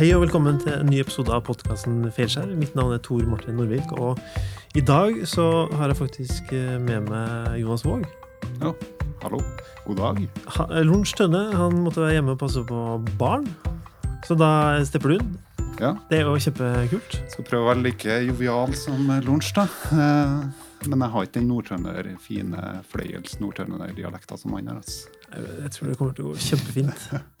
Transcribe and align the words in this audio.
Hei 0.00 0.14
og 0.16 0.22
velkommen 0.22 0.56
til 0.56 0.72
en 0.72 0.88
ny 0.88 1.02
episode 1.02 1.28
av 1.28 1.42
podkasten 1.44 2.06
Feilskjær. 2.16 2.54
Mitt 2.56 2.72
navn 2.72 2.94
er 2.94 3.02
Tor 3.04 3.20
Martin 3.28 3.58
Norvik, 3.60 3.90
og 4.00 4.16
i 4.72 4.80
dag 4.80 5.18
så 5.28 5.66
har 5.76 5.90
jeg 5.92 5.98
faktisk 5.98 6.54
eh, 6.56 6.78
med 6.80 7.10
meg 7.10 7.58
Jonas 7.60 7.82
Våg. 7.84 8.06
Ja, 8.62 8.70
hallo. 9.20 9.42
God 9.84 9.98
dag. 10.00 10.22
Eh, 10.24 10.94
Tønne 11.18 11.42
han 11.52 11.76
måtte 11.84 12.00
være 12.00 12.14
hjemme 12.16 12.32
og 12.32 12.40
passe 12.40 12.62
på 12.64 12.78
barn, 13.20 13.44
så 14.24 14.38
da 14.40 14.48
stepper 14.88 15.12
du 15.12 15.16
inn. 15.18 15.34
Ja, 15.82 15.90
Det 16.08 16.22
er 16.22 16.30
jo 16.30 16.40
kjempekult. 16.46 17.18
skal 17.34 17.48
prøve 17.50 17.66
å 17.66 17.68
være 17.74 17.84
like 17.84 18.16
jovial 18.30 18.72
som 18.80 19.04
Lorentz, 19.04 19.52
da. 19.52 19.66
Eh, 19.92 20.88
Men 20.88 21.04
jeg 21.04 21.10
har 21.12 21.28
ikke 21.28 21.36
den 21.42 21.50
nordtrønder, 21.52 22.08
fine 22.24 22.80
fløyels 22.88 23.36
nordtrønder-dialekta 23.36 24.40
som 24.40 24.56
han 24.56 24.72
har. 24.72 24.80
Altså. 24.80 25.12
Jeg 25.60 25.70
tror 25.76 25.92
det 25.92 25.98
kommer 26.00 26.16
til 26.16 26.24
å 26.24 26.32
gå 26.32 26.40
kjempefint. 26.48 27.04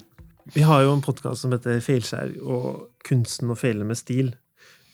Vi 0.54 0.62
har 0.66 0.82
jo 0.82 0.94
en 0.96 1.02
podkast 1.04 1.44
som 1.44 1.52
heter 1.54 1.78
Feilskjær 1.84 2.32
og 2.42 2.88
kunsten 3.06 3.52
å 3.52 3.56
feile 3.58 3.86
med 3.86 3.98
stil. 3.98 4.32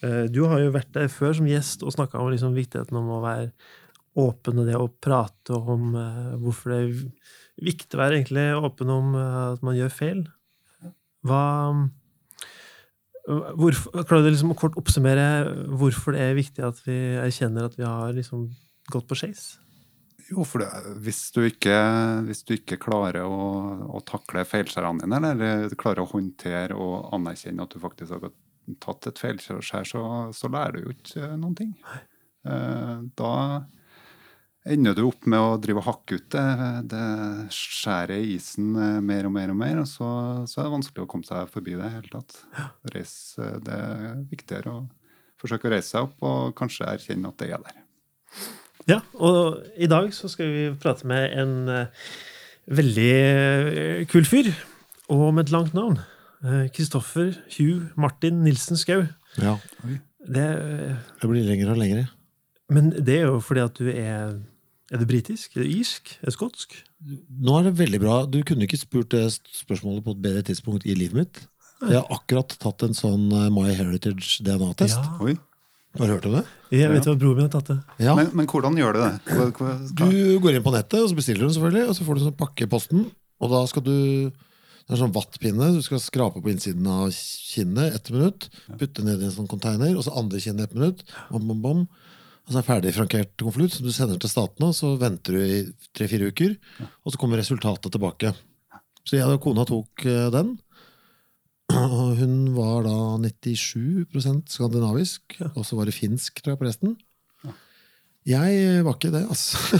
Eh, 0.04 0.26
Du 0.28 0.44
har 0.44 0.60
jo 0.60 0.72
vært 0.74 0.92
der 0.92 1.08
før 1.08 1.32
som 1.38 1.48
gjest 1.48 1.82
og 1.82 1.94
snakka 1.94 2.20
om 2.20 2.28
liksom 2.32 2.56
viktigheten 2.56 2.96
om 2.96 3.08
å 3.16 3.22
være 3.24 3.52
åpen 4.16 4.60
og 4.60 4.66
det 4.68 4.76
å 4.76 4.88
prate 4.88 5.56
om 5.56 5.94
eh, 5.96 6.36
hvorfor 6.42 6.72
det 6.72 6.80
er 6.82 6.92
viktig 7.70 7.96
å 7.96 8.02
være 8.02 8.18
egentlig 8.18 8.46
åpen 8.68 8.92
om 8.92 9.14
eh, 9.16 9.38
at 9.54 9.64
man 9.64 9.78
gjør 9.78 9.94
feil. 9.96 10.24
Hva 11.26 11.42
hvorfor, 13.26 14.04
Klarer 14.04 14.26
du 14.28 14.30
liksom 14.30 14.52
å 14.52 14.58
kort 14.60 14.76
oppsummere 14.78 15.26
hvorfor 15.72 16.14
det 16.14 16.20
er 16.22 16.36
viktig 16.38 16.62
at 16.68 16.84
vi 16.84 17.16
erkjenner 17.18 17.66
at 17.66 17.78
vi 17.80 17.88
har 17.88 18.12
liksom 18.14 18.50
gått 18.92 19.08
på 19.08 19.18
skeis? 19.18 19.56
Jo, 20.26 20.42
for 20.42 20.58
det, 20.64 20.68
hvis, 21.04 21.20
du 21.36 21.44
ikke, 21.46 21.76
hvis 22.26 22.42
du 22.46 22.56
ikke 22.56 22.80
klarer 22.82 23.22
å, 23.28 23.36
å 23.94 24.00
takle 24.06 24.42
feilskjærene 24.48 25.04
dine, 25.04 25.30
eller 25.36 25.76
klarer 25.78 26.02
å 26.02 26.10
håndtere 26.10 26.74
og 26.74 27.12
anerkjenne 27.14 27.62
at 27.62 27.76
du 27.76 27.82
faktisk 27.82 28.16
har 28.16 28.32
tatt 28.82 29.06
et 29.12 29.22
feilskjær, 29.22 29.86
så, 29.86 30.02
så 30.34 30.50
lærer 30.50 30.80
du 30.80 30.88
jo 30.88 30.96
ikke 30.96 31.30
noen 31.38 31.54
ting. 31.58 31.72
Eh, 32.46 32.96
Da 33.18 33.32
ender 34.66 34.98
du 34.98 35.04
opp 35.06 35.28
med 35.30 35.38
å 35.38 35.54
drive 35.62 35.78
og 35.84 35.86
hakke 35.92 36.18
ut 36.18 36.28
det, 36.34 36.44
det 36.90 37.04
skjæret 37.54 38.18
i 38.18 38.34
isen 38.34 38.74
eh, 38.74 38.98
mer 38.98 39.30
og 39.30 39.36
mer 39.38 39.54
og 39.54 39.60
mer, 39.62 39.78
og 39.84 39.86
så, 39.86 40.10
så 40.50 40.58
er 40.58 40.66
det 40.66 40.74
vanskelig 40.74 41.06
å 41.06 41.10
komme 41.14 41.28
seg 41.28 41.54
forbi 41.54 41.78
det 41.78 41.86
i 41.86 41.94
hele 42.00 42.10
tatt. 42.18 42.40
Reis, 42.96 43.16
det 43.38 43.78
er 43.78 44.24
viktigere 44.26 44.74
å 44.74 44.84
forsøke 45.38 45.70
å 45.70 45.76
reise 45.76 45.92
seg 45.94 46.10
opp 46.10 46.26
og 46.26 46.54
kanskje 46.58 46.90
erkjenne 46.96 47.30
at 47.30 47.38
det 47.44 47.52
er 47.54 47.62
der. 47.62 47.82
Ja, 48.86 49.00
og 49.18 49.62
i 49.76 49.88
dag 49.90 50.12
så 50.14 50.28
skal 50.30 50.50
vi 50.52 50.64
prate 50.78 51.06
med 51.10 51.32
en 51.40 51.54
eh, 51.72 51.86
veldig 52.70 53.08
eh, 53.14 54.02
kul 54.10 54.26
fyr, 54.28 54.52
og 55.10 55.32
med 55.34 55.46
et 55.48 55.54
langt 55.54 55.74
navn. 55.74 55.98
Eh, 56.46 56.66
Kristoffer 56.74 57.32
Hugh 57.56 57.88
Martin 57.98 58.42
Nilsen 58.46 58.78
Skau. 58.78 59.06
Ja, 59.42 59.56
Det, 60.26 60.42
eh, 60.42 60.94
det 61.22 61.28
blir 61.30 61.44
lengre 61.46 61.70
og 61.74 61.78
lengre. 61.82 62.08
men 62.70 62.90
det 62.90 63.20
er 63.20 63.26
jo 63.28 63.40
fordi 63.40 63.60
at 63.62 63.74
du 63.78 63.88
er 63.90 64.38
Er 64.92 64.98
du 64.98 65.04
britisk? 65.06 65.56
Er 65.56 65.62
du 65.64 65.68
irsk? 65.80 66.18
Er 66.22 66.26
du 66.30 66.30
skotsk? 66.30 66.76
Nå 67.42 67.56
er 67.58 67.62
det 67.64 67.78
veldig 67.78 67.98
bra. 68.00 68.24
Du 68.26 68.38
kunne 68.46 68.62
ikke 68.68 68.78
spurt 68.78 69.08
det 69.10 69.32
spørsmålet 69.34 70.04
på 70.04 70.12
et 70.14 70.22
bedre 70.22 70.42
tidspunkt 70.46 70.86
i 70.86 70.94
livet 70.94 71.12
mitt. 71.14 71.40
Jeg 71.82 71.98
har 71.98 72.06
akkurat 72.14 72.54
tatt 72.62 72.84
en 72.86 72.94
sånn 72.94 73.26
eh, 73.34 73.50
My 73.50 73.74
Heritage 73.74 74.44
DNA-test. 74.46 74.94
Ja. 74.94 75.34
Har 75.98 76.06
du 76.06 76.12
hørt 76.14 76.26
om 76.30 76.36
det? 76.38 76.44
Jeg 76.74 76.90
vet 76.90 77.06
hva 77.06 77.14
broren 77.14 77.38
min 77.38 77.46
har 77.46 77.52
tatt 77.52 77.68
det. 77.70 77.76
Ja. 78.02 78.16
Men, 78.18 78.32
men 78.34 78.48
hvordan 78.50 78.78
gjør 78.78 78.96
du 78.96 79.00
det? 79.02 79.12
Hva, 79.28 79.46
hva, 79.58 79.74
Du 80.00 80.16
går 80.42 80.56
inn 80.56 80.64
på 80.64 80.72
nettet, 80.74 80.98
og 81.02 81.12
så 81.12 81.18
bestiller 81.18 81.44
du 81.44 81.48
den 81.48 81.54
selvfølgelig, 81.56 81.84
og 81.90 81.98
så 81.98 82.06
får 82.06 82.18
du 82.18 82.24
sånn 82.24 82.40
pakke 82.40 82.66
i 82.66 82.70
posten. 82.72 83.06
Og 83.42 83.52
da 83.52 83.62
skal 83.70 83.84
du 83.86 83.96
Det 84.86 84.94
er 84.94 85.00
sånn 85.00 85.14
vattpinne. 85.14 85.72
Du 85.74 85.80
skal 85.82 85.98
skrape 85.98 86.38
på 86.38 86.50
innsiden 86.52 86.86
av 86.86 87.08
kinnet 87.10 87.96
ett 87.96 88.10
minutt. 88.14 88.48
Putte 88.78 89.02
ned 89.02 89.18
i 89.18 89.26
en 89.26 89.34
sånn 89.34 89.48
container, 89.50 89.96
og 89.98 90.04
så 90.06 90.14
andre 90.14 90.38
kinnet 90.42 90.68
ett 90.68 90.76
minutt. 90.78 91.02
Bom, 91.30 91.48
bom, 91.50 91.62
bom. 91.64 91.80
Og 92.46 92.52
så 92.52 92.60
er 92.60 92.62
det 92.62 92.68
ferdig 92.68 92.92
frankert 92.94 93.32
konvolutt 93.42 93.74
som 93.74 93.86
du 93.86 93.90
sender 93.90 94.20
til 94.22 94.30
statene. 94.30 94.68
og 94.70 94.76
Så 94.78 94.92
venter 95.00 95.34
du 95.34 95.42
i 95.42 95.64
tre-fire 95.90 96.30
uker, 96.30 96.54
og 97.02 97.10
så 97.10 97.18
kommer 97.18 97.42
resultatet 97.42 97.90
tilbake. 97.90 98.30
Så 99.06 99.18
jeg 99.18 99.26
og 99.26 99.42
kona 99.42 99.66
tok 99.66 100.06
eh, 100.06 100.28
den. 100.34 100.54
Og 101.74 102.20
hun 102.20 102.36
var 102.54 102.86
da 102.86 102.96
97% 103.26 104.52
skandinavisk, 104.54 105.40
og 105.54 105.64
så 105.66 105.78
var 105.78 105.88
det 105.88 105.96
finsk, 105.96 106.38
tror 106.40 106.54
jeg, 106.54 106.60
på 106.60 106.68
resten. 106.68 106.96
Jeg 108.26 108.82
var 108.82 108.96
ikke 108.96 109.12
det, 109.14 109.22
altså. 109.30 109.78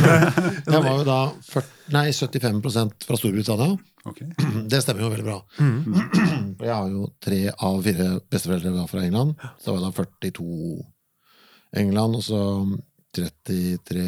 jeg 0.72 0.80
var 0.84 0.98
jo 0.98 1.04
da 1.06 1.20
40, 1.48 1.70
nei, 1.94 2.08
75% 2.12 3.06
fra 3.08 3.16
Storbritannia. 3.16 3.78
Okay. 4.06 4.28
Det 4.68 4.82
stemmer 4.84 5.06
jo 5.06 5.12
veldig 5.14 5.24
bra. 5.24 5.38
For 5.56 6.66
jeg 6.68 6.74
har 6.74 6.90
jo 6.92 7.08
tre 7.24 7.38
av 7.54 7.80
fire 7.86 8.08
besteforeldre 8.30 8.84
fra 8.90 9.00
England. 9.06 9.32
Så 9.62 9.72
var 9.72 9.80
jeg 9.80 9.86
da 9.86 9.94
42 9.96 10.76
England, 11.80 12.20
og 12.20 12.26
så 12.26 12.42
33 13.16 14.04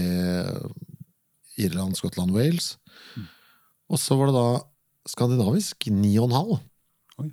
Irland, 1.64 1.96
Skottland, 1.96 2.36
Wales. 2.36 2.74
Og 3.88 3.98
så 4.00 4.20
var 4.20 4.28
det 4.28 4.36
da 4.36 4.48
skandinavisk 5.08 5.88
9,5. 5.88 6.58
Oi. 7.18 7.30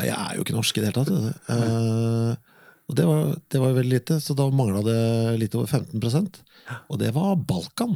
Jeg 0.00 0.14
er 0.14 0.36
jo 0.38 0.44
ikke 0.44 0.54
norsk 0.54 0.78
i 0.78 0.82
det 0.84 0.90
hele 0.90 1.02
tatt. 1.04 1.10
Uh. 1.50 1.54
Eh, 1.54 2.60
og 2.90 2.96
det 2.98 3.06
var, 3.06 3.34
det 3.50 3.60
var 3.62 3.70
jo 3.72 3.78
veldig 3.78 3.92
lite, 3.92 4.16
så 4.22 4.34
da 4.38 4.48
mangla 4.54 4.80
det 4.86 4.98
litt 5.38 5.54
over 5.54 5.70
15% 5.70 6.40
Og 6.90 6.98
det 6.98 7.12
var 7.14 7.36
Balkan. 7.36 7.94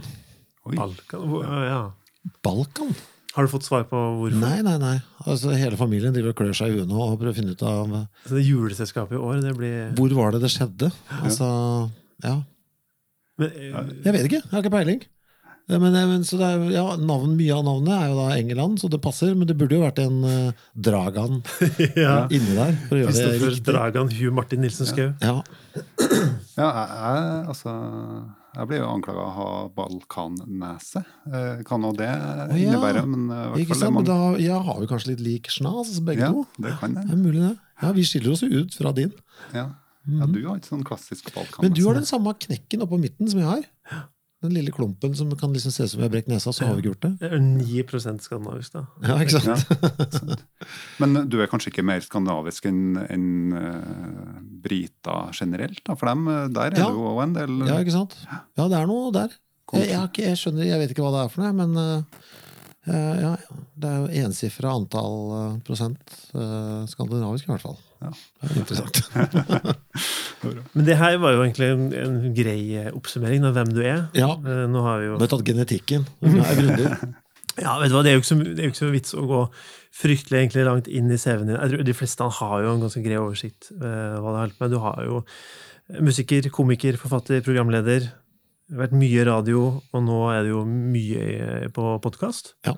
Oi. 0.67 0.77
Balkan? 0.79 1.25
Hvor- 1.31 1.45
Ja. 1.67 1.81
Balkan? 2.43 2.95
Har 3.35 3.43
du 3.47 3.51
fått 3.51 3.65
svar 3.67 3.83
på 3.91 3.99
hvorfor? 3.99 4.39
Nei, 4.39 4.61
nei, 4.63 4.77
nei. 4.79 4.95
Altså, 5.27 5.51
hele 5.59 5.77
familien 5.77 6.15
driver 6.15 6.31
og 6.31 6.37
klør 6.39 6.55
seg 6.55 6.71
i 6.71 6.77
huet 6.79 6.87
nå 6.89 7.01
og 7.03 7.17
prøver 7.19 7.33
å 7.33 7.39
finne 7.41 7.55
ut 7.57 7.63
av 7.67 7.91
Så 8.29 8.37
det 8.39 8.45
juleselskapet 8.47 9.19
i 9.19 9.21
år, 9.21 9.41
det 9.43 9.57
blir 9.59 9.91
hvor 9.99 10.15
var 10.15 10.31
det 10.37 10.45
det 10.45 10.53
skjedde. 10.55 10.93
Altså, 11.19 11.49
ja. 12.23 12.37
men, 13.39 13.51
eh, 13.51 13.91
Jeg 14.05 14.13
vet 14.15 14.25
ikke, 14.29 14.43
jeg 14.45 14.51
har 14.53 14.63
ikke 14.63 14.77
peiling. 14.77 15.03
Ja, 15.67 15.79
Men, 15.81 15.95
men, 15.97 16.25
så 16.29 16.37
det 16.37 16.45
er, 16.45 16.63
ja, 16.75 16.85
navn, 17.01 17.39
Mye 17.39 17.55
av 17.57 17.63
navnet 17.65 17.95
er 17.97 18.11
jo 18.11 18.17
da 18.19 18.27
England, 18.37 18.81
så 18.83 18.91
det 18.93 18.99
passer. 19.01 19.33
Men 19.33 19.49
det 19.49 19.57
burde 19.57 19.79
jo 19.79 19.85
vært 19.85 20.01
en 20.03 20.19
uh, 20.21 20.65
Dragan 20.77 21.39
ja. 21.97 22.27
inni 22.29 22.53
der. 22.53 22.75
for 22.89 22.99
å 22.99 23.03
gjøre 23.05 23.15
det 23.17 23.31
riktig. 23.41 23.65
Dragan 23.71 24.13
Hugh 24.13 24.35
Martin 24.37 24.61
Nilsen 24.65 24.91
Skau. 24.91 25.11
Ja, 25.25 25.39
Ja, 26.55 26.69
jeg, 26.69 26.91
jeg, 26.95 27.39
altså, 27.51 27.73
jeg 28.55 28.69
blir 28.71 28.79
jo 28.85 28.91
anklaga 28.93 29.23
å 29.25 29.33
ha 29.35 29.47
balkannese. 29.75 31.01
Eh, 31.27 31.63
kan 31.67 31.83
nå 31.83 31.91
det 31.99 32.07
ja. 32.07 32.45
innebære, 32.55 33.03
men 33.11 33.25
eh, 33.35 33.41
i 33.41 33.49
hvert 33.55 33.65
ikke 33.65 33.73
fall 33.73 33.81
sant? 33.81 33.89
er 33.89 33.95
Men 33.97 33.99
man, 33.99 34.07
da 34.37 34.45
ja, 34.45 34.61
har 34.69 34.79
vi 34.85 34.91
kanskje 34.93 35.11
litt 35.15 35.25
lik 35.25 35.51
snas, 35.51 35.97
begge 36.07 36.29
Ja, 36.29 36.31
to. 36.37 36.45
det 36.63 36.77
kan 36.79 36.95
Det 36.95 37.03
jeg. 37.09 37.17
er 37.17 37.23
mulig, 37.25 37.41
det. 37.43 37.55
Ja, 37.83 37.91
Vi 37.97 38.05
skiller 38.07 38.37
oss 38.37 38.45
jo 38.47 38.53
ut 38.63 38.77
fra 38.79 38.93
din. 38.95 39.11
Ja. 39.57 39.67
ja, 40.21 40.29
du 40.31 40.39
har 40.45 40.61
ikke 40.61 40.71
sånn 40.71 40.87
klassisk 40.87 41.33
balkan. 41.35 41.65
Men 41.67 41.75
du 41.75 41.83
har 41.89 41.99
den 41.99 42.07
samme 42.07 42.37
knekken 42.47 42.85
oppå 42.87 43.01
midten 43.03 43.33
som 43.33 43.43
jeg 43.43 43.51
har. 43.51 44.05
Den 44.45 44.53
lille 44.53 44.73
klumpen 44.75 45.15
som 45.17 45.31
kan 45.41 45.55
liksom 45.55 45.73
se 45.73 45.87
ut 45.87 45.93
som 45.95 46.03
vi 46.03 46.05
har 46.05 46.13
brekt 46.13 46.29
nesa, 46.29 46.53
så 46.53 46.67
har 46.67 46.75
vi 46.77 46.85
ikke 46.85 46.91
gjort 46.93 47.05
det. 47.07 47.13
Det 47.23 47.31
er 47.33 47.41
9 47.41 48.21
skandinavisk, 48.21 48.75
da. 48.77 48.83
Ja, 49.09 49.17
ikke 49.25 49.41
sant? 49.41 49.65
Ja. 49.73 50.37
Men 51.01 51.23
du 51.33 51.39
er 51.41 51.49
kanskje 51.49 51.73
ikke 51.73 51.87
mer 51.87 52.05
skandinavisk 52.05 52.69
enn 52.69 52.99
en, 53.09 53.27
uh, 53.57 54.35
briter 54.65 55.33
generelt? 55.33 55.81
Da? 55.87 55.97
For 55.97 56.11
dem, 56.11 56.29
eh, 56.29 56.47
der 56.53 56.71
er 56.71 56.79
Ja. 56.79 56.89
det 56.91 56.95
jo 56.99 57.09
òg 57.15 57.23
en 57.25 57.35
del 57.37 57.67
Ja, 57.69 57.81
ikke 57.81 57.97
sant? 57.97 58.17
Ja, 58.29 58.69
det 58.69 58.79
er 58.79 58.87
noe 58.87 59.13
der. 59.13 59.33
Jeg, 59.73 59.89
jeg, 59.91 60.03
ikke, 60.11 60.25
jeg 60.29 60.39
skjønner, 60.39 60.67
jeg 60.69 60.79
vet 60.81 60.91
ikke 60.93 61.03
hva 61.05 61.13
det 61.15 61.23
er 61.25 61.33
for 61.33 61.43
noe, 61.43 61.53
men 61.57 61.77
eh, 61.81 62.03
eh, 62.93 63.23
ja, 63.25 63.33
det 63.81 63.91
er 63.91 64.03
jo 64.05 64.27
ensifra 64.29 64.75
antall 64.77 65.17
eh, 65.39 65.57
prosent 65.67 66.17
uh, 66.37 66.85
skandinavisk, 66.91 67.49
i 67.49 67.53
hvert 67.55 67.65
fall. 67.65 67.79
Ja. 68.05 68.13
Det 68.45 68.51
er 68.53 68.61
interessant. 68.63 69.01
Men 70.75 70.87
det 70.87 70.97
her 71.01 71.17
var 71.23 71.35
jo 71.37 71.43
egentlig 71.45 71.69
en, 71.73 71.85
en 71.97 72.17
grei 72.37 72.59
oppsummering 72.93 73.45
av 73.49 73.55
hvem 73.57 73.71
du 73.75 73.81
er. 73.83 74.03
Ja, 74.19 74.33
Eh, 74.45 74.65
Nå 74.71 74.83
har 74.85 75.01
vi 75.01 75.07
jo 75.09 75.19
vi 75.19 75.25
har 75.27 75.33
tatt 75.35 75.47
genetikken. 75.49 76.09
Er. 76.23 76.97
Ja, 77.55 77.77
vet 77.79 77.93
du 77.93 77.95
hva, 77.95 78.01
Det 78.03 78.11
er 78.11 78.17
jo 78.17 78.21
ikke 78.25 78.27
så, 78.33 78.37
det 78.43 78.59
er 78.59 78.65
jo 78.67 78.71
ikke 78.73 78.81
så 78.81 78.87
vits 78.91 79.13
å 79.15 79.25
gå 79.31 79.41
fryktelig 79.95 80.41
egentlig 80.41 80.65
langt 80.67 80.89
inn 80.91 81.07
i 81.15 81.19
CV-en 81.23 81.47
din. 81.47 81.55
Jeg 81.61 81.71
tror 81.71 81.85
De 81.87 81.95
fleste 81.95 82.27
har 82.41 82.55
jo 82.65 82.73
en 82.73 82.81
ganske 82.83 83.03
grei 83.05 83.21
oversikt. 83.21 83.69
eh, 83.77 84.17
hva 84.19 84.33
det 84.35 84.41
har 84.41 84.55
med. 84.59 84.73
Du 84.75 84.79
har 84.83 85.05
jo 85.07 85.21
musiker, 86.03 86.49
komiker, 86.51 86.99
forfatter, 86.99 87.45
programleder. 87.47 88.09
Det 88.11 88.75
har 88.75 88.83
vært 88.89 88.97
mye 88.99 89.27
radio, 89.29 89.61
og 89.95 90.03
nå 90.03 90.19
er 90.35 90.43
det 90.49 90.51
jo 90.51 90.65
mye 90.67 91.71
på 91.77 91.93
podkast. 92.03 92.55
Ja. 92.67 92.75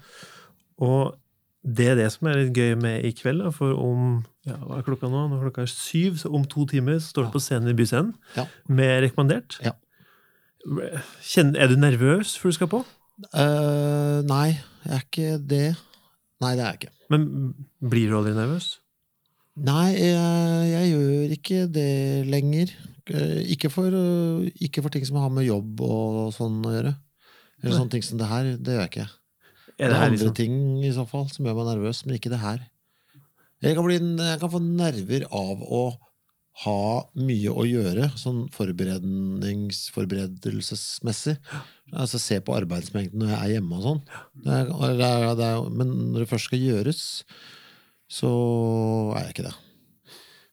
Og 0.85 1.17
det 1.67 1.87
er 1.91 1.97
det 1.99 2.07
som 2.15 2.29
er 2.31 2.37
litt 2.45 2.55
gøy 2.55 2.77
med 2.79 3.05
i 3.09 3.11
kveld. 3.19 3.41
Da, 3.43 3.51
for 3.55 3.73
om 3.75 4.21
ja, 4.47 4.55
hva 4.63 4.79
er 4.79 4.87
klokka 4.87 5.09
nå? 5.11 5.25
Nå 5.31 5.39
er 5.41 5.49
klokka 5.49 5.65
syv, 5.71 6.21
så 6.23 6.31
om 6.35 6.45
to 6.47 6.67
timer 6.71 7.01
står 7.03 7.27
du 7.27 7.35
på 7.35 7.43
scenen 7.43 7.73
i 7.73 7.77
Byscenen 7.79 8.13
Ja. 8.37 8.45
med 8.71 9.03
rekommandert. 9.09 9.59
Ja. 9.65 9.73
Er 10.67 11.69
du 11.71 11.77
nervøs 11.79 12.37
før 12.39 12.51
du 12.53 12.57
skal 12.59 12.71
på? 12.71 12.81
Uh, 13.33 14.21
nei, 14.29 14.59
jeg 14.85 14.95
er 14.99 15.05
ikke 15.07 15.29
det. 15.49 15.67
Nei, 16.43 16.53
det 16.59 16.63
er 16.65 16.73
jeg 16.75 16.81
ikke. 16.83 16.93
Men 17.11 17.27
blir 17.81 18.11
du 18.11 18.17
aldri 18.19 18.35
nervøs? 18.37 18.67
Nei, 19.57 19.95
jeg, 19.97 20.67
jeg 20.75 20.91
gjør 20.93 21.35
ikke 21.39 21.61
det 21.73 21.91
lenger. 22.29 22.75
Eh, 23.07 23.39
Ikke 23.55 23.71
for, 23.71 23.95
ikke 24.59 24.83
for 24.85 24.91
ting 24.93 25.05
som 25.07 25.17
har 25.23 25.31
med 25.33 25.47
jobb 25.47 25.81
og 25.87 26.33
sånn 26.35 26.59
å 26.67 26.73
gjøre. 26.75 26.93
Eller 27.63 27.71
Nei. 27.73 27.79
sånne 27.79 27.93
ting 27.95 28.03
som 28.05 28.19
det 28.21 28.27
her. 28.29 28.49
Det 28.59 28.75
gjør 28.75 28.83
jeg 28.83 28.91
ikke. 28.93 29.07
Er 29.77 29.89
Det 29.89 29.93
det 29.93 29.97
er 29.97 30.03
andre 30.07 30.17
liksom 30.17 30.35
ting 30.39 30.55
i 30.85 30.97
så 30.97 31.05
fall 31.09 31.27
som 31.33 31.45
gjør 31.45 31.57
meg 31.59 31.67
nervøs, 31.75 31.99
men 32.07 32.17
ikke 32.17 32.33
det 32.33 32.41
her. 32.41 32.61
Jeg 33.65 33.73
kan, 33.77 33.85
bli, 33.87 33.97
jeg 34.01 34.41
kan 34.41 34.53
få 34.53 34.61
nerver 34.63 35.23
av 35.33 35.57
å 35.63 35.99
ha 36.65 37.05
mye 37.21 37.51
å 37.53 37.65
gjøre, 37.69 38.11
sånn 38.17 38.49
forberedelsesmessig. 38.55 41.37
Altså 41.93 42.19
se 42.21 42.41
på 42.41 42.55
arbeidsmengden 42.57 43.19
når 43.21 43.29
jeg 43.35 43.41
er 43.41 43.53
hjemme 43.57 43.77
og 43.77 43.83
sånn. 43.85 44.03
Det 44.47 44.53
er, 44.63 44.67
det 44.97 45.07
er, 45.51 45.57
men 45.69 45.89
når 46.15 46.21
det 46.25 46.31
først 46.33 46.49
skal 46.49 46.65
gjøres, 46.65 47.01
så 48.09 48.31
er 49.19 49.23
jeg 49.27 49.33
ikke 49.35 49.49
det. 49.51 49.57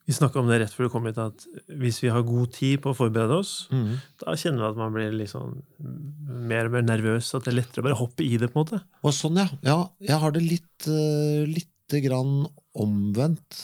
Vi 0.03 0.15
snakka 0.15 0.41
om 0.41 0.49
det 0.51 0.57
rett 0.59 0.73
før 0.75 0.89
du 0.89 0.91
kom 0.91 1.05
hit, 1.07 1.19
at 1.21 1.45
hvis 1.79 2.01
vi 2.03 2.11
har 2.11 2.25
god 2.27 2.51
tid 2.55 2.81
på 2.83 2.91
å 2.91 2.97
forberede 2.97 3.37
oss, 3.39 3.53
mm. 3.71 3.93
da 4.19 4.35
kjenner 4.39 4.65
vi 4.65 4.67
at 4.73 4.81
man 4.81 4.91
blir 4.95 5.15
liksom 5.15 5.53
mer 6.49 6.67
og 6.67 6.75
mer 6.75 6.83
nervøs, 6.83 7.29
at 7.37 7.45
det 7.45 7.53
er 7.53 7.59
lettere 7.61 7.83
å 7.83 7.87
bare 7.87 7.99
hoppe 8.01 8.25
i 8.25 8.35
det, 8.41 8.49
på 8.51 8.59
en 8.59 8.65
måte. 8.65 8.81
Og 9.03 9.15
sånn, 9.15 9.39
ja. 9.39 9.47
ja 9.63 9.77
jeg 10.03 10.19
har 10.25 10.35
det 10.35 10.43
litt, 10.43 10.89
uh, 10.89 11.47
lite 11.47 12.03
grann 12.03 12.43
omvendt. 12.83 13.61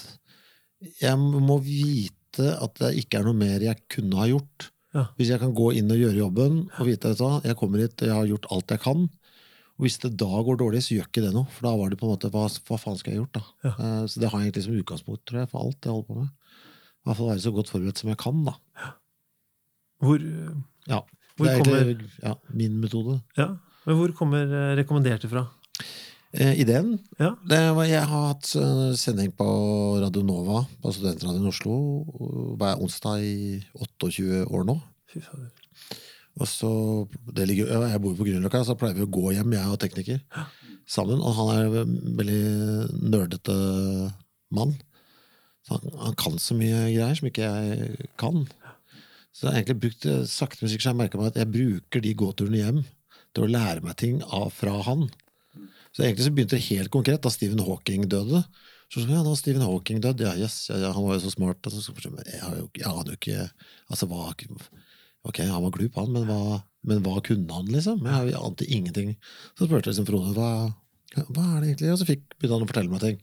Jeg 1.01 1.19
må 1.19 1.59
vite 1.65 2.53
at 2.55 2.79
det 2.79 2.93
ikke 3.01 3.19
er 3.19 3.27
noe 3.27 3.35
mer 3.35 3.65
jeg 3.65 3.83
kunne 3.91 4.21
ha 4.21 4.29
gjort. 4.31 4.69
Ja. 4.95 5.09
Hvis 5.19 5.33
jeg 5.33 5.41
kan 5.41 5.51
gå 5.53 5.73
inn 5.77 5.91
og 5.91 5.99
gjøre 5.99 6.17
jobben 6.17 6.61
og 6.71 6.87
vite 6.87 7.11
at 7.13 7.49
jeg 7.51 7.57
kommer 7.59 7.83
hit, 7.83 7.99
jeg 7.99 8.15
har 8.15 8.29
gjort 8.29 8.47
alt 8.55 8.71
jeg 8.73 8.81
kan. 8.87 9.09
Og 9.79 9.85
hvis 9.87 9.95
det 10.03 10.09
da 10.19 10.27
går 10.43 10.57
dårlig, 10.59 10.81
så 10.83 10.95
gjør 10.97 11.05
ikke 11.07 11.21
det 11.23 11.31
noe. 11.31 11.47
For 11.55 11.69
da 11.69 11.71
var 11.79 11.89
det 11.93 11.97
på 12.01 12.03
en 12.07 12.11
måte 12.11 12.27
hva, 12.33 12.41
hva 12.67 12.77
faen 12.81 12.97
skal 12.99 13.13
jeg 13.13 13.21
gjort, 13.21 13.37
da? 13.39 13.43
Ja. 13.63 13.71
Eh, 13.79 14.01
så 14.11 14.19
det 14.19 14.27
har 14.29 14.41
jeg 14.43 14.49
egentlig 14.49 14.63
som 14.65 14.75
utgangspunkt, 14.75 15.23
tror 15.29 15.39
jeg, 15.39 15.49
for 15.53 15.63
alt 15.63 15.87
jeg 15.87 15.93
holder 15.95 16.09
på 16.09 16.17
med. 16.19 16.33
I 16.99 17.07
hvert 17.07 17.17
fall 17.21 17.29
være 17.31 17.43
så 17.45 17.53
godt 17.55 17.71
forberedt 17.71 18.01
som 18.03 18.11
jeg 18.11 18.19
kan, 18.19 18.41
da. 18.49 18.55
Hvor, 20.03 20.19
Ja. 20.87 20.99
hvor 21.37 21.45
det 21.47 21.53
er 21.53 21.63
kommer 21.63 21.79
egentlig 21.85 22.11
ja, 22.23 22.33
min 22.59 22.75
metode. 22.83 23.21
Ja, 23.39 23.47
men 23.85 23.95
hvor 24.01 24.11
kommer 24.19 24.43
eh, 24.43 24.75
rekommenderte 24.81 25.31
fra? 25.31 25.45
Eh, 26.35 26.59
ideen 26.61 26.99
Ja. 27.19 27.31
det 27.49 27.61
var, 27.75 27.87
Jeg 27.89 28.03
har 28.05 28.27
hatt 28.33 28.45
sending 28.99 29.31
på 29.33 29.47
Radio 30.03 30.21
Nova 30.27 30.65
på 30.83 30.91
Studentradioen 30.93 31.47
i 31.47 31.49
Oslo 31.49 31.79
hver 32.59 32.77
onsdag 32.83 33.23
i 33.23 33.63
28 33.73 34.43
år 34.45 34.67
nå. 34.67 34.75
Fy 35.09 35.23
fader. 35.25 35.49
Og 36.39 36.47
så, 36.47 36.71
ligger, 37.35 37.67
Jeg 37.67 38.01
bor 38.03 38.15
på 38.15 38.27
Grünerløkka, 38.27 38.63
så 38.63 38.77
pleier 38.79 38.95
vi 38.97 39.05
å 39.05 39.11
gå 39.11 39.33
hjem, 39.35 39.55
jeg 39.57 39.73
og 39.73 39.79
tekniker, 39.81 40.21
sammen. 40.87 41.19
Og 41.19 41.35
han 41.35 41.51
er 41.55 41.79
en 41.83 41.97
veldig 42.19 42.43
nerdete 43.11 43.57
mann. 44.55 44.77
Så 45.67 45.75
han, 45.75 45.99
han 46.05 46.15
kan 46.19 46.39
så 46.41 46.55
mye 46.57 46.85
greier 46.93 47.19
som 47.19 47.27
ikke 47.29 47.49
jeg 47.49 48.09
kan. 48.21 48.45
Så 49.35 49.45
jeg 49.45 49.51
har 49.51 49.59
egentlig 49.59 49.81
brukt 49.83 50.07
eh, 50.09 50.23
sakte 50.27 50.65
musikk, 50.65 50.83
så 50.83 50.93
jeg 50.93 50.99
merka 50.99 51.19
meg 51.19 51.33
at 51.33 51.41
jeg 51.41 51.51
bruker 51.53 52.03
de 52.03 52.15
gåturene 52.17 52.63
hjem 52.63 52.79
til 53.35 53.45
å 53.45 53.51
lære 53.51 53.83
meg 53.85 53.99
ting 53.99 54.23
av, 54.25 54.49
fra 54.55 54.73
han. 54.87 55.05
Så 55.93 56.03
egentlig 56.03 56.25
så 56.25 56.33
begynte 56.33 56.57
det 56.57 56.67
helt 56.69 56.91
konkret 56.93 57.23
da 57.23 57.31
Stephen 57.33 57.61
Hawking 57.65 58.07
døde. 58.09 58.41
Så 58.89 59.03
sånn, 59.03 59.13
ja, 59.13 59.21
nå 59.25 59.35
Stephen 59.37 59.65
Hawking 59.65 60.01
død, 60.01 60.23
ja, 60.25 60.33
yes, 60.39 60.63
ja, 60.71 60.79
ja, 60.81 60.93
han 60.95 61.05
var 61.05 61.19
jo 61.19 61.27
så 61.27 61.33
smart. 61.35 61.61
Altså, 61.61 61.83
så, 61.83 61.93
så, 61.93 62.09
så, 62.09 62.25
jeg, 62.25 62.65
jeg 62.79 62.89
aner 62.89 63.13
jo 63.13 63.19
ikke 63.19 63.45
altså, 63.45 64.09
hva, 64.09 64.31
Ok, 65.27 65.41
han 65.43 65.63
var 65.65 65.73
glup, 65.75 65.97
han, 65.99 66.11
men 66.15 66.27
hva, 66.29 66.59
men 66.87 67.01
hva 67.03 67.17
kunne 67.25 67.55
han, 67.55 67.71
liksom? 67.73 68.05
Jeg, 68.07 68.35
ante 68.39 68.67
ingenting. 68.67 69.15
Så 69.55 69.65
spurte 69.65 69.89
jeg 69.89 69.95
liksom 69.95 70.07
Frode 70.07 70.35
hva, 70.37 70.51
hva 71.27 71.47
er 71.55 71.63
det 71.63 71.73
egentlig, 71.73 71.91
og 71.93 71.99
så 71.99 72.07
fikk, 72.07 72.23
begynte 72.37 72.55
han 72.55 72.67
å 72.67 72.69
fortelle 72.69 72.93
meg 72.93 73.03
ting. 73.03 73.19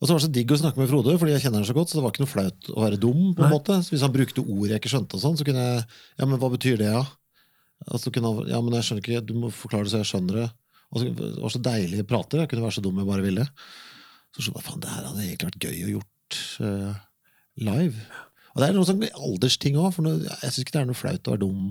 Og 0.00 0.08
så 0.08 0.14
var 0.14 0.20
det 0.20 0.26
så 0.26 0.32
digg 0.32 0.52
å 0.52 0.58
snakke 0.60 0.80
med 0.80 0.88
Frode, 0.88 1.14
fordi 1.20 1.34
jeg 1.34 1.44
kjenner 1.44 1.60
han 1.60 1.68
så 1.68 1.76
godt, 1.76 1.90
så 1.92 1.98
det 1.98 2.04
var 2.04 2.14
ikke 2.14 2.24
noe 2.24 2.32
flaut 2.32 2.68
å 2.72 2.84
være 2.84 3.00
dum. 3.00 3.24
på 3.36 3.44
en 3.44 3.50
Nei. 3.50 3.52
måte. 3.52 3.76
Så 3.84 3.92
Hvis 3.92 4.04
han 4.04 4.14
brukte 4.14 4.44
ord 4.44 4.70
jeg 4.70 4.80
ikke 4.80 4.92
skjønte, 4.92 5.18
og 5.18 5.24
sånn, 5.24 5.36
så 5.36 5.44
kunne 5.48 5.64
jeg 5.64 5.82
Ja, 6.16 6.24
men 6.28 6.40
hva 6.40 6.48
betyr 6.52 6.80
det, 6.80 6.88
ja? 6.88 7.02
Altså, 7.88 8.12
han, 8.12 8.40
ja, 8.48 8.60
men 8.64 8.76
jeg 8.76 8.86
skjønner 8.86 9.04
ikke, 9.04 9.26
Du 9.28 9.34
må 9.36 9.50
forklare 9.52 9.88
det 9.88 9.92
så 9.92 10.00
jeg 10.00 10.08
skjønner 10.12 10.40
det. 10.40 10.48
Og 10.90 11.02
så, 11.02 11.12
det 11.20 11.28
var 11.44 11.52
så 11.52 11.62
deilig 11.64 12.00
å 12.00 12.08
prate. 12.08 12.40
Jeg 12.40 12.50
kunne 12.52 12.64
være 12.64 12.76
så 12.78 12.84
dum 12.84 13.00
jeg 13.00 13.10
bare 13.12 13.26
ville. 13.26 13.46
Så 14.32 14.44
skjønte 14.44 14.62
jeg 14.62 14.68
faen, 14.70 14.80
det 14.80 14.94
her 14.94 15.06
hadde 15.10 15.26
egentlig 15.26 15.50
vært 15.50 15.68
gøy 15.68 15.84
å 15.84 15.92
gjort 15.94 16.40
uh, 16.64 17.04
live. 17.68 18.08
Og 18.54 18.62
det 18.62 18.68
er 18.68 18.76
noen 18.76 18.88
sånn 18.88 19.04
aldersting 19.08 19.78
òg, 19.78 19.92
for 19.94 20.06
noe, 20.06 20.18
jeg 20.26 20.50
syns 20.50 20.64
ikke 20.64 20.76
det 20.76 20.82
er 20.82 20.90
noe 20.90 20.98
flaut 20.98 21.28
å 21.28 21.34
være 21.34 21.42
dum. 21.44 21.70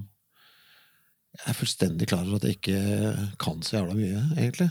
Jeg 1.39 1.51
er 1.51 1.57
fullstendig 1.57 2.07
klar 2.09 2.25
over 2.25 2.39
at 2.39 2.47
jeg 2.47 2.57
ikke 2.57 3.27
kan 3.41 3.59
så 3.65 3.79
jævla 3.79 3.97
mye, 3.97 4.23
egentlig. 4.37 4.69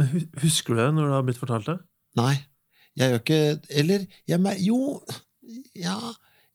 Men 0.00 0.26
Husker 0.42 0.74
du 0.74 0.80
det 0.80 0.88
når 0.96 1.06
det 1.06 1.16
har 1.16 1.28
blitt 1.28 1.40
fortalt 1.40 1.70
det? 1.70 1.76
Nei. 2.18 2.34
Jeg 2.94 3.10
gjør 3.10 3.22
ikke 3.22 3.38
Eller 3.80 4.04
jeg 4.30 4.58
Jo, 4.62 4.78
ja 5.74 5.96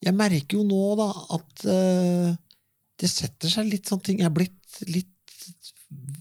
Jeg 0.04 0.16
merker 0.16 0.60
jo 0.60 0.66
nå, 0.68 0.84
da, 1.00 1.08
at 1.36 1.64
uh, 1.68 2.30
det 3.00 3.10
setter 3.12 3.52
seg 3.52 3.68
litt 3.68 3.90
sånne 3.90 4.06
ting 4.08 4.22
Jeg 4.22 4.30
er 4.30 4.36
blitt 4.36 4.82
litt 4.88 5.16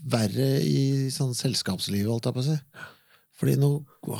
verre 0.09 0.47
i 0.65 1.09
sånn 1.13 1.35
selskapslivet, 1.37 2.09
holdt 2.09 2.25
jeg 2.25 2.35
på 2.35 2.41
å 2.41 2.45
si. 2.47 2.55
Fordi 3.39 3.53
nå 3.61 3.67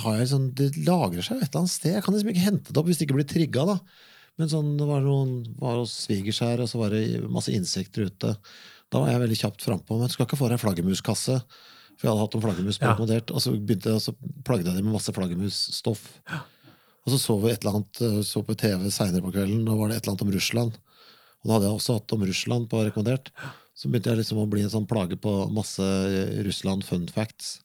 har 0.04 0.20
jeg 0.20 0.30
sånn 0.32 0.46
Det 0.56 0.68
lagrer 0.86 1.26
seg 1.26 1.40
et 1.40 1.48
eller 1.50 1.64
annet 1.64 1.74
sted. 1.74 1.96
Jeg 1.96 2.06
kan 2.06 2.16
liksom 2.16 2.30
ikke 2.32 2.46
hente 2.46 2.74
det 2.76 2.82
opp 2.82 2.90
hvis 2.92 3.00
det 3.00 3.08
ikke 3.08 3.18
blir 3.18 3.30
trigga, 3.32 3.66
da. 3.72 3.78
Men 4.40 4.48
sånn, 4.52 4.70
det 4.80 4.86
var 4.88 5.02
noen 5.04 5.34
var 5.60 5.76
hos 5.82 5.94
svigers 6.08 6.40
her, 6.46 6.62
og 6.64 6.70
så 6.72 6.80
var 6.80 6.94
det 6.96 7.20
masse 7.30 7.52
insekter 7.52 8.08
ute. 8.08 8.36
Da 8.90 9.02
var 9.04 9.12
jeg 9.12 9.20
veldig 9.26 9.38
kjapt 9.42 9.66
frampå. 9.66 9.98
Men 10.00 10.08
du 10.08 10.16
skal 10.16 10.26
ikke 10.30 10.40
få 10.40 10.48
deg 10.48 10.56
en 10.58 10.64
flaggermuskasse. 10.64 11.36
For 12.00 12.08
jeg 12.08 12.14
hadde 12.14 12.24
hatt 12.24 12.38
noen 12.38 12.46
flaggermus 12.48 12.80
Ja. 12.80 12.94
rekommendert, 12.94 13.34
og 13.36 13.44
så 13.44 13.52
begynte 13.52 13.92
jeg, 13.92 14.00
og 14.00 14.06
så 14.06 14.14
plagde 14.48 14.66
jeg 14.72 14.78
dem 14.80 14.86
med 14.88 14.96
masse 14.96 15.12
flaggermusstoff. 15.12 16.06
Og 17.06 17.12
så 17.12 17.20
så 17.20 17.36
vi 17.42 17.52
et 17.52 17.64
eller 17.66 17.76
annet, 17.82 18.02
eh, 18.02 18.22
så 18.24 18.42
på 18.46 18.56
TV 18.56 18.88
seinere 18.90 19.22
på 19.22 19.34
kvelden, 19.36 19.68
og 19.68 19.80
var 19.80 19.90
det 19.90 19.98
et 19.98 20.04
eller 20.08 20.16
annet 20.16 20.22
om 20.28 20.32
Russland. 20.32 20.72
Og 21.40 21.46
da 21.48 21.54
hadde 21.58 21.68
jeg 21.68 21.76
også 21.80 21.94
hatt 22.00 22.14
om 22.16 22.24
Russland 22.24 22.70
på 22.72 22.84
rekommendert. 22.88 23.30
Så 23.76 23.88
begynte 23.92 24.12
jeg 24.12 24.20
liksom 24.24 24.40
å 24.40 24.50
bli 24.50 24.62
en 24.64 24.70
sånn 24.72 24.88
plage 24.88 25.20
på 25.20 25.52
masse 25.52 25.80
eh, 25.84 26.40
Russland 26.48 26.84
fun 26.88 27.08
facts. 27.08 27.60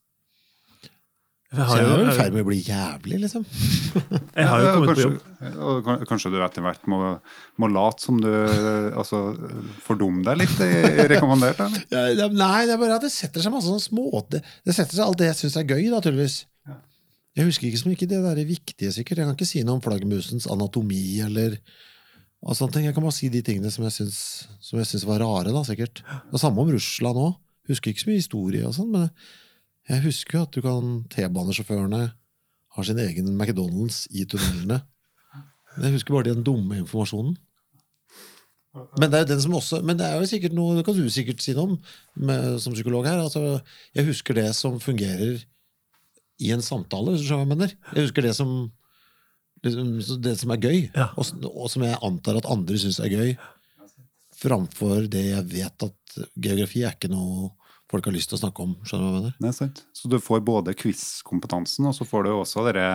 Jeg 1.54 1.64
Så 1.64 1.66
har 1.70 1.80
jeg 1.80 1.86
jo, 1.86 1.94
er 1.94 2.00
jo 2.02 2.12
i 2.12 2.16
ferd 2.18 2.34
med 2.34 2.44
å 2.44 2.48
bli 2.48 2.58
jævlig, 2.64 3.18
liksom. 3.24 3.44
jeg 4.40 4.48
har 4.50 4.64
jo 4.64 4.72
kommet 4.72 4.88
kommet 4.88 4.98
på 4.98 5.04
jobb. 5.04 5.60
og 5.68 6.08
Kanskje 6.10 6.32
du 6.34 6.38
etter 6.44 6.64
hvert 6.66 6.88
må, 6.90 6.98
må 7.62 7.70
late 7.70 8.04
som 8.04 8.18
du 8.22 8.30
altså, 8.30 9.20
fordumme 9.86 10.24
deg 10.26 10.42
litt 10.42 10.64
rekommandert? 11.14 11.62
Eller? 11.64 12.34
Nei, 12.44 12.58
det 12.66 12.74
er 12.74 12.82
bare 12.82 12.98
at 12.98 13.06
det 13.06 13.12
setter 13.14 13.44
seg 13.44 13.54
masse 13.54 13.70
sånne 13.70 13.84
små 13.84 14.24
Det, 14.32 14.42
det 14.66 14.76
setter 14.76 14.98
seg 14.98 15.06
alt 15.06 15.22
det 15.22 15.30
jeg 15.30 15.40
syns 15.44 15.58
er 15.62 15.70
gøy, 15.70 15.86
naturligvis. 15.94 16.42
Jeg 17.34 17.48
husker 17.48 17.66
ikke 17.66 17.80
så 17.80 17.90
mye 17.90 18.06
det 18.10 18.20
der 18.22 18.44
viktige, 18.46 18.92
sikkert. 18.94 19.18
Jeg 19.18 19.26
kan 19.26 19.34
ikke 19.34 19.48
si 19.48 19.64
noe 19.66 19.80
om 19.80 19.82
flaggermusens 19.82 20.46
anatomi 20.50 21.18
eller 21.24 21.56
og 22.44 22.56
sånne 22.58 22.76
ting. 22.76 22.84
Jeg 22.86 22.94
kan 22.96 23.04
bare 23.06 23.16
si 23.16 23.30
de 23.32 23.40
tingene 23.44 23.72
som 23.72 23.86
jeg 23.86 23.96
syns, 23.96 24.18
som 24.62 24.78
jeg 24.78 24.88
syns 24.90 25.06
var 25.08 25.22
rare, 25.24 25.54
da, 25.54 25.64
sikkert. 25.66 26.04
Det 26.30 26.40
samme 26.42 26.62
om 26.62 26.70
Russland 26.74 27.20
òg. 27.20 27.32
Husker 27.70 27.90
ikke 27.90 28.04
så 28.04 28.10
mye 28.10 28.20
historie 28.20 28.66
og 28.68 28.74
sånn, 28.76 28.90
men 28.92 29.08
jeg 29.88 30.02
husker 30.06 30.38
jo 30.38 30.42
at 30.46 30.54
du 30.56 30.60
kan 30.64 30.92
T-banesjåførene 31.12 32.02
har 32.74 32.86
sin 32.88 32.98
egen 32.98 33.32
McDonald's 33.38 34.04
i 34.10 34.24
tunnelene. 34.26 34.80
Jeg 35.76 35.92
husker 35.96 36.14
bare 36.14 36.30
den 36.32 36.44
dumme 36.46 36.78
informasjonen. 36.80 37.36
Men 38.98 39.10
det 39.10 39.18
er 39.18 39.22
jo 39.24 39.28
den 39.30 39.42
som 39.44 39.52
også 39.54 39.78
Men 39.86 39.98
det 40.00 40.06
er 40.08 40.16
jo 40.18 40.26
sikkert 40.26 40.54
noe 40.56 40.72
Det 40.74 40.82
kan 40.82 40.96
du 40.98 41.04
sikkert 41.12 41.38
si 41.44 41.52
noe 41.54 41.68
om 41.68 41.74
med, 42.18 42.56
som 42.62 42.74
psykolog 42.74 43.06
her. 43.06 43.20
Altså, 43.22 43.60
jeg 43.94 44.06
husker 44.08 44.34
det 44.34 44.48
som 44.58 44.80
fungerer 44.82 45.44
i 46.42 46.48
en 46.50 46.62
samtale, 46.66 47.12
hvis 47.14 47.22
du 47.22 47.28
skjønner 47.28 47.44
hva 47.44 47.46
jeg 47.46 47.52
mener. 47.54 47.74
Jeg 47.94 48.08
husker 48.08 48.26
det 48.26 48.32
som 48.34 48.50
liksom, 49.62 49.92
det 50.24 50.32
som 50.40 50.50
er 50.50 50.58
gøy, 50.64 50.78
Ja. 50.96 51.06
og, 51.14 51.44
og 51.46 51.68
som 51.70 51.84
jeg 51.86 52.00
antar 52.02 52.40
at 52.40 52.48
andre 52.50 52.80
syns 52.82 52.98
er 52.98 53.12
gøy, 53.12 53.30
framfor 54.34 55.06
det 55.12 55.22
jeg 55.28 55.46
vet 55.52 55.86
at 55.86 56.16
geografi 56.34 56.82
er 56.82 56.96
ikke 56.96 57.12
noe 57.14 57.52
folk 57.92 58.08
har 58.08 58.14
lyst 58.16 58.30
til 58.32 58.38
å 58.38 58.42
snakke 58.42 58.64
om. 58.64 58.72
Skjønner 58.86 59.04
du 59.04 59.08
hva 59.08 59.12
jeg 59.12 59.20
mener? 59.20 59.36
Nei, 59.44 59.52
sant. 59.56 59.82
Så 59.96 60.10
du 60.10 60.16
får 60.22 60.42
både 60.46 60.74
quiz-kompetansen, 60.78 61.86
og 61.90 61.94
så 61.96 62.06
får 62.08 62.26
du 62.26 62.32
også 62.32 62.64
dere 62.68 62.88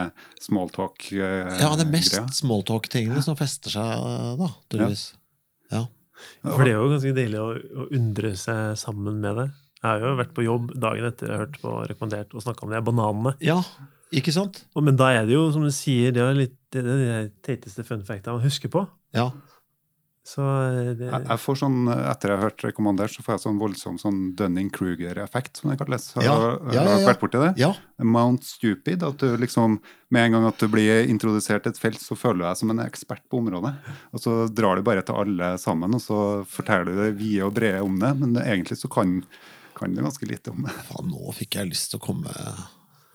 smalltalk-greia. 0.43 1.55
Ja, 1.61 1.71
det 1.77 1.85
er 1.85 1.93
mest 1.93 2.17
smalltalk-tingene 2.39 3.23
som 3.25 3.37
fester 3.39 3.75
seg, 3.75 4.09
da, 4.41 4.51
tydeligvis. 4.71 5.05
Ja. 5.73 5.85
For 6.43 6.65
det 6.65 6.73
er 6.73 6.81
jo 6.81 6.91
ganske 6.91 7.15
deilig 7.15 7.39
å, 7.39 7.49
å 7.55 7.87
undre 7.95 8.33
seg 8.39 8.75
sammen 8.81 9.21
med 9.23 9.39
det. 9.39 9.47
Jeg 9.79 9.87
har 9.87 10.03
jo 10.03 10.17
vært 10.19 10.33
på 10.35 10.43
jobb 10.43 10.73
dagen 10.75 11.07
etter 11.07 11.29
jeg 11.29 11.37
har 11.37 11.45
hørt 11.45 11.61
på 11.61 11.75
rekommendert 11.87 12.33
og 12.35 12.43
snakka 12.43 12.65
om 12.65 12.73
de 12.73 12.81
bananene. 12.89 13.37
ja, 13.45 13.61
ikke 14.09 14.33
sant? 14.33 14.63
Men 14.75 14.97
da 14.99 15.11
er 15.13 15.27
det 15.29 15.35
jo, 15.35 15.45
som 15.53 15.63
du 15.63 15.71
sier, 15.73 16.11
det 16.15 16.23
er 16.23 16.35
litt 16.35 16.55
det 16.73 16.81
er 16.83 16.99
det 16.99 17.19
teiteste 17.45 17.85
fun 17.85 18.03
facta 18.05 18.33
man 18.35 18.43
husker 18.43 18.69
på. 18.73 18.83
Ja. 19.15 19.29
Så 20.29 20.43
eh, 20.45 20.91
det, 20.99 21.07
Jeg, 21.09 21.23
jeg 21.25 21.41
får 21.41 21.55
sånn, 21.63 21.77
Etter 21.89 22.29
jeg 22.29 22.37
har 22.37 22.43
hørt 22.51 22.63
rekommandert, 22.67 23.13
så 23.15 23.23
får 23.25 23.33
jeg 23.35 23.41
sånn 23.47 23.57
voldsom 23.61 23.95
sånn 23.97 24.19
Dunning-Kruger-effekt, 24.37 25.57
som 25.57 25.71
det 25.71 25.77
kalles. 25.81 26.05
Har 26.13 26.25
Ja, 26.27 26.35
ja, 26.37 26.51
ja, 26.75 26.83
ja. 26.99 27.07
vært 27.07 27.21
borti 27.23 27.41
det? 27.41 27.53
ja. 27.57 27.71
Mount 27.99 28.45
Stupid. 28.47 29.01
At 29.03 29.17
du 29.19 29.33
liksom, 29.41 29.79
med 30.13 30.27
en 30.29 30.37
gang 30.37 30.45
at 30.47 30.61
du 30.61 30.69
blir 30.71 31.09
introdusert 31.11 31.65
til 31.65 31.73
et 31.73 31.81
felt, 31.81 31.99
så 31.99 32.15
føler 32.15 32.43
du 32.43 32.47
deg 32.47 32.59
som 32.61 32.71
en 32.75 32.79
ekspert 32.85 33.25
på 33.27 33.41
området. 33.41 33.73
Og 34.15 34.21
så 34.23 34.35
drar 34.55 34.79
du 34.79 34.85
bare 34.87 35.03
til 35.03 35.17
alle 35.19 35.49
sammen, 35.59 35.97
og 35.97 36.03
så 36.05 36.19
forteller 36.47 36.87
du 36.93 37.01
det 37.03 37.09
vide 37.19 37.43
og 37.49 37.55
brede 37.57 37.81
om 37.83 37.97
det. 37.99 38.13
Men 38.21 38.37
egentlig 38.45 38.77
så 38.79 38.87
kan, 38.93 39.17
kan 39.75 39.91
du 39.97 39.99
ganske 40.05 40.29
lite 40.29 40.53
om 40.53 40.63
det. 40.69 40.75
Faen, 40.91 41.09
nå 41.11 41.33
fikk 41.35 41.59
jeg 41.59 41.73
lyst 41.73 41.91
til 41.91 41.99
å 41.99 42.05
komme 42.11 42.31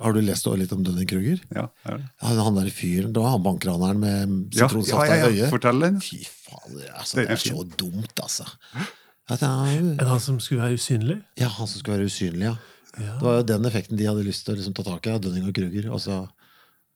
Har 0.03 0.13
du 0.17 0.21
lest 0.25 0.47
litt 0.59 0.73
om 0.75 0.83
Dunning-Kruger? 0.85 1.41
Ja, 1.55 1.69
er 1.87 2.01
det. 2.01 2.09
Ja, 2.23 2.33
han 2.43 2.57
der 2.59 2.71
fyren, 2.75 3.13
Det 3.15 3.23
var 3.23 3.31
han 3.37 3.45
bankraneren 3.45 4.01
med 4.03 4.55
ja, 4.57 4.67
sitronsaft 4.67 5.07
ja, 5.07 5.15
ja, 5.15 5.15
i 5.15 5.39
ja. 5.39 5.45
øyet. 5.45 5.51
Fortell 5.55 5.81
den. 5.85 6.01
Fy 6.03 6.19
fader, 6.27 6.89
altså, 6.99 7.17
Det 7.21 7.27
det 7.29 7.31
er 7.31 7.39
er 7.39 7.43
så 7.45 7.65
dumt, 7.79 8.21
altså. 8.23 8.49
At 9.31 9.41
jeg, 9.41 9.79
En 9.95 10.07
han 10.11 10.21
som 10.21 10.41
skulle 10.41 10.63
være 10.67 10.75
usynlig? 10.81 11.21
ja, 11.41 11.49
han 11.49 11.67
som 11.71 11.79
skulle 11.79 11.99
være 11.99 12.11
usynlig, 12.11 12.49
ja. 12.51 12.57
Ja. 12.99 13.15
Det 13.19 13.23
var 13.27 13.39
jo 13.41 13.47
den 13.49 13.65
effekten 13.67 13.99
de 13.99 14.05
hadde 14.07 14.23
lyst 14.27 14.45
til 14.47 14.55
å 14.55 14.59
liksom, 14.59 14.75
ta 14.75 14.83
tak 14.87 15.07
i, 15.07 15.15
av 15.15 15.23
Dunning 15.23 15.47
og 15.49 15.55
Kruger. 15.57 15.91
Altså, 15.95 16.29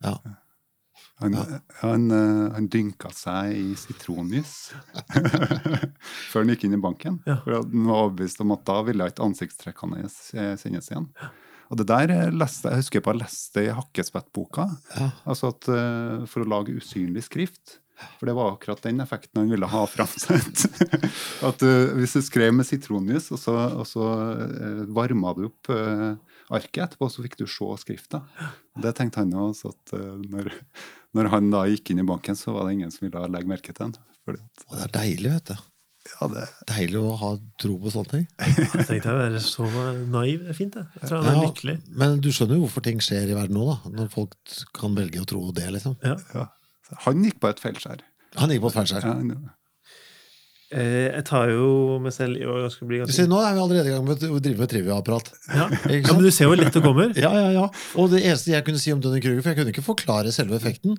Ja. 0.05 0.19
Han, 1.19 1.35
han, 1.81 2.05
eh, 2.15 2.53
han 2.55 2.69
dynka 2.71 3.11
seg 3.11 3.51
i 3.59 3.73
sitronjus 3.75 4.53
før 6.31 6.45
han 6.45 6.53
gikk 6.53 6.69
inn 6.69 6.77
i 6.77 6.81
banken. 6.83 7.17
Ja. 7.27 7.41
For 7.43 7.57
Han 7.59 7.89
var 7.89 8.05
overbevist 8.05 8.39
om 8.45 8.55
at 8.55 8.63
da 8.69 8.77
ville 8.87 9.09
ikke 9.11 9.25
ansiktstrekkene 9.27 10.05
eh, 10.07 10.53
sendes 10.61 10.91
igjen. 10.93 11.09
Og 11.69 11.81
det 11.81 11.89
der 11.91 12.13
eh, 12.15 12.31
leste, 12.33 12.71
Jeg 12.73 12.85
husker 12.85 13.05
på 13.05 13.15
jeg 13.15 13.23
leste 13.25 13.67
i 13.67 13.75
Hakkespettboka. 13.75 14.69
Ja. 14.97 15.11
Altså 15.29 15.53
at 15.53 15.69
eh, 15.73 16.25
For 16.31 16.45
å 16.45 16.51
lage 16.57 16.77
usynlig 16.79 17.27
skrift. 17.29 17.79
For 18.19 18.31
det 18.31 18.35
var 18.39 18.53
akkurat 18.53 18.83
den 18.85 19.03
effekten 19.03 19.41
han 19.41 19.51
ville 19.51 19.67
ha 19.67 19.81
framsatt. 19.91 20.67
at 21.49 21.65
uh, 21.67 21.95
Hvis 21.99 22.15
du 22.15 22.21
skrev 22.23 22.53
med 22.55 22.69
sitronjus, 22.69 23.27
og 23.35 23.41
så, 23.43 23.55
og 23.75 23.89
så 23.91 24.05
uh, 24.39 24.85
varma 24.95 25.33
du 25.35 25.49
opp 25.49 25.71
uh, 25.75 26.13
arket 26.55 26.85
etterpå, 26.85 27.09
så 27.11 27.25
fikk 27.25 27.35
du 27.41 27.49
se 27.51 27.73
skrifta. 27.83 28.23
Det 28.79 28.95
tenkte 28.95 29.25
han 29.25 29.35
også, 29.35 29.75
at 29.75 29.97
når, 30.31 30.53
når 31.19 31.33
han 31.35 31.51
da 31.51 31.65
gikk 31.73 31.91
inn 31.91 32.05
i 32.05 32.07
banken, 32.07 32.39
så 32.39 32.55
var 32.55 32.69
det 32.69 32.79
ingen 32.79 32.95
som 32.95 33.09
ville 33.09 33.25
legge 33.35 33.51
merke 33.51 33.75
til 33.75 33.89
den. 33.89 33.99
Fordi 34.23 34.47
det 34.47 34.87
er 34.87 34.95
deilig, 34.95 35.35
vet 35.35 35.51
du. 35.51 35.67
Ja, 36.09 36.29
det, 36.33 36.45
Deilig 36.71 37.01
å 37.03 37.13
ha 37.21 37.31
tro 37.63 37.77
på 37.83 37.93
sånne 37.95 38.11
ting. 38.13 38.25
Jeg 38.39 38.87
tenkte 38.89 39.13
å 39.15 39.19
være 39.21 39.41
så 39.45 39.67
naiv. 40.11 40.45
Det 40.47 40.55
er 40.55 40.59
fint, 40.59 40.75
det. 40.79 40.87
Jeg 41.01 41.11
tror 41.11 41.23
han 41.23 41.29
er 41.31 41.37
Ja, 41.39 41.45
lykkelig. 41.49 41.77
Men 42.03 42.19
du 42.25 42.31
skjønner 42.35 42.59
jo 42.59 42.65
hvorfor 42.67 42.85
ting 42.89 42.99
skjer 43.05 43.29
i 43.31 43.37
verden 43.39 43.59
nå, 43.59 43.67
da. 43.71 43.93
Når 44.01 44.11
folk 44.15 44.35
kan 44.79 44.97
velge 44.99 45.23
å 45.23 45.29
tro 45.29 45.45
det, 45.53 45.69
liksom. 45.77 45.99
Ja. 46.07 46.17
ja. 46.35 46.49
Han 47.07 47.23
gikk 47.27 47.39
på 47.43 47.51
et 47.53 47.61
feilskjær. 47.63 48.03
Han 48.41 48.51
gikk 48.55 48.65
på 48.67 48.75
feilskjær. 48.79 49.05
Ja, 49.07 49.15
han- 49.21 49.51
Eh, 50.71 51.09
Jeg 51.17 51.25
tar 51.25 51.49
jo 51.49 51.99
meg 52.05 52.13
selv 52.13 52.37
i 52.37 52.45
å 52.45 52.69
bli 52.85 52.99
Du 52.99 53.07
ganske 53.07 53.25
nå 53.31 53.39
er 53.41 53.55
vi 53.57 53.61
allerede 53.63 53.89
i 53.89 53.93
gang 53.95 54.05
med 54.05 54.21
å 54.29 54.41
drive 54.45 54.59
med 54.59 54.69
trivia-apparat. 54.69 55.31
ja. 55.49 55.65
Ja. 55.89 56.13
Men 56.13 56.27
du 56.27 56.31
ser 56.31 56.45
hvor 56.51 56.59
lett 56.61 56.75
det 56.77 56.83
kommer. 56.85 57.15
Ja, 57.17 57.31
ja, 57.33 57.47
ja. 57.57 57.63
Og 57.97 58.11
det 58.13 58.21
eneste 58.23 58.53
jeg 58.53 58.67
kunne 58.67 58.79
si 58.83 58.93
om 58.93 59.01
Dunning 59.01 59.23
Kruger, 59.25 59.41
for 59.41 59.55
jeg 59.55 59.57
kunne 59.63 59.73
ikke 59.73 59.87
forklare 59.87 60.29
selve 60.35 60.59
effekten, 60.61 60.99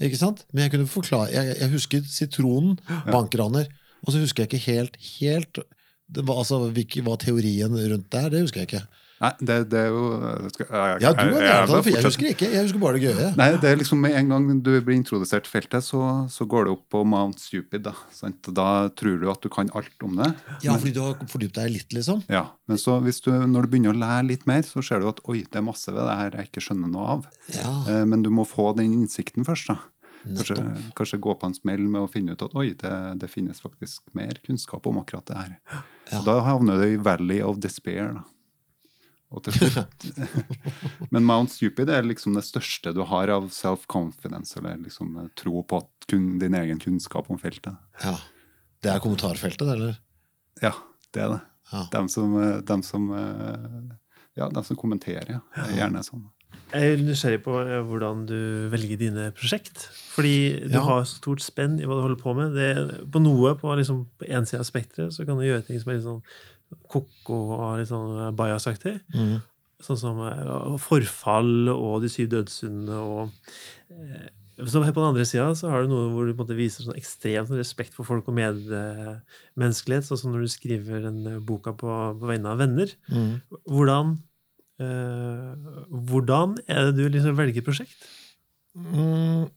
ikke 0.00 0.16
sant? 0.16 0.46
men 0.54 0.62
jeg 0.64 0.72
kunne 0.72 0.88
forklare 0.88 1.28
Jeg, 1.34 1.58
jeg 1.60 1.68
husker 1.74 2.00
sitronen, 2.08 2.78
bankraner, 3.12 3.68
og 4.04 4.12
så 4.14 4.22
husker 4.22 4.44
jeg 4.46 4.50
ikke 4.52 4.64
helt, 4.72 4.96
helt 5.20 5.62
det 6.10 6.24
var, 6.26 6.40
altså, 6.42 6.58
hvilke, 6.74 7.02
Hva 7.06 7.14
teorien 7.22 7.70
rundt 7.70 8.08
der, 8.10 8.30
det 8.32 8.40
husker 8.42 8.64
jeg 8.64 8.68
ikke. 8.72 8.86
Nei, 9.20 9.28
det, 9.44 9.56
det 9.68 9.76
er 9.78 9.90
jo 9.92 10.04
jeg 10.16 10.50
skal, 10.54 10.66
jeg, 10.72 11.00
Ja, 11.04 11.10
du 11.12 11.18
gæren 11.36 11.50
av 11.60 11.68
det, 11.68 11.80
for 11.84 11.90
jeg 11.92 12.04
husker 12.06 12.28
ikke. 12.30 12.46
Jeg 12.54 12.62
husker 12.64 12.80
bare 12.80 12.96
det 12.96 13.02
gøye. 13.04 13.26
Nei, 13.36 13.48
det 13.60 13.68
er 13.68 13.76
liksom 13.76 14.00
Med 14.00 14.14
en 14.16 14.30
gang 14.32 14.46
du 14.64 14.70
blir 14.80 14.96
introdusert 14.96 15.44
til 15.44 15.52
feltet, 15.52 15.84
så, 15.84 16.00
så 16.32 16.46
går 16.48 16.64
det 16.66 16.72
opp 16.72 16.86
på 16.96 17.02
Mount 17.04 17.36
Stupid. 17.38 17.82
Da 17.84 17.92
sant? 18.16 18.48
Da 18.56 18.88
tror 18.96 19.20
du 19.20 19.28
at 19.30 19.44
du 19.44 19.50
kan 19.52 19.68
alt 19.76 20.06
om 20.08 20.16
det. 20.22 20.30
Ja, 20.64 20.72
fordi 20.80 20.94
du 20.96 21.02
har 21.04 21.20
fordypt 21.28 21.60
deg 21.60 21.68
litt, 21.76 21.92
liksom. 21.92 22.24
Ja, 22.32 22.46
Men 22.66 22.80
så 22.80 22.96
hvis 23.04 23.20
du, 23.20 23.28
når 23.44 23.68
du 23.68 23.74
begynner 23.76 23.92
å 23.92 24.00
lære 24.00 24.24
litt 24.32 24.48
mer, 24.48 24.64
så 24.64 24.80
ser 24.82 25.04
du 25.04 25.10
at 25.12 25.20
oi, 25.28 25.42
det 25.44 25.60
er 25.60 25.68
masse 25.68 25.92
ved 25.92 26.00
det 26.00 26.16
her 26.22 26.40
jeg 26.40 26.48
ikke 26.50 26.64
skjønner 26.70 26.88
noe 26.96 27.12
av. 27.18 27.28
Ja, 27.54 27.76
Eh, 27.92 28.04
Men 28.08 28.24
du 28.24 28.32
må 28.32 28.48
få 28.48 28.72
den 28.80 28.88
innsikten 29.02 29.44
først. 29.44 29.68
da. 29.68 29.78
Kanskje, 30.24 30.56
kanskje 30.96 31.18
gå 31.24 31.34
på 31.40 31.48
en 31.48 31.54
smell 31.56 31.86
med 31.88 32.04
å 32.04 32.10
finne 32.10 32.34
ut 32.36 32.42
at 32.44 32.56
oi, 32.58 32.72
det, 32.78 32.96
det 33.22 33.30
finnes 33.32 33.62
faktisk 33.62 34.02
mer 34.16 34.40
kunnskap 34.44 34.86
om 34.90 35.00
akkurat 35.00 35.26
det 35.30 35.38
her. 35.38 35.54
Ja. 36.10 36.20
Da 36.26 36.36
havner 36.44 36.80
du 36.82 36.86
i 36.90 37.00
Valley 37.00 37.40
of 37.46 37.62
Despair. 37.62 38.12
da. 38.18 38.26
Men 41.14 41.24
Mount 41.24 41.52
Stupid 41.54 41.90
er 41.90 42.02
liksom 42.02 42.34
det 42.34 42.42
største 42.48 42.92
du 42.92 43.04
har 43.06 43.30
av 43.30 43.46
self-confidence, 43.54 44.58
eller 44.58 44.80
liksom 44.82 45.30
tro 45.38 45.62
på 45.62 45.78
at 45.84 46.08
kun, 46.10 46.32
din 46.42 46.56
egen 46.58 46.82
kunnskap 46.82 47.30
om 47.30 47.38
feltet. 47.38 47.78
Ja. 48.02 48.16
Det 48.82 48.90
er 48.90 49.02
kommentarfeltet, 49.04 49.68
eller? 49.68 50.00
Ja, 50.62 50.74
det 51.14 51.22
er 51.22 51.34
det. 51.36 51.40
Ja. 51.70 51.84
De 51.92 52.02
som, 52.10 52.34
eh, 52.42 52.80
som, 52.82 53.10
eh, 53.14 53.96
ja, 54.34 54.50
som 54.62 54.76
kommenterer, 54.76 55.30
ja. 55.36 55.40
Er 55.62 55.76
gjerne 55.78 56.02
sånn. 56.02 56.26
Jeg 56.70 56.92
er 56.94 57.00
nysgjerrig 57.02 57.40
på 57.42 57.56
eh, 57.64 57.80
hvordan 57.82 58.24
du 58.28 58.36
velger 58.70 58.98
dine 59.00 59.28
prosjekt. 59.34 59.88
Fordi 60.14 60.34
du 60.68 60.76
Ja. 60.78 60.84
har 60.86 61.04
stort 61.10 61.42
spenn 61.42 61.80
i 61.80 61.86
hva 61.88 61.96
du 61.98 62.02
holder 62.06 62.20
på 62.22 62.34
med. 62.36 62.54
Det, 62.54 63.10
på 63.10 63.22
noe 63.22 63.56
på, 63.58 63.72
liksom, 63.78 64.04
på 64.20 64.28
en 64.30 64.46
side 64.46 64.60
av 64.62 64.68
spekteret 64.68 65.12
så 65.12 65.26
kan 65.26 65.38
du 65.38 65.44
gjøre 65.48 65.66
ting 65.66 65.80
som 65.82 65.90
er 65.90 65.98
litt 65.98 66.06
sånn 66.06 66.22
ko-ko 66.88 67.38
og 67.58 67.78
litt 67.80 67.88
sånn 67.90 68.36
bias-aktig. 68.38 69.00
Mm. 69.14 69.40
Sånn 69.82 69.98
som 69.98 70.20
eh, 70.28 70.76
forfall 70.78 71.70
og 71.72 72.02
De 72.04 72.08
syv 72.12 72.28
dødssyndene 72.36 72.98
og 73.00 73.30
eh, 73.90 74.28
så 74.60 74.82
På 74.92 75.00
den 75.00 75.08
andre 75.16 75.24
sida 75.24 75.54
så 75.56 75.70
har 75.72 75.82
du 75.82 75.88
noe 75.88 76.10
hvor 76.12 76.26
du 76.28 76.34
på 76.34 76.42
en 76.42 76.46
måte 76.50 76.56
viser 76.58 76.84
sånn 76.84 76.98
ekstremt 77.00 77.48
respekt 77.56 77.94
for 77.96 78.04
folk 78.04 78.26
og 78.28 78.34
medmenneskelighet, 78.36 80.04
sånn 80.04 80.18
som 80.20 80.34
når 80.34 80.44
du 80.44 80.50
skriver 80.52 81.00
den 81.06 81.20
eh, 81.26 81.38
boka 81.40 81.72
på, 81.72 81.88
på 82.20 82.28
vegne 82.28 82.52
av 82.52 82.60
venner. 82.60 82.92
Mm. 83.08 83.40
Hvordan, 83.64 84.10
eh, 84.18 84.29
hvordan 84.80 86.56
er 86.66 86.88
det 86.88 86.96
du 86.96 87.12
liksom 87.12 87.36
velger 87.38 87.64
prosjekt? 87.66 88.08
Mm. 88.74 89.50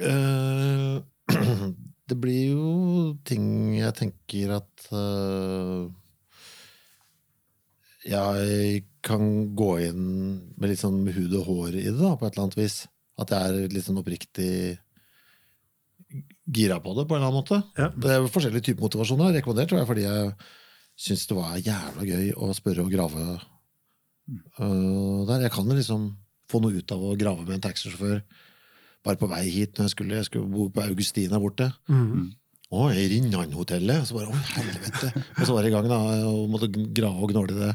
Eh, 0.00 1.02
det 2.08 2.16
blir 2.18 2.54
jo 2.54 2.70
ting 3.26 3.76
jeg 3.78 3.94
tenker 3.94 4.56
at 4.56 4.88
eh, 4.90 5.84
Jeg 8.10 8.82
kan 9.06 9.54
gå 9.56 9.70
inn 9.86 10.08
med 10.58 10.72
litt 10.72 10.82
sånn 10.82 10.98
med 11.04 11.16
hud 11.16 11.36
og 11.38 11.46
hår 11.48 11.78
i 11.78 11.86
det, 11.86 12.00
da, 12.00 12.16
på 12.18 12.26
et 12.26 12.34
eller 12.34 12.48
annet 12.48 12.58
vis. 12.58 12.82
At 13.20 13.30
jeg 13.32 13.48
er 13.48 13.72
litt 13.72 13.86
sånn 13.86 14.00
oppriktig 14.00 14.50
gira 16.44 16.76
på 16.82 16.92
det, 16.94 17.06
på 17.08 17.16
en 17.16 17.22
eller 17.22 17.30
annen 17.30 17.40
måte. 17.40 17.62
Ja. 17.78 17.88
Det 17.96 18.12
er 18.12 18.28
forskjellige 18.30 18.68
typer 18.68 18.86
motivasjoner. 18.86 19.32
Rekommendert 19.38 19.72
tror 19.72 19.80
jeg 19.80 19.88
fordi 19.88 20.04
jeg 20.04 20.34
syns 21.06 21.24
det 21.30 21.38
var 21.38 21.56
jævla 21.58 22.06
gøy 22.06 22.28
å 22.36 22.50
spørre 22.54 22.84
og 22.84 22.92
grave 22.92 23.24
øh, 24.30 25.26
der. 25.28 25.46
Jeg 25.46 25.52
kan 25.54 25.68
liksom 25.70 26.12
få 26.50 26.60
noe 26.62 26.78
ut 26.78 26.94
av 26.94 27.02
å 27.02 27.16
grave 27.18 27.44
med 27.46 27.58
en 27.58 27.66
taxisjåfør 27.66 28.22
bare 29.04 29.20
på 29.20 29.28
vei 29.28 29.44
hit 29.52 29.76
når 29.76 29.88
jeg 29.88 29.94
skulle, 29.94 30.16
jeg 30.16 30.28
skulle 30.30 30.48
bo 30.48 30.70
på 30.72 30.84
Augustina 30.84 31.40
borte. 31.42 31.68
Mm. 31.92 32.32
Å, 32.74 32.86
i 32.96 33.04
Rinnan-hotellet! 33.12 34.08
Så 34.08 34.16
bare, 34.16 34.32
å 34.32 34.44
helvete! 34.56 35.10
Og 35.36 35.44
så 35.44 35.52
var 35.52 35.66
jeg 35.66 35.70
i 35.70 35.74
gang 35.74 35.90
da, 35.90 35.98
og 36.30 36.48
måtte 36.50 36.70
grave 36.72 37.20
og 37.20 37.34
gnåle 37.34 37.58
det. 37.58 37.74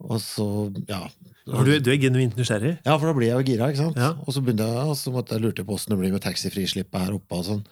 Og 0.00 0.20
så, 0.22 0.46
ja. 0.88 1.02
Og 1.50 1.66
du, 1.66 1.72
du 1.82 1.90
er 1.92 1.98
genuint 2.00 2.36
nysgjerrig? 2.38 2.76
Ja, 2.86 2.94
for 2.94 3.08
da 3.08 3.14
blir 3.16 3.30
jeg 3.30 3.40
jo 3.40 3.48
gira, 3.48 3.70
ikke 3.72 3.82
sant? 3.82 3.98
Ja. 4.00 4.12
Og 4.24 4.36
så 4.36 4.44
begynte 4.44 4.68
jeg, 4.68 4.92
og 4.92 4.96
så 5.00 5.12
måtte 5.12 5.36
jeg 5.36 5.44
lurte 5.44 5.64
på 5.66 5.76
åssen 5.76 5.92
det 5.92 5.98
blir 6.00 6.14
med 6.14 6.24
taxifrislippet 6.24 7.04
her 7.04 7.16
oppe 7.16 7.40
og 7.40 7.48
sånn. 7.48 7.64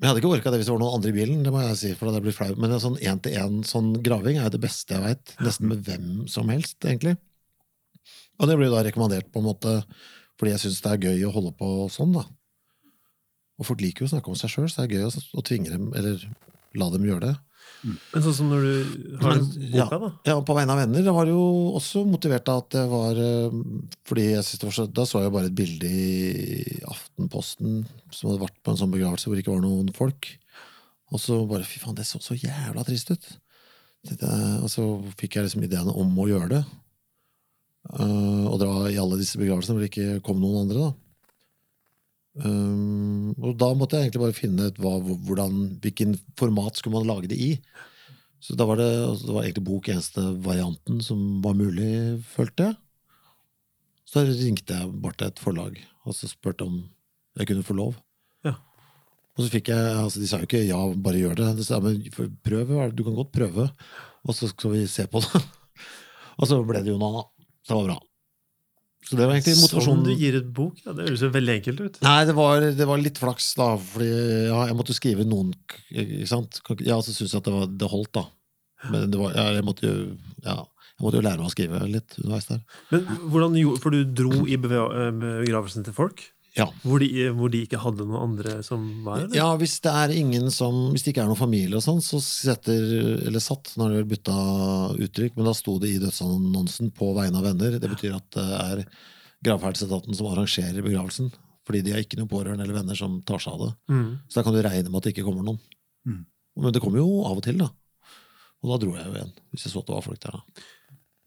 Men 0.00 0.06
jeg 0.06 0.14
hadde 0.14 0.20
ikke 0.22 0.32
orka 0.32 0.50
det 0.50 0.58
hvis 0.62 0.68
det 0.70 0.72
var 0.72 0.80
noen 0.80 0.94
andre 0.96 1.10
i 1.12 1.16
bilen, 1.18 1.40
det 1.44 1.50
må 1.52 1.60
jeg 1.60 1.76
si, 1.76 1.90
for 1.92 2.08
da 2.08 2.14
hadde 2.14 2.22
jeg 2.22 2.26
blitt 2.30 2.38
flau. 2.38 2.54
Men 2.56 2.72
en 2.72 2.80
sånn 2.80 2.96
én-til-én 3.04 3.58
sånn 3.68 3.90
graving 4.00 4.38
er 4.40 4.48
det 4.48 4.62
beste 4.62 4.96
jeg 4.96 5.04
veit. 5.04 5.34
Nesten 5.44 5.68
med 5.68 5.82
hvem 5.84 6.06
som 6.32 6.48
helst, 6.48 6.78
egentlig. 6.80 7.18
Og 8.40 8.48
det 8.48 8.56
blir 8.56 8.70
jo 8.70 8.78
da 8.78 8.86
rekommandert 8.86 9.28
på 9.28 9.42
en 9.42 9.50
måte 9.50 9.74
fordi 10.40 10.54
jeg 10.54 10.62
syns 10.62 10.78
det 10.80 10.92
er 10.94 11.02
gøy 11.10 11.26
å 11.28 11.34
holde 11.34 11.52
på 11.58 11.68
sånn, 11.92 12.14
da. 12.16 12.24
Og 13.60 13.68
folk 13.68 13.82
liker 13.84 14.06
jo 14.06 14.08
å 14.08 14.12
snakke 14.14 14.32
om 14.32 14.38
seg 14.40 14.54
sjøl, 14.54 14.70
så 14.72 14.80
det 14.80 14.86
er 14.86 15.02
gøy 15.02 15.10
å, 15.10 15.24
å 15.36 15.44
tvinge 15.44 15.68
dem, 15.68 15.90
eller 15.92 16.22
la 16.80 16.88
dem 16.94 17.04
gjøre 17.04 17.26
det. 17.26 17.34
Men 17.80 18.24
sånn 18.24 18.34
som 18.36 18.50
når 18.50 18.64
du 18.66 19.12
har 19.22 19.38
Men, 19.38 19.46
boka, 19.72 19.98
da? 20.02 20.10
Ja, 20.28 20.34
på 20.44 20.56
vegne 20.56 20.74
av 20.74 20.80
venner. 20.82 21.04
Det 21.06 21.14
var 21.16 21.30
jo 21.30 21.40
også 21.78 22.02
motivert 22.08 22.50
av 22.52 22.64
at 22.64 22.74
det 22.74 22.82
var 22.90 23.20
eh, 23.20 23.56
Fordi 24.08 24.26
jeg 24.26 24.44
synes 24.44 24.60
det 24.60 24.68
var 24.68 24.76
så, 24.76 24.86
Da 25.00 25.06
så 25.08 25.22
jeg 25.24 25.32
bare 25.32 25.48
et 25.48 25.56
bilde 25.56 25.88
i 25.88 26.80
Aftenposten 26.90 27.84
som 28.12 28.30
hadde 28.30 28.42
vært 28.44 28.58
på 28.60 28.74
en 28.74 28.80
sånn 28.82 28.92
begravelse 28.92 29.30
hvor 29.30 29.38
det 29.38 29.44
ikke 29.46 29.54
var 29.54 29.64
noen 29.64 29.88
folk. 29.96 30.28
Og 31.10 31.22
så 31.22 31.40
bare 31.48 31.66
Fy 31.66 31.80
faen, 31.82 31.96
det 31.96 32.06
så 32.08 32.20
så 32.22 32.36
jævla 32.36 32.84
trist 32.86 33.14
ut. 33.14 33.30
Og 34.10 34.68
så 34.72 34.86
fikk 35.20 35.38
jeg 35.38 35.48
liksom 35.48 35.64
ideene 35.64 35.94
om 35.96 36.20
å 36.20 36.28
gjøre 36.28 36.52
det. 36.58 36.62
Eh, 37.96 38.44
og 38.44 38.58
dra 38.60 38.74
i 38.90 38.98
alle 39.00 39.18
disse 39.20 39.40
begravelsene 39.40 39.76
hvor 39.76 39.86
det 39.86 39.92
ikke 39.92 40.20
kom 40.26 40.40
noen 40.42 40.66
andre, 40.66 40.90
da. 40.90 41.09
Um, 42.38 43.32
og 43.42 43.56
da 43.58 43.72
måtte 43.74 43.98
jeg 43.98 44.08
egentlig 44.08 44.22
bare 44.22 44.36
finne 44.36 44.68
ut 44.70 44.78
hva, 44.80 44.96
hvordan, 45.02 45.56
hvilken 45.82 46.14
format 46.38 46.78
skulle 46.78 47.00
man 47.00 47.08
lage 47.10 47.30
det 47.32 47.38
i. 47.40 47.52
Så 48.40 48.56
da 48.56 48.64
var 48.68 48.78
det, 48.80 48.88
altså, 49.04 49.26
det 49.26 49.36
var 49.36 49.46
egentlig 49.46 49.66
bok 49.66 49.90
eneste 49.92 50.24
varianten 50.44 51.00
som 51.04 51.40
var 51.44 51.58
mulig, 51.58 51.90
følte 52.32 52.70
jeg. 52.70 52.78
Så 54.08 54.24
ringte 54.26 54.78
jeg 54.78 55.00
bare 55.02 55.18
til 55.18 55.30
et 55.30 55.42
forlag 55.42 55.80
og 56.06 56.16
så 56.16 56.28
spurte 56.30 56.66
om 56.66 56.80
jeg 57.38 57.50
kunne 57.50 57.66
få 57.66 57.76
lov. 57.78 57.96
Ja. 58.46 58.56
Og 59.36 59.44
så 59.44 59.50
fikk 59.52 59.70
jeg, 59.72 59.80
altså 59.94 60.20
De 60.20 60.28
sa 60.28 60.40
jo 60.40 60.48
ikke 60.48 60.64
'ja, 60.66 60.80
bare 60.96 61.20
gjør 61.20 61.36
det'. 61.38 61.56
De 61.56 61.64
sa 61.64 61.80
men 61.80 62.02
prøv, 62.42 62.94
du 62.94 63.04
kan 63.04 63.14
godt 63.14 63.32
prøve, 63.32 63.70
og 64.24 64.34
så 64.34 64.48
skal 64.48 64.70
vi 64.72 64.86
se 64.86 65.06
på 65.06 65.20
det. 65.20 65.42
og 66.38 66.48
så 66.48 66.62
ble 66.64 66.82
det 66.82 66.92
jo 66.92 66.98
noe 66.98 67.10
annet. 67.12 67.28
Det 67.68 67.76
var 67.76 67.86
bra. 67.86 68.09
Så 69.06 69.16
det 69.16 69.26
var 69.26 69.34
egentlig 69.34 69.56
motivasjonen. 69.58 70.02
Sånn 70.04 70.06
du 70.06 70.22
gir 70.22 70.36
ut 70.38 70.50
bok? 70.54 70.80
Ja, 70.84 70.92
det 70.96 71.06
høres 71.08 71.22
jo 71.24 71.30
veldig 71.34 71.54
enkelt 71.58 71.80
ut. 71.80 71.96
Nei, 72.04 72.18
det 72.28 72.34
var, 72.36 72.66
det 72.78 72.88
var 72.90 73.00
litt 73.00 73.20
flaks, 73.20 73.46
da. 73.58 73.70
Fordi 73.94 74.10
ja, 74.50 74.58
jeg 74.68 74.76
måtte 74.78 74.96
skrive 74.96 75.24
noen 75.26 75.54
Ikke 75.88 76.26
sant? 76.28 76.60
Ja, 76.84 77.00
så 77.00 77.14
syntes 77.14 77.32
jeg 77.32 77.40
at 77.40 77.48
det, 77.48 77.54
var, 77.54 77.70
det 77.80 77.90
holdt, 77.90 78.12
da. 78.20 78.26
Men 78.90 79.08
det 79.12 79.20
var, 79.20 79.32
ja, 79.36 79.46
jeg, 79.56 79.64
måtte 79.66 79.88
jo, 79.88 79.96
ja, 80.44 80.58
jeg 80.60 81.04
måtte 81.04 81.20
jo 81.20 81.24
lære 81.26 81.40
meg 81.40 81.48
å 81.48 81.54
skrive 81.54 81.80
litt 81.90 82.18
underveis 82.20 82.48
der. 82.48 82.60
Men 82.92 83.08
hvordan 83.32 83.58
For 83.82 83.96
du 83.96 84.14
dro 84.20 84.44
i 84.44 84.56
eh, 84.56 84.68
begravelsen 84.68 85.88
til 85.88 85.96
folk? 85.96 86.22
Ja. 86.56 86.66
Hvor 86.82 86.98
de, 86.98 87.08
hvor 87.36 87.50
de 87.52 87.60
ikke 87.62 87.78
hadde 87.78 88.04
noen 88.08 88.32
andre 88.32 88.56
som 88.66 88.82
var 89.06 89.22
der? 89.22 89.36
ja, 89.38 89.46
hvis 89.60 89.76
det 89.84 89.92
er 89.94 90.14
ingen 90.18 90.48
som 90.50 90.88
Hvis 90.90 91.04
det 91.06 91.12
ikke 91.12 91.22
er 91.22 91.30
noen 91.30 91.38
familie 91.38 91.78
og 91.78 91.84
sånn, 91.84 92.00
så 92.02 92.18
setter 92.24 92.80
Eller 93.28 93.42
satt, 93.44 93.70
nå 93.76 93.86
har 93.86 93.94
det 93.94 94.00
vel 94.00 94.08
bytta 94.10 94.38
uttrykk, 95.06 95.36
men 95.38 95.46
da 95.46 95.54
sto 95.54 95.76
det 95.82 95.92
i 95.92 96.00
dødsannonsen 96.02 96.90
'på 96.96 97.12
vegne 97.14 97.38
av 97.38 97.46
venner'. 97.46 97.78
Det 97.78 97.92
betyr 97.92 98.16
at 98.18 98.26
det 98.34 98.48
er 98.58 98.82
gravferdsetaten 99.46 100.16
som 100.16 100.26
arrangerer 100.32 100.82
begravelsen. 100.82 101.30
Fordi 101.66 101.84
de 101.86 101.94
har 101.94 102.02
ikke 102.02 102.18
noen 102.18 102.30
pårørende 102.30 102.64
eller 102.66 102.80
venner 102.80 102.98
som 102.98 103.20
tar 103.22 103.38
seg 103.38 103.54
av 103.54 103.60
det. 103.62 103.72
Mm. 103.94 104.10
Så 104.26 104.40
da 104.40 104.42
kan 104.42 104.56
du 104.56 104.62
regne 104.64 104.90
med 104.90 104.98
at 104.98 105.06
det 105.06 105.14
ikke 105.14 105.26
kommer 105.28 105.46
noen. 105.46 105.60
Mm. 106.08 106.24
Men 106.58 106.74
det 106.74 106.82
kommer 106.82 106.98
jo 106.98 107.22
av 107.28 107.38
og 107.38 107.44
til, 107.46 107.60
da. 107.60 107.70
Og 108.60 108.72
da 108.72 108.78
dro 108.82 108.96
jeg 108.96 109.06
jo 109.06 109.14
igjen, 109.14 109.32
hvis 109.52 109.64
jeg 109.64 109.72
så 109.72 109.80
at 109.80 109.86
det 109.88 109.94
var 109.94 110.04
folk 110.04 110.20
der. 110.20 110.36
da. 110.36 110.64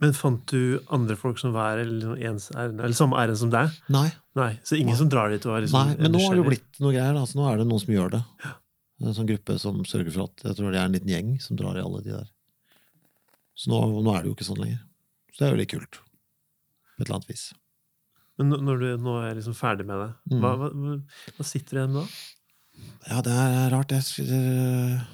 Men 0.04 0.14
fant 0.18 0.44
du 0.52 0.80
andre 0.92 1.16
folk 1.20 1.40
som 1.40 1.54
var 1.56 1.80
eller, 1.80 2.18
ens 2.28 2.50
ærend, 2.52 2.82
eller 2.84 2.98
samme 2.98 3.16
ærend 3.22 3.40
som 3.40 3.50
deg? 3.54 3.72
Nei, 3.94 4.10
Nei, 4.36 4.52
Så 4.66 4.76
ingen 4.76 4.92
Nei. 4.92 5.00
som 5.00 5.10
drar 5.14 5.30
dit 5.32 5.46
og 5.48 5.56
er 5.56 5.62
liksom 5.64 5.88
nei 5.88 5.96
men 6.02 6.12
nå 6.12 6.20
har 6.26 6.34
det 6.36 6.42
jo 6.44 6.50
blitt 6.50 6.80
noe 6.84 6.92
greier. 6.96 7.16
Altså, 7.20 7.38
nå 7.40 7.48
er 7.52 7.58
det 7.62 7.68
noen 7.70 7.80
som 7.84 7.94
gjør 7.94 8.12
det. 8.18 8.22
En 9.04 9.14
sånn 9.18 9.28
gruppe 9.30 9.56
som 9.62 9.82
sørger 9.86 10.12
for 10.16 10.24
at 10.30 10.44
jeg 10.48 10.56
tror 10.58 10.72
det 10.74 10.80
er 10.82 10.86
en 10.90 10.96
liten 10.96 11.12
gjeng 11.14 11.34
som 11.44 11.56
drar 11.60 11.78
i 11.78 11.84
alle 11.84 12.02
de 12.04 12.12
der. 12.16 12.28
Så 13.56 13.70
nå, 13.70 13.80
nå 14.04 14.14
er 14.16 14.24
det 14.24 14.32
jo 14.32 14.36
ikke 14.36 14.48
sånn 14.50 14.62
lenger. 14.64 14.80
Så 15.34 15.38
det 15.40 15.48
er 15.48 15.54
jo 15.56 15.60
litt 15.62 15.74
kult. 15.74 16.00
På 16.98 17.02
et 17.04 17.08
eller 17.08 17.16
annet 17.20 17.30
vis. 17.30 17.46
Men 18.40 18.50
når- 18.66 18.80
du 18.80 18.98
nå 18.98 19.16
er 19.30 19.36
liksom 19.38 19.54
ferdig 19.56 19.86
med 19.86 20.00
det, 20.02 20.12
Mm. 20.34 20.40
hva, 20.42 20.52
hva, 20.58 21.02
hva 21.38 21.46
sitter 21.46 21.70
du 21.70 21.80
igjen 21.80 21.94
med 21.94 22.02
da? 22.02 22.08
Ja, 23.14 23.22
det 23.22 23.32
er 23.38 23.70
rart. 23.70 23.90
Jeg 23.94 24.02
skulle 24.02 25.06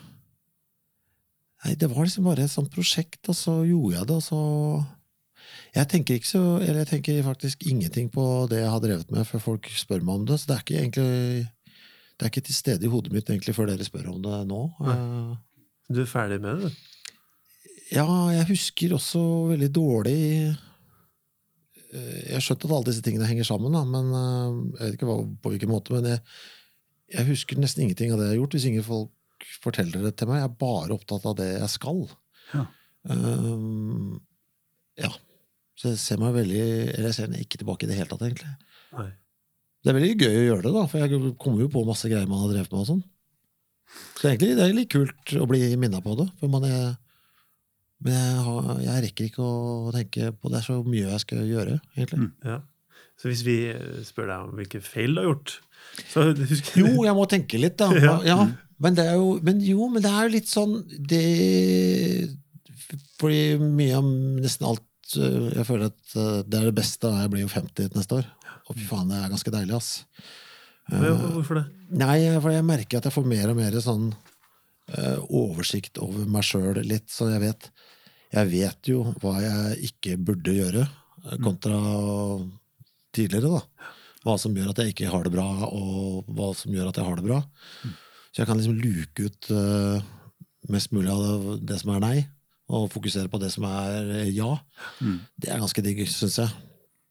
Nei, 1.65 1.75
det 1.75 1.89
var 1.91 2.07
liksom 2.07 2.27
bare 2.29 2.45
et 2.45 2.53
sånt 2.53 2.71
prosjekt, 2.71 3.19
og 3.27 3.35
så 3.35 3.57
gjorde 3.67 3.97
jeg 3.97 4.07
det, 4.07 4.15
og 4.15 4.23
så 4.23 4.39
Jeg 5.75 5.87
tenker 5.91 6.17
ikke 6.17 6.29
så 6.29 6.43
Eller 6.61 6.83
jeg 6.83 6.89
tenker 6.93 7.23
faktisk 7.23 7.65
ingenting 7.67 8.09
på 8.11 8.47
det 8.49 8.61
jeg 8.61 8.71
har 8.71 8.79
drevet 8.83 9.11
med, 9.11 9.27
før 9.27 9.43
folk 9.43 9.67
spør 9.75 10.05
meg 10.05 10.21
om 10.21 10.25
det. 10.29 10.39
Så 10.39 10.47
det 10.49 10.55
er 10.55 10.63
ikke 10.63 10.79
egentlig 10.79 11.49
Det 12.15 12.25
er 12.25 12.31
ikke 12.31 12.47
til 12.47 12.55
stede 12.55 12.85
i 12.85 12.91
hodet 12.91 13.13
mitt 13.13 13.29
egentlig 13.29 13.55
før 13.55 13.69
dere 13.71 13.83
spør 13.87 14.13
om 14.13 14.21
det 14.23 14.39
nå. 14.47 14.61
Nei. 14.87 14.97
Du 15.89 16.01
er 16.03 16.09
ferdig 16.09 16.39
med 16.41 16.63
det, 16.63 16.69
du? 16.69 16.95
Ja, 17.89 18.05
jeg 18.29 18.45
husker 18.51 18.93
også 18.93 19.21
veldig 19.49 19.69
dårlig 19.73 20.19
eh, 21.89 22.19
Jeg 22.35 22.43
skjønte 22.45 22.67
at 22.67 22.73
alle 22.75 22.89
disse 22.91 23.01
tingene 23.01 23.25
henger 23.25 23.47
sammen, 23.47 23.73
da, 23.73 23.81
men 23.83 24.11
eh, 24.13 24.57
jeg 24.77 24.83
vet 24.83 24.97
ikke 24.99 25.15
på 25.41 25.53
hvilken 25.53 25.71
måte. 25.71 25.95
Men 25.95 26.11
jeg, 26.11 26.21
jeg 27.15 27.31
husker 27.31 27.57
nesten 27.57 27.87
ingenting 27.87 28.13
av 28.13 28.21
det 28.21 28.29
jeg 28.29 28.35
har 28.35 28.41
gjort, 28.43 28.57
hvis 28.57 28.67
ingen 28.69 28.85
folk 28.85 29.15
forteller 29.63 30.05
det 30.07 30.15
til 30.19 30.29
meg. 30.29 30.41
Jeg 30.41 30.49
er 30.49 30.59
bare 30.61 30.95
opptatt 30.95 31.25
av 31.29 31.37
det 31.39 31.49
jeg 31.53 31.71
skal. 31.73 32.03
Ja. 32.53 32.65
Um, 33.09 34.19
ja. 34.99 35.11
Så 35.79 35.93
jeg 35.93 35.99
ser 36.01 36.17
meg 36.19 36.33
veldig 36.35 36.59
Eller 36.59 37.05
jeg 37.07 37.15
ser 37.15 37.29
meg 37.31 37.45
ikke 37.45 37.61
tilbake 37.61 37.85
i 37.85 37.89
det 37.89 37.99
hele 37.99 38.09
tatt, 38.11 38.25
egentlig. 38.27 38.51
Nei. 38.97 39.09
Det 39.79 39.91
er 39.91 39.95
veldig 39.95 40.15
gøy 40.17 40.39
å 40.39 40.47
gjøre 40.47 40.65
det, 40.65 40.73
da, 40.75 40.81
for 40.91 40.99
jeg 40.99 41.35
kommer 41.39 41.63
jo 41.63 41.69
på 41.71 41.85
masse 41.87 42.09
greier 42.11 42.27
man 42.27 42.41
har 42.43 42.51
drevet 42.51 42.73
med. 42.73 42.81
og 42.81 42.89
sånn. 42.89 43.05
Så 44.19 44.27
egentlig 44.27 44.57
det 44.57 44.65
er 44.65 44.75
litt 44.75 44.91
kult 44.91 45.35
å 45.39 45.47
bli 45.49 45.61
minna 45.79 46.01
på 46.03 46.17
det. 46.19 46.27
For 46.41 46.51
man 46.51 46.67
er, 46.67 46.97
men 48.03 48.17
jeg, 48.17 48.41
har, 48.49 48.67
jeg 48.83 49.05
rekker 49.07 49.29
ikke 49.29 49.45
å 49.45 49.93
tenke 49.95 50.33
på 50.35 50.51
det. 50.51 50.59
er 50.59 50.67
så 50.67 50.81
mye 50.83 51.07
jeg 51.07 51.23
skal 51.23 51.47
gjøre, 51.47 51.79
egentlig. 51.95 52.27
Mm. 52.27 52.51
Ja. 52.51 52.59
Så 53.19 53.31
hvis 53.31 53.45
vi 53.47 53.57
eh, 53.71 54.03
spør 54.07 54.29
deg 54.29 54.45
om 54.49 54.59
hvilke 54.59 54.83
feil 54.83 55.15
du 55.15 55.23
har 55.23 55.31
gjort 55.31 55.57
så 56.07 56.29
husker 56.35 56.79
Jo, 56.79 57.03
jeg 57.05 57.15
må 57.17 57.25
tenke 57.29 57.59
litt, 57.61 57.77
da. 57.79 57.89
Ja. 58.07 58.17
Ja. 58.27 58.39
Men, 58.79 58.95
det 58.95 59.05
er 59.09 59.17
jo, 59.19 59.33
men 59.43 59.59
jo, 59.63 59.87
men 59.91 60.03
det 60.03 60.11
er 60.11 60.27
jo 60.27 60.35
litt 60.37 60.49
sånn 60.51 60.77
det 60.87 61.23
Fordi 63.19 63.57
mye 63.59 63.97
av 63.97 64.05
nesten 64.39 64.67
alt 64.69 65.17
øh, 65.19 65.49
Jeg 65.57 65.67
føler 65.67 65.89
at 65.91 66.15
øh, 66.15 66.37
det 66.47 66.61
er 66.61 66.69
det 66.69 66.77
beste. 66.77 67.09
da 67.09 67.25
Jeg 67.25 67.33
blir 67.33 67.43
jo 67.43 67.51
50 67.51 67.97
neste 67.97 68.21
år. 68.21 68.29
Og 68.69 68.77
fy 68.77 68.85
faen, 68.85 69.09
det 69.09 69.17
er 69.19 69.33
ganske 69.33 69.53
deilig, 69.53 69.75
ass. 69.79 69.91
Hvorfor 70.89 71.59
det? 71.59 71.65
Nei, 71.99 72.17
for 72.41 72.53
jeg 72.53 72.65
merker 72.65 72.99
at 72.99 73.07
jeg 73.09 73.15
får 73.15 73.27
mer 73.29 73.51
og 73.51 73.57
mer 73.57 73.77
sånn 73.81 74.09
eh, 74.93 75.19
oversikt 75.25 75.99
over 76.01 76.25
meg 76.29 76.45
sjøl 76.45 76.81
litt, 76.85 77.09
så 77.13 77.31
jeg 77.33 77.43
vet 77.45 77.69
Jeg 78.29 78.49
vet 78.51 78.89
jo 78.91 79.03
hva 79.23 79.39
jeg 79.41 79.89
ikke 79.89 80.17
burde 80.21 80.53
gjøre, 80.53 80.83
eh, 81.25 81.37
kontra 81.41 81.79
tidligere, 83.15 83.57
da. 83.57 83.95
Hva 84.25 84.35
som 84.37 84.53
gjør 84.53 84.69
at 84.69 84.81
jeg 84.83 84.93
ikke 84.93 85.09
har 85.09 85.25
det 85.25 85.33
bra, 85.33 85.47
og 85.65 86.29
hva 86.29 86.51
som 86.57 86.73
gjør 86.75 86.91
at 86.91 86.99
jeg 86.99 87.07
har 87.07 87.17
det 87.17 87.25
bra. 87.25 87.39
Så 88.29 88.43
jeg 88.43 88.49
kan 88.49 88.59
liksom 88.59 88.77
luke 88.77 89.25
ut 89.25 89.49
eh, 89.55 90.09
mest 90.69 90.93
mulig 90.93 91.11
av 91.11 91.47
det, 91.65 91.79
som 91.81 91.93
er 91.95 92.03
nei, 92.03 92.17
og 92.69 92.89
fokusere 92.93 93.31
på 93.31 93.39
det 93.41 93.49
som 93.53 93.65
er 93.69 94.11
eh, 94.19 94.31
ja. 94.35 94.51
Mm. 95.01 95.19
Det 95.41 95.49
er 95.49 95.61
ganske 95.61 95.83
digg, 95.85 96.03
syns 96.11 96.37
jeg. 96.43 96.51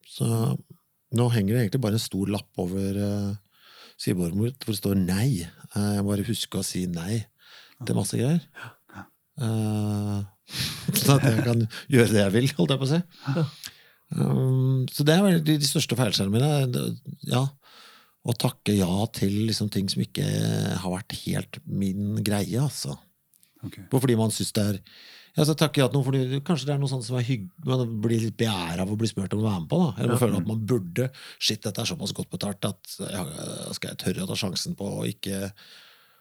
Så 0.09 0.28
nå 1.18 1.28
henger 1.33 1.54
det 1.54 1.62
egentlig 1.64 1.83
bare 1.83 1.98
en 1.98 2.04
stor 2.04 2.31
lapp 2.31 2.61
over 2.61 2.98
uh, 3.00 3.31
skrivebordet 3.96 4.37
mitt 4.37 4.64
hvor 4.64 4.74
det 4.74 4.81
står 4.81 4.98
nei. 5.00 5.28
Uh, 5.72 5.94
Jeg 5.96 6.04
må 6.04 6.12
bare 6.12 6.26
huske 6.28 6.61
å 6.61 6.66
si 6.66 6.85
nei 6.90 7.22
til 7.87 7.96
masse 7.96 8.18
greier. 8.18 8.42
Uh, 9.38 10.20
sånn 11.00 11.16
at 11.16 11.26
jeg 11.28 11.44
kan 11.46 11.64
gjøre 11.92 12.12
det 12.12 12.22
jeg 12.24 12.35
vil, 12.37 12.50
holdt 12.59 12.74
jeg 12.74 12.83
på 12.83 12.88
å 12.88 12.92
si. 12.92 13.00
Um, 14.09 14.87
så 14.92 15.04
det 15.04 15.16
er 15.16 15.40
de 15.44 15.59
største 15.68 15.96
feilskjermene 15.98 16.52
mine. 16.66 16.85
Ja, 17.28 17.44
å 18.26 18.35
takke 18.37 18.74
ja 18.76 19.07
til 19.14 19.46
liksom 19.48 19.70
ting 19.70 19.88
som 19.88 20.02
ikke 20.02 20.24
har 20.83 20.90
vært 20.92 21.14
helt 21.24 21.61
min 21.66 22.18
greie, 22.24 22.59
altså. 22.61 22.96
Ok. 23.64 23.78
Fordi 23.90 24.16
man 24.18 24.31
syns 24.35 24.52
det 24.57 24.64
er 24.64 24.81
ja, 25.37 25.44
så 25.46 25.54
takker 25.54 25.83
jeg 25.83 25.87
at 25.87 25.92
noen, 25.94 26.02
fordi 26.02 26.38
Kanskje 26.42 26.66
det 26.66 26.72
er 26.74 26.78
noe 26.83 26.90
sånt 26.90 27.04
som 27.07 27.14
er 27.18 27.22
hygg, 27.22 27.44
man 27.62 27.85
blir 28.02 28.18
litt 28.24 28.35
beæra 28.40 28.83
av 28.83 28.90
å 28.90 28.96
bli 28.98 29.07
spurt 29.07 29.35
om 29.37 29.44
å 29.44 29.46
være 29.46 29.61
med 29.62 29.68
på. 29.70 29.78
da 29.78 29.90
Eller 30.00 30.09
man 30.09 30.16
Ja. 30.16 30.22
føler 30.24 30.40
at 30.40 30.48
man 30.48 30.64
burde 30.66 31.11
Shit, 31.38 31.62
dette 31.62 31.78
er 31.78 31.87
såpass 31.87 32.14
godt 32.16 32.31
betalt 32.33 32.64
at 32.66 32.96
ja, 32.98 33.22
skal 33.76 33.92
jeg 33.92 33.98
tørre 34.02 34.24
å 34.24 34.31
ta 34.33 34.35
sjansen 34.35 34.74
på 34.78 34.88
å 34.98 35.07
ikke 35.07 35.52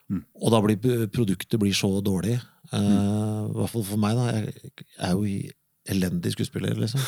Mm. 0.07 0.21
Og 0.39 0.51
da 0.53 0.61
blir 0.63 1.07
produktet 1.11 1.59
blir 1.59 1.73
så 1.75 1.89
dårlig. 1.99 2.37
Eh, 2.71 2.77
I 2.79 3.51
hvert 3.51 3.69
fall 3.73 3.83
for 3.83 3.97
meg, 3.99 4.15
da. 4.15 4.27
Jeg 4.39 4.77
er 5.03 5.11
jo 5.11 5.51
elendig 5.91 6.31
skuespiller, 6.31 6.77
liksom. 6.79 7.01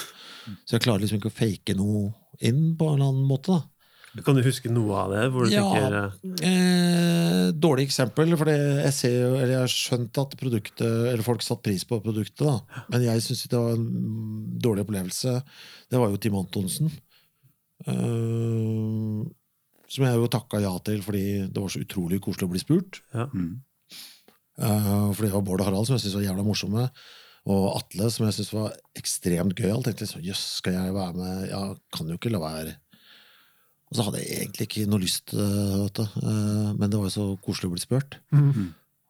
Så 0.67 0.75
jeg 0.75 0.81
klarer 0.83 0.99
liksom 1.05 1.21
ikke 1.21 1.31
å 1.31 1.37
fake 1.37 1.75
noe 1.79 2.09
inn 2.41 2.75
på 2.75 2.89
en 2.89 2.97
eller 2.99 3.13
annen 3.13 3.27
måte. 3.29 3.55
da 3.55 3.61
Kan 4.25 4.35
du 4.35 4.41
huske 4.41 4.71
noe 4.73 4.95
av 5.03 5.11
det? 5.13 5.25
Hvor 5.31 5.45
du 5.45 5.51
Ja. 5.53 5.61
tenker 5.69 5.97
eh, 5.99 6.49
Eh, 6.49 7.51
dårlig 7.53 7.85
eksempel, 7.87 8.35
for 8.37 8.45
jeg 8.49 8.93
ser 8.93 9.13
jo, 9.21 9.29
eller 9.35 9.53
jeg 9.53 9.59
har 9.63 9.73
skjønt 9.73 10.17
at 10.21 10.37
produktet, 10.39 10.81
eller 11.13 11.23
folk 11.25 11.41
satte 11.45 11.63
pris 11.69 11.83
på 11.85 11.99
produktet, 12.01 12.41
da. 12.45 12.83
Men 12.89 13.03
jeg 13.05 13.21
syns 13.25 13.43
det 13.49 13.59
var 13.59 13.73
en 13.77 14.57
dårlig 14.59 14.85
opplevelse. 14.87 15.35
Det 15.89 15.99
var 16.01 16.09
jo 16.09 16.17
Tim 16.17 16.35
Antonsen. 16.41 16.91
Eh, 17.87 19.29
som 19.89 20.05
jeg 20.05 20.19
jo 20.19 20.27
takka 20.31 20.59
ja 20.61 20.73
til 20.85 21.01
fordi 21.01 21.23
det 21.49 21.57
var 21.63 21.71
så 21.73 21.81
utrolig 21.81 22.19
koselig 22.21 22.45
å 22.49 22.51
bli 22.53 22.61
spurt. 22.61 22.99
Mm. 23.13 23.61
Eh, 24.59 25.13
for 25.15 25.23
det 25.25 25.31
var 25.33 25.41
Bård 25.47 25.61
og 25.63 25.69
Harald 25.69 25.87
som 25.87 25.95
jeg 25.97 26.03
syntes 26.05 26.19
var 26.19 26.27
jævla 26.27 26.45
morsomme. 26.45 26.89
Og 27.49 27.63
Atle 27.79 28.09
som 28.13 28.27
jeg 28.27 28.35
syntes 28.37 28.53
var 28.53 28.75
ekstremt 28.99 29.55
gøyal. 29.57 29.81
Tenkte 29.85 30.05
liksom, 30.05 30.21
jøss, 30.25 30.43
skal 30.59 30.73
jeg 30.75 30.93
være 30.93 31.15
med? 31.17 31.49
Ja, 31.49 31.63
kan 31.95 32.07
jo 32.11 32.17
ikke 32.19 32.31
la 32.33 32.41
være. 32.43 32.75
Og 33.89 33.97
så 33.97 34.05
hadde 34.05 34.21
jeg 34.21 34.43
egentlig 34.43 34.67
ikke 34.67 34.89
noe 34.89 35.01
lyst, 35.01 35.33
vet 35.33 35.97
du. 35.97 36.03
Eh, 36.21 36.69
men 36.77 36.85
det 36.85 36.99
var 36.99 37.09
jo 37.09 37.15
så 37.15 37.27
koselig 37.41 37.71
å 37.71 37.73
bli 37.73 37.81
spurt. 37.83 38.19
mm. 38.35 38.67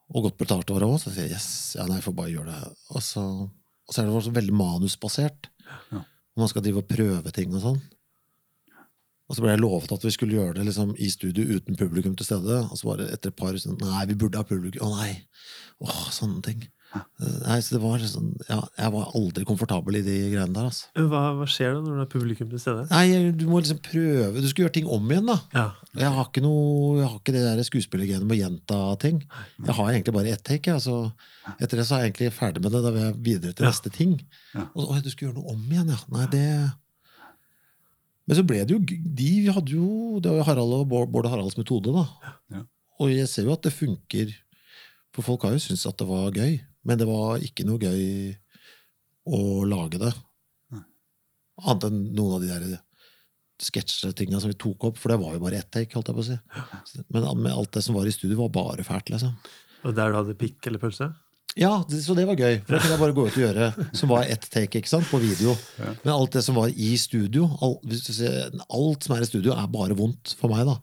Og 0.09 0.25
godt 0.25 0.39
betalt 0.39 0.71
var 0.73 0.81
det 0.81 0.87
òg. 0.89 0.97
Så 0.97 1.11
jeg 1.11 1.17
sier 1.19 1.33
yes, 1.35 1.49
ja, 1.77 1.83
nei, 1.85 1.99
jeg 1.99 2.07
får 2.07 2.15
bare 2.17 2.31
gjøre 2.33 2.53
det. 2.55 2.71
Og 2.95 3.03
så, 3.05 3.23
og 3.45 3.93
så 3.93 4.01
er 4.01 4.07
det 4.07 4.15
også 4.17 4.33
veldig 4.33 4.55
manusbasert. 4.57 5.49
Ja. 5.91 6.01
Og 6.01 6.43
man 6.43 6.49
skal 6.49 6.65
drive 6.65 6.81
og 6.81 6.89
prøve 6.89 7.33
ting 7.35 7.53
og 7.53 7.61
sånn. 7.61 7.81
Og 9.29 9.37
så 9.37 9.43
ble 9.43 9.51
jeg 9.53 9.61
lovet 9.61 9.91
at 9.93 10.05
vi 10.07 10.11
skulle 10.15 10.39
gjøre 10.39 10.55
det 10.57 10.65
liksom, 10.65 10.95
i 10.97 11.11
studio 11.13 11.59
uten 11.59 11.77
publikum 11.77 12.15
til 12.17 12.25
stede. 12.25 12.63
Og 12.65 12.79
så 12.79 12.89
bare 12.89 13.11
etter 13.13 13.29
et 13.29 13.37
par 13.37 13.53
Nei, 13.53 14.07
vi 14.09 14.17
burde 14.17 14.41
ha 14.41 14.47
publikum. 14.47 14.87
Å 14.87 15.03
nei! 15.03 15.11
Åh, 15.85 16.01
sånne 16.15 16.41
ting. 16.47 16.65
Nei, 17.19 17.59
så 17.61 17.75
det 17.75 17.79
var 17.83 18.01
sånn, 18.01 18.31
ja, 18.49 18.57
Jeg 18.79 18.91
var 18.95 19.11
aldri 19.13 19.43
komfortabel 19.45 19.99
i 19.99 20.01
de 20.01 20.13
greiene 20.31 20.55
der. 20.55 20.69
altså. 20.71 20.87
Hva, 20.97 21.19
hva 21.37 21.45
skjer 21.45 21.75
da 21.75 21.81
når 21.85 21.99
det 21.99 22.05
er 22.07 22.11
publikum 22.13 22.49
til 22.49 22.61
stede? 22.63 22.85
Nei, 22.89 23.31
Du 23.37 23.43
må 23.45 23.59
liksom 23.61 23.77
prøve. 23.85 24.41
Du 24.41 24.47
skal 24.49 24.63
gjøre 24.65 24.73
ting 24.79 24.87
om 24.89 25.05
igjen, 25.11 25.27
da. 25.29 25.35
Ja. 25.53 25.65
Jeg 26.01 26.09
har 26.15 26.25
ikke, 26.31 26.41
noe, 26.41 26.97
jeg 26.97 27.05
har 27.11 27.19
ikke 27.19 27.35
det 27.35 27.43
der 27.45 27.61
skuespillergenet 27.67 28.25
med 28.25 28.37
å 28.37 28.41
gjenta 28.41 28.79
ting. 29.03 29.21
Jeg 29.67 29.75
har 29.77 29.91
egentlig 29.91 30.15
bare 30.17 30.33
ett 30.33 30.43
take. 30.49 30.73
Altså, 30.73 31.11
etter 31.59 31.77
det 31.77 31.85
så 31.85 31.99
er 31.99 32.07
jeg 32.07 32.13
egentlig 32.13 32.31
ferdig 32.39 32.63
med 32.65 32.71
det. 32.73 32.81
Da 32.87 32.93
vil 32.95 33.05
jeg 33.05 33.19
videre 33.29 33.53
til 33.53 33.65
Ja. 33.67 33.69
neste 33.73 33.91
ting. 33.93 34.17
Ja. 34.55 34.65
Og 34.73 34.87
så, 34.87 35.03
du 35.03 35.09
skal 35.13 35.27
gjøre 35.29 35.37
noe 35.43 35.53
om 35.53 35.69
igjen, 35.69 35.93
ja. 35.93 35.99
Nei, 36.09 36.25
det 36.33 36.45
Men 38.29 38.37
så 38.37 38.43
ble 38.45 38.59
det 38.65 38.75
jo 38.75 38.79
De 38.85 39.29
hadde 39.49 39.71
jo 39.73 40.19
Det 40.21 40.29
var 40.29 40.37
jo 40.37 40.43
Harald 40.45 40.73
og 40.75 40.83
Bård 40.91 41.09
Bård 41.09 41.25
og 41.25 41.31
Haralds 41.33 41.57
metode, 41.57 41.89
da. 41.95 42.33
Ja. 42.53 42.63
Og 42.99 43.09
jeg 43.13 43.27
ser 43.31 43.45
jo 43.47 43.53
at 43.55 43.61
det 43.65 43.73
funker. 43.73 44.33
For 45.15 45.25
folk 45.25 45.41
har 45.47 45.53
jo 45.55 45.61
syntes 45.63 45.85
at 45.89 45.97
det 45.97 46.05
var 46.09 46.29
gøy. 46.35 46.59
Men 46.89 46.97
det 46.99 47.07
var 47.09 47.43
ikke 47.45 47.65
noe 47.69 47.77
gøy 47.81 48.33
å 49.29 49.39
lage 49.69 50.01
det. 50.01 50.11
Annet 51.59 51.89
enn 51.89 52.03
noen 52.15 52.37
av 52.37 52.43
de 52.43 52.49
der 52.49 52.79
sketsjetinga 53.59 54.39
som 54.39 54.51
vi 54.53 54.55
tok 54.59 54.85
opp, 54.87 54.99
for 54.99 55.11
det 55.11 55.19
var 55.19 55.33
jo 55.35 55.41
bare 55.43 55.59
ett 55.59 55.69
take. 55.75 55.91
holdt 55.93 56.09
jeg 56.09 56.15
på 56.17 56.23
å 56.23 56.27
si. 56.29 57.03
Men 57.11 57.49
alt 57.51 57.73
det 57.75 57.83
som 57.83 57.97
var 57.97 58.07
i 58.07 58.13
studio, 58.15 58.37
var 58.45 58.53
bare 58.55 58.85
fælt. 58.87 59.11
liksom. 59.11 59.33
Og 59.83 59.95
der 59.95 60.11
du 60.11 60.19
hadde 60.21 60.37
pikk 60.39 60.69
eller 60.69 60.79
pølse? 60.81 61.09
Ja, 61.59 61.83
det, 61.89 61.99
Så 62.05 62.15
det 62.15 62.27
var 62.29 62.39
gøy. 62.39 62.61
For 62.63 62.75
det 62.75 62.81
kunne 62.85 62.95
jeg 62.95 63.01
bare 63.01 63.15
gå 63.17 63.25
ut 63.27 63.35
og 63.35 63.43
gjøre. 63.43 63.69
Som 63.99 64.13
var 64.13 64.23
ett 64.31 64.47
take 64.53 64.79
ikke 64.79 64.91
sant, 64.91 65.07
på 65.11 65.19
video. 65.19 65.55
Ja. 65.79 65.93
Men 66.05 66.13
alt 66.13 66.37
det 66.37 66.43
som 66.45 66.55
var 66.55 66.71
i 66.71 66.93
studio, 67.01 67.49
alt, 67.59 67.83
hvis 67.89 68.05
du 68.07 68.13
ser, 68.15 68.53
alt 68.69 69.03
som 69.03 69.15
er 69.15 69.25
i 69.25 69.29
studio, 69.29 69.55
er 69.57 69.67
bare 69.73 69.97
vondt 69.97 70.35
for 70.39 70.53
meg. 70.53 70.63
da. 70.69 70.77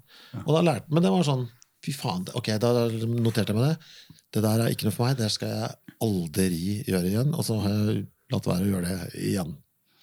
Og 0.44 0.52
da 0.58 0.64
lærte 0.66 0.92
Men 0.92 1.06
det 1.06 1.14
var 1.14 1.24
sånn 1.26 1.46
Fy 1.86 1.92
faen, 1.94 2.24
ok, 2.34 2.48
da 2.58 2.70
noterte 2.90 3.52
jeg 3.52 3.56
meg 3.56 3.68
det. 3.68 4.16
Det 4.34 4.40
der 4.42 4.62
er 4.64 4.72
ikke 4.72 4.88
noe 4.88 4.94
for 4.96 5.06
meg. 5.06 5.18
Det 5.20 5.28
skal 5.30 5.52
jeg 5.52 5.85
aldri 6.04 6.82
gjøre 6.86 7.12
igjen. 7.12 7.32
Og 7.36 7.46
så 7.46 7.60
har 7.62 7.76
jeg 7.76 8.02
latt 8.32 8.50
være 8.50 8.66
å 8.66 8.72
gjøre 8.74 8.90
det 8.90 9.24
igjen. 9.30 9.54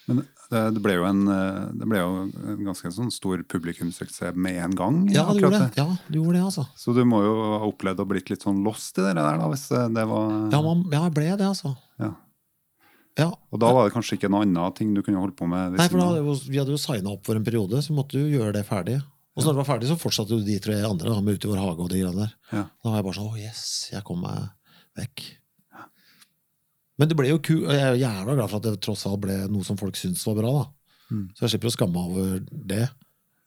Men 0.09 0.23
det, 0.51 0.81
ble 0.83 0.97
jo 0.97 1.05
en, 1.07 1.21
eh, 1.31 1.61
det 1.79 1.87
ble 1.87 2.01
jo 2.01 2.15
en 2.27 2.65
ganske 2.67 2.91
sånn 2.91 3.11
stor 3.13 3.41
publikumssuksess 3.49 4.35
med 4.35 4.59
en 4.65 4.75
gang. 4.77 4.99
Ja, 5.13 5.25
det 5.31 5.43
gjorde 5.43 5.61
det. 5.63 5.79
Ja, 5.79 5.87
det 6.09 6.19
gjorde 6.19 6.35
det, 6.37 6.43
altså. 6.49 6.65
Så 6.79 6.95
du 6.95 7.01
må 7.07 7.23
jo 7.23 7.33
ha 7.55 7.61
opplevd 7.69 8.03
å 8.03 8.07
blitt 8.09 8.29
litt 8.33 8.43
sånn 8.43 8.61
lost 8.65 8.99
i 8.99 9.05
det 9.05 9.15
der, 9.15 9.39
da, 9.39 9.47
hvis 9.51 9.65
eh, 9.71 9.87
det 9.95 10.05
var 10.09 10.27
Ja, 10.53 10.59
man, 10.65 10.83
ja 10.91 11.05
jeg 11.07 11.15
ble 11.15 11.29
det, 11.31 11.47
altså. 11.47 11.73
Ja. 12.03 12.11
Ja. 13.19 13.29
Og 13.53 13.59
da 13.61 13.69
var 13.69 13.85
det 13.85 13.93
kanskje 13.93 14.17
ikke 14.17 14.29
noe 14.33 14.41
annet 14.41 14.77
ting 14.79 14.93
du 14.95 15.03
kunne 15.05 15.21
holdt 15.21 15.37
på 15.37 15.45
med? 15.49 15.77
Nei, 15.77 15.85
for 15.85 16.01
da 16.01 16.09
hadde 16.09 16.23
jo, 16.23 16.33
Vi 16.49 16.57
hadde 16.57 16.73
jo 16.73 16.81
signa 16.81 17.13
opp 17.13 17.27
for 17.27 17.37
en 17.37 17.45
periode, 17.45 17.81
så 17.85 17.93
måtte 17.95 18.17
du 18.17 18.33
gjøre 18.33 18.55
det 18.57 18.65
ferdig. 18.67 18.97
Og 19.33 19.41
så 19.41 19.49
når 19.49 19.55
det 19.55 19.61
var 19.61 19.69
ferdig, 19.69 19.89
så 19.89 19.97
fortsatte 19.97 20.35
jo 20.35 20.45
de 20.45 20.57
tre 20.61 20.79
andre 20.85 21.13
da, 21.13 21.21
med 21.21 21.37
Ute 21.37 21.47
i 21.47 21.53
vår 21.53 21.61
hage 21.61 21.85
og 21.85 21.93
de 21.93 22.01
greiene 22.01 22.25
der. 22.25 22.35
Ja. 22.51 22.65
Da 22.69 22.91
var 22.91 22.99
jeg 22.99 23.07
bare 23.07 23.17
sånn 23.17 23.31
Å, 23.31 23.39
yes, 23.41 23.63
jeg 23.93 24.05
kom 24.05 24.21
meg 24.25 24.49
vekk. 24.99 25.23
Men 26.99 27.09
det 27.09 27.17
ble 27.17 27.31
jo 27.31 27.39
ku, 27.41 27.55
jeg 27.65 27.79
er 27.79 27.95
jo 27.95 28.03
jævla 28.03 28.35
glad 28.37 28.51
for 28.51 28.59
at 28.61 28.67
det 28.67 28.81
tross 28.85 29.05
alt 29.09 29.21
ble 29.23 29.37
noe 29.49 29.65
som 29.65 29.79
folk 29.79 29.97
syntes 29.97 30.25
var 30.29 30.37
bra. 30.37 30.51
da. 30.59 30.65
Mm. 31.13 31.25
Så 31.33 31.45
jeg 31.45 31.53
slipper 31.55 31.71
å 31.71 31.73
skamme 31.73 31.93
meg 31.97 32.13
over 32.13 32.43
det, 32.73 32.83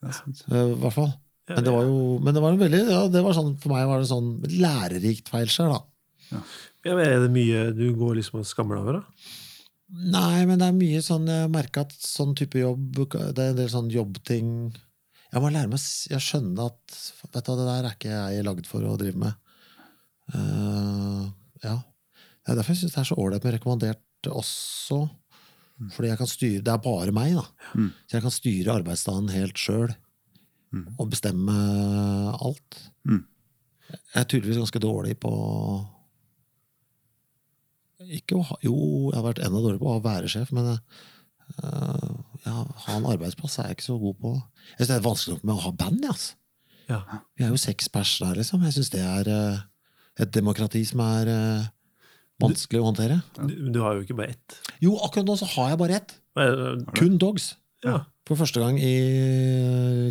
Ja, 0.03 0.11
sant. 0.11 0.43
eh, 0.51 0.73
hvert 0.83 0.95
fall. 0.95 1.13
Men 1.47 1.63
det 1.63 1.71
var 1.71 1.85
jo 1.87 1.99
men 2.19 2.35
det 2.35 2.41
var 2.43 2.51
en 2.51 2.59
veldig, 2.59 2.79
ja, 2.91 3.01
det 3.07 3.23
var 3.23 3.35
sånn, 3.37 3.53
for 3.63 3.71
meg 3.71 3.87
var 3.87 4.01
det 4.03 4.09
sånn 4.09 4.33
lærerikt 4.51 5.31
feilskjær, 5.31 5.71
da. 5.71 5.79
Ja, 6.83 6.95
men 6.95 7.05
er 7.05 7.21
det 7.23 7.31
mye 7.31 7.61
du 7.75 7.85
går 7.95 8.17
liksom 8.19 8.41
og 8.41 8.47
skammer 8.49 8.75
deg 8.75 8.83
over? 8.83 8.99
da? 8.99 9.31
Nei, 9.87 10.43
men 10.43 10.59
det 10.59 10.67
er 10.67 10.75
mye 10.75 10.99
sånn 10.99 11.29
Jeg 11.31 11.47
merker 11.53 11.85
at 11.85 11.93
sånn 11.95 12.33
type 12.35 12.59
jobb 12.59 12.97
Det 13.07 13.39
er 13.39 13.53
en 13.53 13.59
del 13.59 13.69
sånn 13.71 13.87
jobbting 13.87 14.49
Jeg 15.31 15.39
må 15.39 15.47
lære 15.47 15.71
meg 15.71 15.79
å 15.79 16.19
skjønne 16.19 16.65
at 16.67 16.97
Vet 17.31 17.47
du 17.47 17.53
det 17.55 17.67
der 17.69 17.87
er 17.87 17.95
ikke 17.95 18.17
jeg 18.35 18.43
lagd 18.43 18.67
for 18.67 18.83
å 18.83 18.97
drive 18.99 19.15
med. 19.19 19.39
Uh, 20.35 21.31
ja. 21.63 21.77
Det 22.47 22.53
er 22.53 22.61
derfor 22.61 22.71
jeg 22.71 22.79
syns 22.79 22.93
det 22.95 22.99
er 23.01 23.07
så 23.09 23.15
ålreit 23.19 23.43
med 23.43 23.57
rekommandert 23.57 24.27
også. 24.31 25.01
Fordi 25.91 26.07
jeg 26.09 26.17
kan 26.17 26.29
styre 26.31 26.61
Det 26.63 26.71
er 26.71 26.79
bare 26.81 27.11
meg, 27.11 27.35
da. 27.35 27.43
Mm. 27.75 27.89
Så 28.07 28.15
jeg 28.15 28.23
kan 28.23 28.33
styre 28.33 28.75
arbeidsdagen 28.79 29.27
helt 29.33 29.59
sjøl. 29.59 29.91
Mm. 30.71 30.85
Og 30.95 31.09
bestemme 31.11 31.57
alt. 32.39 32.79
Mm. 33.03 33.25
Jeg 33.91 34.21
er 34.21 34.31
tydeligvis 34.31 34.61
ganske 34.63 34.79
dårlig 34.79 35.19
på 35.19 35.33
ikke 38.15 38.39
å 38.39 38.47
ha, 38.47 38.57
Jo, 38.63 38.77
jeg 39.11 39.17
har 39.19 39.27
vært 39.27 39.43
enda 39.43 39.59
dårligere 39.59 39.83
på 39.83 39.91
å 39.91 40.01
være 40.07 40.31
sjef, 40.31 40.55
men 40.55 40.69
uh, 40.71 42.11
ja, 42.45 42.57
ha 42.85 42.95
en 42.95 43.07
arbeidsplass 43.11 43.59
er 43.59 43.71
jeg 43.71 43.81
ikke 43.81 43.89
så 43.89 43.99
god 43.99 44.19
på. 44.23 44.35
Jeg 44.37 44.77
synes 44.77 44.91
Det 44.93 44.97
er 45.01 45.07
vanskelig 45.09 45.35
nok 45.35 45.47
med 45.49 45.57
å 45.57 45.63
ha 45.65 45.71
band. 45.83 46.05
Altså. 46.13 46.37
Ja. 46.87 47.01
Vi 47.35 47.43
er 47.43 47.51
jo 47.51 47.59
seks 47.59 47.91
pers 47.91 48.13
der, 48.23 48.37
liksom. 48.39 48.63
Jeg 48.63 48.77
syns 48.77 48.93
det 48.95 49.03
er 49.03 49.31
uh, 49.33 49.65
et 50.23 50.31
demokrati 50.33 50.85
som 50.87 51.03
er 51.03 51.29
eh, 51.29 51.65
vanskelig 52.41 52.81
å 52.81 52.87
håndtere. 52.91 53.21
Du, 53.39 53.55
du 53.73 53.79
har 53.83 53.95
jo 53.97 54.03
ikke 54.05 54.17
bare 54.19 54.35
ett. 54.35 54.57
Jo, 54.83 54.95
akkurat 55.05 55.25
nå 55.29 55.37
så 55.39 55.47
har 55.55 55.71
jeg 55.73 55.79
bare 55.81 55.97
ett. 56.01 56.13
Kun 56.97 57.17
dogs. 57.21 57.55
Ja. 57.85 58.03
For 58.27 58.35
første 58.39 58.59
gang 58.61 58.77
i 58.83 58.93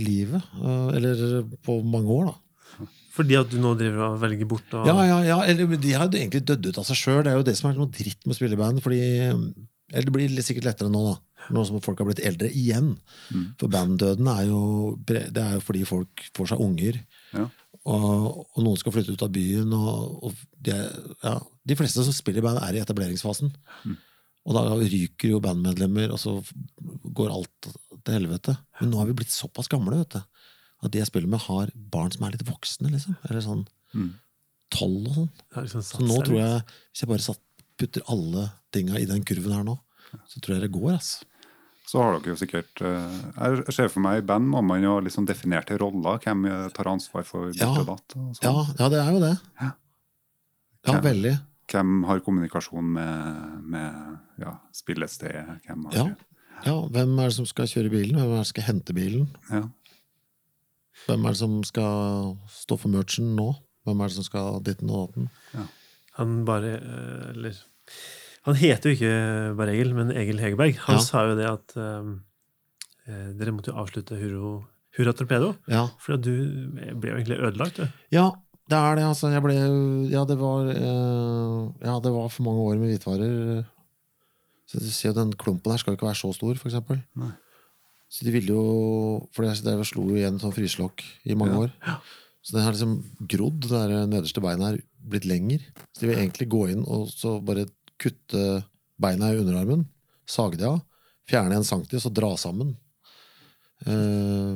livet. 0.02 0.42
eh, 0.62 0.88
Eller 0.96 1.42
på 1.66 1.78
mange 1.84 2.08
år, 2.12 2.32
da. 2.32 2.86
Fordi 3.16 3.36
at 3.38 3.48
du 3.48 3.56
nå 3.62 3.70
driver 3.78 4.10
og 4.10 4.18
velger 4.20 4.48
bort 4.48 4.74
og 4.76 4.88
Ja, 4.90 4.96
ja, 5.08 5.20
ja, 5.24 5.36
eller 5.48 5.70
De 5.80 5.92
har 5.96 6.04
jo 6.10 6.18
egentlig 6.18 6.42
dødd 6.44 6.66
ut 6.68 6.78
av 6.82 6.84
seg 6.84 6.98
sjøl. 7.00 7.22
Det 7.24 7.32
er 7.32 7.38
jo 7.38 7.46
det 7.46 7.54
som 7.56 7.70
er 7.70 7.78
noe 7.78 7.88
dritt 7.88 8.26
med 8.26 8.34
å 8.34 8.36
spille 8.36 8.58
i 8.58 8.60
band. 8.60 8.82
Fordi, 8.84 8.98
eller 9.92 10.04
det 10.10 10.12
blir 10.12 10.34
litt 10.34 10.44
sikkert 10.48 10.68
lettere 10.68 10.92
nå, 10.92 11.04
da. 11.12 11.16
Nå 11.54 11.62
som 11.64 11.78
folk 11.80 12.00
har 12.02 12.08
blitt 12.08 12.20
eldre 12.26 12.50
igjen. 12.50 12.96
Mm. 13.30 13.46
For 13.60 13.70
banddøden 13.72 14.28
er 14.32 14.44
jo, 14.50 14.60
det 15.06 15.28
er 15.38 15.54
jo 15.56 15.62
fordi 15.62 15.84
folk 15.86 16.24
får 16.36 16.50
seg 16.52 16.62
unger. 16.64 16.98
Ja. 17.36 17.46
Og, 17.86 18.40
og 18.56 18.64
noen 18.64 18.78
skal 18.80 18.94
flytte 18.96 19.14
ut 19.14 19.22
av 19.22 19.30
byen. 19.34 19.70
Og, 19.76 20.24
og 20.26 20.40
de, 20.66 20.74
ja, 21.22 21.36
de 21.70 21.76
fleste 21.78 22.02
som 22.06 22.14
spiller 22.16 22.42
i 22.42 22.46
band, 22.48 22.58
er 22.62 22.78
i 22.78 22.82
etableringsfasen. 22.82 23.52
Mm. 23.86 23.96
Og 24.46 24.54
da 24.54 24.62
ryker 24.78 25.32
jo 25.32 25.40
bandmedlemmer, 25.42 26.12
og 26.14 26.20
så 26.22 26.36
går 27.16 27.32
alt 27.34 27.68
til 28.06 28.14
helvete. 28.14 28.56
Men 28.80 28.92
nå 28.92 29.00
har 29.00 29.08
vi 29.08 29.16
blitt 29.18 29.34
såpass 29.34 29.70
gamle 29.70 29.98
vet 30.02 30.18
du, 30.18 30.20
at 30.84 30.92
de 30.92 31.00
jeg 31.00 31.08
spiller 31.08 31.30
med, 31.30 31.42
har 31.46 31.72
barn 31.94 32.12
som 32.14 32.26
er 32.26 32.34
litt 32.36 32.46
voksne. 32.46 32.92
liksom. 32.94 33.16
Eller 33.28 33.42
sånn 33.46 33.66
Mm. 33.96 34.12
og 34.82 35.14
sånn. 35.14 35.28
liksom 35.54 35.82
Så 35.86 36.02
nå 36.04 36.16
tror 36.26 36.36
jeg, 36.36 36.62
hvis 36.90 37.02
jeg 37.02 37.08
bare 37.08 37.24
satt, 37.24 37.40
putter 37.78 38.02
alle 38.12 38.42
tinga 38.74 38.98
i 38.98 39.06
den 39.08 39.22
kurven 39.24 39.52
her 39.54 39.62
nå, 39.64 39.76
så 40.28 40.40
tror 40.42 40.56
jeg 40.56 40.66
det 40.66 40.72
går. 40.74 40.94
ass. 40.94 41.24
Så 41.86 42.00
har 42.02 42.16
dere 42.18 42.32
jo 42.34 42.38
sikkert 42.40 42.80
eh, 42.82 43.16
Jeg 43.38 43.74
ser 43.76 43.88
for 43.92 44.02
meg 44.02 44.18
i 44.18 44.26
band 44.26 44.48
må 44.50 44.58
man 44.66 44.82
jo 44.82 44.96
liksom 45.00 45.26
definerte 45.28 45.76
roller. 45.78 46.18
Hvem 46.24 46.46
tar 46.74 46.88
ansvar 46.90 47.22
for 47.28 47.52
ditt 47.52 47.62
Ja. 47.62 47.68
og 47.78 47.86
datt. 47.86 48.16
Og 48.18 48.32
sånn. 48.34 48.42
Ja, 48.42 48.64
ja, 48.80 48.88
det 48.90 49.02
er 49.04 49.12
jo 49.12 49.20
det. 49.22 49.34
Ja. 49.60 49.70
Ja, 50.86 50.92
Ja. 50.94 51.00
veldig. 51.00 51.34
Hvem 51.70 52.04
har 52.06 52.20
kommunikasjon 52.22 52.84
med, 52.94 53.62
med 53.64 54.18
ja, 54.38 54.52
spillestedet? 54.74 55.60
Hvem 55.66 55.84
har, 55.86 55.94
Ja. 55.94 56.06
Ja, 56.64 56.74
Hvem 56.88 57.18
er 57.20 57.28
det 57.28 57.34
som 57.36 57.46
skal 57.46 57.66
kjøre 57.66 57.90
bilen? 57.90 58.16
Hvem 58.16 58.32
er 58.32 58.38
det 58.38 58.46
som 58.46 58.52
skal 58.54 58.64
hente 58.64 58.94
bilen? 58.96 59.26
Ja. 59.50 59.62
Hvem 61.06 61.24
er 61.26 61.34
det 61.34 61.38
som 61.38 61.56
skal 61.68 62.36
stå 62.50 62.78
for 62.80 62.88
merchen 62.88 63.34
nå? 63.36 63.50
Hvem 63.86 64.00
er 64.00 64.08
det 64.08 64.16
som 64.16 64.24
skal 64.26 64.60
ditten 64.66 64.90
og 64.90 65.12
datten? 65.12 65.28
Han 66.16 66.44
bare 66.48 66.70
eh, 66.80 67.30
Eller 67.34 67.58
Han 68.46 68.54
heter 68.58 68.90
jo 68.92 68.96
ikke 68.96 69.56
bare 69.58 69.72
Egil, 69.74 69.92
men 69.96 70.10
Egil 70.14 70.38
Hegerberg. 70.38 70.76
Han 70.86 70.96
Ja. 71.00 71.02
sa 71.02 71.24
jo 71.26 71.34
det 71.38 71.46
at 71.50 71.76
eh, 71.76 72.10
eh, 73.10 73.28
dere 73.38 73.52
måtte 73.54 73.72
jo 73.72 73.78
avslutte 73.82 74.18
Hurro, 74.20 74.64
Hurra 74.96 75.12
Torpedo. 75.12 75.54
Ja. 75.68 75.86
For 75.98 76.14
at 76.14 76.22
du 76.22 76.32
ble 76.72 77.10
jo 77.10 77.16
egentlig 77.18 77.40
ødelagt, 77.42 77.76
du. 77.82 77.88
ja, 78.14 78.30
det 78.70 78.76
er 78.78 78.96
det. 78.96 79.04
altså. 79.06 79.30
Jeg 79.34 79.42
ble 79.44 79.56
Ja, 80.10 80.24
det 80.24 80.38
var 80.38 80.68
eh, 80.70 81.86
Ja, 81.86 81.98
det 82.00 82.12
var 82.14 82.28
for 82.30 82.42
mange 82.46 82.62
år 82.70 82.78
med 82.80 82.94
hvitvarer. 82.94 83.66
Så 84.66 84.80
du 84.82 84.88
ser 84.90 85.10
jo 85.12 85.18
Den 85.20 85.32
klumpen 85.38 85.70
her 85.70 85.78
skal 85.78 85.92
jo 85.94 85.98
ikke 86.00 86.08
være 86.08 86.18
så 86.22 86.32
stor, 86.34 86.54
for 86.58 86.68
eksempel. 86.70 87.02
Nei. 87.16 87.32
Så 88.10 88.24
de 88.26 88.30
ville 88.34 88.50
jo 88.54 89.28
For 89.34 89.44
jeg 89.46 89.56
slo 89.86 90.06
jo 90.10 90.16
igjen 90.18 90.38
sånn 90.42 90.54
fryselokk 90.54 91.02
i 91.26 91.34
mange 91.34 91.54
Ja. 91.54 91.58
år. 91.66 92.00
Så 92.46 92.54
den 92.54 92.62
har 92.62 92.72
liksom 92.72 93.02
grodd, 93.26 93.60
det 93.66 93.70
der 93.70 94.06
nederste 94.06 94.40
beinet 94.40 94.66
her, 94.66 94.78
blitt 95.02 95.24
lenger. 95.26 95.58
Så 95.94 96.00
de 96.02 96.06
vil 96.12 96.18
egentlig 96.22 96.48
gå 96.48 96.68
inn 96.70 96.84
og 96.86 97.08
så 97.10 97.40
bare 97.44 97.66
kutte 98.00 98.64
beina 99.00 99.32
i 99.32 99.38
underarmen, 99.40 99.86
sage 100.28 100.60
de 100.60 100.68
av, 100.68 100.82
fjerne 101.30 101.58
en 101.58 101.66
centimeter 101.66 102.08
og 102.08 102.16
dra 102.16 102.32
sammen. 102.40 102.74
Eh, 103.84 104.52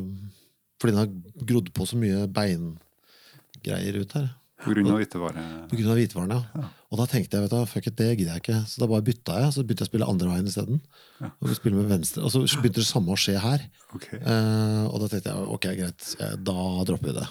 fordi 0.81 0.95
den 0.95 1.01
har 1.03 1.47
grodd 1.51 1.73
på 1.77 1.87
så 1.89 1.99
mye 2.01 2.27
beingreier 2.33 4.01
ut 4.01 4.15
her. 4.17 4.31
På 4.61 4.75
grunn 4.75 4.91
av 4.93 4.99
hvitevare. 5.01 5.43
På 5.71 5.77
grunn 5.79 5.93
av 5.93 5.99
hvitvarene, 5.99 6.37
ja. 6.37 6.61
Ja. 6.61 6.69
Og 6.91 6.99
da 7.01 7.07
tenkte 7.09 7.39
jeg 7.39 7.47
vet 7.47 7.53
du, 7.55 7.69
fuck 7.71 7.87
it, 7.89 7.97
det 7.97 8.09
gidder 8.11 8.35
jeg 8.35 8.43
ikke. 8.43 8.59
Så 8.69 8.83
da 8.83 8.89
bare 8.91 9.05
bytta 9.07 9.37
jeg, 9.41 9.53
så 9.55 9.65
begynte 9.65 9.85
jeg 9.85 9.89
å 9.89 9.93
spille 9.93 10.09
andre 10.11 10.33
veien 10.33 10.51
isteden. 10.51 10.81
Ja. 11.21 11.31
Og 11.39 11.53
spille 11.57 11.79
med 11.79 11.89
venstre. 11.89 12.25
Og 12.27 12.33
så 12.35 12.61
begynte 12.61 12.83
det 12.83 12.89
samme 12.89 13.15
å 13.15 13.21
skje 13.21 13.39
her. 13.41 13.65
Okay. 13.97 14.21
Eh, 14.21 14.83
og 14.89 14.99
da 15.01 15.11
tenkte 15.13 15.33
jeg 15.33 15.53
ok, 15.57 15.69
greit, 15.81 16.09
eh, 16.21 16.35
da 16.51 16.57
dropper 16.91 17.09
vi 17.09 17.17
det. 17.21 17.29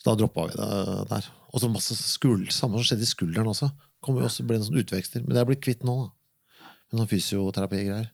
Så 0.00 0.10
da 0.10 0.16
droppa 0.20 0.48
vi 0.50 0.58
det 0.58 0.72
der. 1.14 1.30
Og 1.50 1.62
så 1.62 1.70
masse 1.72 1.96
skuld, 1.96 2.50
samme 2.54 2.80
som 2.80 2.90
skjedde 2.90 3.08
i 3.08 3.12
skulderen 3.14 3.52
også. 3.54 3.70
Kom 4.04 4.16
jo 4.16 4.24
også, 4.28 4.46
ble 4.48 4.56
det 4.56 4.64
en 4.64 4.70
sånn 4.70 4.80
utvekster. 4.80 5.24
Men 5.24 5.36
det 5.36 5.42
er 5.42 5.48
blitt 5.50 5.64
kvitt 5.64 5.84
nå, 5.86 5.96
da. 6.06 6.70
Med 6.90 7.02
sånn 7.02 7.10
fysioterapigreier. 7.10 8.08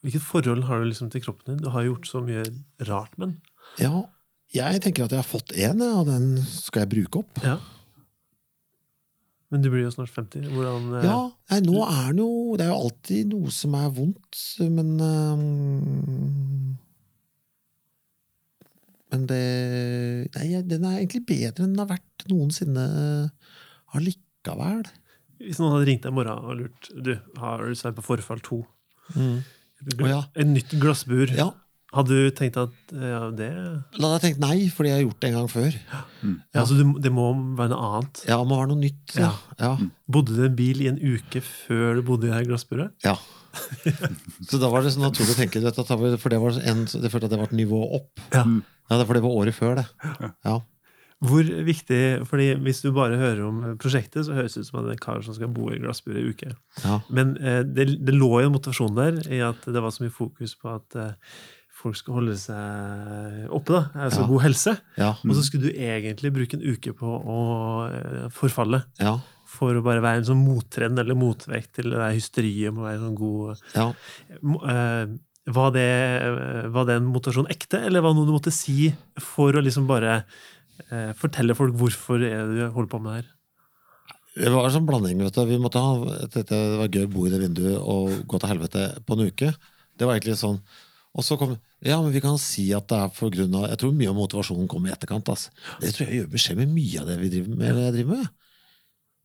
Hvilket 0.00 0.24
forhold 0.24 0.64
har 0.66 0.80
du 0.80 0.88
liksom 0.88 1.10
til 1.12 1.22
kroppen 1.24 1.52
din? 1.52 1.60
Du 1.62 1.68
har 1.74 1.84
gjort 1.86 2.08
så 2.08 2.22
mye 2.24 2.46
rart 2.88 3.12
med 3.18 3.28
den. 3.28 3.36
Ja, 3.78 4.00
jeg 4.50 4.80
tenker 4.82 5.06
at 5.06 5.12
jeg 5.14 5.22
har 5.22 5.28
fått 5.28 5.52
én, 5.54 5.82
og 5.84 6.08
den 6.08 6.32
skal 6.48 6.84
jeg 6.84 6.92
bruke 6.96 7.22
opp. 7.22 7.42
Ja. 7.44 7.58
Men 9.50 9.64
du 9.64 9.70
blir 9.70 9.84
jo 9.84 9.92
snart 9.92 10.12
50. 10.14 10.46
Hvordan 10.54 10.92
eh, 10.94 11.06
Ja, 11.06 11.18
nei, 11.50 11.58
nå 11.66 11.82
er 11.82 12.12
det 12.14 12.22
jo 12.22 12.34
Det 12.54 12.64
er 12.64 12.70
jo 12.70 12.82
alltid 12.84 13.32
noe 13.32 13.54
som 13.54 13.74
er 13.74 13.88
vondt, 13.96 14.42
men 14.70 14.92
um, 15.02 16.76
Men 19.10 19.26
det 19.26 19.40
Nei, 20.36 20.46
den 20.70 20.86
er 20.86 21.00
egentlig 21.00 21.24
bedre 21.26 21.66
enn 21.66 21.74
den 21.74 21.82
har 21.82 21.90
vært 21.96 22.26
noensinne 22.30 22.86
allikevel. 23.90 24.26
Hvis 25.40 25.58
noen 25.60 25.72
hadde 25.76 25.86
ringt 25.88 26.02
deg 26.04 26.12
i 26.12 26.16
morgen 26.16 26.44
og 26.44 26.56
lurt 26.58 26.90
Du, 27.04 27.14
har 27.40 27.62
du 27.64 27.74
Svein 27.74 27.94
på 27.96 28.02
Forfall 28.04 28.40
2? 28.44 28.60
Mm. 29.16 29.40
Oh, 30.02 30.08
ja. 30.08 30.20
Et 30.36 30.46
nytt 30.46 30.74
glassbur. 30.80 31.30
ja. 31.36 31.50
Hadde 31.90 32.14
du 32.14 32.28
tenkt 32.30 32.54
at 32.60 32.70
ja, 32.94 33.30
det 33.34 33.48
La 33.98 34.10
hadde 34.12 34.20
tenke 34.22 34.38
nei, 34.38 34.68
fordi 34.70 34.92
jeg 34.92 34.94
har 34.94 35.02
gjort 35.08 35.20
det 35.24 35.30
en 35.30 35.34
gang 35.40 35.48
før. 35.50 35.74
ja, 35.90 36.60
altså, 36.60 36.76
du, 36.78 36.92
Det 37.02 37.10
må 37.10 37.24
være 37.58 37.72
noe 37.72 37.88
annet. 37.88 38.20
Ja, 38.28 38.36
det 38.38 38.46
må 38.46 38.58
være 38.60 38.70
noe 38.70 38.78
nytt. 38.84 39.16
Ja. 39.18 39.32
Ja. 39.58 39.72
Bodde 40.06 40.36
du 40.36 40.44
i 40.44 40.46
en 40.46 40.54
bil 40.60 40.84
i 40.84 40.86
en 40.92 41.00
uke 41.02 41.42
før 41.42 41.98
du 41.98 42.02
bodde 42.06 42.28
i 42.28 42.34
det 42.36 42.46
glassburet? 42.46 42.92
ja. 43.02 43.16
Så 44.46 44.60
da 44.62 44.68
var 44.70 44.84
det 44.86 44.92
sånn 44.94 45.02
naturlig 45.02 45.34
å 45.34 45.38
tenke 45.40 45.58
vet 45.58 45.74
du, 45.74 45.80
at 45.82 45.88
det 45.90 45.96
var- 45.98 46.16
For 46.22 46.30
det 46.30 46.38
var 46.38 46.54
en, 46.62 46.84
jeg 46.86 47.10
følte 47.10 47.26
at 47.26 47.32
det 47.34 47.38
var 47.40 47.48
et 47.50 47.56
nivå 47.58 47.80
opp. 47.98 48.20
Ja. 48.30 48.44
Ja, 48.90 49.04
For 49.04 49.14
det 49.18 49.22
var 49.24 49.34
året 49.42 49.54
før, 49.58 49.74
det. 49.80 49.86
Ja. 50.46 50.60
Hvor 51.20 51.44
viktig, 51.44 52.26
fordi 52.26 52.54
Hvis 52.64 52.80
du 52.80 52.90
bare 52.96 53.18
hører 53.20 53.42
om 53.44 53.58
prosjektet, 53.78 54.24
så 54.24 54.32
høres 54.38 54.54
det 54.56 54.62
ut 54.64 54.68
som 54.70 54.78
at 54.80 54.86
det 54.86 54.92
er 54.94 54.98
en 54.98 55.04
kar 55.04 55.22
som 55.26 55.34
skal 55.36 55.48
bo 55.52 55.68
i 55.70 55.78
glassbur 55.82 56.16
i 56.16 56.22
uke. 56.32 56.54
Ja. 56.84 57.00
Men 57.12 57.34
eh, 57.36 57.62
det, 57.62 57.88
det 58.06 58.14
lå 58.16 58.30
jo 58.40 58.46
en 58.48 58.54
motivasjon 58.56 58.94
der 58.96 59.18
i 59.28 59.40
at 59.44 59.66
det 59.68 59.82
var 59.84 59.90
så 59.92 60.06
mye 60.06 60.14
fokus 60.16 60.54
på 60.56 60.72
at 60.72 60.96
eh, 60.96 61.12
folk 61.80 61.96
skal 61.96 62.14
holde 62.20 62.36
seg 62.40 63.50
oppe. 63.52 63.72
da, 63.72 63.82
Altså 64.06 64.20
Ja. 64.24 64.26
god 64.32 64.42
helse. 64.46 64.74
Ja. 64.96 65.10
Og 65.24 65.34
så 65.36 65.44
skulle 65.44 65.68
du 65.68 65.76
egentlig 65.76 66.32
bruke 66.32 66.56
en 66.56 66.64
uke 66.72 66.92
på 66.96 67.08
å 67.20 67.38
eh, 67.92 68.28
forfalle. 68.32 68.84
ja. 69.00 69.18
for 69.50 69.74
å 69.74 69.80
bare 69.82 69.98
være 70.00 70.20
en 70.20 70.24
sånn 70.28 70.44
mottrend 70.46 70.96
eller 71.02 71.16
motvekt 71.18 71.72
til 71.74 71.88
det 71.90 71.98
der 71.98 72.12
hysteriet 72.14 72.70
om 72.70 72.76
å 72.78 72.84
være 72.86 73.00
sånn 73.02 73.16
god 73.18 73.58
Ja. 73.74 73.88
Eh, 74.70 75.06
Var 75.50 75.70
det, 75.74 75.86
eh, 76.22 76.68
var 76.70 76.84
det 76.86 76.94
en 77.00 77.08
motivasjon 77.10 77.48
ekte, 77.50 77.80
eller 77.86 78.00
var 78.04 78.12
det 78.12 78.20
noe 78.20 78.26
du 78.28 78.32
måtte 78.36 78.52
si 78.54 78.92
for 79.18 79.50
å 79.52 79.62
liksom 79.64 79.88
bare 79.88 80.20
fortelle 81.18 81.54
folk 81.58 81.74
hvorfor 81.80 82.22
er 82.26 82.46
du 82.50 82.60
holder 82.74 82.90
på 82.92 83.00
med 83.02 83.12
det 83.12 83.22
her? 83.22 83.30
Det 84.40 84.50
var 84.54 84.68
en 84.68 84.74
sånn 84.76 84.86
blanding. 84.86 85.18
vet 85.24 85.34
du. 85.34 85.42
Vi 85.48 85.58
måtte 85.58 85.80
ha, 85.82 85.96
det 86.30 86.44
var 86.78 86.88
gøy 86.88 87.04
å 87.08 87.10
bo 87.12 87.26
i 87.26 87.32
det 87.32 87.40
vinduet 87.42 87.80
og 87.82 88.12
gå 88.30 88.38
til 88.40 88.52
helvete 88.52 88.84
på 89.04 89.16
en 89.18 89.26
uke. 89.26 89.50
Det 89.98 90.06
var 90.06 90.14
egentlig 90.16 90.38
sånn. 90.38 90.60
Og 91.18 91.24
så 91.26 91.34
kom 91.36 91.56
Ja, 91.82 91.96
men 92.00 92.12
vi 92.14 92.20
kan 92.22 92.36
si 92.38 92.68
at 92.76 92.86
det 92.88 92.96
er 92.96 93.08
for 93.10 93.32
grunn 93.34 93.54
av 93.58 93.64
Jeg 93.72 93.78
tror 93.80 93.92
mye 93.96 94.08
av 94.12 94.14
motivasjonen 94.14 94.68
kommer 94.70 94.90
i 94.90 94.92
etterkant. 94.94 95.28
ass. 95.32 95.48
Det 95.80 95.90
tror 95.96 96.06
jeg 96.06 96.20
gjør 96.20 96.28
beskjed 96.36 96.56
med 96.60 96.68
mye 96.76 97.00
av 97.00 97.08
det 97.10 97.16
vi 97.18 97.30
driver 97.32 97.56
med. 97.56 97.68
eller 97.70 97.82
jeg 97.88 97.94
driver 97.98 98.16
med. 98.20 98.28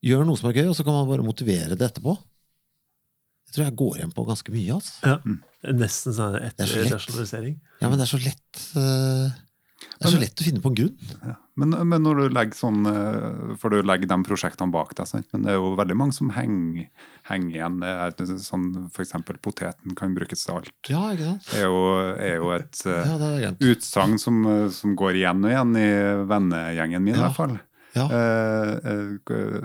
Gjør 0.09 0.25
noe 0.25 0.37
som 0.41 0.49
er 0.49 0.57
gøy, 0.57 0.67
og 0.71 0.75
så 0.75 0.83
kan 0.87 0.93
man 0.97 1.07
bare 1.11 1.25
motivere 1.27 1.77
det 1.77 1.85
etterpå. 1.91 2.17
Det 3.45 3.53
tror 3.55 3.65
jeg 3.67 3.77
går 3.77 3.97
igjen 3.99 4.11
på 4.17 4.25
ganske 4.25 4.51
mye. 4.51 4.73
altså. 4.73 4.93
Ja. 5.05 5.71
Nesten 5.77 6.13
sånn 6.17 6.35
etter 6.41 6.65
er 6.65 6.81
etterrasjonalisering. 6.87 7.59
Ja, 7.81 7.89
men 7.89 7.99
det 8.01 8.05
er 8.07 8.11
så 8.17 8.19
lett 8.25 8.65
eh, 8.81 9.29
Det 9.85 10.09
er 10.09 10.13
så 10.17 10.19
lett 10.25 10.41
å 10.41 10.47
finne 10.49 10.61
på 10.65 10.73
en 10.73 10.79
grunn. 10.81 10.97
Ja. 11.21 11.35
Men, 11.55 11.71
men 11.87 12.03
når 12.03 12.17
du 12.19 12.23
legger 12.35 12.57
sånn 12.59 12.81
eh, 12.89 13.53
For 13.61 13.71
du 13.71 13.77
legger 13.87 14.09
de 14.11 14.17
prosjektene 14.27 14.73
bak 14.75 14.89
deg, 14.97 15.07
sant? 15.07 15.27
men 15.31 15.45
det 15.45 15.53
er 15.53 15.59
jo 15.61 15.69
veldig 15.79 15.95
mange 15.95 16.15
som 16.17 16.33
henger, 16.35 16.89
henger 17.29 17.53
igjen. 17.55 17.77
Sånn, 18.43 18.65
eksempel 18.91 19.39
poteten 19.39 19.95
kan 19.95 20.17
brukes 20.17 20.43
til 20.43 20.57
alt. 20.57 20.73
Ja, 20.91 21.05
ikke 21.15 21.29
sant? 21.29 21.47
Det 21.53 21.61
er 21.61 21.69
jo, 21.69 21.85
er 22.15 22.35
jo 22.41 22.51
et 22.57 22.81
Ja, 22.89 23.15
er 23.51 23.71
utsagn 23.71 24.19
som, 24.19 24.43
som 24.75 24.97
går 24.99 25.21
igjen 25.21 25.47
og 25.47 25.53
igjen 25.53 25.79
i 25.79 25.87
vennegjengen 26.27 27.07
min, 27.07 27.15
i 27.15 27.23
hvert 27.23 27.39
fall. 27.39 27.55
Ja. 27.95 28.05
Eh, 28.11 28.91
eh, 28.91 29.63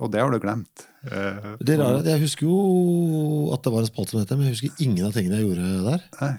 og 0.00 0.10
det 0.12 0.22
har 0.22 0.32
du 0.32 0.40
glemt. 0.40 0.86
Eh, 1.04 1.56
Det 1.60 1.76
er 1.76 1.82
rart. 1.82 2.06
Jeg 2.08 2.22
husker 2.24 2.48
jo 2.48 3.52
at 3.52 3.62
det 3.62 3.72
var 3.74 3.84
en 3.84 3.90
spalte 3.90 4.14
som 4.14 4.22
het 4.22 4.32
det, 4.32 4.38
men 4.40 4.48
jeg 4.48 4.56
husker 4.56 4.84
ingen 4.86 5.04
av 5.04 5.12
tingene 5.16 5.40
jeg 5.42 5.50
gjorde 5.50 5.72
der. 5.90 6.06
Nei. 6.22 6.32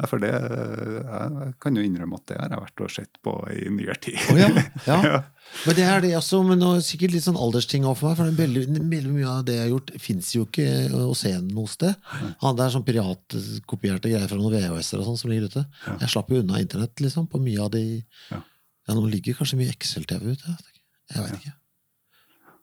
Nei, 0.00 0.08
for 0.08 0.22
det 0.22 0.30
eh, 0.32 0.94
Jeg 1.04 1.54
kan 1.60 1.76
jo 1.76 1.82
innrømme 1.84 2.16
at 2.16 2.30
det 2.30 2.38
har 2.40 2.54
jeg 2.54 2.62
vært 2.62 2.82
og 2.84 2.92
sett 2.94 3.18
på 3.24 3.34
i 3.52 3.66
nyere 3.72 3.96
tid. 4.00 4.16
Oh, 4.32 4.38
ja, 4.40 4.48
ja. 4.86 4.96
Ja. 5.10 5.18
Men 5.66 5.76
det 5.76 5.84
er 5.84 6.02
det 6.04 6.12
også, 6.14 6.38
men 6.46 6.60
nå 6.62 6.68
er 6.76 6.84
sikkert 6.86 7.12
litt 7.12 7.24
sånn 7.24 7.38
aldersting 7.40 7.84
for 7.88 8.06
meg. 8.06 8.16
For 8.20 8.30
det 8.30 8.38
veldig, 8.38 8.62
veldig 8.78 9.12
mye 9.12 9.32
av 9.32 9.42
det 9.48 9.56
jeg 9.56 9.64
har 9.64 9.72
gjort, 9.72 9.90
fins 10.00 10.30
jo 10.36 10.44
ikke 10.46 10.68
å 10.94 11.16
se 11.18 11.32
noe 11.42 11.72
sted. 11.72 11.98
Han, 12.44 12.56
det 12.56 12.64
er 12.64 12.74
sånn 12.76 12.86
piratkopierte 12.86 14.12
greier 14.12 14.30
fra 14.30 14.38
noen 14.38 14.54
VHS-er 14.54 15.02
og 15.02 15.10
sånn 15.10 15.20
som 15.20 15.32
ligger 15.32 15.50
ute. 15.50 15.64
Ja. 15.88 15.96
Jeg 16.04 16.14
slapp 16.14 16.30
jo 16.32 16.40
unna 16.40 16.62
internett 16.62 17.02
liksom, 17.02 17.26
på 17.32 17.42
mye 17.42 17.66
av 17.66 17.74
de 17.76 17.84
Ja. 18.30 18.40
Ja, 18.88 18.94
nå 18.96 19.04
ligger 19.06 19.36
kanskje 19.38 19.58
mye 19.58 19.70
Excel-TV 19.70 20.32
ute. 20.32 20.50
Jeg. 20.50 20.78
Jeg 21.12 21.22
vet 21.26 21.34
ikke. 21.36 21.52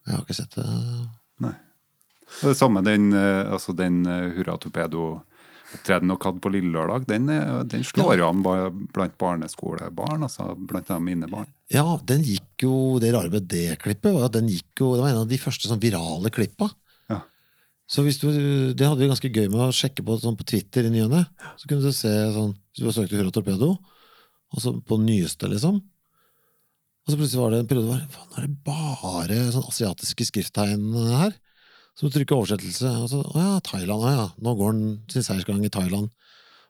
Jeg 0.08 0.12
har 0.12 0.24
ikke 0.24 0.34
sett 0.36 0.56
det. 0.58 0.64
Nei. 1.44 1.54
Det 2.42 2.56
samme 2.58 2.82
den, 2.84 3.06
eh, 3.16 3.44
altså 3.48 3.72
den 3.76 4.02
Hurra 4.04 4.58
Hurra 4.58 5.04
Torpedo-opptredenen 5.68 6.14
dere 6.14 6.28
hadde 6.28 6.42
på 6.44 6.52
Lille 6.52 6.72
Lørdag, 6.72 7.06
den, 7.08 7.26
den 7.68 7.84
slår 7.84 8.18
jo 8.20 8.28
an 8.28 8.42
blant 8.92 9.16
barneskolebarn, 9.20 10.24
altså 10.24 10.54
blant 10.56 10.90
mine 11.04 11.28
barn. 11.28 11.48
Ja, 11.72 11.98
den 12.08 12.22
gikk 12.24 12.64
jo 12.64 12.98
Det 13.00 13.12
rare 13.12 13.28
med 13.28 13.48
det 13.50 13.78
klippet 13.82 14.14
var 14.14 14.28
at 14.28 14.36
den 14.38 14.48
gikk 14.48 14.80
jo 14.80 14.94
Det 14.96 15.02
var 15.02 15.10
en 15.10 15.18
av 15.20 15.28
de 15.28 15.36
første 15.36 15.68
sånn 15.68 15.82
virale 15.82 16.30
klippa. 16.32 16.70
Ja. 17.10 17.20
Så 17.84 18.04
hvis 18.06 18.20
du, 18.22 18.30
Det 18.72 18.86
hadde 18.86 19.02
vi 19.02 19.10
ganske 19.10 19.28
gøy 19.28 19.50
med 19.52 19.66
å 19.66 19.74
sjekke 19.74 20.04
på 20.06 20.16
sånn 20.22 20.38
på 20.38 20.46
Twitter 20.48 20.88
i 20.88 20.92
ny 20.94 21.04
og 21.04 21.12
ne. 21.12 21.26
Så 21.60 21.68
kunne 21.68 21.84
du 21.84 21.92
se 21.92 22.14
sånn 22.32 22.54
Hvis 22.72 22.86
du 22.86 22.88
søkte 22.96 23.20
Hurra 23.20 23.34
Torpedo, 23.34 23.74
og 24.48 24.64
så 24.64 24.72
på 24.80 24.96
nyeste, 25.02 25.50
liksom. 25.52 25.82
Og 27.04 27.12
så 27.12 27.18
plutselig 27.18 27.42
var 27.42 27.52
det 27.52 27.58
en 27.60 27.68
periode 27.68 27.90
hvor 27.90 28.00
faen, 28.14 28.32
er 28.36 28.46
det 28.46 28.64
bare 28.64 29.42
sånn 29.52 29.68
asiatiske 29.68 30.24
skrifttegn 30.30 30.96
her. 31.18 31.36
Så 31.98 32.10
trykker 32.14 32.38
oversettelse, 32.38 32.90
og 33.02 33.08
så 33.10 33.22
Å 33.26 33.42
ja, 33.42 33.54
Thailand. 33.66 34.04
Ja, 34.14 34.28
nå 34.44 34.54
går 34.58 34.76
den 34.76 34.92
sin 35.10 35.26
seiersgang 35.26 35.64
i 35.66 35.72
Thailand. 35.72 36.12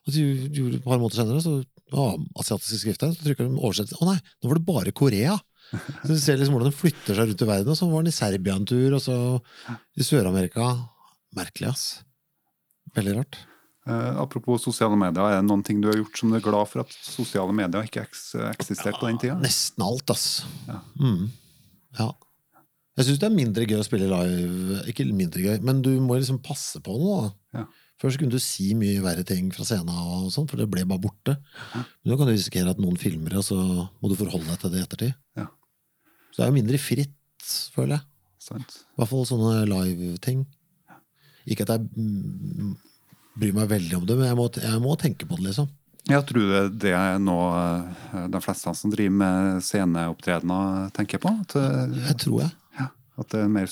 Og 0.06 0.14
så 0.14 0.22
gjorde 0.24 0.78
et 0.78 0.86
par 0.86 0.96
måneder 0.96 1.20
senere, 1.20 1.42
så 1.44 1.58
å, 1.92 2.06
asiatiske 2.40 2.80
skrifter, 2.80 3.12
så 3.12 3.26
trykker 3.26 3.48
de 3.48 3.60
oversettelse. 3.60 4.00
Å 4.00 4.08
nei, 4.08 4.16
nå 4.40 4.50
var 4.50 4.60
det 4.60 4.68
bare 4.68 4.94
Korea! 4.96 5.36
Så 5.68 6.14
du 6.14 6.20
ser 6.20 6.38
liksom 6.40 6.54
hvordan 6.56 6.70
den 6.70 6.78
flytter 6.78 7.16
seg 7.16 7.28
rundt 7.28 7.44
i 7.44 7.48
verden. 7.50 7.72
Og 7.74 7.76
så 7.76 7.88
var 7.90 8.04
den 8.04 8.12
i 8.12 8.16
Serbia 8.16 8.56
en 8.56 8.64
tur, 8.68 8.96
og 8.96 9.02
så 9.04 9.16
i 10.00 10.06
Sør-Amerika. 10.06 10.70
Merkelig, 11.36 11.74
ass. 11.74 11.84
Veldig 12.96 13.18
rart. 13.18 13.40
Eh, 13.88 14.20
apropos 14.20 14.64
sosiale 14.64 14.96
medier, 15.00 15.28
er 15.28 15.42
det 15.42 15.48
noen 15.48 15.64
ting 15.64 15.82
du 15.84 15.90
har 15.90 15.98
gjort 16.00 16.20
som 16.20 16.32
du 16.32 16.38
er 16.38 16.44
glad 16.44 16.68
for 16.72 16.84
at 16.84 16.96
sosiale 17.04 17.52
medier 17.56 17.84
ikke 17.88 18.04
eks 18.04 18.30
eksisterte 18.50 19.00
på 19.00 19.08
den 19.10 19.20
tida? 19.20 19.36
Nesten 19.44 19.84
alt, 19.84 20.12
ass. 20.12 20.26
Ja. 20.68 20.80
Mm. 21.00 21.28
ja. 22.00 22.08
Jeg 22.98 23.06
syns 23.06 23.20
det 23.22 23.28
er 23.28 23.34
mindre 23.37 23.66
gøy 23.68 23.78
å 23.78 23.87
spille 23.87 24.08
live. 24.11 24.80
Ikke 24.90 25.06
mindre 25.06 25.44
gøy, 25.44 25.61
men 25.62 25.82
du 25.87 25.92
må 26.02 26.16
liksom 26.18 26.40
passe 26.42 26.80
på 26.82 26.96
noe. 26.98 27.28
da. 27.28 27.61
Ja. 27.61 27.66
Før 27.98 28.12
så 28.14 28.20
kunne 28.20 28.34
du 28.34 28.42
si 28.42 28.72
mye 28.78 29.00
verre 29.02 29.24
ting 29.26 29.48
fra 29.54 29.64
scenen, 29.66 29.90
og 29.90 30.28
sånt, 30.34 30.50
for 30.52 30.61
det 30.61 30.68
ble 30.70 30.84
bare 30.87 31.02
borte. 31.02 31.34
Men 31.74 32.12
nå 32.12 32.18
kan 32.18 32.28
du 32.28 32.34
risikere 32.34 32.70
at 32.70 32.78
noen 32.82 32.98
filmer 32.98 33.34
det, 33.34 33.40
og 33.40 33.46
så 33.48 33.58
må 33.58 34.11
du 34.11 34.14
forholde 34.18 34.46
deg 34.50 34.61
til 34.62 34.74
det 34.74 34.78
i 34.82 34.84
ettertid. 34.87 35.16
Ja. 35.38 35.48
Så 36.30 36.38
det 36.40 36.44
er 36.46 36.52
jo 36.52 36.58
mindre 36.61 36.78
fritt, 36.82 37.48
føler 37.74 37.96
jeg. 37.96 38.04
Sant? 38.48 38.76
I 38.94 39.00
hvert 39.00 39.11
fall 39.11 39.26
sånne 39.30 39.56
live-ting. 39.70 40.44
Ikke 41.48 41.66
at 41.66 41.74
jeg 41.74 41.88
mm, 41.98 42.76
bryr 43.40 43.56
meg 43.56 43.70
veldig 43.72 43.98
om 43.98 44.06
det, 44.06 44.18
men 44.20 44.30
jeg 44.30 44.38
må, 44.38 44.46
jeg 44.62 44.84
må 44.84 44.94
tenke 45.00 45.26
på 45.26 45.38
det, 45.40 45.48
liksom. 45.50 45.70
Jeg 46.08 46.24
tror 46.30 46.46
det, 46.48 46.62
det 46.87 46.92
er 46.96 47.18
noe 47.20 47.48
eh, 47.58 48.28
de 48.32 48.40
fleste 48.40 48.72
som 48.78 48.92
driver 48.92 49.18
med 49.20 49.58
sceneopptredener, 49.66 50.87
tenker 50.96 51.20
på. 51.20 51.34
At, 51.42 51.56
eh, 51.58 51.98
Jeg 52.06 52.16
tror 52.22 52.44
jeg. 52.46 52.54
At 53.18 53.31
det 53.35 53.44
er 53.44 53.52
mer 53.52 53.68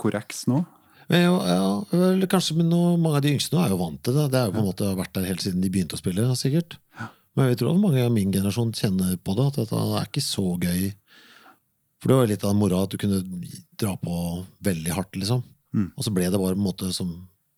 korreks 0.00 0.46
nå. 0.50 0.62
Men 1.10 1.24
ja, 1.24 1.32
ja, 1.50 2.26
kanskje, 2.30 2.54
men 2.60 2.68
nå, 2.70 2.80
mange 3.02 3.18
av 3.18 3.24
de 3.24 3.32
yngste 3.34 3.56
nå 3.56 3.64
er 3.64 3.72
jo 3.72 3.80
vant 3.80 3.98
til 4.06 4.14
det. 4.14 4.28
Det 4.30 4.38
er 4.38 4.46
jo 4.46 4.54
på 4.54 4.60
en 4.62 4.68
måte 4.68 4.90
vært 4.94 5.16
der 5.16 5.26
helt 5.26 5.42
siden 5.42 5.64
de 5.64 5.70
begynte 5.72 5.98
å 5.98 6.00
spille, 6.00 6.26
sikkert. 6.38 6.76
Men 7.34 7.50
jeg 7.50 7.60
tror 7.60 7.72
at 7.72 7.82
mange 7.82 8.04
av 8.04 8.12
min 8.14 8.30
generasjon 8.34 8.70
kjenner 8.78 9.16
på 9.18 9.34
det, 9.38 9.46
at 9.50 9.58
dette 9.62 9.80
er 9.80 10.06
ikke 10.06 10.22
så 10.22 10.44
gøy. 10.54 10.84
For 12.00 12.12
det 12.12 12.18
var 12.20 12.30
litt 12.30 12.46
av 12.46 12.54
moroa 12.56 12.86
at 12.86 12.94
du 12.94 13.00
kunne 13.02 13.20
dra 13.80 13.96
på 13.98 14.20
veldig 14.66 14.94
hardt, 14.96 15.18
liksom. 15.18 15.42
Mm. 15.74 15.90
Og 15.96 16.06
så 16.06 16.14
ble 16.14 16.30
det 16.30 16.40
bare 16.40 16.54
på 16.54 16.60
en 16.60 16.68
måte 16.68 16.92
som 16.94 17.10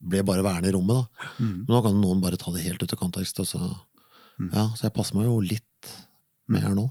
ble 0.03 0.25
bare 0.27 0.45
værende 0.45 0.73
i 0.73 0.75
rommet, 0.75 1.03
da. 1.03 1.31
Mm. 1.37 1.53
Men 1.67 1.71
nå 1.77 1.83
kan 1.85 2.01
noen 2.01 2.25
bare 2.25 2.41
ta 2.41 2.55
det 2.57 2.65
helt 2.65 2.83
ut 2.83 2.97
av 2.97 3.01
kontekst. 3.05 3.45
Og 3.45 3.49
så, 3.53 3.61
ja, 4.49 4.67
så 4.73 4.89
jeg 4.89 4.97
passer 4.97 5.19
meg 5.19 5.29
jo 5.29 5.39
litt 5.45 5.93
mer 6.53 6.73
nå. 6.77 6.89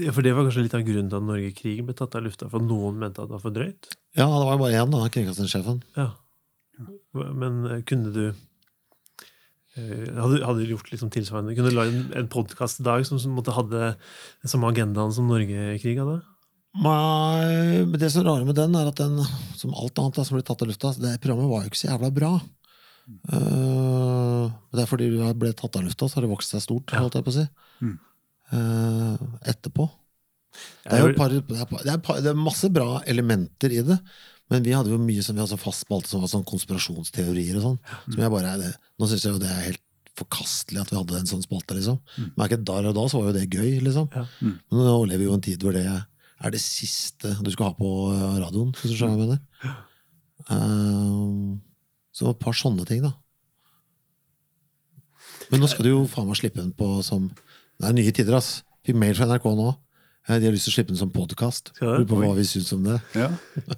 Ja, 0.00 0.10
for 0.10 0.26
det 0.26 0.32
var 0.34 0.46
kanskje 0.48 0.64
litt 0.64 0.74
av 0.74 0.82
grunnen 0.86 1.10
til 1.10 1.20
at 1.20 1.26
Norge-krigen 1.28 1.86
ble 1.86 1.94
tatt 1.94 2.16
av 2.18 2.24
lufta, 2.24 2.48
for 2.50 2.64
noen 2.64 2.96
mente 2.98 3.22
at 3.22 3.30
det 3.30 3.36
var 3.36 3.44
for 3.44 3.54
drøyt? 3.54 3.92
Ja, 4.18 4.26
det 4.26 4.46
var 4.48 4.56
jo 4.56 4.62
bare 4.64 4.80
én, 4.80 4.90
da. 4.90 5.06
Kringkastingssjefen. 5.14 5.80
Ja. 5.98 6.08
Men 7.14 7.60
eh, 7.70 7.82
kunne 7.86 8.10
du 8.10 8.24
eh, 8.26 10.08
hadde, 10.18 10.40
hadde 10.42 10.64
du 10.64 10.72
gjort 10.72 10.90
liksom 10.90 11.12
tilsvarende? 11.14 11.54
Kunne 11.54 11.70
du 11.70 11.78
lagd 11.78 11.94
en, 11.94 12.08
en 12.24 12.30
podkast 12.32 12.82
i 12.82 12.86
dag 12.86 13.06
som, 13.06 13.20
som 13.22 13.36
måtte 13.38 13.54
hadde 13.54 13.92
den 13.94 14.50
samme 14.50 14.72
agendaen 14.72 15.14
som 15.14 15.30
Norge-krig 15.30 16.00
hadde? 16.02 16.18
Nei, 16.74 17.84
men 17.86 17.94
det 18.02 18.10
som 18.10 18.24
er 18.24 18.32
rare 18.32 18.48
med 18.48 18.58
den, 18.58 18.74
er 18.74 18.90
at 18.90 18.98
den, 18.98 19.20
som 19.54 19.76
alt 19.78 19.98
annet 20.02 20.18
da, 20.18 20.24
som 20.26 20.34
ble 20.34 20.42
tatt 20.46 20.64
av 20.64 20.72
lufta, 20.72 20.90
det 20.98 21.20
programmet 21.22 21.52
var 21.52 21.62
jo 21.62 21.70
ikke 21.70 21.82
så 21.84 21.92
jævla 21.92 22.10
bra. 22.16 22.32
Eh, 23.30 24.50
det 24.74 24.82
er 24.82 24.90
fordi 24.90 25.12
du 25.12 25.20
ble 25.38 25.52
tatt 25.54 25.78
av 25.78 25.86
lufta, 25.86 26.08
så 26.08 26.18
har 26.18 26.26
det 26.26 26.32
vokst 26.32 26.56
seg 26.56 26.64
stort, 26.64 26.94
holdt 26.98 27.20
jeg 27.20 27.26
på 27.26 27.30
å 27.30 27.36
si. 27.38 27.46
Mm. 27.84 27.94
Eh, 28.54 29.14
etterpå. 29.50 29.88
Det 30.84 30.94
er 30.94 31.02
jo 31.02 31.14
par, 31.18 31.32
det 31.32 31.40
er, 31.40 31.66
det, 31.82 31.92
er 31.94 32.00
par, 32.04 32.20
det 32.22 32.30
er 32.30 32.38
masse 32.38 32.68
bra 32.70 33.00
elementer 33.10 33.72
i 33.74 33.80
det, 33.82 33.96
men 34.52 34.62
vi 34.62 34.74
hadde 34.76 34.92
jo 34.92 35.00
mye 35.00 35.24
som 35.24 35.34
vi 35.34 35.42
hadde 35.42 35.58
fast 35.58 35.86
spalte 35.86 36.12
som 36.12 36.22
var 36.22 36.30
sånn 36.30 36.46
konspirasjonsteorier 36.46 37.58
og 37.58 37.64
sånn. 37.64 37.80
Som 38.06 38.22
jeg 38.22 38.32
bare, 38.34 38.52
det, 38.60 38.70
nå 39.00 39.08
syns 39.10 39.24
jeg 39.26 39.34
jo 39.34 39.42
det 39.42 39.50
er 39.50 39.66
helt 39.70 39.82
forkastelig 40.14 40.82
at 40.84 40.92
vi 40.92 40.98
hadde 41.00 41.16
en 41.18 41.30
sånn 41.30 41.42
spalte, 41.42 41.74
liksom. 41.74 41.98
Men 42.36 42.44
ikke 42.46 42.60
der 42.70 42.90
og 42.90 42.94
da 42.94 43.06
så 43.10 43.22
var 43.22 43.32
jo 43.32 43.38
det 43.38 43.48
gøy, 43.48 43.80
liksom. 43.82 44.06
Ja. 44.14 44.26
Mm. 44.44 44.54
Men 44.60 44.86
nå 44.86 44.94
lever 45.08 45.24
vi 45.24 45.28
jo 45.30 45.38
en 45.38 45.46
tid 45.48 45.64
hvor 45.64 45.74
det 45.74 45.86
er 45.88 46.54
det 46.54 46.60
siste 46.62 47.32
du 47.40 47.50
skal 47.50 47.72
ha 47.72 47.78
på 47.78 47.90
eh, 48.12 48.38
radioen, 48.44 48.70
hvis 48.76 48.92
du 48.92 48.98
skjønner 48.98 49.18
hva 49.18 49.24
jeg 49.24 49.32
mener. 49.32 49.82
Um, 50.44 51.60
så 52.14 52.30
et 52.30 52.42
par 52.42 52.54
sånne 52.54 52.86
ting, 52.86 53.02
da. 53.02 53.14
Men 55.50 55.64
nå 55.64 55.70
skal 55.70 55.86
du 55.86 55.90
jo 55.90 56.04
faen 56.10 56.28
meg 56.28 56.38
slippe 56.38 56.60
den 56.60 56.72
på 56.76 56.98
som 57.06 57.30
Det 57.80 57.88
er 57.90 57.96
nye 57.96 58.12
tider, 58.14 58.36
ass. 58.38 58.50
Fikk 58.86 58.98
mail 59.00 59.16
fra 59.18 59.26
NRK 59.30 59.46
nå. 59.58 59.70
Eh, 60.28 60.38
De 60.40 60.46
har 60.48 60.54
lyst 60.54 60.68
til 60.68 60.72
å 60.72 60.76
slippe 60.78 60.92
den 60.94 61.00
som 61.00 61.10
podkast. 61.14 61.72
Lurer 61.82 62.06
på 62.08 62.18
hva 62.20 62.32
vi 62.38 62.44
syns 62.48 62.70
om 62.76 62.84
det. 62.86 62.98
Ja. 63.18 63.30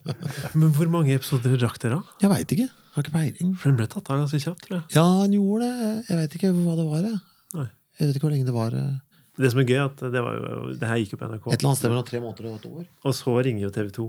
Men 0.59 0.73
hvor 0.77 0.91
mange 0.93 1.15
episoder 1.17 1.57
rakk 1.63 1.81
dere? 1.83 2.01
da? 2.03 2.19
Jeg 2.27 2.33
veit 2.35 2.55
ikke. 2.57 2.69
Har 2.97 3.05
ikke 3.05 3.15
peiling. 3.17 3.55
For 3.61 3.71
den 3.73 3.81
ble 3.81 3.87
tatt 3.93 4.11
av 4.13 4.23
ganske 4.23 4.41
kjapt. 4.43 4.63
tror 4.67 4.79
jeg. 4.79 4.85
Ja, 4.97 5.05
han 5.23 5.35
gjorde 5.37 5.67
det. 5.69 5.91
Jeg 6.11 6.21
veit 6.23 6.37
ikke 6.39 6.53
hva 6.57 6.77
det 6.79 6.87
var. 6.93 7.03
Jeg. 7.11 7.19
Nei. 7.57 7.67
jeg 7.99 8.09
vet 8.09 8.19
ikke 8.21 8.27
hvor 8.29 8.35
lenge 8.37 8.49
det 8.51 8.57
var. 8.57 8.79
eh. 8.79 8.95
Det 9.37 9.51
som 9.53 9.61
er 9.61 9.67
gøy, 9.69 9.81
at 9.85 9.99
det, 10.15 10.21
var 10.25 10.37
jo, 10.41 10.61
det 10.81 10.89
her 10.89 11.01
gikk 11.03 11.11
jo 11.13 11.19
på 11.21 11.27
NRK, 11.29 11.47
Et 11.53 11.59
eller 11.59 11.69
annet 11.69 11.81
sted 11.83 11.93
mellom 11.93 12.07
tre 12.09 12.21
måneder 12.25 12.47
og 12.49 12.55
et 12.57 12.69
år. 12.71 12.85
og 13.05 13.17
så 13.19 13.35
ringer 13.45 13.67
jo 13.67 13.73
TV 13.75 13.91
2 13.99 14.07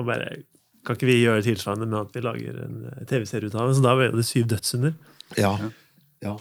og 0.00 0.06
bare 0.06 0.28
Kan 0.86 0.96
ikke 0.96 1.08
vi 1.10 1.16
gjøre 1.24 1.42
tilsvarende 1.44 1.88
med 1.90 1.98
at 2.06 2.14
vi 2.14 2.20
lager 2.22 2.60
en 2.64 2.76
eh, 2.92 3.00
TV-serie 3.10 3.50
ut 3.50 3.56
av 3.58 3.66
det? 3.68 3.74
Så 3.80 3.82
da 3.84 3.96
ble 3.98 4.06
det 4.14 4.22
syv 4.28 4.46
dødssynder. 4.52 4.94
Ja. 5.36 5.50
ja. 6.24 6.36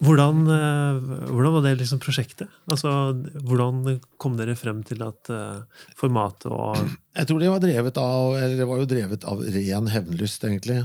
Hvordan, 0.00 0.46
eh, 0.48 1.00
hvordan 1.28 1.54
var 1.58 1.64
det 1.66 1.74
liksom 1.82 2.00
prosjektet? 2.00 2.48
Altså, 2.72 2.90
hvordan 3.44 3.98
kom 4.16 4.38
dere 4.38 4.56
frem 4.56 4.80
til 4.88 5.02
at 5.04 5.28
uh, 5.28 5.60
formatet 5.98 6.48
og 6.48 6.78
Jeg 7.18 7.28
tror 7.28 7.42
det 7.42 7.50
var 7.52 7.60
drevet 7.60 8.00
av 8.00 8.38
eller 8.38 8.56
det 8.56 8.68
var 8.70 8.80
jo 8.80 8.88
drevet 8.88 9.26
av 9.28 9.42
ren 9.44 9.90
hevnlyst, 9.92 10.46
egentlig. 10.48 10.78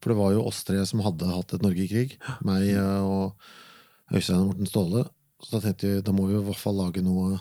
For 0.00 0.12
det 0.12 0.18
var 0.20 0.34
jo 0.34 0.44
oss 0.48 0.60
tre 0.68 0.80
som 0.88 1.00
hadde 1.04 1.28
hatt 1.28 1.54
et 1.56 1.64
Norge 1.64 1.84
i 1.84 1.88
krig. 1.88 2.18
Meg 2.44 2.68
eh, 2.72 3.00
og 3.04 3.32
Øystein 4.12 4.42
og 4.42 4.50
Morten 4.50 4.68
Ståle. 4.68 5.06
Så 5.40 5.54
da 5.54 5.62
tenkte 5.64 5.88
vi 5.88 6.04
da 6.04 6.12
må 6.16 6.26
vi 6.28 6.36
i 6.36 6.44
hvert 6.44 6.60
fall 6.60 6.76
lage 6.80 7.04
noe 7.04 7.38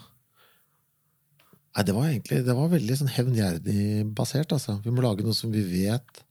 Nei, 1.70 1.84
det 1.86 1.94
var 1.94 2.08
egentlig 2.10 2.40
det 2.48 2.56
var 2.58 2.72
veldig 2.72 2.96
sånn 2.98 3.12
hevngjerdig 3.14 3.84
basert. 4.18 4.52
altså. 4.56 4.80
Vi 4.84 4.92
må 4.92 5.04
lage 5.06 5.24
noe 5.24 5.38
som 5.38 5.52
vi 5.54 5.62
vet 5.64 6.24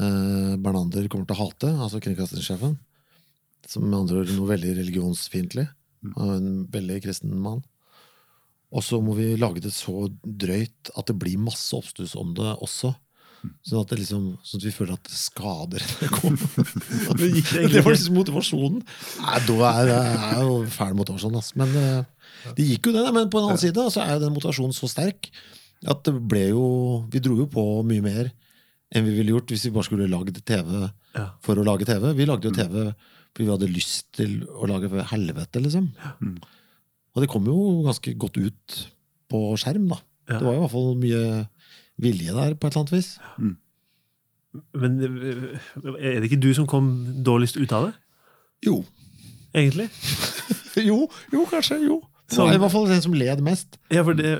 eh, 0.00 0.56
Bernander 0.60 1.06
kommer 1.12 1.28
til 1.28 1.36
å 1.36 1.44
hate, 1.44 1.70
altså 1.84 2.00
kringkastingssjefen. 2.02 2.74
Som 3.66 3.88
med 3.88 3.98
andre 3.98 4.22
ord 4.22 4.34
noe 4.36 4.52
veldig 4.52 4.76
religionsfiendtlig. 4.80 5.66
Og 6.14 6.36
en 6.36 6.52
veldig 6.72 7.00
kristen 7.04 7.34
mann. 7.42 7.64
Og 8.74 8.84
så 8.84 8.98
må 9.02 9.14
vi 9.16 9.32
lage 9.38 9.62
det 9.62 9.72
så 9.74 10.08
drøyt 10.22 10.90
at 10.98 11.08
det 11.08 11.16
blir 11.18 11.40
masse 11.40 11.74
oppstuss 11.76 12.16
om 12.18 12.34
det 12.36 12.54
også. 12.64 12.92
Sånn 13.66 13.82
at, 13.82 13.92
det 13.92 14.00
liksom, 14.00 14.24
sånn 14.42 14.60
at 14.60 14.66
vi 14.66 14.72
føler 14.74 14.96
at 14.96 15.06
det 15.06 15.18
skader 15.18 15.82
NRK. 15.84 16.22
Det 17.16 17.28
egentlig 17.28 17.68
det 17.72 17.82
var 17.84 17.94
liksom 17.94 18.16
motivasjonen. 18.18 18.80
Nei, 19.22 19.42
da 19.46 19.68
er 19.70 19.90
det 19.90 19.98
er 20.00 20.40
jo 20.42 20.56
fæl 20.72 20.96
motivasjon, 20.98 21.36
altså. 21.38 21.58
Men 21.62 21.76
eh, 21.78 22.32
det 22.56 22.66
gikk 22.72 22.90
jo 22.90 22.96
det. 22.96 23.04
Men 23.14 23.30
på 23.30 23.38
den 23.38 23.52
annen 23.52 23.62
side 23.62 23.86
så 23.94 24.02
er 24.02 24.18
den 24.22 24.34
motivasjonen 24.34 24.74
så 24.76 24.90
sterk 24.90 25.30
at 25.86 26.02
det 26.08 26.14
ble 26.24 26.46
jo 26.48 26.66
Vi 27.12 27.20
dro 27.22 27.34
jo 27.36 27.44
på 27.52 27.62
mye 27.86 28.02
mer 28.02 28.30
enn 28.96 29.04
vi 29.04 29.12
ville 29.18 29.34
gjort 29.34 29.50
hvis 29.52 29.66
vi 29.66 29.72
bare 29.74 29.86
skulle 29.86 30.06
lagd 30.08 30.38
TV 30.46 30.88
for 31.44 31.58
å 31.58 31.66
lage 31.66 31.86
TV. 31.88 32.08
Vi 32.16 32.26
lagde 32.28 32.48
jo 32.48 32.54
TV 32.56 32.74
fordi 32.76 32.94
vi 33.44 33.48
hadde 33.50 33.68
lyst 33.70 34.08
til 34.16 34.38
å 34.48 34.68
lage 34.70 34.88
for 34.92 35.06
helvete, 35.12 35.60
liksom. 35.64 35.90
Mm. 36.22 36.36
Og 37.16 37.22
det 37.24 37.28
kom 37.32 37.46
jo 37.48 37.56
ganske 37.86 38.14
godt 38.20 38.36
ut 38.40 38.76
på 39.32 39.42
skjerm, 39.60 39.88
da. 39.92 40.00
Ja. 40.28 40.40
Det 40.40 40.46
var 40.48 40.56
i 40.56 40.62
hvert 40.64 40.74
fall 40.74 40.90
mye 41.00 41.22
vilje 42.02 42.34
der, 42.36 42.56
på 42.58 42.66
et 42.68 42.74
eller 42.76 42.82
annet 42.84 42.96
vis. 42.96 43.10
Men 44.76 44.98
eh, 45.04 45.70
er 46.00 46.18
det 46.20 46.28
ikke 46.30 46.40
du 46.42 46.50
som 46.56 46.68
kom 46.70 46.90
dårligst 47.26 47.58
ut 47.60 47.72
av 47.76 47.88
det, 47.90 47.94
Jo. 48.66 48.80
egentlig? 49.54 49.90
Jo, 50.76 51.06
jo 51.32 51.46
kanskje. 51.48 51.78
Jo. 51.86 52.02
Sånn. 52.28 52.50
i 52.52 52.58
hvert 52.60 52.72
fall 52.74 52.84
den 52.90 53.00
som 53.00 53.14
led 53.16 53.40
mest. 53.44 53.78
Ja, 53.88 54.02
for 54.04 54.18
det, 54.18 54.32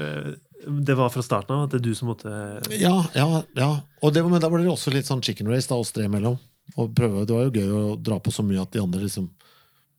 det 0.84 0.96
var 0.98 1.08
fra 1.14 1.22
starten 1.24 1.54
av 1.54 1.62
at 1.64 1.72
det 1.72 1.78
er 1.78 1.84
du 1.86 1.94
som 1.96 2.10
måtte 2.10 2.28
Ja, 2.76 2.96
ja, 3.14 3.42
ja. 3.56 3.68
Og 4.04 4.12
det, 4.12 4.24
men 4.26 4.42
da 4.42 4.50
var 4.52 4.60
det 4.60 4.68
også 4.68 4.92
litt 4.92 5.08
sånn 5.08 5.22
chicken 5.24 5.48
race, 5.48 5.68
da, 5.70 5.78
oss 5.80 5.94
tre 5.96 6.04
imellom. 6.10 6.36
Og 6.74 6.92
prøve, 6.96 7.24
det 7.28 7.36
var 7.36 7.46
jo 7.46 7.54
gøy 7.54 7.72
å 7.78 7.96
dra 8.02 8.18
på 8.20 8.34
så 8.34 8.42
mye 8.44 8.64
at 8.64 8.74
de 8.74 8.82
andre 8.82 9.06
liksom 9.06 9.30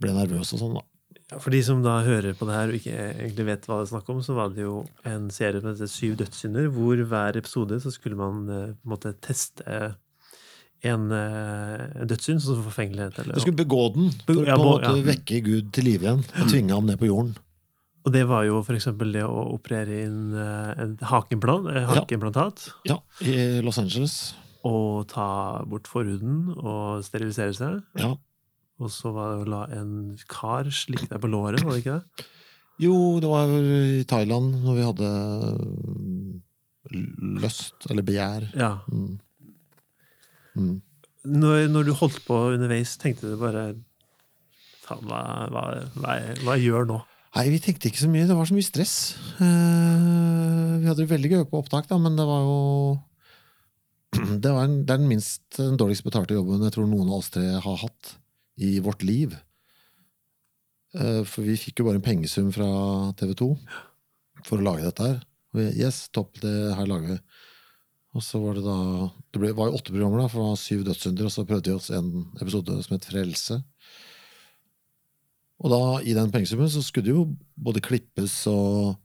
ble 0.01 0.13
nervøse 0.13 0.57
og 0.57 0.61
sånn, 0.61 0.77
da. 0.77 0.83
Ja, 1.27 1.39
For 1.43 1.51
de 1.51 1.59
som 1.65 1.79
da 1.83 1.97
hører 2.05 2.35
på 2.39 2.47
det 2.47 2.55
her 2.55 2.71
og 2.71 2.77
ikke 2.77 2.97
egentlig 3.09 3.45
vet 3.49 3.65
hva 3.67 3.79
det 3.79 3.87
er 3.87 3.93
snakk 3.95 4.11
om, 4.13 4.19
så 4.23 4.35
var 4.37 4.51
det 4.55 4.63
jo 4.63 4.81
en 5.07 5.31
serie 5.33 5.59
som 5.59 5.73
heter 5.73 5.89
Syv 5.91 6.19
dødssynder, 6.21 6.69
hvor 6.75 7.01
hver 7.09 7.39
episode 7.39 7.79
så 7.83 7.91
skulle 7.91 8.19
man 8.19 8.45
eh, 8.47 8.69
på 8.75 8.87
en 8.87 8.93
måte 8.93 9.15
teste 9.23 9.79
en 10.85 11.09
eh, 11.11 12.05
dødssynd, 12.07 12.39
som 12.43 12.61
forfengelighet. 12.63 13.19
Eller, 13.23 13.35
Du 13.35 13.43
skulle 13.43 13.59
begå 13.59 13.89
den 13.95 14.13
for 14.27 14.45
Ja, 14.45 14.55
på 14.55 14.61
en 14.61 14.69
måte 14.69 14.93
ja. 14.93 15.03
vekke 15.09 15.41
Gud 15.43 15.73
til 15.75 15.89
live 15.89 16.05
igjen 16.07 16.23
og 16.23 16.51
tvinge 16.51 16.75
ham 16.77 16.87
ned 16.87 17.01
på 17.01 17.09
jorden. 17.09 17.35
Og 18.07 18.13
det 18.15 18.23
var 18.29 18.45
jo 18.47 18.61
eksempel 18.63 19.11
det 19.11 19.25
å 19.27 19.49
operere 19.51 20.03
inn 20.05 20.31
en 20.31 20.93
eh, 20.95 21.07
hakeimplantat. 21.09 22.69
Ja, 22.87 23.01
I 23.19 23.59
Los 23.65 23.81
Angeles. 23.81 24.35
Og 24.67 25.07
ta 25.11 25.27
bort 25.69 25.87
forhuden 25.89 26.49
og 26.57 27.05
sterilisere 27.05 27.55
seg. 27.55 27.83
Ja. 27.99 28.15
Og 28.77 28.91
så 28.93 29.11
var 29.15 29.31
det 29.31 29.45
å 29.45 29.51
la 29.51 29.61
en 29.73 29.93
kar 30.29 30.69
slikke 30.73 31.09
deg 31.09 31.21
på 31.23 31.29
låret, 31.31 31.63
var 31.65 31.73
det 31.73 31.81
ikke 31.85 31.97
det? 31.97 32.27
Jo, 32.83 32.97
det 33.21 33.29
var 33.31 33.49
i 33.49 34.03
Thailand 34.05 34.59
når 34.61 34.75
vi 34.77 34.85
hadde 34.85 35.07
løst, 36.91 37.41
lyst, 37.41 37.87
eller 37.89 38.05
begjær. 38.05 38.45
Ja. 38.53 38.75
Mm. 38.91 39.17
Mm. 40.57 40.75
Når, 41.27 41.67
når 41.73 41.89
du 41.89 41.93
holdt 41.97 42.21
på 42.27 42.37
underveis, 42.53 42.95
tenkte 43.01 43.33
du 43.33 43.39
bare 43.41 43.71
hva, 44.87 44.99
hva, 45.03 45.63
hva, 45.97 46.17
hva 46.45 46.59
gjør 46.61 46.87
nå? 46.87 47.01
Nei, 47.37 47.49
vi 47.53 47.59
tenkte 47.61 47.89
ikke 47.89 48.01
så 48.01 48.09
mye. 48.09 48.25
Det 48.29 48.37
var 48.37 48.47
så 48.49 48.55
mye 48.55 48.65
stress. 48.65 48.95
Eh, 49.43 50.77
vi 50.79 50.87
hadde 50.87 51.01
det 51.03 51.11
veldig 51.11 51.33
gøy 51.33 51.43
på 51.49 51.59
opptak, 51.59 51.89
da, 51.89 51.99
men 52.01 52.15
det 52.17 52.25
var 52.25 52.45
jo 52.45 52.61
Det, 54.43 54.51
var 54.51 54.63
en, 54.65 54.79
det 54.85 54.93
er 54.93 55.01
den 55.01 55.09
minst 55.09 55.43
den 55.57 55.77
dårligst 55.79 56.05
betalte 56.05 56.37
jobben 56.37 56.63
jeg 56.65 56.73
tror 56.75 56.87
noen 56.89 57.09
av 57.09 57.19
oss 57.19 57.29
tre 57.33 57.45
har 57.61 57.81
hatt 57.83 58.15
i 58.57 58.77
vårt 58.81 59.03
liv. 59.05 59.35
Eh, 60.97 61.21
for 61.27 61.45
vi 61.45 61.57
fikk 61.59 61.81
jo 61.81 61.87
bare 61.89 61.99
en 61.99 62.05
pengesum 62.05 62.49
fra 62.55 62.67
TV 63.19 63.35
2 63.37 63.49
for 64.47 64.57
å 64.57 64.65
lage 64.65 64.87
dette 64.87 65.05
her. 65.05 65.19
Og 65.53 65.61
vi, 65.61 65.67
yes, 65.83 66.07
topp, 66.13 66.39
det 66.43 66.55
her 66.77 66.89
lager 66.89 67.15
vi. 67.15 67.19
Og 68.17 68.23
så 68.25 68.39
var 68.41 68.57
det 68.57 68.63
da 68.65 68.77
Det 69.33 69.41
ble, 69.41 69.51
var 69.53 69.69
jo 69.69 69.77
åtte 69.77 69.93
programmer, 69.93 70.23
da, 70.23 70.29
for 70.31 70.41
det 70.41 70.49
var 70.49 70.61
syv 70.61 70.85
dødssynder, 70.87 71.27
og 71.27 71.33
så 71.33 71.45
prøvde 71.47 71.69
vi 71.69 71.77
oss 71.77 71.89
en 71.93 72.11
episode 72.41 72.77
som 72.85 72.95
het 72.95 73.09
Frelse. 73.09 73.59
Og 75.57 75.73
da, 75.73 75.81
i 76.05 76.15
den 76.17 76.31
pengesummen, 76.33 76.69
så 76.69 76.81
skulle 76.85 77.09
det 77.09 77.15
jo 77.15 77.27
både 77.57 77.83
klippes 77.83 78.39
og 78.49 78.97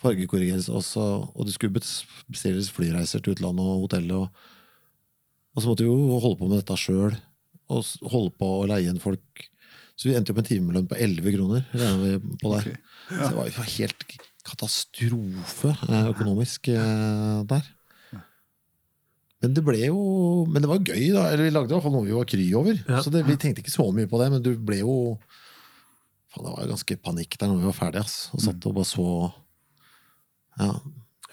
fargekorrigeres 0.00 0.68
også, 0.70 1.04
og 1.34 1.48
det 1.48 1.54
skulle 1.56 1.74
bes- 1.74 2.04
bestilles 2.30 2.70
flyreiser 2.72 3.22
til 3.24 3.34
utlandet 3.34 3.64
og 3.64 3.84
hotellet. 3.86 4.16
Og, 4.16 4.57
og 5.58 5.62
så 5.64 5.72
måtte 5.72 5.82
vi 5.82 5.90
jo 5.90 6.18
holde 6.22 6.38
på 6.38 6.46
med 6.46 6.60
dette 6.60 6.76
sjøl, 6.78 7.16
og 7.68 8.10
holde 8.12 8.30
på 8.38 8.48
å 8.60 8.66
leie 8.70 8.86
inn 8.92 9.00
folk. 9.02 9.48
Så 9.98 10.06
vi 10.06 10.14
endte 10.14 10.30
opp 10.30 10.38
med 10.38 10.46
en 10.46 10.52
timelønn 10.52 10.86
på 10.86 10.94
11 11.02 11.32
kroner. 11.34 11.64
regner 11.74 12.04
vi 12.04 12.36
på 12.38 12.52
der. 12.54 12.68
Ok. 12.68 12.84
Så 13.08 13.18
det 13.24 13.38
var 13.40 13.48
jo 13.48 13.64
helt 13.74 14.04
katastrofe 14.48 15.72
eh, 15.88 16.06
økonomisk 16.12 16.70
eh, 16.70 17.40
der. 17.50 17.66
Men 19.38 19.52
det 19.54 19.62
ble 19.62 19.78
jo 19.84 19.98
Men 20.50 20.64
det 20.64 20.70
var 20.70 20.80
gøy, 20.82 21.02
da. 21.14 21.28
Eller 21.30 21.46
vi 21.46 21.50
lagde 21.54 21.70
i 21.70 21.74
hvert 21.76 21.84
fall 21.84 21.94
noe 21.94 22.06
vi 22.06 22.14
var 22.16 22.26
kry 22.30 22.46
over. 22.58 22.78
Ja. 22.88 23.02
Så 23.04 23.12
det, 23.14 23.24
vi 23.26 23.36
tenkte 23.38 23.62
ikke 23.62 23.74
så 23.74 23.86
mye 23.94 24.08
på 24.10 24.18
det, 24.22 24.30
men 24.34 24.42
du 24.44 24.52
ble 24.58 24.80
jo 24.84 24.94
Faen, 26.28 26.44
det 26.44 26.52
var 26.52 26.64
jo 26.66 26.72
ganske 26.74 26.96
panikk 27.00 27.38
der 27.40 27.48
når 27.50 27.60
vi 27.62 27.68
var 27.70 27.76
ferdige, 27.78 28.02
ass. 28.06 28.16
Og 28.36 28.42
satt 28.44 28.66
og 28.70 28.78
bare 28.78 28.88
så 28.90 29.08
Ja. 30.58 30.72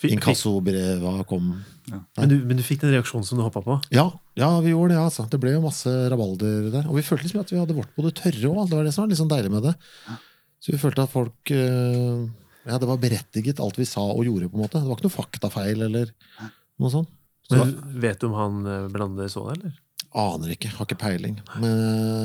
Inkassobreva 0.06 1.22
kom. 1.28 1.54
Men 1.92 2.32
du, 2.32 2.36
men 2.50 2.58
du 2.58 2.64
fikk 2.66 2.82
den 2.82 2.94
reaksjonen 2.96 3.26
som 3.28 3.38
du 3.40 3.44
hoppa 3.46 3.62
på? 3.66 3.76
Ja, 3.94 4.08
ja, 4.40 4.50
vi 4.66 4.72
gjorde 4.74 4.96
det, 4.96 5.02
altså. 5.04 5.28
Det 5.30 5.40
ble 5.42 5.54
jo 5.54 5.62
masse 5.66 5.92
rabalder 6.12 6.72
der. 6.74 6.88
Og 6.90 6.98
vi 6.98 7.04
følte 7.06 7.28
liksom 7.28 7.44
at 7.44 7.54
vi 7.54 7.60
hadde 7.62 7.76
vårt 7.78 7.92
på 7.96 8.06
det 8.06 8.16
tørre 8.18 8.52
òg. 8.52 8.64
Det 8.72 8.80
var 8.80 8.88
det 8.88 8.94
som 8.96 9.06
var 9.06 9.12
litt 9.14 9.22
sånn 9.22 9.32
deilig 9.32 9.54
med 9.54 9.68
det. 9.70 9.76
Så 10.66 10.74
vi 10.74 10.82
følte 10.82 11.06
at 11.06 11.14
folk 11.14 11.54
eh, 11.54 12.26
Ja, 12.66 12.80
det 12.82 12.90
var 12.90 12.98
berettiget, 13.02 13.62
alt 13.62 13.78
vi 13.78 13.86
sa 13.86 14.02
og 14.10 14.26
gjorde, 14.26 14.50
på 14.50 14.58
en 14.58 14.66
måte. 14.66 14.82
Det 14.82 14.90
var 14.90 14.98
ikke 14.98 15.10
noe 15.10 15.18
faktafeil 15.20 15.86
eller 15.90 16.10
noe 16.82 16.94
sånt. 16.94 17.12
Så 17.46 17.60
Men 17.62 17.76
vet 18.02 18.18
du 18.22 18.32
om 18.32 18.38
han 18.40 18.62
eh, 18.66 18.88
Belander 18.90 19.30
så 19.30 19.46
det, 19.52 19.60
eller? 19.60 19.82
Aner 20.16 20.54
ikke, 20.54 20.70
har 20.72 20.88
ikke 20.88 20.98
peiling. 20.98 21.36
Men 21.60 21.74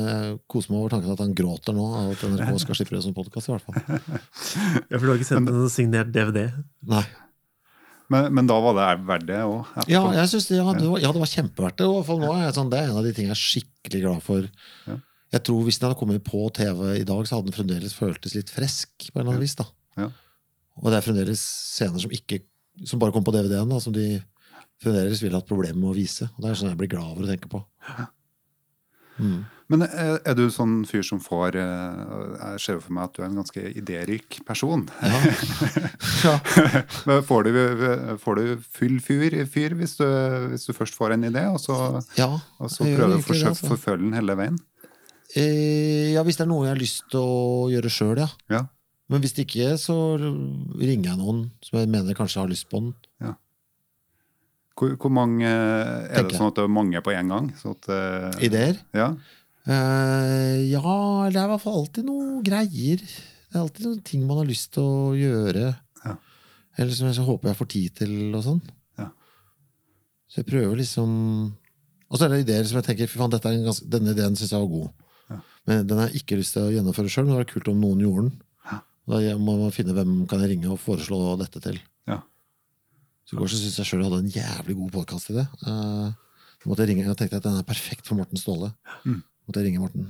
jeg 0.07 0.35
koser 0.49 0.71
meg 0.71 0.79
over 0.79 0.93
tanken 0.93 1.11
at 1.11 1.21
han 1.25 1.33
gråter 1.35 1.75
nå 1.75 1.87
av 1.91 2.13
at 2.13 2.21
NRK 2.23 2.61
skal 2.63 2.77
slippe 2.79 2.95
det 2.95 3.01
som 3.03 3.15
podkast, 3.17 3.49
i 3.49 3.53
hvert 3.53 3.65
fall. 3.67 3.99
Ja, 4.89 4.95
For 4.95 5.03
du 5.03 5.11
har 5.11 5.19
ikke 5.19 5.27
sendt 5.27 5.51
en 5.51 5.67
signert 5.71 6.13
DVD? 6.15 6.45
Nei. 6.87 7.03
Men, 8.11 8.27
men 8.35 8.49
da 8.49 8.57
var 8.63 8.75
det 8.75 8.87
verdt 9.07 9.27
det 9.29 9.39
òg? 9.45 9.69
Ja, 9.91 10.01
jeg 10.17 10.31
synes 10.31 10.49
det, 10.49 10.57
ja, 10.59 10.73
det 10.75 10.87
var, 10.89 10.99
ja, 10.99 11.11
det 11.15 11.21
var 11.21 11.31
kjempeverdt 11.31 11.79
det. 11.79 11.87
er 11.87 12.55
sånn, 12.57 12.71
Det 12.71 12.79
er 12.81 12.89
en 12.89 12.99
av 12.99 13.07
de 13.07 13.13
tingene 13.15 13.31
jeg 13.31 13.37
er 13.37 13.43
skikkelig 13.45 14.01
glad 14.03 14.25
for. 14.25 14.47
Ja. 14.89 14.97
Jeg 15.31 15.43
tror 15.47 15.61
Hvis 15.63 15.79
den 15.79 15.87
hadde 15.87 15.99
kommet 16.01 16.25
på 16.27 16.41
TV 16.51 16.81
i 16.99 17.05
dag, 17.07 17.21
så 17.27 17.37
hadde 17.37 17.51
den 17.51 17.55
fremdeles 17.55 17.95
føltes 17.95 18.35
litt 18.35 18.51
fresk. 18.51 18.91
på 18.99 19.15
en 19.15 19.23
eller 19.23 19.37
annen 19.37 19.45
vis 19.45 19.55
da. 19.59 19.67
Ja. 20.01 20.09
Og 20.81 20.89
det 20.91 20.99
er 20.99 21.05
fremdeles 21.05 21.43
scener 21.75 22.03
som 22.03 22.11
ikke 22.11 22.41
som 22.87 22.99
bare 22.99 23.13
kom 23.13 23.23
på 23.23 23.33
DVD-en, 23.35 23.71
som 23.83 23.93
de 23.93 24.21
fremdeles 24.81 25.21
ville 25.21 25.37
hatt 25.37 25.49
problemer 25.49 25.77
med 25.79 25.91
å 25.91 25.97
vise. 25.97 26.27
Og 26.35 26.43
Det 26.43 26.49
er 26.49 26.59
sånn 26.59 26.71
jeg 26.71 26.79
blir 26.79 26.91
glad 26.93 27.13
over 27.13 27.27
å 27.27 27.31
tenke 27.31 27.51
på. 27.51 27.61
Mm. 29.21 29.41
Men 29.71 29.85
er, 29.85 30.17
er 30.27 30.35
du 30.35 30.43
sånn 30.51 30.81
fyr 30.89 31.03
som 31.05 31.21
får 31.23 31.55
eh, 31.59 32.01
Jeg 32.41 32.63
ser 32.63 32.75
jo 32.75 32.83
for 32.83 32.95
meg 32.97 33.07
at 33.07 33.13
du 33.15 33.21
er 33.21 33.29
en 33.29 33.37
ganske 33.39 33.61
idérik 33.79 34.41
person. 34.47 34.83
Ja. 34.99 35.21
ja. 36.27 36.33
Får, 37.27 37.47
du, 37.47 38.17
får 38.19 38.41
du 38.41 38.65
full 38.65 38.97
fyr, 39.03 39.37
fyr 39.47 39.77
hvis, 39.79 39.95
du, 40.01 40.07
hvis 40.51 40.67
du 40.67 40.75
først 40.75 40.97
får 40.97 41.15
en 41.15 41.29
idé, 41.29 41.45
og 41.47 41.61
så, 41.63 41.77
ja. 42.19 42.27
og 42.59 42.73
så 42.73 42.83
prøver 42.83 43.15
du 43.15 43.21
å 43.21 43.39
altså. 43.53 43.71
forfølge 43.71 44.09
den 44.09 44.19
hele 44.19 44.35
veien? 44.39 44.59
Eh, 45.39 46.11
ja, 46.17 46.25
hvis 46.27 46.41
det 46.41 46.45
er 46.45 46.51
noe 46.51 46.67
jeg 46.67 46.75
har 46.75 46.81
lyst 46.81 47.07
til 47.13 47.23
å 47.23 47.69
gjøre 47.71 47.93
sjøl, 47.93 48.17
ja. 48.25 48.27
Ja. 48.51 48.65
Men 49.11 49.23
hvis 49.23 49.35
det 49.35 49.47
ikke, 49.47 49.75
så 49.79 49.95
ringer 50.19 51.13
jeg 51.13 51.19
noen 51.19 51.45
som 51.63 51.79
jeg 51.79 51.91
mener 51.91 52.15
kanskje 52.15 52.43
har 52.43 52.51
lyst 52.51 52.67
på 52.71 52.83
den. 52.83 52.93
Hvor, 54.81 54.95
hvor 54.97 55.11
mange 55.13 55.45
Er 55.45 56.07
Tenker 56.15 56.31
det 56.31 56.37
sånn 56.39 56.47
at 56.49 56.57
det 56.57 56.63
er 56.63 56.71
mange 56.73 57.01
på 57.05 57.11
en 57.13 57.27
gang? 57.29 57.49
Så 57.59 57.75
at, 57.75 57.89
eh, 57.91 58.45
Ideer? 58.47 58.79
Ja. 58.97 59.11
Eh, 59.71 60.57
ja, 60.71 60.81
det 61.31 61.37
er 61.39 61.45
i 61.45 61.51
hvert 61.53 61.63
fall 61.63 61.79
alltid 61.81 62.07
noe 62.07 62.41
greier. 62.45 63.01
Det 63.01 63.55
er 63.55 63.63
alltid 63.63 63.87
noen 63.87 64.03
ting 64.07 64.25
man 64.27 64.41
har 64.41 64.49
lyst 64.49 64.73
til 64.75 64.83
å 64.83 65.15
gjøre. 65.15 65.71
Ja. 66.03 66.15
Eller 66.79 66.93
som 66.97 67.09
jeg 67.09 67.17
så 67.17 67.25
håper 67.27 67.51
jeg 67.51 67.59
får 67.59 67.69
tid 67.73 67.97
til, 68.01 68.13
og 68.35 68.45
sånn. 68.47 68.61
Ja. 68.99 69.09
Så 70.31 70.41
jeg 70.41 70.49
prøver 70.51 70.79
liksom 70.79 71.11
Og 72.11 72.19
så 72.19 72.25
er 72.25 72.33
det 72.33 72.41
ideer 72.43 72.65
som 72.67 72.75
jeg 72.81 72.89
tenker 72.89 73.07
fy 73.07 73.19
faen, 73.21 73.31
dette 73.31 73.47
er 73.47 73.55
en 73.55 73.69
ganske, 73.69 73.85
denne 73.87 74.11
ideen 74.11 74.33
syns 74.35 74.49
jeg 74.51 74.59
var 74.59 74.71
god. 74.71 75.05
Ja. 75.31 75.37
Men 75.69 75.85
den 75.87 76.01
har 76.01 76.09
jeg 76.09 76.25
ikke 76.25 76.39
lyst 76.41 76.57
til 76.57 76.65
å 76.67 76.73
gjennomføre 76.73 77.11
sjøl. 77.13 77.23
Men 77.23 77.37
det 77.37 77.39
var 77.39 77.51
kult 77.53 77.69
om 77.71 77.79
noen 77.79 78.01
gjorde 78.03 78.25
den. 78.25 78.33
Ja. 78.67 78.79
Da 79.13 79.21
må 79.39 79.55
man 79.61 79.71
finne 79.75 79.95
hvem 79.95 80.17
kan 80.27 80.43
jeg 80.43 80.51
ringe 80.51 80.73
og 80.73 80.81
foreslå 80.83 81.21
dette 81.39 81.63
til. 81.63 81.79
Ja. 82.11 82.19
Så 83.23 83.37
i 83.37 83.39
går 83.39 83.53
syns 83.53 83.79
jeg 83.79 83.87
sjøl 83.87 84.03
jeg 84.03 84.09
hadde 84.09 84.25
en 84.25 84.35
jævlig 84.35 84.75
god 84.81 84.91
podkast 84.97 85.31
i 85.31 85.37
det. 85.39 85.47
Uh, 85.63 86.11
måtte 86.67 86.83
jeg 86.83 86.91
ringe, 86.91 87.07
og 87.07 87.15
tenkte 87.19 87.39
at 87.39 87.47
den 87.47 87.61
er 87.61 87.67
perfekt 87.71 88.09
for 88.09 88.19
Morten 88.19 88.41
Ståle. 88.41 88.73
Mm. 89.07 89.21
Måtte 89.47 89.61
jeg 89.61 89.69
ringe 89.69 89.81
Morten. 89.83 90.07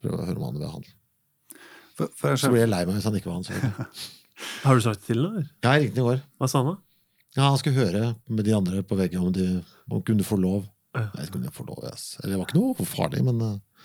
Prøve 0.00 0.22
å 0.22 0.26
høre 0.28 0.40
om 0.40 0.46
han 0.48 0.58
vil 0.60 0.68
ha. 0.70 0.80
For, 1.98 2.12
for 2.16 2.36
Så 2.40 2.48
ble 2.48 2.56
blir 2.56 2.64
jeg 2.64 2.72
lei 2.72 2.84
meg 2.88 2.96
hvis 2.96 3.08
han 3.08 3.18
ikke 3.18 3.30
var 3.30 3.40
han. 3.42 3.90
Har 4.64 4.78
du 4.78 4.84
sagt 4.84 5.02
det 5.04 5.10
til 5.12 5.20
ham? 5.26 5.40
Ja, 5.60 5.74
jeg 5.76 5.88
ringte 5.88 6.00
i 6.00 6.06
går. 6.06 6.22
Hva 6.40 6.48
sa 6.48 6.62
han 6.62 6.70
da? 6.72 6.76
Ja, 7.36 7.44
Han 7.50 7.58
skulle 7.60 7.78
høre 7.78 8.14
med 8.26 8.46
de 8.48 8.54
andre 8.56 8.80
på 8.82 8.96
veggen 8.98 9.22
om 9.28 9.34
de 9.34 9.44
om 9.90 10.00
kunne 10.02 10.24
få 10.26 10.38
lov. 10.40 10.64
Ja. 10.96 11.04
Jeg 11.14 11.20
vet 11.20 11.28
ikke 11.28 11.38
om 11.38 11.44
de 11.44 11.52
får 11.54 11.68
lov, 11.68 11.84
Yes. 11.86 12.06
Eller 12.22 12.32
det 12.34 12.38
var 12.40 12.48
ikke 12.48 12.58
noe 12.58 12.86
farlig, 12.88 13.20
men 13.28 13.42
uh, 13.44 13.84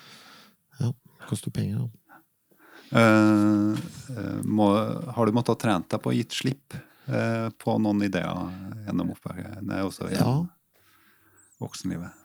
ja, 0.79 0.87
det 0.89 1.27
koster 1.29 1.53
penger. 1.53 1.83
Da. 1.83 2.21
eh, 2.97 3.83
eh, 4.15 4.39
må, 4.41 4.71
har 5.13 5.27
du 5.29 5.35
måttet 5.35 5.53
ha 5.53 5.61
trent 5.61 5.89
deg 5.91 6.01
på 6.01 6.09
å 6.09 6.15
gitt 6.15 6.33
slipp 6.33 6.73
uh, 7.11 7.51
på 7.61 7.75
noen 7.83 8.01
ideer 8.07 8.49
gjennom 8.87 9.13
oppveksten? 9.13 9.69
er 9.75 9.85
også 9.85 10.09
Ja. 10.15 10.31
voksenlivet? 11.61 12.24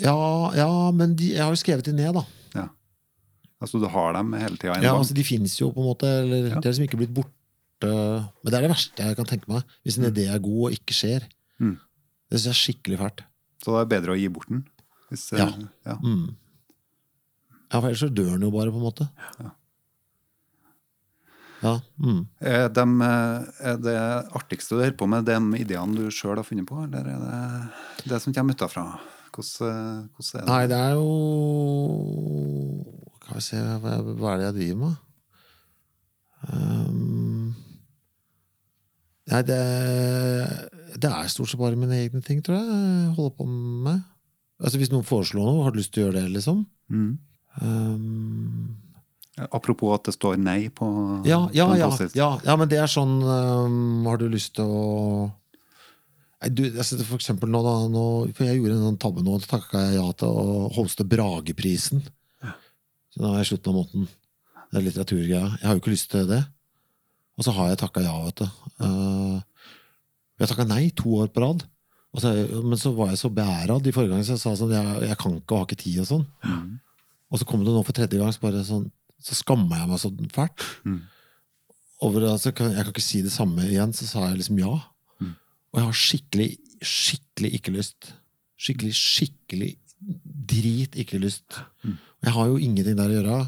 Ja, 0.00 0.16
ja, 0.56 0.68
men 0.96 1.14
de, 1.18 1.32
jeg 1.36 1.42
har 1.44 1.52
jo 1.54 1.60
skrevet 1.60 1.86
de 1.86 1.92
ned, 1.96 2.14
da. 2.16 2.24
Ja. 2.56 2.66
Altså 3.62 3.78
du 3.82 3.86
har 3.90 4.12
dem 4.16 4.32
hele 4.38 4.56
tida? 4.58 4.76
Ja, 4.82 4.94
altså 4.98 5.14
De 5.16 5.24
fins 5.26 5.54
jo, 5.60 5.70
på 5.74 5.80
en 5.82 5.88
måte. 5.92 6.10
Eller, 6.24 6.48
Ja. 6.50 6.60
De 6.60 6.68
er 6.68 6.72
liksom 6.72 6.86
ikke 6.88 7.00
blitt 7.02 7.14
borte. 7.14 7.32
Men 7.84 8.48
det 8.50 8.54
er 8.58 8.64
det 8.64 8.70
verste 8.72 9.04
jeg 9.04 9.16
kan 9.18 9.28
tenke 9.28 9.50
meg. 9.50 9.62
Hvis 9.84 9.98
en 10.00 10.08
idé 10.08 10.24
er 10.32 10.38
god 10.42 10.70
og 10.70 10.76
ikke 10.78 10.94
skjer. 10.96 11.26
Mm. 11.60 11.76
Det 12.30 12.40
syns 12.40 12.46
jeg 12.48 12.54
er 12.54 12.62
skikkelig 12.62 12.98
fælt. 13.02 13.24
Så 13.64 13.74
det 13.74 13.82
er 13.84 13.90
bedre 14.00 14.14
å 14.14 14.18
gi 14.18 14.28
bort 14.32 14.48
den? 14.48 14.64
Hvis, 15.10 15.26
eh, 15.32 15.38
Ja. 15.44 15.50
ja. 15.86 15.96
Mm. 16.02 16.34
Ja, 17.72 17.80
for 17.80 17.88
ellers 17.88 18.00
så 18.04 18.08
dør 18.14 18.32
den 18.38 18.42
jo 18.46 18.50
bare, 18.54 18.70
på 18.72 18.80
en 18.80 18.86
måte. 18.88 19.08
Ja. 19.40 19.50
Ja. 21.64 21.80
Mm. 21.98 22.26
Er, 22.44 22.68
dem, 22.68 23.00
eh, 23.00 23.44
er 23.72 23.76
det 23.80 23.96
artigste 24.36 24.76
du 24.76 24.82
holder 24.82 24.96
på 25.00 25.08
med, 25.08 25.24
de 25.24 25.36
ideene 25.62 25.96
du 25.96 26.10
sjøl 26.12 26.36
har 26.36 26.44
funnet 26.44 26.68
på, 26.68 26.76
eller 26.84 27.06
er 27.08 27.22
det 28.02 28.10
det 28.12 28.20
som 28.20 28.34
kommer 28.36 28.54
utenfra? 28.56 28.84
Hvordan, 29.34 30.08
hvordan 30.14 30.40
er 30.40 30.44
det? 30.44 30.48
Nei, 30.50 30.66
det 30.70 30.78
er 30.78 30.94
jo 30.94 31.08
Skal 33.24 33.38
vi 33.38 33.44
se, 33.48 33.60
hva, 33.82 33.96
hva 34.20 34.32
er 34.34 34.40
det 34.40 34.46
jeg 34.46 34.56
driver 34.60 34.80
med? 34.84 34.94
Um, 36.44 37.54
nei, 39.32 39.40
det, 39.48 39.60
det 41.00 41.10
er 41.10 41.30
stort 41.32 41.50
sett 41.50 41.60
bare 41.60 41.78
mine 41.80 41.96
egne 42.02 42.20
ting, 42.24 42.42
tror 42.44 42.58
jeg. 42.58 42.66
jeg 42.68 43.14
holder 43.16 43.36
på 43.38 43.46
med. 43.48 44.02
Altså 44.60 44.80
Hvis 44.80 44.92
noen 44.92 45.06
foreslår 45.08 45.48
noe, 45.48 45.64
har 45.64 45.72
du 45.74 45.80
lyst 45.80 45.94
til 45.94 46.04
å 46.04 46.06
gjøre 46.06 46.20
det, 46.20 46.34
liksom? 46.36 46.66
Mm. 46.92 47.12
Um, 47.64 48.76
Apropos 49.50 49.96
at 49.96 50.04
det 50.06 50.14
står 50.14 50.36
nei 50.38 50.68
på, 50.70 50.86
ja, 51.26 51.40
ja, 51.56 51.64
på 51.66 51.74
en 51.74 51.80
ja, 51.80 51.88
post-it. 51.90 52.14
ja, 52.14 52.28
ja, 52.44 52.54
men 52.60 52.70
det 52.70 52.78
er 52.78 52.90
sånn 52.90 53.16
um, 53.18 54.04
Har 54.06 54.20
du 54.20 54.28
lyst 54.30 54.52
til 54.60 54.68
å 54.70 54.84
du, 56.50 56.64
altså, 56.72 56.98
For 57.04 57.20
eksempel 57.20 57.52
nå, 57.52 57.62
da. 57.64 57.74
Nå, 57.92 58.04
for 58.36 58.48
jeg 58.48 58.60
gjorde 58.60 58.90
en 58.90 59.00
tabbe 59.00 59.24
nå. 59.24 59.38
Da 59.40 59.50
takka 59.56 59.86
jeg 59.86 59.98
ja 60.00 60.08
til 60.18 60.42
å 60.42 60.68
hoste 60.74 61.06
Brageprisen. 61.08 62.04
Så 63.14 63.22
nå 63.22 63.30
er 63.30 63.42
jeg 63.42 63.52
slutten 63.52 63.72
av 63.72 63.78
måneden. 63.78 64.08
Det 64.70 64.80
er 64.80 64.86
litteraturgreia. 64.88 65.44
Jeg 65.60 65.68
har 65.68 65.76
jo 65.76 65.82
ikke 65.82 65.94
lyst 65.94 66.10
til 66.10 66.26
det. 66.26 66.42
Og 67.38 67.46
så 67.46 67.54
har 67.54 67.70
jeg 67.70 67.80
takka 67.82 68.02
ja, 68.02 68.14
vet 68.26 68.42
du. 68.42 68.48
Uh, 68.82 69.38
jeg 70.40 70.50
takka 70.50 70.66
nei 70.66 70.88
to 70.98 71.16
år 71.22 71.30
på 71.30 71.44
rad. 71.44 71.62
Og 72.14 72.22
så, 72.22 72.30
men 72.62 72.78
så 72.78 72.92
var 72.94 73.10
jeg 73.10 73.20
så 73.22 73.30
beæra 73.34 73.78
de 73.82 73.92
forrige 73.94 74.12
gangene, 74.12 74.26
så 74.26 74.36
jeg 74.36 74.42
sa 74.44 74.52
sånn 74.58 74.74
jeg, 74.74 74.98
jeg 75.08 75.18
kan 75.18 75.34
ikke 75.34 75.54
og 75.54 75.62
har 75.62 75.68
ikke 75.68 75.80
tid 75.80 76.02
og 76.02 76.10
sånn. 76.10 76.26
Mm. 76.46 76.68
Og 77.30 77.40
så 77.40 77.48
kom 77.48 77.64
det 77.66 77.74
nå 77.74 77.82
for 77.82 77.96
tredje 77.96 78.20
gang, 78.20 78.30
så 78.34 78.52
sånn 78.68 78.86
Så 79.24 79.38
skamma 79.38 79.80
jeg 79.80 79.88
meg 79.90 80.00
så 80.02 80.10
fælt. 80.34 80.66
Mm. 80.84 81.00
Over, 82.04 82.26
altså, 82.34 82.50
jeg 82.52 82.58
kan 82.58 82.90
ikke 82.90 83.02
si 83.02 83.22
det 83.24 83.32
samme 83.32 83.64
igjen, 83.66 83.94
så 83.96 84.06
sa 84.06 84.26
jeg 84.28 84.42
liksom 84.42 84.60
ja. 84.60 84.74
Mm. 85.74 85.76
Og 85.76 85.80
jeg 85.80 85.86
har 85.88 85.96
skikkelig, 85.98 86.48
skikkelig 86.86 87.50
ikke 87.58 87.72
lyst. 87.74 88.12
Skikkelig, 88.60 88.92
skikkelig 88.94 89.70
drit 90.46 90.94
ikke 91.00 91.18
lyst. 91.18 91.58
Mm. 91.82 91.96
Jeg 92.24 92.32
har 92.36 92.46
jo 92.46 92.60
ingenting 92.62 92.96
der 92.96 93.10
å 93.10 93.16
gjøre. 93.18 93.38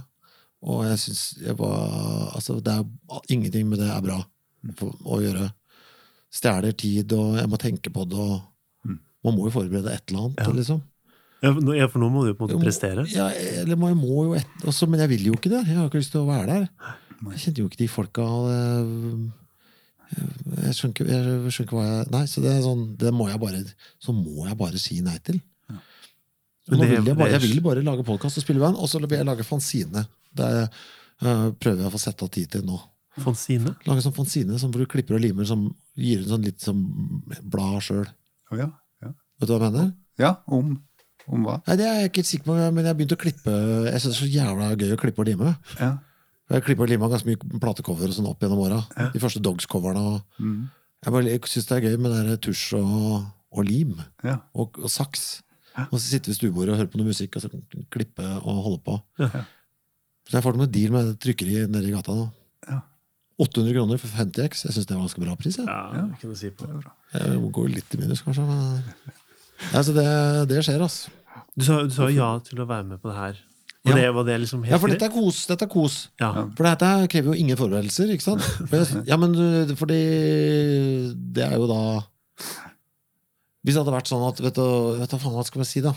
Og 0.66 0.81
jeg 0.89 0.99
syns 0.99 1.22
jeg 1.39 1.55
var 1.61 2.33
Altså, 2.35 2.57
er, 2.59 2.83
ingenting 3.31 3.68
med 3.70 3.79
det 3.79 3.89
er 3.93 4.03
bra 4.03 4.18
for, 4.77 4.97
å 5.07 5.20
gjøre. 5.22 5.53
Stjeler 6.35 6.74
tid, 6.77 7.12
og 7.14 7.37
jeg 7.39 7.49
må 7.49 7.57
tenke 7.62 7.93
på 7.95 8.05
det, 8.11 8.18
og 8.18 8.43
Mm. 8.85 8.99
man 9.24 9.35
må 9.37 9.47
jo 9.47 9.51
forberede 9.61 9.93
et 9.95 10.03
eller 10.11 10.20
annet, 10.27 10.39
Ja. 10.39 10.53
liksom. 10.53 10.83
Ja, 11.43 11.53
for 11.89 11.99
nå- 12.01 12.11
må 12.11 12.22
du 12.24 12.29
jo 12.33 12.35
på 12.35 12.49
en 12.51 12.57
måte 12.59 12.64
prestere. 12.64 13.07
Ja, 13.12 13.29
eller 13.29 13.77
jeg 13.77 13.97
må 13.97 14.24
jo 14.24 14.33
et, 14.35 14.47
også, 14.64 14.89
Men 14.89 15.01
jeg 15.01 15.09
vil 15.11 15.24
jo 15.27 15.33
ikke 15.35 15.51
det. 15.51 15.66
Jeg 15.66 15.77
har 15.77 15.89
ikke 15.89 15.99
lyst 16.01 16.11
til 16.12 16.20
å 16.20 16.27
være 16.27 16.47
der. 16.47 16.68
Jeg 17.31 17.39
kjente 17.39 17.59
jo 17.59 17.68
ikke 17.68 17.77
de 17.79 17.89
folka. 17.89 18.22
og 18.22 19.33
Jeg, 20.67 20.77
skjønner 20.79 20.95
ikke, 20.95 21.07
jeg 21.11 21.23
skjønner 21.55 21.69
ikke 21.69 21.77
hva 21.79 21.85
jeg 21.87 22.11
Nei, 22.14 22.25
så 22.31 22.43
det 22.45 22.51
er 22.53 22.64
sånn 22.64 22.83
Det 23.01 23.12
må 23.14 23.29
jeg 23.31 23.41
bare 23.43 23.62
Så 24.03 24.14
må 24.17 24.47
jeg 24.49 24.59
bare 24.61 24.83
si 24.83 24.99
nei 25.07 25.17
til. 25.27 25.39
Ja. 25.71 25.79
Men 26.73 26.83
det- 26.83 26.89
vil 26.91 27.11
jeg, 27.12 27.17
bare, 27.23 27.31
jeg 27.37 27.43
vil 27.47 27.62
bare 27.64 27.85
lage 27.87 28.05
podkast 28.07 28.41
og 28.41 28.45
spille 28.47 28.62
band, 28.62 28.77
og 28.77 28.91
så 28.91 29.01
vil 29.03 29.17
jeg 29.19 29.27
lage 29.29 29.47
fanzine. 29.47 30.07
Det 30.37 30.51
eh, 30.67 31.47
prøver 31.62 31.85
jeg 31.85 31.89
å 31.91 31.95
få 31.95 32.03
sette 32.03 32.27
av 32.27 32.33
tid 32.35 32.51
til 32.57 32.67
nå. 32.67 32.81
Fanzine. 33.23 33.73
Lage 33.89 34.03
sånn 34.05 34.12
fanzine 34.17 34.59
sånn 34.61 34.73
hvor 34.75 34.83
du 34.83 34.91
klipper 34.93 35.17
og 35.17 35.23
limer, 35.25 35.47
som 35.49 35.62
gir 35.97 36.21
ut 36.21 36.29
sånn 36.29 36.45
litt 36.45 36.61
som 36.61 36.83
blad 37.49 37.79
sjøl. 37.87 38.03
Oh, 38.53 38.59
ja. 38.61 38.67
ja. 39.05 39.12
Vet 39.41 39.49
du 39.49 39.55
hva 39.55 39.62
jeg 39.62 39.73
mener? 39.73 39.95
ja, 40.21 40.35
om, 40.53 40.75
om 41.29 41.47
hva? 41.47 41.59
Nei, 41.67 41.77
Det 41.81 41.87
er 41.87 41.97
jeg 42.03 42.11
ikke 42.11 42.21
helt 42.23 42.29
sikker 42.33 42.49
på, 42.51 42.57
men 42.59 42.83
jeg 42.85 42.91
har 42.93 42.99
begynt 42.99 43.14
å 43.17 43.21
klippe 43.21 43.55
Jeg 43.89 44.03
syns 44.03 44.05
det 44.05 44.12
er 44.12 44.21
så 44.21 44.29
jævla 44.35 44.69
gøy 44.81 44.93
å 44.97 45.01
klippe 45.01 45.23
og 45.25 45.29
lime. 45.31 45.55
Ja. 45.81 45.91
Jeg 46.47 46.62
klipper 46.62 46.86
og 46.86 46.92
lima 46.92 47.09
ganske 47.11 47.26
mye 47.26 47.61
platecover 47.62 48.11
og 48.11 48.14
sånn 48.14 48.28
opp 48.30 48.44
gjennom 48.44 48.62
åra. 48.62 48.82
De 49.14 49.22
første 49.22 49.42
Dogs-coverne. 49.42 50.20
Mm. 50.38 50.61
Jeg 51.03 51.14
bare 51.14 51.38
syns 51.51 51.66
det 51.68 51.76
er 51.76 51.88
gøy 51.88 51.99
med 52.03 52.14
det 52.14 52.22
der 52.28 52.40
tusj 52.47 52.76
og, 52.78 53.26
og 53.51 53.66
lim 53.66 53.97
ja. 54.24 54.38
og, 54.55 54.78
og 54.78 54.92
saks. 54.92 55.26
Og 55.90 55.99
så 55.99 56.05
sitte 56.07 56.30
ved 56.30 56.38
stuebordet 56.38 56.72
og 56.72 56.80
høre 56.80 56.90
på 56.92 57.01
noe 57.01 57.11
musikk 57.11 57.36
og 57.36 57.44
så 57.44 57.51
klippe 57.92 58.24
og 58.38 58.62
holde 58.64 58.80
på. 58.86 58.97
Ja. 59.20 59.44
Så 60.26 60.38
jeg 60.38 60.47
får 60.47 60.57
til 60.57 60.62
noe 60.62 60.72
deal 60.74 60.94
med 60.94 61.11
trykkeri 61.22 61.66
nede 61.70 61.90
i 61.90 61.94
gata 61.94 62.14
nå. 62.16 62.28
Ja. 62.66 62.80
800 63.42 63.76
kroner 63.76 64.01
for 64.01 64.22
50X. 64.22 64.64
Jeg 64.64 64.76
syns 64.76 64.88
det 64.88 64.97
var 64.97 65.05
ganske 65.05 65.22
bra 65.22 65.36
pris. 65.38 65.59
Jeg. 65.61 65.68
Ja, 65.68 66.07
det 66.09 66.22
kan 66.22 66.32
du 66.32 66.38
si 66.38 66.51
på. 66.51 66.66
Det 66.66 66.78
er 66.78 66.80
bra. 66.86 66.94
Jeg 67.12 67.42
må 67.42 67.51
gå 67.55 67.66
litt 67.68 67.94
i 67.94 68.01
minus, 68.01 68.22
kanskje. 68.24 68.47
Men 68.49 68.80
ja, 69.74 69.82
så 69.82 69.92
det, 69.94 70.09
det 70.51 70.62
skjer, 70.64 70.86
altså. 70.86 71.12
Du 71.57 71.64
sa, 71.66 71.82
du 71.84 71.92
sa 71.92 72.09
ja 72.12 72.30
til 72.44 72.64
å 72.64 72.68
være 72.68 72.88
med 72.88 73.03
på 73.03 73.12
det 73.12 73.18
her. 73.18 73.44
Ja. 73.87 73.95
Det, 73.95 74.07
var 74.16 74.26
det 74.26 74.37
liksom 74.43 74.64
helt 74.66 74.74
Ja, 74.74 74.80
for 74.82 74.91
dette 74.91 75.07
er 75.07 75.14
kos. 75.14 75.45
Dette 75.47 75.66
er 75.68 75.70
kos. 75.70 75.97
Ja. 76.20 76.32
For 76.59 76.66
dette 76.66 76.91
krever 77.12 77.32
jo 77.32 77.39
ingen 77.39 77.59
forberedelser, 77.59 78.11
ikke 78.14 78.26
sant? 78.26 78.43
For 78.70 79.07
ja, 79.07 79.18
men 79.20 79.37
fordi 79.78 80.01
det 81.37 81.47
er 81.47 81.55
jo 81.61 81.68
da 81.70 81.80
Hvis 83.62 83.74
det 83.76 83.80
hadde 83.82 83.95
vært 83.95 84.11
sånn 84.11 84.26
at 84.26 84.43
Vet 84.43 84.59
du, 84.59 84.66
vet 85.01 85.11
du 85.14 85.18
faen 85.22 85.37
hva 85.39 85.47
skal 85.47 85.62
man 85.62 85.70
si, 85.70 85.84
da? 85.84 85.95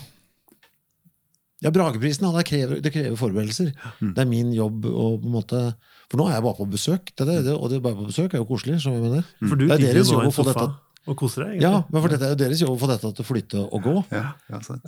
Ja, 1.59 1.73
Brageprisen, 1.75 2.23
ja, 2.23 2.31
det 2.37 2.45
krever, 2.47 2.77
det 2.79 2.91
krever 2.93 3.17
forberedelser. 3.19 3.73
Mm. 3.99 4.13
Det 4.15 4.21
er 4.23 4.29
min 4.29 4.53
jobb 4.55 4.85
å 4.87 5.09
på 5.19 5.27
en 5.27 5.33
måte 5.33 5.63
For 6.07 6.21
nå 6.21 6.29
er 6.29 6.37
jeg 6.37 6.45
bare 6.45 6.55
på 6.61 6.67
besøk, 6.71 7.11
det, 7.19 7.25
det, 7.27 7.55
og 7.55 7.67
det 7.73 7.81
bare 7.83 7.99
på 7.99 8.07
besøk 8.07 8.33
er 8.33 8.39
jo 8.43 8.47
koselig. 8.47 8.77
du 8.79 9.65
Det 9.65 9.75
er 9.75 9.83
deres 9.89 10.13
jobb 10.13 10.29
å 10.29 10.35
få 10.35 10.45
dette- 10.47 10.69
og 11.07 11.15
koser 11.17 11.47
deg. 11.47 11.61
Ja, 11.63 11.83
men 11.87 12.03
for 12.03 12.11
dette 12.11 12.27
er 12.27 12.35
jo 12.35 12.39
deres 12.41 12.61
jobb 12.63 12.75
å 12.75 12.81
få 12.81 12.89
dette 12.91 13.13
til 13.15 13.23
å 13.23 13.27
flytte 13.27 13.63
og 13.63 13.85
gå. 13.85 13.95
Ja, 14.13 14.33
ja, 14.51 14.59
sant. 14.65 14.85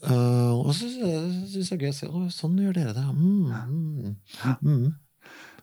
Uh, 0.00 0.56
og 0.56 0.72
så 0.72 0.88
syns 0.88 1.54
jeg 1.54 1.66
det 1.68 1.76
er 1.76 1.84
gøy 1.84 1.92
å 1.92 1.96
se 1.98 2.08
Å, 2.08 2.24
sånn 2.32 2.56
gjør 2.62 2.78
dere 2.78 2.94
det. 2.96 3.04
Mm, 3.12 3.50
mm, 3.52 4.56
mm. 4.64 4.84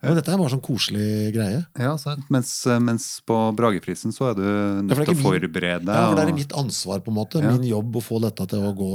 Men 0.03 0.19
dette 0.19 0.29
er 0.29 0.37
bare 0.37 0.53
sånn 0.53 0.63
koselig 0.63 1.33
greie. 1.33 1.63
Ja, 1.81 1.95
sant. 1.97 2.27
Mens, 2.33 2.51
mens 2.85 3.07
på 3.25 3.37
Brageprisen 3.57 4.13
så 4.13 4.29
er 4.29 4.37
du 4.37 4.45
nødt 4.45 4.93
er 4.93 5.09
til 5.09 5.17
å 5.17 5.23
forberede. 5.25 5.89
Ja, 5.89 6.11
for 6.11 6.19
det 6.19 6.27
er 6.27 6.37
mitt 6.37 6.53
ansvar, 6.57 7.01
på 7.01 7.13
en 7.13 7.17
måte. 7.17 7.41
Ja. 7.41 7.55
Min 7.55 7.65
jobb 7.65 7.97
å 7.97 8.03
få 8.05 8.21
dette 8.23 8.45
til 8.53 8.65
å 8.67 8.73
gå 8.77 8.91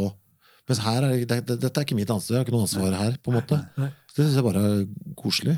Mens 0.70 0.78
her 0.78 1.02
er, 1.02 1.16
det, 1.26 1.40
det, 1.42 1.56
dette 1.58 1.80
er 1.80 1.84
ikke 1.84 1.96
mitt 1.98 2.10
ansvar. 2.14 2.36
Jeg 2.36 2.38
har 2.38 2.46
ikke 2.46 2.54
noe 2.54 2.66
ansvar 2.68 2.92
her. 2.94 3.16
på 3.18 3.32
en 3.32 3.34
måte. 3.40 3.56
Nei. 3.82 3.88
Så 4.06 4.20
Det 4.20 4.26
syns 4.28 4.36
jeg 4.38 4.46
bare 4.46 4.62
er 4.62 4.84
koselig. 5.18 5.56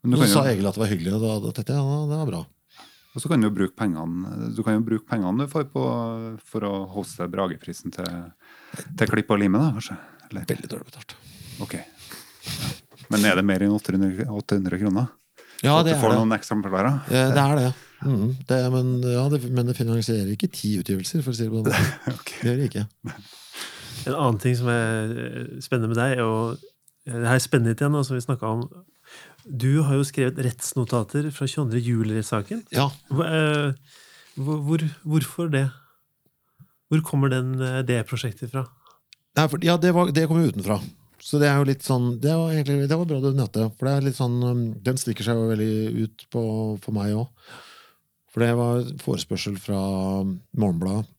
Men 0.00 0.16
du 0.16 0.24
så 0.24 0.40
sa 0.40 0.44
Egil 0.48 0.64
at 0.70 0.78
det 0.78 0.80
var 0.80 0.88
hyggelig, 0.88 1.12
og 1.18 1.20
da, 1.20 1.34
da 1.44 1.52
tenkte 1.52 1.76
jeg 1.76 1.84
ja, 1.84 1.98
det 2.08 2.20
var 2.22 2.30
bra. 2.30 2.40
Og 3.14 3.22
så 3.22 3.28
kan 3.30 3.42
du 3.42 3.48
bruke 3.50 3.74
pengene 3.74 4.50
du 4.54 4.60
kan 4.62 4.76
jo 4.78 4.84
bruke 4.86 5.06
pengene 5.10 5.42
du 5.46 5.50
får 5.50 5.64
på 5.72 5.82
for 6.46 6.66
å 6.68 6.72
hoste 6.94 7.26
Brageprisen 7.30 7.90
til, 7.94 8.06
til 8.98 9.10
klipp 9.10 9.32
og 9.34 9.40
lime, 9.42 9.58
da, 9.58 9.72
kanskje? 9.78 9.96
Eller, 10.30 10.44
Veldig 10.46 10.70
dårlig 10.70 10.86
betalt. 10.92 11.16
ok. 11.64 11.74
Ja. 11.74 12.68
Men 13.10 13.24
er 13.26 13.40
det 13.40 13.42
mer 13.48 13.64
enn 13.66 13.72
800, 13.74 14.28
800 14.30 14.78
kroner? 14.84 15.08
Ja, 15.60 15.74
det 15.74 15.80
er 15.80 15.84
det 15.90 15.90
du 15.90 15.96
er 15.96 16.02
får 16.04 16.12
det. 16.14 16.18
noen 16.20 16.36
eksemplarer? 16.38 17.00
Eh, 17.10 17.32
Det 17.34 17.42
er 17.42 17.56
det. 17.58 17.70
Mm, 18.00 18.28
det 18.48 18.58
men, 18.72 18.92
ja, 19.02 19.24
det. 19.28 19.40
Men 19.52 19.66
det 19.68 19.74
finansierer 19.76 20.30
ikke 20.32 20.48
ti 20.54 20.70
utgivelser, 20.80 21.20
for 21.26 21.34
å 21.34 21.36
si 21.36 21.44
det 21.44 21.50
på 21.52 21.60
den 21.60 21.74
måten. 21.74 21.90
okay. 22.14 22.38
Det 22.40 22.46
gjør 22.48 22.60
det 22.62 22.68
ikke. 22.70 22.84
En 24.06 24.14
annen 24.14 24.38
ting 24.40 24.54
som 24.56 24.70
er 24.72 25.10
eh, 25.26 25.50
spennende 25.60 25.90
med 25.90 25.98
deg, 26.00 26.14
er 26.14 26.22
jo 26.22 26.30
Det 27.10 27.26
her 27.26 27.34
er 27.34 27.42
spennende 27.44 27.74
igjen, 27.74 27.98
som 28.06 28.16
vi 28.16 28.22
snakket 28.24 28.46
om. 28.48 28.62
Du 29.50 29.82
har 29.82 29.98
jo 29.98 30.06
skrevet 30.06 30.38
rettsnotater 30.46 31.26
fra 31.34 31.46
22. 31.50 31.80
juli-saken. 31.82 32.62
Ja, 32.74 32.90
Hvor, 33.10 33.26
eh, 33.26 33.72
hvor, 34.38 34.60
hvor, 34.66 34.84
hvorfor 35.02 35.50
det? 35.50 35.66
Hvor 36.90 37.02
kommer 37.06 37.30
den, 37.32 37.56
eh, 37.60 37.82
det 37.82 38.06
prosjektet 38.06 38.52
fra? 38.52 38.66
Nei, 39.36 39.46
for, 39.48 39.62
ja 39.62 39.76
det, 39.76 39.92
var, 39.94 40.10
det 40.14 40.26
kommer 40.28 40.46
jo 40.46 40.54
utenfra. 40.54 40.78
Så 41.20 41.38
det 41.38 41.50
er 41.50 41.58
jo 41.60 41.66
litt 41.68 41.84
sånn 41.84 42.14
Det 42.22 42.32
var, 42.32 42.52
egentlig, 42.54 42.88
det 42.88 42.96
var 42.96 43.08
bra 43.08 43.18
du 43.20 43.28
nevnte, 43.28 43.66
for 43.76 43.86
det 43.86 43.92
er 43.92 44.06
litt 44.06 44.16
sånn 44.16 44.38
um, 44.40 44.62
den 44.80 45.00
stikker 45.00 45.26
seg 45.26 45.36
jo 45.36 45.50
veldig 45.50 46.06
ut 46.06 46.24
på, 46.32 46.42
for 46.80 46.96
meg 46.96 47.12
òg. 47.12 47.50
For 48.30 48.44
det 48.44 48.54
var 48.56 48.86
forespørsel 49.02 49.58
fra 49.60 49.80
Morgenbladet. 50.22 51.10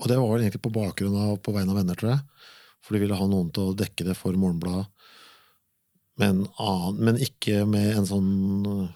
Og 0.00 0.08
det 0.10 0.16
var 0.18 0.40
egentlig 0.40 0.62
på 0.64 0.72
bakgrunn 0.74 1.14
av 1.20 1.36
på 1.44 1.52
vegne 1.54 1.74
av 1.74 1.78
venner, 1.78 1.98
tror 1.98 2.14
jeg. 2.14 2.46
For 2.82 2.96
de 2.96 3.02
ville 3.04 3.18
ha 3.18 3.26
noen 3.28 3.52
til 3.54 3.70
å 3.70 3.76
dekke 3.76 4.06
det 4.08 4.16
for 4.18 4.34
Morgenbladet. 4.34 4.88
Men, 6.20 6.42
annen, 6.60 6.98
men 7.06 7.16
ikke 7.24 7.62
med 7.68 7.96
en 7.96 8.06
sånn 8.08 8.32
uh, 8.68 8.88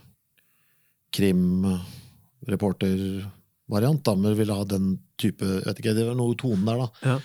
krimreportervariant. 1.17 4.07
Men 4.21 4.39
ville 4.39 4.59
ha 4.59 4.65
den 4.69 4.87
type 5.21 5.47
vet 5.65 5.79
ikke, 5.81 5.97
Det 5.97 6.09
var 6.11 6.17
noe 6.19 6.35
tonen 6.39 6.67
der, 6.69 6.77
da. 6.85 6.89
Ja. 7.07 7.17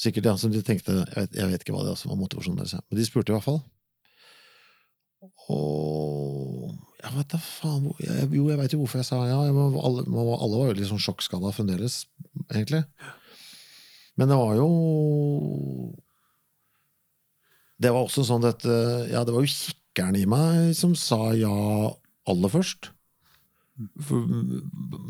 Sikkert 0.00 0.28
ja, 0.30 0.34
som 0.40 0.50
de 0.54 0.60
tenkte 0.64 0.92
Jeg 0.94 1.16
vet, 1.16 1.32
jeg 1.36 1.46
vet 1.50 1.62
ikke 1.64 1.74
hva 1.76 1.84
det 1.84 1.98
var 1.98 2.16
motivasjonen 2.16 2.60
deres 2.62 2.76
er. 2.78 2.84
Men 2.88 2.96
de 3.00 3.08
spurte 3.08 3.30
i 3.32 3.34
hvert 3.36 3.48
fall. 3.48 3.60
Og 5.52 6.70
jeg 7.00 7.12
vet 7.16 7.32
da 7.32 7.38
faen 7.40 7.88
jeg, 8.00 8.28
Jo, 8.32 8.48
jeg 8.48 8.58
veit 8.60 8.72
jo 8.74 8.80
hvorfor 8.80 8.98
jeg 9.00 9.08
sa 9.08 9.16
ja. 9.28 9.40
Jeg 9.48 9.54
var, 9.56 9.66
alle, 9.88 10.02
var, 10.08 10.36
alle 10.38 10.56
var 10.60 10.66
jo 10.70 10.76
litt 10.78 10.92
sånn 10.92 11.02
sjokkskada 11.02 11.52
fremdeles, 11.56 11.94
egentlig. 12.52 12.82
Men 14.20 14.26
det 14.30 14.38
var 14.40 14.52
jo 14.58 14.68
Det 17.80 17.92
var 17.94 18.04
også 18.04 18.24
sånn 18.28 18.44
at 18.48 18.64
eh, 18.68 19.10
Ja, 19.14 19.22
det 19.24 19.32
var 19.34 19.44
jo 19.44 19.50
kikkeren 19.52 20.18
i 20.20 20.26
meg 20.28 20.72
som 20.78 20.92
sa 20.98 21.30
ja 21.36 21.52
aller 22.30 22.52
først. 22.52 22.90
For, 24.04 24.26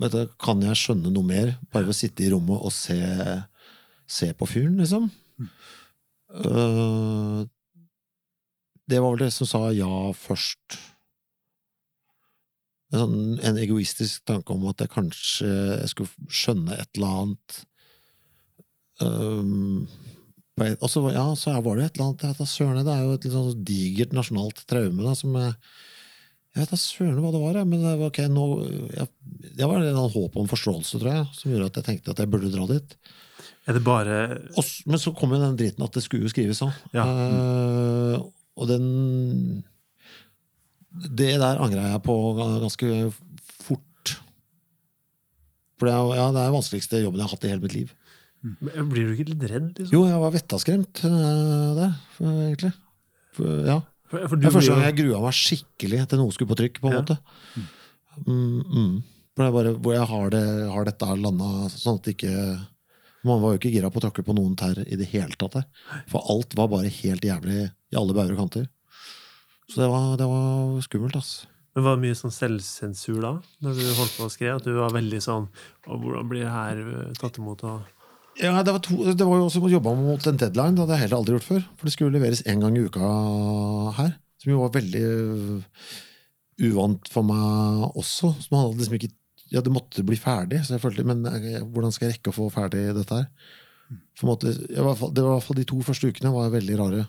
vet 0.01 0.15
du, 0.15 0.21
kan 0.39 0.61
jeg 0.63 0.79
skjønne 0.79 1.11
noe 1.11 1.27
mer 1.27 1.57
bare 1.73 1.89
ved 1.89 1.95
å 1.97 1.99
sitte 1.99 2.23
i 2.23 2.31
rommet 2.31 2.63
og 2.63 2.71
se, 2.75 2.99
se 4.07 4.29
på 4.39 4.47
fyren, 4.47 4.77
liksom? 4.79 5.09
Øh, 6.31 7.43
det 8.91 9.01
var 9.03 9.17
vel 9.17 9.25
det 9.25 9.33
som 9.35 9.49
sa 9.51 9.65
ja 9.75 9.91
først. 10.15 10.79
En, 12.91 13.03
sånn, 13.03 13.19
en 13.47 13.59
egoistisk 13.63 14.25
tanke 14.27 14.55
om 14.55 14.65
at 14.71 14.83
jeg 14.83 14.91
kanskje 14.95 15.51
jeg 15.51 15.91
skulle 15.93 16.31
skjønne 16.31 16.79
et 16.79 16.89
eller 16.99 17.19
annet 17.25 17.59
et- 19.01 20.10
og 20.61 20.91
så, 20.93 21.03
ja, 21.15 21.25
så 21.39 21.55
var 21.65 21.79
det 21.79 21.87
et 21.87 21.99
eller 21.99 22.11
annet 22.11 22.43
søren, 22.49 22.83
Det 22.85 22.93
er 22.93 23.07
jo 23.07 23.15
et 23.17 23.25
litt 23.27 23.37
sånn 23.37 23.65
digert 23.65 24.13
nasjonalt 24.17 24.65
traume 24.71 25.07
da, 25.07 25.15
som 25.19 25.37
jeg, 25.39 25.55
jeg 26.51 26.63
vet 26.63 26.75
da 26.75 26.81
søren 26.83 27.23
hva 27.23 27.33
det 27.35 27.41
var, 27.43 27.61
men 27.65 27.85
det 27.85 27.95
var, 27.95 28.11
okay, 28.11 28.29
nå, 28.33 28.47
jeg, 28.93 29.09
det 29.57 29.71
var 29.71 29.87
en 29.87 30.03
håp 30.17 30.37
om 30.41 30.51
forståelse, 30.51 31.01
tror 31.01 31.13
jeg, 31.15 31.27
som 31.39 31.55
gjorde 31.55 31.71
at 31.71 31.81
jeg 31.81 31.89
tenkte 31.89 32.15
at 32.15 32.23
jeg 32.23 32.33
burde 32.33 32.53
dra 32.53 32.67
dit. 32.71 32.97
Er 33.69 33.77
det 33.77 33.83
bare 33.87 34.21
Og, 34.59 34.65
men 34.89 35.01
så 35.01 35.13
kom 35.17 35.35
jo 35.35 35.41
den 35.41 35.59
driten 35.59 35.85
at 35.85 35.95
det 35.95 36.03
skulle 36.05 36.27
jo 36.27 36.33
skrives 36.33 36.63
òg. 36.65 36.75
Ja. 36.97 37.05
Uh, 37.07 38.17
og 38.61 38.69
den 38.69 38.87
Det 40.91 41.37
der 41.39 41.61
angra 41.63 41.87
jeg 41.93 42.03
på 42.03 42.17
ganske 42.35 43.13
fort. 43.63 44.17
For 45.79 45.87
det 45.87 45.95
er, 45.95 46.17
ja, 46.19 46.27
det 46.35 46.41
er 46.41 46.51
den 46.51 46.59
vanskeligste 46.59 47.03
jobben 47.05 47.23
jeg 47.23 47.29
har 47.29 47.37
hatt 47.37 47.47
i 47.47 47.53
hele 47.53 47.63
mitt 47.63 47.77
liv. 47.77 47.95
Blir 48.41 49.11
du 49.11 49.13
ikke 49.15 49.29
litt 49.35 49.43
redd, 49.51 49.71
liksom? 49.77 49.93
Jo, 49.93 50.07
jeg 50.09 50.21
var 50.23 50.33
vettaskremt 50.33 51.03
uh, 51.05 51.75
der, 51.77 51.97
egentlig. 52.25 52.73
For, 53.37 53.59
ja. 53.69 53.79
For, 54.11 54.25
for 54.33 54.41
Det 54.41 54.49
er 54.49 54.55
første 54.57 54.75
gang 54.75 54.87
jeg 54.89 54.97
grua 55.03 55.21
meg 55.27 55.37
skikkelig 55.37 56.01
til 56.11 56.19
noe 56.23 56.35
skulle 56.35 56.51
på 56.51 56.59
trykk. 56.59 56.81
på 56.81 56.89
en 56.91 56.97
Ja. 56.97 57.03
måte. 57.03 57.19
Mm, 58.27 58.63
mm. 58.65 58.95
For 59.37 59.45
det 59.47 59.53
bare 59.55 59.75
hvor 59.77 59.95
jeg 59.95 60.09
har, 60.11 60.33
det, 60.35 60.43
har 60.73 60.89
dette 60.89 61.11
landa 61.21 61.51
sånn 61.73 62.01
at 62.01 62.09
det 62.09 62.17
ikke 62.17 62.35
Man 63.23 63.43
var 63.43 63.53
jo 63.53 63.59
ikke 63.61 63.71
gira 63.75 63.91
på 63.93 64.01
å 64.01 64.03
tråkke 64.07 64.25
på 64.25 64.33
noen 64.33 64.57
tær 64.57 64.79
i 64.81 64.97
det 64.97 65.11
hele 65.13 65.37
tatt. 65.37 65.53
der. 65.53 65.65
For 66.09 66.25
alt 66.33 66.55
var 66.57 66.71
bare 66.73 66.89
helt 66.89 67.21
jævlig 67.29 67.67
i 67.69 67.97
alle 68.01 68.15
bauger 68.17 68.33
og 68.33 68.39
kanter. 68.47 68.67
Så 69.69 69.83
det 69.83 69.89
var, 69.93 70.17
det 70.17 70.25
var 70.27 70.81
skummelt, 70.81 71.17
ass. 71.21 71.47
Men 71.77 71.85
var 71.85 71.99
det 71.99 72.03
mye 72.09 72.17
sånn 72.17 72.33
selvsensur 72.33 73.21
da? 73.21 73.35
Når 73.61 73.77
du 73.77 73.85
holdt 73.95 74.17
på 74.17 74.25
å 74.25 74.33
skrive? 74.33 74.57
At 74.57 74.65
du 74.65 74.73
var 74.81 74.97
veldig 74.97 75.21
sånn 75.23 75.51
Hvordan 75.85 76.31
blir 76.33 76.47
det 76.49 76.55
her 76.57 76.81
øh, 76.81 77.13
tatt 77.21 77.37
imot? 77.39 77.63
Og... 77.69 77.85
Ja, 78.41 78.63
det 78.65 78.73
var, 78.73 78.81
to, 78.81 78.97
det 79.05 79.27
var 79.27 79.37
jo 79.37 79.47
også 79.51 79.61
å 79.61 79.69
jobbe 79.69 79.93
mot 79.99 80.27
en 80.27 80.39
deadline. 80.41 80.77
Det 80.77 80.85
hadde 80.85 80.97
jeg 80.97 81.05
heller 81.05 81.19
aldri 81.21 81.35
gjort 81.37 81.49
før. 81.49 81.65
For 81.77 81.89
det 81.89 81.93
skulle 81.93 82.17
leveres 82.17 82.43
én 82.49 82.63
gang 82.63 82.77
i 82.79 82.85
uka 82.87 83.11
her. 83.99 84.15
Som 84.41 84.55
jo 84.55 84.63
var 84.63 84.73
veldig 84.79 85.03
øh, 85.05 85.89
uvant 86.71 87.11
for 87.13 87.27
meg 87.29 87.83
også. 87.91 88.33
Som 88.41 88.57
hadde 88.57 88.79
liksom 88.81 89.01
ikke 89.01 89.17
Ja, 89.51 89.61
det 89.67 89.73
måtte 89.75 90.05
bli 90.07 90.15
ferdig, 90.15 90.61
så 90.63 90.77
jeg 90.77 90.83
følte 90.85 91.03
Men 91.03 91.25
jeg, 91.27 91.65
hvordan 91.75 91.91
skal 91.91 92.07
jeg 92.07 92.15
rekke 92.15 92.31
å 92.31 92.37
få 92.37 92.45
ferdig 92.55 92.85
dette 92.95 93.17
her? 93.19 93.27
Måte, 94.23 94.53
i 94.53 94.77
det 94.77 94.85
var 94.85 94.95
i 94.95 95.25
hvert 95.27 95.43
fall 95.43 95.59
De 95.59 95.65
to 95.67 95.81
første 95.83 96.11
ukene 96.13 96.33
var 96.33 96.53
veldig 96.53 96.77
rare. 96.79 97.05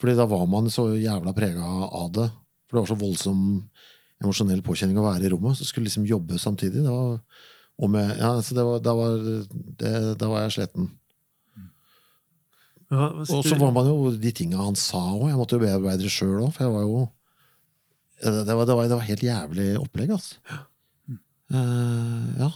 Fordi 0.00 0.16
da 0.18 0.26
var 0.28 0.46
man 0.50 0.68
så 0.72 0.88
jævla 0.96 1.32
prega 1.36 1.64
av 1.86 2.10
det. 2.16 2.26
For 2.66 2.76
det 2.76 2.82
var 2.82 2.90
så 2.90 2.98
voldsom 3.00 3.40
emosjonell 4.20 4.62
påkjenning 4.64 4.98
å 5.00 5.06
være 5.06 5.28
i 5.28 5.32
rommet. 5.32 5.58
Så 5.58 5.68
skulle 5.68 5.88
liksom 5.88 6.08
jobbe 6.08 6.40
samtidig. 6.40 6.84
Det 6.84 6.92
var, 6.92 7.20
med, 7.88 8.10
ja, 8.18 8.34
så 8.44 8.54
det 8.54 8.64
var, 8.66 8.80
da, 8.84 8.92
var, 8.98 9.14
det, 9.80 9.92
da 10.20 10.28
var 10.28 10.42
jeg 10.44 10.56
sliten. 10.58 10.90
Ja, 12.90 13.06
Og 13.22 13.44
så 13.46 13.54
var 13.56 13.70
man 13.72 13.86
jo 13.86 14.10
de 14.18 14.32
tinga 14.34 14.58
han 14.58 14.76
sa 14.76 14.98
òg. 15.14 15.28
Jeg 15.30 15.38
måtte 15.38 15.56
jo 15.56 15.62
bearbeide 15.62 16.02
det 16.02 16.10
sjøl 16.12 16.42
òg, 16.42 16.52
for 16.56 16.66
jeg 16.66 16.74
var 16.74 16.84
jo 16.88 17.08
det 18.20 18.52
var, 18.52 18.66
det, 18.68 18.74
var, 18.76 18.88
det 18.90 18.96
var 18.98 19.06
helt 19.08 19.22
jævlig 19.24 19.68
opplegg, 19.80 20.10
altså. 20.12 20.34
Eh, 21.50 22.26
ja. 22.42 22.50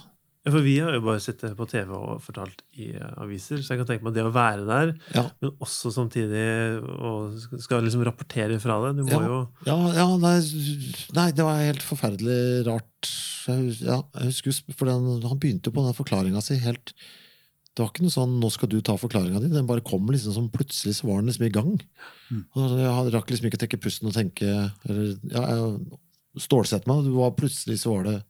Ja, 0.45 0.51
for 0.53 0.61
vi 0.61 0.75
har 0.77 0.93
jo 0.93 1.01
bare 1.01 1.21
sittet 1.23 1.55
på 1.57 1.65
TV 1.65 1.89
og 1.97 2.19
fortalt 2.21 2.59
i 2.77 2.91
eh, 2.93 3.13
aviser, 3.17 3.57
så 3.65 3.73
jeg 3.73 3.79
kan 3.81 3.87
tenke 3.89 4.05
meg 4.05 4.13
det 4.13 4.25
å 4.27 4.33
være 4.33 4.65
der, 4.67 4.91
Ja. 5.15 5.23
men 5.41 5.51
også 5.57 5.89
samtidig 5.89 6.43
og 6.85 7.33
skal 7.63 7.81
liksom 7.81 8.03
rapportere 8.05 8.59
fra 8.61 8.77
det. 8.85 8.91
Du 8.99 9.03
må 9.09 9.17
Ja. 9.17 9.25
jo 9.25 9.39
Ja, 9.65 9.77
ja 9.97 10.07
nei, 10.21 10.35
nei, 11.17 11.31
det 11.31 11.43
var 11.47 11.57
helt 11.65 11.81
forferdelig 11.81 12.65
rart. 12.67 13.09
Jeg, 13.47 13.73
ja, 13.81 14.03
jeg 14.19 14.25
husker 14.31 14.51
jo 14.51 14.73
for 14.77 14.85
den, 14.89 15.21
Han 15.21 15.37
begynte 15.39 15.73
på 15.73 15.81
den 15.85 15.93
forklaringa 15.97 16.41
si 16.41 16.55
helt 16.57 16.93
Det 17.75 17.83
var 17.83 17.89
ikke 17.91 18.05
noe 18.05 18.13
sånn 18.15 18.39
'nå 18.39 18.49
skal 18.51 18.69
du 18.69 18.79
ta 18.81 18.95
forklaringa 18.95 19.41
di'. 19.41 19.51
Den 19.51 19.67
bare 19.67 19.81
kom 19.81 20.05
liksom 20.07 20.31
som 20.33 20.49
plutselig 20.49 20.95
så 20.95 21.07
var 21.09 21.17
den 21.21 21.27
liksom 21.27 21.45
i 21.45 21.49
gang. 21.49 21.81
Og 22.55 22.77
jeg 22.79 23.11
rakk 23.13 23.27
liksom 23.27 23.45
ikke 23.49 23.57
å 23.59 23.63
trekke 23.67 23.81
pusten 23.81 24.07
og 24.07 24.13
tenke 24.13 24.71
eller, 24.87 25.17
ja, 25.29 25.41
jeg 25.41 25.99
Stålsette 26.37 26.87
meg. 26.87 27.03
Det 27.05 27.11
var 27.15 27.31
plutselig 27.31 27.77
så 27.79 27.95
var 27.95 28.03
det 28.03 28.23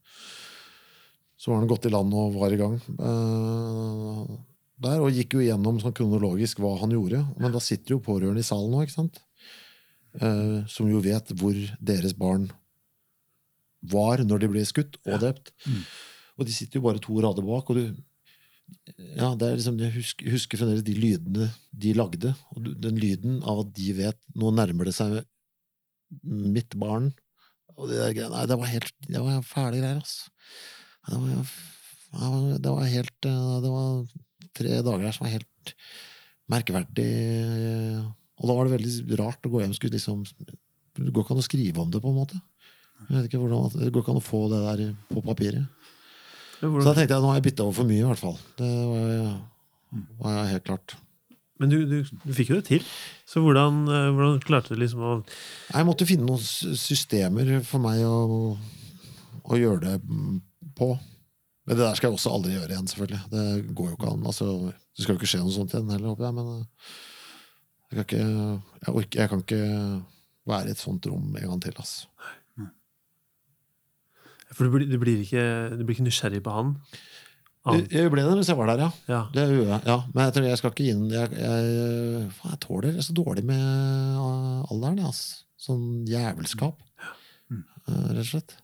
Så 1.46 1.52
var 1.52 1.62
han 1.62 1.70
gått 1.70 1.86
i 1.86 1.92
land 1.94 2.14
og 2.18 2.40
var 2.40 2.54
i 2.56 2.58
gang. 2.58 2.80
uh, 2.98 4.26
der, 4.82 4.98
Og 4.98 5.14
gikk 5.14 5.36
jo 5.38 5.44
igjennom 5.44 5.78
sånn 5.78 5.94
kronologisk 5.94 6.58
hva 6.64 6.72
han 6.82 6.96
gjorde. 6.96 7.22
Men 7.38 7.54
da 7.54 7.62
sitter 7.62 7.94
jo 7.94 8.02
pårørende 8.02 8.42
i 8.42 8.48
salen 8.48 8.74
nå, 8.74 8.82
ikke 8.82 8.96
sant? 8.96 9.22
Uh, 10.18 10.66
som 10.72 10.90
jo 10.90 11.04
vet 11.06 11.30
hvor 11.38 11.54
deres 11.78 12.16
barn 12.18 12.50
var 13.86 14.24
når 14.26 14.42
de 14.42 14.50
ble 14.56 14.66
skutt 14.66 14.98
og 15.06 15.22
drept. 15.22 15.54
Og 16.40 16.50
de 16.50 16.56
sitter 16.56 16.80
jo 16.80 16.88
bare 16.88 17.04
to 17.04 17.14
rader 17.22 17.46
bak. 17.46 17.70
og 17.70 17.78
du 17.78 17.86
ja, 19.14 19.36
det 19.38 19.46
er 19.46 19.60
liksom, 19.60 19.78
Jeg 19.78 19.94
husker, 19.94 20.32
husker 20.34 20.58
fremdeles 20.58 20.86
de 20.88 20.96
lydene 20.98 21.52
de 21.70 21.94
lagde. 21.94 22.34
Og 22.56 22.72
den 22.82 22.98
lyden 22.98 23.44
av 23.46 23.62
at 23.68 23.76
de 23.78 23.94
vet 24.02 24.18
nå 24.34 24.50
nærmer 24.50 24.90
det 24.90 24.96
seg 24.98 25.20
mitt 26.26 26.74
barn. 26.74 27.12
Og 27.78 27.92
det 27.92 28.02
der 28.02 28.34
nei, 28.34 28.48
det 28.50 28.58
var 28.58 28.72
helt 28.72 28.96
det 29.06 29.22
var 29.22 29.46
fæle 29.46 29.84
greier, 29.84 30.02
altså. 30.02 30.32
Det 31.06 31.20
var, 31.22 32.58
det 32.60 32.72
var- 32.72 32.90
helt 32.90 33.26
eh, 33.30 33.62
Det 33.62 33.72
var 33.72 34.06
tre 34.56 34.82
dager 34.82 35.04
der 35.04 35.12
som 35.16 35.26
var 35.26 35.36
helt 35.36 35.74
merkverdig. 36.50 37.10
Og 38.40 38.48
da 38.50 38.56
var 38.56 38.68
det 38.68 38.76
veldig 38.78 39.18
rart 39.20 39.48
å 39.48 39.52
gå 39.52 39.62
hjem. 39.64 39.74
Skulle 39.76 39.98
liksom, 39.98 40.24
det 40.26 41.12
går 41.12 41.24
ikke 41.26 41.36
an 41.36 41.42
å 41.44 41.48
skrive 41.48 41.82
om 41.84 41.92
det, 41.92 42.02
på 42.04 42.12
en 42.12 42.20
måte. 42.20 42.40
Jeg 43.10 43.16
vet 43.18 43.28
ikke 43.30 43.42
hvordan, 43.44 43.72
Det 43.76 43.92
går 43.92 44.04
ikke 44.04 44.14
an 44.16 44.22
å 44.22 44.26
få 44.26 44.42
det 44.52 44.62
der 44.66 44.96
på 45.12 45.24
papiret. 45.26 45.66
Så 46.62 46.84
da 46.86 46.94
tenkte 46.96 47.14
jeg 47.18 47.22
nå 47.22 47.32
har 47.32 47.40
jeg 47.42 47.48
bytta 47.50 47.66
over 47.66 47.76
for 47.82 47.90
mye, 47.90 48.00
i 48.02 48.08
hvert 48.08 48.22
fall. 48.22 48.38
Det 48.58 48.70
var, 48.90 49.42
var 50.24 50.48
helt 50.50 50.64
klart. 50.68 50.96
Men 51.60 51.72
du, 51.72 51.78
du, 51.88 51.98
du 52.04 52.32
fikk 52.36 52.50
jo 52.52 52.58
det 52.60 52.66
til. 52.68 52.88
Så 53.28 53.40
hvordan, 53.44 53.84
eh, 53.88 54.10
hvordan 54.16 54.42
klarte 54.44 54.76
du 54.76 54.80
liksom 54.82 55.04
å 55.04 55.12
Jeg 55.72 55.88
måtte 55.88 56.08
finne 56.08 56.28
noen 56.28 56.42
systemer 56.44 57.62
for 57.68 57.84
meg 57.84 58.02
å, 58.08 58.56
å 59.46 59.60
gjøre 59.60 59.84
det 59.86 59.94
på. 60.78 60.94
Men 61.66 61.78
det 61.80 61.86
der 61.86 61.98
skal 61.98 62.12
jeg 62.12 62.20
også 62.20 62.34
aldri 62.36 62.54
gjøre 62.54 62.72
igjen, 62.76 62.90
selvfølgelig. 62.92 63.22
Det 63.32 63.76
går 63.78 63.92
jo 63.92 63.98
ikke 63.98 64.12
an. 64.12 64.26
Altså, 64.30 64.50
det 64.70 65.06
skal 65.06 65.16
jo 65.16 65.20
ikke 65.20 65.32
skje 65.32 65.42
noe 65.42 65.56
sånt 65.56 65.74
igjen 65.74 65.94
heller, 65.96 66.12
håper 66.14 66.28
jeg. 66.28 66.36
Men 66.38 66.52
eh, 66.54 66.92
jeg 67.90 67.96
kan 67.98 68.06
ikke, 68.06 68.26
jeg 68.86 68.98
orker, 69.00 69.22
jeg 69.22 69.32
kan 69.32 69.46
ikke 69.46 69.64
være 70.46 70.70
i 70.70 70.76
et 70.76 70.82
sånt 70.82 71.08
rom 71.10 71.32
en 71.34 71.50
gang 71.50 71.64
til. 71.64 71.80
Altså. 71.82 72.12
For 74.56 74.68
du 74.68 74.76
blir, 74.76 74.88
du 74.88 75.00
blir, 75.02 75.24
ikke, 75.26 75.44
du 75.74 75.84
blir 75.84 75.98
ikke 75.98 76.06
nysgjerrig 76.06 76.42
på 76.46 76.54
han? 76.54 76.76
Jeg, 77.66 77.72
han. 77.72 77.88
jeg 77.90 78.12
ble 78.14 78.26
det 78.28 78.36
hvis 78.38 78.52
jeg 78.52 78.60
var 78.60 78.70
der, 78.70 78.84
ja. 78.86 78.90
Ja. 79.10 79.22
Det 79.34 79.48
gjør 79.50 79.72
jeg. 79.72 79.80
ja. 79.90 79.98
Men 80.14 80.28
jeg 80.28 80.36
tror 80.36 80.46
jeg 80.46 80.60
skal 80.62 80.74
ikke 80.76 80.86
inn 80.92 81.08
Jeg, 81.10 81.32
jeg, 81.34 82.28
faen, 82.38 82.54
jeg 82.54 82.62
tåler 82.62 82.94
det 82.94 83.08
så 83.08 83.16
dårlig 83.18 83.46
med 83.48 83.64
uh, 84.22 84.62
alderen. 84.70 85.02
jeg, 85.02 85.10
Altså. 85.10 85.42
Sånn 85.66 85.88
jævelskap. 86.06 86.78
Mm. 87.50 87.64
Uh, 87.88 88.06
rett 88.12 88.22
og 88.22 88.30
slett. 88.30 88.58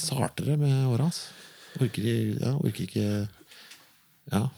Sartere 0.00 0.56
med 0.60 0.88
åra. 0.92 1.08
Orker, 1.80 2.08
ja, 2.08 2.56
orker 2.58 2.84
ikke 2.86 3.06
Ja. 4.32 4.48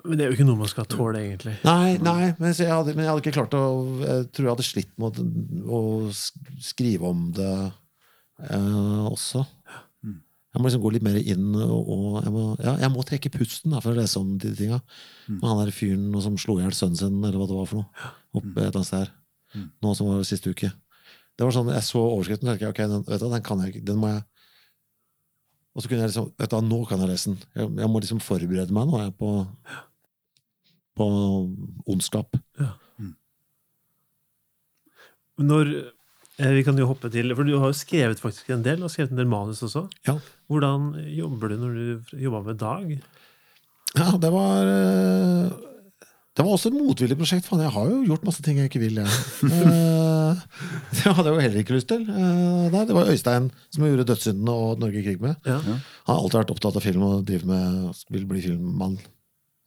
Men 0.00 0.16
det 0.16 0.24
er 0.24 0.30
jo 0.30 0.36
ikke 0.38 0.46
noe 0.48 0.56
man 0.62 0.70
skal 0.70 0.86
tåle, 0.88 1.20
egentlig. 1.20 1.58
Nei, 1.66 1.98
nei 2.00 2.30
men, 2.38 2.54
jeg 2.56 2.70
hadde, 2.72 2.94
men 2.96 3.04
jeg 3.04 3.10
hadde 3.10 3.20
ikke 3.20 3.36
klart 3.36 3.56
å 3.58 3.64
Jeg 4.00 4.30
tror 4.32 4.46
jeg 4.46 4.54
hadde 4.54 4.64
slitt 4.64 4.94
med 4.96 5.18
å, 5.20 5.26
å 5.76 5.80
skrive 6.64 7.10
om 7.10 7.26
det 7.36 7.50
eh, 8.48 9.02
også. 9.10 9.44
Jeg 10.50 10.58
må 10.58 10.66
liksom 10.66 10.82
gå 10.82 10.90
litt 10.96 11.04
mer 11.06 11.18
inn 11.20 11.52
og, 11.54 11.90
og 11.94 12.06
jeg, 12.24 12.30
må, 12.34 12.44
ja, 12.58 12.72
jeg 12.82 12.90
må 12.90 13.04
trekke 13.06 13.30
pusten 13.36 13.74
da, 13.74 13.82
for 13.84 13.92
å 13.92 14.00
lese 14.00 14.18
om 14.18 14.32
de 14.40 14.50
tinga. 14.58 14.80
Mm. 15.28 15.38
han 15.44 15.60
der 15.60 15.74
fyren 15.74 16.08
som 16.24 16.38
slo 16.42 16.56
i 16.58 16.64
hjel 16.64 16.74
sønnen 16.74 16.98
sin, 16.98 17.20
eller 17.22 17.38
hva 17.38 17.46
det 17.46 17.58
var 17.60 17.68
for 17.70 17.84
noe. 17.84 18.08
Oppe 18.34 18.56
et 18.56 18.64
eller 18.64 18.80
annet 18.80 18.88
sted 18.88 19.04
her. 19.04 19.12
Nå 19.84 19.92
som 19.98 20.10
var 20.10 20.26
siste 20.26 20.50
uke. 20.50 20.72
Det 21.38 21.46
var 21.46 21.54
sånn, 21.54 21.70
Jeg 21.72 21.86
så 21.86 22.02
overskriften 22.02 22.50
og 22.50 22.58
tenkte 22.58 22.66
jeg, 22.66 22.74
ok, 22.74 22.80
den, 22.90 23.06
du, 23.06 23.28
den 23.30 23.46
kan 23.46 23.62
jeg 23.62 23.72
ikke. 23.72 23.84
Den 23.92 24.00
må 24.02 24.10
jeg 24.10 24.24
Og 25.80 25.84
så 25.84 25.88
kunne 25.88 26.04
jeg 26.04 26.10
liksom 26.12 26.26
vet 26.36 26.52
du, 26.52 26.58
Nå 26.68 26.78
kan 26.84 27.00
jeg 27.00 27.08
lese 27.08 27.30
den. 27.30 27.38
Jeg, 27.56 27.70
jeg 27.80 27.88
må 27.88 28.02
liksom 28.04 28.18
forberede 28.20 28.74
meg 28.76 28.90
nå 28.90 28.98
jeg, 29.00 29.14
på, 29.16 29.30
på 31.00 31.06
ondskap. 31.88 32.36
Når 35.40 35.70
eh, 35.72 36.50
Vi 36.52 36.64
kan 36.66 36.76
jo 36.76 36.84
hoppe 36.90 37.08
til 37.08 37.32
For 37.32 37.48
du 37.48 37.54
har 37.56 37.70
jo 37.72 37.78
skrevet 37.78 38.20
faktisk 38.20 38.52
en 38.52 38.66
del. 38.66 38.84
Har 38.84 38.92
skrevet 38.92 39.14
en 39.14 39.22
del 39.22 39.30
manus 39.30 39.64
også. 39.64 39.86
Ja. 40.04 40.18
Hvordan 40.52 40.92
jobber 41.16 41.48
du 41.48 41.56
når 41.62 41.80
du 41.80 42.14
jobber 42.26 42.44
med 42.50 42.60
Dag? 42.60 42.92
Ja, 43.96 44.12
det 44.20 44.34
var 44.36 44.68
eh, 44.68 45.69
Det 46.40 46.46
var 46.46 46.54
også 46.56 46.70
et 46.70 46.76
motvillig 46.80 47.16
prosjekt. 47.20 47.44
Faen, 47.44 47.60
jeg 47.60 47.72
har 47.74 47.88
jo 47.90 47.96
gjort 48.08 48.22
masse 48.24 48.40
ting 48.40 48.56
jeg 48.56 48.70
ikke 48.70 48.80
vil, 48.80 49.02
jeg. 49.02 49.08
Eh, 50.30 50.38
det 50.94 51.10
hadde 51.12 51.26
jeg 51.26 51.34
jo 51.34 51.42
heller 51.42 51.60
ikke 51.60 51.74
lyst 51.74 51.88
til. 51.90 52.06
Eh, 52.08 52.68
der. 52.72 52.86
Det 52.88 52.94
var 52.96 53.10
Øystein 53.12 53.50
som 53.74 53.84
gjorde 53.84 54.06
'Dødssyndene' 54.08 54.54
og 54.54 54.78
'Norge 54.78 55.00
i 55.00 55.04
krig' 55.04 55.20
med. 55.20 55.34
Ja. 55.44 55.58
Han 55.60 55.82
har 56.06 56.20
alltid 56.22 56.38
vært 56.38 56.52
opptatt 56.54 56.78
av 56.80 56.84
film 56.86 57.02
og 57.04 57.26
driver 57.28 57.50
med, 57.50 58.00
vil 58.08 58.24
bli 58.30 58.44
filmmann. 58.46 58.96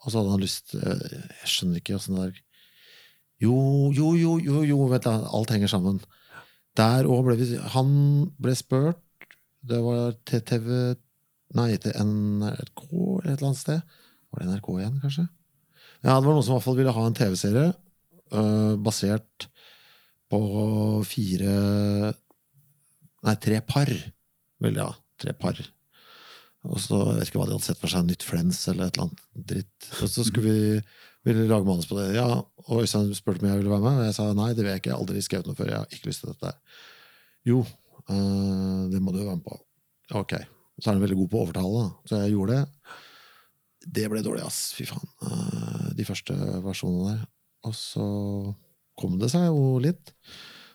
Og 0.01 0.07
så 0.09 0.17
hadde 0.17 0.33
han 0.33 0.41
lyst 0.41 0.73
eh, 0.73 1.05
Jeg 1.43 1.51
skjønner 1.51 1.83
ikke 1.83 1.99
åssen 1.99 2.17
det 2.17 2.25
er 2.25 2.41
Jo, 3.45 3.91
jo, 3.93 4.15
jo, 4.17 4.39
jo, 4.41 4.63
jo 4.65 4.89
vet 4.89 5.05
du, 5.05 5.11
alt 5.13 5.53
henger 5.53 5.69
sammen. 5.69 6.01
Der 6.79 7.05
òg 7.05 7.21
ble 7.27 7.37
vi 7.37 7.53
Han 7.75 7.93
ble 8.41 8.55
spurt 8.57 8.97
Det 9.61 9.77
var 9.83 10.17
til 10.25 10.41
TV 10.41 10.95
Nei, 11.53 11.77
til 11.77 11.93
NRK 11.93 12.81
eller 12.89 13.29
et 13.29 13.37
eller 13.37 13.51
annet 13.51 13.61
sted. 13.61 13.81
Var 14.33 14.41
det 14.41 14.49
NRK 14.49 14.69
igjen, 14.79 14.95
kanskje? 15.03 15.27
Ja, 16.03 16.17
det 16.19 16.27
var 16.27 16.35
noen 16.35 16.43
som 16.43 16.53
i 16.53 16.57
hvert 16.57 16.65
fall 16.65 16.79
ville 16.79 16.93
ha 16.95 17.05
en 17.07 17.15
TV-serie 17.15 17.69
uh, 18.35 18.73
basert 18.83 19.47
på 20.31 20.41
fire 21.07 21.53
Nei, 23.23 23.37
tre 23.39 23.61
par. 23.63 23.87
Vel, 24.59 24.75
ja. 24.81 24.89
Tre 25.21 25.31
par. 25.39 25.61
Og 26.67 26.79
så 26.83 26.97
jeg 26.97 27.19
vet 27.21 27.29
ikke 27.29 27.39
hva 27.39 27.45
de 27.47 27.55
hadde 27.55 27.67
sett 27.69 27.79
for 27.79 27.91
seg, 27.91 28.03
nytt 28.07 28.25
Friends 28.27 28.59
eller 28.67 28.89
et 28.89 28.97
eller 28.97 29.05
annet 29.07 29.21
dritt. 29.53 29.87
Og 30.01 30.11
så 30.11 30.25
skulle 30.27 30.51
vi 30.51 30.81
ville 31.23 31.45
lage 31.47 31.67
manus 31.67 31.87
på 31.87 31.95
det. 31.95 32.09
Ja, 32.17 32.27
og 32.67 32.81
Øystein 32.83 33.13
spurte 33.15 33.45
om 33.45 33.47
jeg 33.47 33.61
ville 33.61 33.71
være 33.71 33.85
med, 33.85 34.01
og 34.01 34.09
jeg 34.09 34.17
sa 34.17 34.27
nei, 34.35 34.49
det 34.51 34.65
vil 34.65 34.73
jeg 34.73 34.81
ikke. 34.81 34.91
Jeg 34.91 34.97
har 34.97 35.05
aldri 35.05 35.23
skrevet 35.23 35.47
noe 35.47 35.59
før. 35.59 35.71
Jeg 35.71 35.79
har 35.79 35.95
ikke 35.95 36.11
lyst 36.11 36.25
til 36.25 36.33
dette. 36.33 36.51
Jo, 37.47 37.61
uh, 38.09 38.83
det 38.91 38.99
må 38.99 39.15
du 39.15 39.21
være 39.21 39.37
med 39.37 39.47
på. 39.47 39.59
Ok. 40.19 40.35
Så 40.79 40.89
er 40.89 40.97
han 40.97 41.03
veldig 41.03 41.21
god 41.21 41.31
på 41.31 41.39
å 41.39 41.47
overtale, 41.47 41.79
da. 41.79 42.09
Så 42.09 42.21
jeg 42.25 42.35
gjorde 42.35 42.59
det. 42.59 42.93
Det 43.83 44.07
ble 44.11 44.23
dårlig, 44.23 44.45
ass. 44.47 44.61
Fy 44.77 44.87
faen. 44.87 45.03
Eh, 45.27 45.82
De 45.97 46.07
første 46.07 46.35
versjonene 46.65 47.13
der. 47.13 47.23
Og 47.69 47.75
så 47.77 48.05
kom 48.99 49.17
det 49.21 49.31
seg 49.33 49.47
jo 49.47 49.77
litt. 49.83 50.13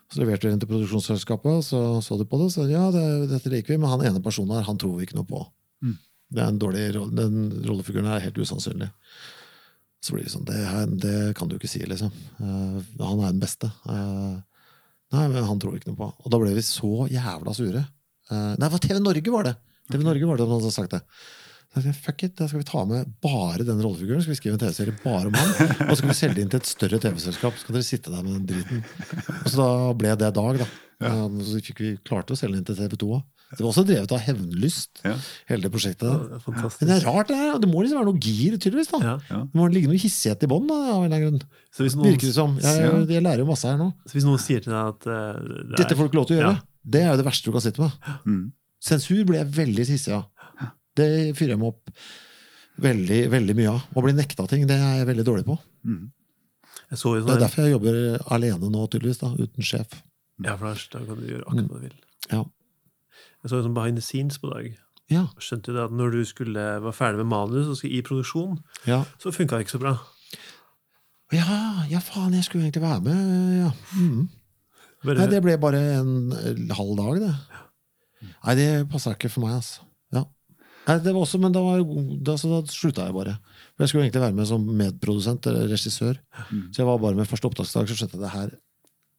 Så 0.08 0.22
leverte 0.22 0.46
vi 0.46 0.54
den 0.54 0.62
til 0.62 0.70
produksjonsselskapet, 0.70 1.58
og 1.60 1.64
så 1.64 1.80
så 2.04 2.16
de 2.16 2.24
på 2.28 2.40
det. 2.40 2.50
Så 2.54 2.64
ja, 2.70 2.86
det, 2.94 3.04
dette 3.32 3.52
liker 3.52 3.74
vi, 3.74 3.80
men 3.80 3.92
han 3.92 4.04
ene 4.08 4.24
personen 4.24 4.56
her, 4.56 4.64
han 4.68 4.78
tror 4.80 4.96
vi 4.96 5.08
ikke 5.08 5.18
noe 5.18 5.28
på. 5.28 5.42
Mm. 5.84 5.96
Det 6.28 6.42
er 6.42 6.52
en 6.52 6.60
dårlig 6.60 6.84
Den 7.16 7.36
rollefiguren 7.66 8.08
er 8.12 8.24
helt 8.24 8.40
usannsynlig. 8.40 8.88
Så 10.04 10.14
blir 10.14 10.24
det 10.24 10.32
sånn, 10.32 10.46
det, 10.48 10.58
her, 10.62 10.86
det 11.02 11.16
kan 11.36 11.50
du 11.50 11.56
ikke 11.56 11.70
si, 11.70 11.82
liksom. 11.88 12.12
Uh, 12.38 12.78
han 13.02 13.20
er 13.20 13.34
den 13.34 13.42
beste. 13.42 13.70
Uh, 13.84 14.38
nei, 15.14 15.26
men 15.26 15.44
han 15.44 15.60
tror 15.60 15.74
vi 15.74 15.82
ikke 15.82 15.90
noe 15.92 16.00
på. 16.00 16.10
Og 16.22 16.32
da 16.32 16.40
ble 16.40 16.54
vi 16.56 16.64
så 16.64 17.08
jævla 17.10 17.54
sure. 17.56 17.82
Uh, 18.30 18.54
nei, 18.60 18.70
TV 18.78 19.02
Norge 19.02 19.34
var 19.34 19.50
det! 19.50 19.56
TV 19.90 20.04
Norge 20.06 20.28
var 20.28 20.38
det 20.38 20.46
som 20.46 20.54
hadde 20.54 20.72
sagt 20.72 20.94
det. 20.94 21.02
Fuck 22.02 22.22
it, 22.26 22.34
da 22.36 22.46
skal 22.48 22.60
vi 22.62 22.66
ta 22.68 22.84
med 22.84 23.06
bare 23.22 23.64
den 23.66 23.80
rollefiguren. 23.84 24.20
Skal 24.24 24.34
vi 24.34 24.40
skrive 24.40 24.54
en 24.58 24.62
TV-serie 24.64 24.94
bare 25.04 25.26
om 25.30 25.34
han? 25.38 25.48
Og 25.88 25.94
så 25.94 26.00
skal 26.02 26.10
vi 26.12 26.18
selge 26.18 26.34
det 26.38 26.42
inn 26.46 26.52
til 26.52 26.60
et 26.62 26.70
større 26.70 26.98
TV-selskap. 27.02 27.56
Så 27.58 27.66
kan 27.68 27.74
dere 27.78 27.86
sitte 27.88 28.10
der 28.14 28.22
med 28.26 28.36
den 28.38 28.46
driten. 28.52 28.84
Og 29.44 29.48
så 29.52 29.56
da 29.62 29.70
ble 29.98 30.14
det 30.20 30.32
Dag, 30.38 30.58
da. 30.64 30.68
Ja. 30.98 31.14
Så 31.46 31.60
fikk 31.62 31.78
vi 31.84 31.90
klarte 32.04 32.34
å 32.34 32.38
selge 32.38 32.56
den 32.58 32.62
inn 32.64 32.68
til 32.68 32.76
TV 32.80 32.96
2 32.98 33.10
òg. 33.18 33.26
Det 33.48 33.62
var 33.64 33.70
også 33.70 33.84
drevet 33.88 34.10
av 34.12 34.18
hevnlyst, 34.20 34.98
Ja. 35.06 35.14
hele 35.48 35.62
det 35.64 35.70
prosjektet. 35.72 36.04
Det 36.04 36.36
er 36.36 36.42
Fantastisk. 36.44 36.82
Men 36.82 36.88
det 36.90 36.96
er 36.98 37.06
rart, 37.08 37.28
det 37.30 37.36
her. 37.40 37.54
Det 37.62 37.68
må 37.70 37.80
liksom 37.80 37.96
være 38.02 38.08
noe 38.10 38.20
gir, 38.20 38.58
tydeligvis. 38.60 38.90
da. 38.92 38.98
Ja. 39.00 39.14
Det 39.46 39.56
må 39.56 39.68
ligge 39.72 39.88
noe 39.88 39.96
hissighet 40.02 40.42
i 40.44 40.50
bånn. 40.50 40.68
Virker 40.68 42.26
det 42.28 42.34
som. 42.34 42.58
Jeg, 42.60 42.82
Ja. 42.82 42.92
jeg 43.06 43.22
lærer 43.24 43.38
jo 43.44 43.46
masse 43.48 43.64
her 43.68 43.78
nå. 43.78 43.92
så 44.06 44.12
hvis 44.18 44.24
noen 44.26 44.38
sier 44.42 44.60
til 44.60 44.72
deg 44.72 44.84
at 44.92 45.06
uh, 45.06 45.40
det 45.40 45.72
er- 45.72 45.76
Dette 45.84 45.96
får 45.96 46.04
du 46.04 46.08
ikke 46.10 46.20
lov 46.20 46.26
til 46.28 46.36
å 46.36 46.40
gjøre. 46.42 46.54
Ja. 46.56 46.60
Det 46.88 47.00
er 47.02 47.10
jo 47.12 47.16
det 47.22 47.26
verste 47.26 47.44
du 47.44 47.52
kan 47.52 47.60
sitte 47.64 47.78
med. 47.80 47.92
Mm. 48.26 48.52
Sensur 48.80 49.24
blir 49.26 49.38
jeg 49.42 49.50
veldig 49.52 49.86
hissig 49.88 50.12
av. 50.14 50.26
Det 50.98 51.08
fyrer 51.38 51.54
jeg 51.54 51.60
meg 51.62 51.72
opp 51.72 51.92
veldig, 52.82 53.20
veldig 53.32 53.56
mye 53.58 53.72
av. 53.72 53.86
Å 53.94 54.04
bli 54.04 54.14
nekta 54.16 54.46
ting, 54.50 54.66
det 54.70 54.78
er 54.78 55.00
jeg 55.00 55.08
veldig 55.10 55.26
dårlig 55.26 55.46
på. 55.48 55.58
Mm. 55.88 56.04
Jeg 56.88 57.00
så 57.00 57.14
Det 57.14 57.22
er 57.22 57.26
sånn 57.26 57.42
derfor 57.42 57.66
jeg 57.66 57.74
jobber 57.76 57.96
alene 58.34 58.70
nå, 58.72 58.84
tydeligvis. 58.90 59.22
da, 59.22 59.32
Uten 59.36 59.66
sjef. 59.66 59.98
Ja, 60.44 60.54
for 60.56 60.70
da 60.70 61.02
kan 61.04 61.18
du 61.18 61.26
gjøre 61.26 61.46
akkurat 61.46 61.72
hva 61.72 61.80
du 61.80 61.88
vil. 61.88 61.96
Ja. 62.30 62.44
Jeg 63.42 63.50
så 63.50 63.58
det 63.58 63.66
sånn 63.66 63.76
behind 63.76 63.98
the 63.98 64.04
scenes 64.04 64.38
på 64.40 64.52
dag. 64.52 64.70
Ja, 65.08 65.24
Skjønte 65.40 65.72
det 65.72 65.84
at 65.86 65.92
når 65.96 66.18
du 66.18 66.22
skulle 66.28 66.64
var 66.84 66.94
ferdig 66.96 67.22
med 67.22 67.30
manus 67.32 67.68
og 67.70 67.78
skulle 67.78 67.96
i 67.96 68.04
produksjon, 68.04 68.58
ja. 68.84 69.02
så 69.20 69.32
funka 69.32 69.56
det 69.56 69.66
ikke 69.66 69.78
så 69.78 69.82
bra. 69.82 69.94
Ja, 71.32 71.86
ja, 71.88 72.00
faen, 72.04 72.36
jeg 72.36 72.44
skulle 72.44 72.68
egentlig 72.68 72.84
være 72.84 73.00
med. 73.04 73.56
Ja. 73.62 73.70
Mm. 73.96 74.28
Bare, 75.04 75.22
Nei, 75.22 75.28
det 75.32 75.42
ble 75.44 75.56
bare 75.60 75.80
en 76.00 76.14
eh, 76.34 76.76
halv 76.76 76.96
dag, 76.98 77.20
det. 77.24 77.34
Nei, 78.28 78.54
det 78.58 78.68
passa 78.92 79.14
ikke 79.14 79.30
for 79.32 79.46
meg, 79.46 79.58
altså. 79.60 79.87
Nei, 80.88 80.96
det 81.04 81.12
var 81.12 81.20
også, 81.20 81.38
men 81.42 81.52
da, 81.52 81.60
var, 81.60 81.82
da, 82.24 82.34
så 82.40 82.48
da 82.48 82.62
slutta 82.72 83.08
jeg 83.08 83.16
bare. 83.16 83.34
For 83.74 83.84
Jeg 83.84 83.92
skulle 83.92 84.06
egentlig 84.06 84.24
være 84.24 84.36
med 84.38 84.48
som 84.48 84.64
medprodusent 84.78 85.48
eller 85.50 85.68
regissør. 85.68 86.16
Mm. 86.48 86.64
Så 86.72 86.80
jeg 86.80 86.88
var 86.88 87.02
bare 87.02 87.18
med 87.18 87.28
første 87.28 87.50
opptaksdag, 87.50 87.90
så 87.90 87.98
skjønte 87.98 88.16
jeg 88.16 88.24
det 88.24 88.32
her 88.32 88.56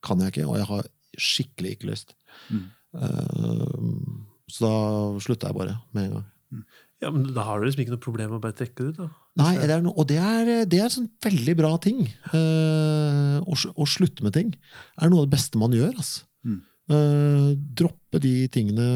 kan 0.05 0.21
jeg 0.23 0.33
ikke, 0.33 0.47
og 0.47 0.57
jeg 0.57 0.67
har 0.69 0.89
skikkelig 1.19 1.73
ikke 1.75 1.89
lyst. 1.91 2.13
Mm. 2.49 2.67
Uh, 2.95 4.19
så 4.49 4.65
da 4.65 4.75
slutta 5.21 5.49
jeg 5.51 5.59
bare 5.59 5.75
med 5.93 6.07
en 6.07 6.13
gang. 6.17 6.63
ja, 7.03 7.11
men 7.13 7.27
Da 7.35 7.45
har 7.45 7.59
du 7.59 7.67
liksom 7.67 7.83
ikke 7.83 7.93
noe 7.93 8.05
problem 8.07 8.31
med 8.31 8.39
å 8.39 8.45
bare 8.47 8.57
trekke 8.57 8.79
det 8.79 8.89
ut. 8.93 9.01
da. 9.03 9.09
Nei, 9.39 9.51
det 9.61 9.75
er 9.75 9.83
no, 9.83 9.93
og 9.93 10.07
det 10.09 10.17
er, 10.19 10.49
det 10.67 10.79
er 10.79 10.87
en 10.87 10.95
sånn 10.95 11.11
veldig 11.23 11.55
bra 11.59 11.75
ting. 11.83 12.01
Uh, 12.33 13.37
å, 13.45 13.55
å 13.55 13.87
slutte 13.87 14.25
med 14.25 14.35
ting 14.35 14.55
er 14.99 15.11
noe 15.11 15.21
av 15.21 15.29
det 15.29 15.35
beste 15.35 15.61
man 15.61 15.75
gjør. 15.75 15.93
Altså. 15.93 16.25
Mm. 16.47 16.63
Uh, 16.89 17.51
droppe 17.77 18.23
de 18.23 18.33
tingene 18.51 18.89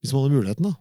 hvis 0.00 0.12
man 0.12 0.26
har 0.26 0.34
muligheten, 0.34 0.66
da. 0.68 0.74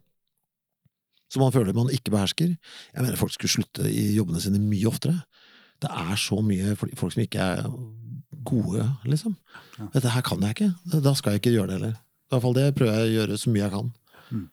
Som 1.33 1.41
man 1.41 1.53
føler 1.55 1.73
man 1.73 1.89
ikke 1.89 2.13
behersker. 2.13 2.53
Jeg 2.93 3.01
mener 3.01 3.17
Folk 3.17 3.33
skulle 3.33 3.51
slutte 3.51 3.87
i 3.89 4.11
jobbene 4.13 4.41
sine 4.43 4.61
mye 4.61 4.89
oftere. 4.89 5.23
Det 5.81 5.89
er 5.89 6.15
så 6.21 6.37
mye 6.45 6.75
folk 6.77 7.15
som 7.15 7.23
ikke 7.23 7.41
er 7.41 7.65
gode, 8.45 8.85
liksom. 9.09 9.33
Ja. 9.79 9.89
Dette 9.95 10.13
her 10.13 10.23
kan 10.25 10.43
jeg 10.45 10.55
ikke. 10.55 10.99
Da 11.03 11.13
skal 11.17 11.33
jeg 11.33 11.41
ikke 11.41 11.55
gjøre 11.55 11.71
det 11.71 11.79
heller. 11.79 11.95
I 11.97 12.33
hvert 12.33 12.45
fall 12.45 12.57
det 12.57 12.67
prøver 12.77 12.99
jeg 12.99 13.09
å 13.09 13.15
gjøre 13.17 13.39
så 13.41 13.53
mye 13.53 13.63
jeg 13.63 13.73
kan. 13.73 13.89
Mm. 14.29 14.45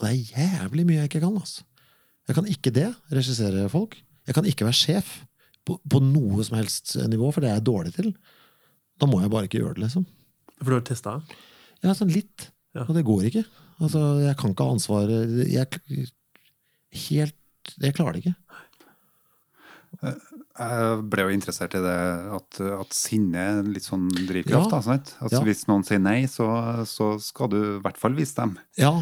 Det 0.00 0.08
er 0.12 0.44
jævlig 0.46 0.86
mye 0.86 1.00
jeg 1.02 1.10
ikke 1.10 1.24
kan. 1.26 1.40
altså. 1.42 1.66
Jeg 2.26 2.38
kan 2.38 2.48
ikke 2.50 2.74
det, 2.74 2.88
regissere 3.14 3.68
folk. 3.70 3.98
Jeg 4.26 4.34
kan 4.34 4.48
ikke 4.48 4.66
være 4.66 4.78
sjef 4.78 5.12
på, 5.66 5.76
på 5.82 6.00
noe 6.02 6.46
som 6.46 6.58
helst 6.58 6.96
nivå, 7.10 7.30
for 7.34 7.42
det 7.42 7.50
er 7.50 7.60
jeg 7.60 7.66
dårlig 7.68 7.94
til. 7.94 8.10
Da 9.00 9.08
må 9.10 9.20
jeg 9.22 9.32
bare 9.32 9.50
ikke 9.50 9.60
gjøre 9.60 9.76
det, 9.76 9.86
liksom. 9.86 10.06
For 10.62 10.72
du 10.72 10.78
har 10.78 10.86
testa? 10.88 11.18
Ja, 11.84 11.94
sånn 11.94 12.14
litt. 12.14 12.48
Ja. 12.76 12.86
Og 12.86 12.94
det 12.96 13.04
går 13.06 13.28
ikke. 13.28 13.44
Altså, 13.80 14.00
jeg 14.24 14.36
kan 14.40 14.52
ikke 14.54 14.64
ha 14.64 14.72
ansvaret 14.72 15.32
jeg, 15.52 15.80
Helt 17.08 17.74
Jeg 17.82 17.94
klarer 17.96 18.12
det 18.16 18.22
ikke. 18.24 18.36
Jeg 20.56 21.00
ble 21.12 21.24
jo 21.26 21.32
interessert 21.34 21.74
i 21.76 21.80
det 21.84 21.96
at, 22.36 22.58
at 22.80 22.94
sinne 22.96 23.36
er 23.40 23.58
en 23.60 23.70
litt 23.74 23.84
sånn 23.86 24.06
drivkraft. 24.12 24.70
Ja. 24.70 24.72
da, 24.72 24.80
sant? 24.84 25.12
Altså, 25.20 25.36
Ja. 25.40 25.44
Hvis 25.44 25.66
noen 25.68 25.84
sier 25.84 26.00
nei, 26.00 26.22
så, 26.30 26.46
så 26.88 27.10
skal 27.22 27.50
du 27.52 27.58
i 27.60 27.80
hvert 27.84 27.98
fall 28.00 28.16
vise 28.16 28.36
dem. 28.38 28.56
Ja, 28.80 28.92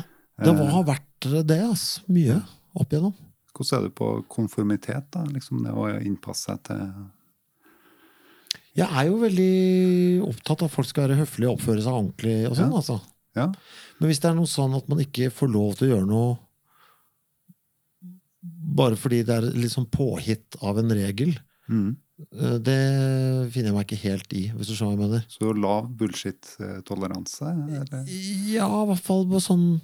det 0.43 0.55
Eh. 0.55 0.71
har 0.75 0.85
vært 0.89 1.29
det, 1.47 1.61
altså. 1.63 2.03
Mye 2.11 2.41
opp 2.75 2.91
igjennom. 2.91 3.15
Hvordan 3.55 3.79
er 3.79 3.83
du 3.87 3.91
på 3.95 4.09
konformitet? 4.29 5.11
da? 5.15 5.23
Liksom 5.31 5.63
det 5.63 5.71
å 5.75 5.87
innpasse 6.03 6.51
seg 6.51 6.63
til 6.67 6.81
Jeg 8.75 8.89
er 8.91 9.05
jo 9.07 9.19
veldig 9.23 10.23
opptatt 10.27 10.63
av 10.65 10.67
at 10.67 10.75
folk 10.75 10.89
skal 10.91 11.07
være 11.07 11.21
høflige 11.21 11.47
og 11.53 11.59
oppføre 11.61 11.83
seg 11.85 11.93
ordentlig. 11.95 12.39
og 12.51 12.57
sånn, 12.59 12.73
Ja. 12.73 12.77
altså. 12.81 13.01
Ja. 13.35 13.49
Men 13.99 14.11
hvis 14.11 14.21
det 14.23 14.31
er 14.31 14.37
noe 14.39 14.51
sånn 14.51 14.75
at 14.79 14.89
man 14.89 15.01
ikke 15.03 15.31
får 15.35 15.51
lov 15.53 15.75
til 15.79 15.89
å 15.89 15.93
gjøre 15.97 16.07
noe 16.11 16.35
bare 18.75 18.97
fordi 19.01 19.23
det 19.25 19.37
er 19.39 19.47
litt 19.57 19.73
sånn 19.73 19.89
påhitt 19.93 20.59
av 20.63 20.79
en 20.83 20.91
regel, 20.93 21.35
Mm. 21.65 21.97
eh, 22.21 22.59
det 22.61 23.51
finner 23.53 23.71
jeg 23.71 23.75
meg 23.75 23.87
ikke 23.87 24.03
helt 24.03 24.33
i, 24.37 24.43
hvis 24.53 24.69
du 24.69 24.75
skjønner 24.75 24.97
hva 24.99 24.99
jeg 24.99 25.09
mener. 25.09 25.23
Så 25.33 25.53
lav 25.57 25.87
bullshit-toleranse? 25.97 27.53
Ja, 28.53 28.69
i 28.83 28.87
hvert 28.91 29.01
fall 29.07 29.25
på 29.31 29.41
sånn 29.41 29.81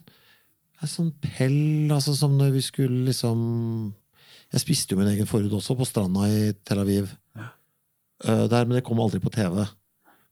sånn 0.84 1.11
pell, 1.20 1.88
altså 1.92 2.14
som 2.16 2.38
når 2.38 2.53
vi 2.55 2.61
skulle 2.64 3.05
liksom 3.11 3.94
Jeg 4.53 4.61
spiste 4.64 4.90
jo 4.92 4.98
min 4.98 5.07
egen 5.14 5.26
forhud 5.30 5.53
også, 5.53 5.76
på 5.78 5.86
stranda 5.86 6.24
i 6.26 6.53
Tel 6.64 6.78
Aviv. 6.82 7.12
Ja. 7.36 7.51
der, 8.48 8.64
men 8.66 8.74
det 8.76 8.84
kom 8.84 8.98
aldri 8.98 9.20
på 9.20 9.30
TV. 9.30 9.64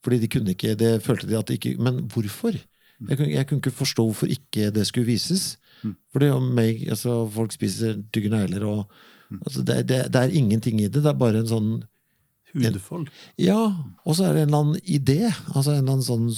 Fordi 0.02 0.18
de 0.18 0.28
kunne 0.28 0.50
ikke, 0.56 0.76
det 0.76 1.02
følte 1.04 1.28
de 1.28 1.38
at 1.38 1.46
de 1.46 1.54
ikke 1.56 1.78
Men 1.78 2.08
hvorfor? 2.08 2.58
Jeg 3.06 3.18
kunne, 3.18 3.30
jeg 3.30 3.46
kunne 3.46 3.62
ikke 3.62 3.78
forstå 3.78 4.04
hvorfor 4.08 4.32
ikke 4.32 4.72
det 4.74 4.86
skulle 4.88 5.06
vises. 5.06 5.52
Mm. 5.84 5.94
Fordi 6.14 6.32
meg, 6.56 6.82
altså, 6.90 7.20
folk 7.30 7.54
spiser 7.54 8.00
tygge 8.14 8.32
negler 8.32 8.64
og 8.66 8.80
altså, 9.44 9.62
det, 9.62 9.84
det, 9.90 10.00
det 10.14 10.24
er 10.24 10.34
ingenting 10.34 10.80
i 10.80 10.88
det. 10.88 11.04
Det 11.04 11.12
er 11.12 11.20
bare 11.20 11.44
en 11.44 11.52
sånn 11.52 11.70
Hudfold. 12.56 13.10
Ja, 13.36 13.58
og 14.08 14.16
så 14.16 14.24
er 14.24 14.32
det 14.34 14.46
en 14.46 14.48
eller 14.48 14.62
annen 14.62 14.86
idé. 14.88 15.18
Altså 15.52 15.74
en 15.74 15.82
eller 15.82 15.98
annen 15.98 16.06
sånn 16.06 16.30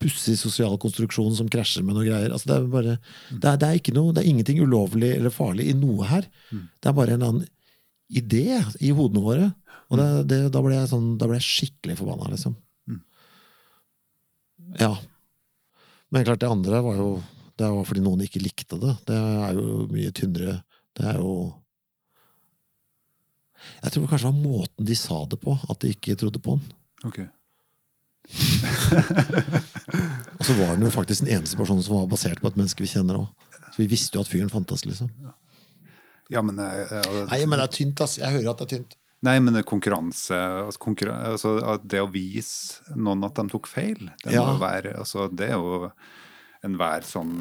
pussig 0.00 0.38
sosial 0.40 0.78
konstruksjon 0.80 1.34
som 1.36 1.50
krasjer 1.52 1.84
med 1.84 1.98
noe 1.98 2.06
greier. 2.06 2.32
Altså 2.32 2.48
det, 2.48 2.56
er 2.56 2.70
bare, 2.72 2.94
det, 3.28 3.42
er, 3.42 3.58
det, 3.60 3.68
er 3.68 3.80
ikke 3.80 3.94
noe, 3.96 4.14
det 4.16 4.22
er 4.22 4.30
ingenting 4.30 4.62
ulovlig 4.64 5.12
eller 5.18 5.34
farlig 5.34 5.68
i 5.68 5.76
noe 5.76 6.08
her. 6.08 6.28
Det 6.48 6.90
er 6.90 6.96
bare 6.96 7.16
en 7.16 7.20
eller 7.20 7.34
annen 7.34 7.50
idé 8.08 8.62
i 8.80 8.94
hodene 8.96 9.24
våre. 9.24 9.50
Og 9.90 10.00
det, 10.00 10.08
det, 10.32 10.40
da, 10.54 10.62
ble 10.64 10.78
jeg 10.78 10.90
sånn, 10.90 11.12
da 11.20 11.28
ble 11.28 11.38
jeg 11.38 11.46
skikkelig 11.46 11.98
forbanna, 12.00 12.32
liksom. 12.32 12.56
Mm. 12.90 13.02
Ja. 14.80 14.94
Men 16.10 16.26
klart, 16.26 16.40
det 16.40 16.50
andre 16.50 16.82
var 16.84 16.96
jo 17.00 17.22
Det 17.58 17.68
var 17.72 17.84
fordi 17.88 18.02
noen 18.04 18.20
ikke 18.26 18.44
likte 18.44 18.76
det. 18.80 18.94
Det 19.08 19.16
er 19.16 19.52
jo 19.56 19.86
mye 19.88 20.10
tynnere. 20.12 20.58
Det 20.96 21.06
er 21.08 21.16
jo 21.22 21.30
Jeg 23.82 23.92
tror 23.94 24.08
kanskje 24.10 24.28
det 24.28 24.34
var 24.34 24.44
måten 24.44 24.86
de 24.86 24.96
sa 24.98 25.24
det 25.30 25.38
på, 25.40 25.56
at 25.70 25.80
de 25.80 25.94
ikke 25.94 26.18
trodde 26.20 26.40
på 26.44 26.58
den. 26.58 26.66
Ok. 27.08 27.18
Og 30.36 30.44
så 30.44 30.54
var 30.58 30.74
den 30.74 30.84
jo 30.84 30.92
faktisk 30.92 31.24
den 31.24 31.32
eneste 31.38 31.56
personen 31.58 31.82
som 31.82 31.96
var 31.96 32.08
basert 32.10 32.40
på 32.42 32.50
et 32.50 32.58
menneske 32.60 32.84
vi 32.84 32.90
kjenner 32.90 33.18
òg. 33.22 33.28
Så 33.72 33.82
vi 33.82 33.88
visste 33.90 34.18
jo 34.18 34.24
at 34.24 34.30
fyren 34.30 34.52
fantes, 34.52 34.84
liksom. 34.86 35.10
Ja, 36.30 36.42
men, 36.42 36.58
jeg, 36.58 36.86
jeg, 36.90 37.06
jeg, 37.06 37.26
Nei, 37.30 37.40
men 37.46 37.60
det 37.60 37.66
er 37.66 37.74
tynt, 37.76 38.02
ass. 38.02 38.16
Jeg 38.20 38.36
hører 38.36 38.52
at 38.52 38.62
det 38.62 38.66
er 38.66 38.72
tynt. 38.76 38.96
Nei, 39.26 39.38
men 39.42 39.58
konkurranse, 39.66 40.36
altså, 40.66 40.80
konkurran 40.82 41.24
altså, 41.32 41.56
Det 41.82 42.02
å 42.04 42.10
vise 42.12 42.84
noen 42.94 43.24
at 43.26 43.38
de 43.40 43.48
tok 43.52 43.66
feil, 43.70 44.10
det, 44.22 44.32
Ja. 44.36 44.44
være, 44.60 44.94
altså, 45.00 45.26
det 45.34 45.50
er 45.50 45.56
jo 45.58 45.90
enhver 46.66 47.04
sånn, 47.06 47.34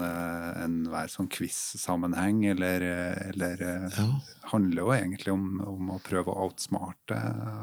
en 0.64 0.76
sånn 1.10 1.30
quiz-sammenheng, 1.32 2.44
eller, 2.52 2.82
eh, 2.86 3.30
eller 3.32 3.62
eh, 3.62 3.90
Ja. 3.98 4.08
handler 4.52 4.82
jo 4.84 4.92
egentlig 4.94 5.34
om, 5.34 5.62
om 5.66 5.90
å 5.96 6.02
prøve 6.04 6.30
å 6.34 6.46
outsmarte 6.50 7.18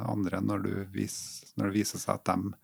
andre 0.09 0.41
når, 0.41 0.63
du 0.63 0.85
vis, 0.93 1.45
når 1.57 1.71
det 1.71 1.77
viser 1.81 2.03
seg 2.03 2.15
at 2.19 2.25
de 2.31 2.55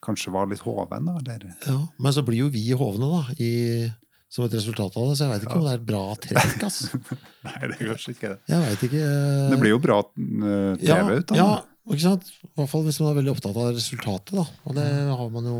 kanskje 0.00 0.32
var 0.32 0.46
litt 0.48 0.62
hovne, 0.64 1.18
eller 1.20 1.54
Ja. 1.66 1.78
Men 1.98 2.12
så 2.12 2.24
blir 2.24 2.38
jo 2.46 2.48
vi 2.48 2.70
hovne, 2.72 3.10
da, 3.10 3.34
i, 3.38 3.92
som 4.30 4.44
et 4.46 4.52
resultat 4.54 4.94
av 4.96 5.08
det. 5.10 5.16
Så 5.18 5.24
jeg 5.26 5.32
veit 5.32 5.44
ikke 5.48 5.58
om 5.58 5.64
det 5.66 5.72
er 5.74 5.80
et 5.80 5.86
bra 5.88 6.02
trekk, 6.22 6.62
ass. 6.68 6.78
Nei, 7.46 7.56
det 7.66 7.76
er 7.80 7.88
kanskje 7.90 8.14
ikke 8.14 8.28
det. 8.30 8.38
Jeg 8.52 8.62
vet 8.68 8.84
ikke. 8.88 9.02
eh, 9.10 9.50
Det 9.50 9.58
blir 9.64 9.72
jo 9.74 9.80
bra 9.82 9.98
eh, 10.06 10.72
TV 10.78 10.88
ja, 10.88 10.98
ut 11.10 11.34
av 11.34 11.40
ja, 11.40 11.48
det. 11.56 11.94
ikke 11.96 12.04
sant? 12.06 12.30
I 12.46 12.52
hvert 12.60 12.70
fall 12.72 12.84
hvis 12.86 13.00
man 13.02 13.10
er 13.12 13.18
veldig 13.20 13.32
opptatt 13.34 13.58
av 13.64 13.70
resultatet, 13.74 14.34
da. 14.38 14.46
Og 14.70 14.76
det 14.78 14.86
har 15.10 15.32
man 15.34 15.50
jo 15.50 15.58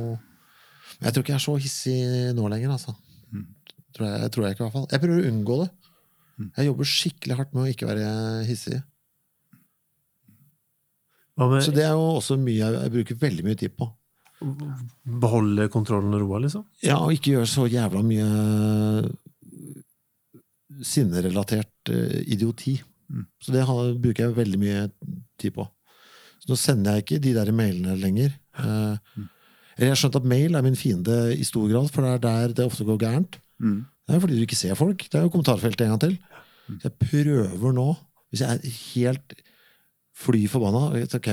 Men 1.01 1.09
jeg 1.09 1.16
tror 1.16 1.25
ikke 1.25 1.33
jeg 1.35 1.41
er 1.41 1.47
så 1.49 1.57
hissig 1.64 1.99
nå 2.39 2.47
lenger, 2.53 2.75
altså. 2.77 2.95
Mm. 3.35 3.47
Tror 3.97 4.07
jeg, 4.11 4.31
tror 4.35 4.47
jeg 4.47 4.55
ikke, 4.55 4.62
i 4.62 4.66
hvert 4.68 4.77
fall. 4.79 4.89
Jeg 4.95 5.03
prøver 5.03 5.23
å 5.25 5.31
unngå 5.35 5.59
det. 5.64 5.71
Jeg 6.57 6.66
jobber 6.71 6.89
skikkelig 6.89 7.37
hardt 7.37 7.51
med 7.57 7.62
å 7.66 7.71
ikke 7.75 7.89
være 7.91 8.11
hissig. 8.49 8.79
Med 11.41 11.62
Så 11.64 11.73
det 11.73 11.85
er 11.87 11.95
jo 11.97 12.07
også 12.18 12.37
mye 12.41 12.59
jeg, 12.59 12.77
jeg 12.85 12.93
bruker 12.95 13.18
veldig 13.23 13.45
mye 13.47 13.59
tid 13.61 13.75
på. 13.77 13.87
Beholde 15.20 15.66
kontrollen 15.72 16.14
og 16.16 16.22
roa, 16.24 16.38
liksom? 16.45 16.64
Ja, 16.84 16.97
og 17.05 17.12
ikke 17.12 17.34
gjøre 17.34 17.49
så 17.51 17.66
jævla 17.68 18.01
mye 18.07 18.28
sinnerelatert 20.86 21.91
eh, 21.93 22.20
idioti. 22.32 22.76
Mm. 23.11 23.26
Så 23.43 23.53
det 23.55 23.64
bruker 24.01 24.24
jeg 24.28 24.36
veldig 24.38 24.61
mye 24.61 24.86
tid 25.41 25.55
på. 25.57 25.66
Så 26.41 26.53
nå 26.53 26.57
sender 26.57 26.97
jeg 26.97 27.05
ikke 27.05 27.20
de 27.26 27.34
der 27.36 27.53
mailene 27.53 27.99
lenger. 28.01 28.32
Eh, 28.59 28.97
Mm. 29.16 29.28
jeg 29.78 29.88
har 29.88 29.97
skjønt 29.97 30.16
at 30.16 30.24
mail 30.28 30.55
er 30.55 30.62
min 30.62 30.76
fiende 30.76 31.14
i 31.36 31.45
stor 31.45 31.68
grad, 31.68 31.88
for 31.91 32.03
det 32.03 32.11
er 32.11 32.18
der 32.24 32.53
det 32.55 32.64
ofte 32.66 32.84
går 32.84 32.99
gærent. 32.99 33.38
Mm. 33.61 33.86
Det 34.07 34.14
er 34.16 34.20
fordi 34.20 34.36
du 34.36 34.43
ikke 34.45 34.57
ser 34.57 34.74
folk. 34.74 34.99
Det 35.11 35.14
er 35.18 35.22
jo 35.22 35.30
kommentarfeltet 35.32 35.86
en 35.86 35.93
gang 35.95 36.01
til. 36.01 36.18
Så 36.80 36.88
jeg 36.88 36.93
prøver 37.01 37.72
nå, 37.72 37.97
hvis 38.30 38.41
jeg 38.41 38.51
er 38.51 38.74
helt 38.95 39.34
fly 40.14 40.47
forbanna 40.49 40.91
okay, 40.91 41.07
ok, 41.16 41.30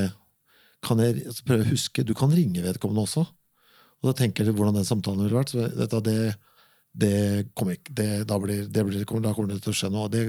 kan 0.86 1.02
jeg 1.02 1.24
altså, 1.26 1.44
prøve 1.48 1.66
å 1.66 1.72
huske 1.72 2.06
Du 2.06 2.14
kan 2.18 2.34
ringe 2.34 2.64
vedkommende 2.66 3.06
også. 3.08 3.24
Og 3.98 4.12
da 4.12 4.14
tenker 4.20 4.46
jeg 4.46 4.56
hvordan 4.58 4.78
den 4.78 4.88
samtalen 4.88 5.24
ville 5.26 5.40
vært. 5.40 5.54
Så 5.54 5.64
vet 5.64 5.96
det, 6.06 6.20
det 6.98 7.16
kommer 7.58 7.78
ikke 7.78 7.96
det, 7.98 8.12
da, 8.30 8.38
blir, 8.42 8.68
det 8.70 8.86
blir, 8.86 9.08
da 9.24 9.34
kommer 9.34 9.54
det 9.54 9.64
til 9.66 9.74
å 9.74 9.80
skje 9.80 9.90
noe. 9.94 10.12
Det, 10.14 10.22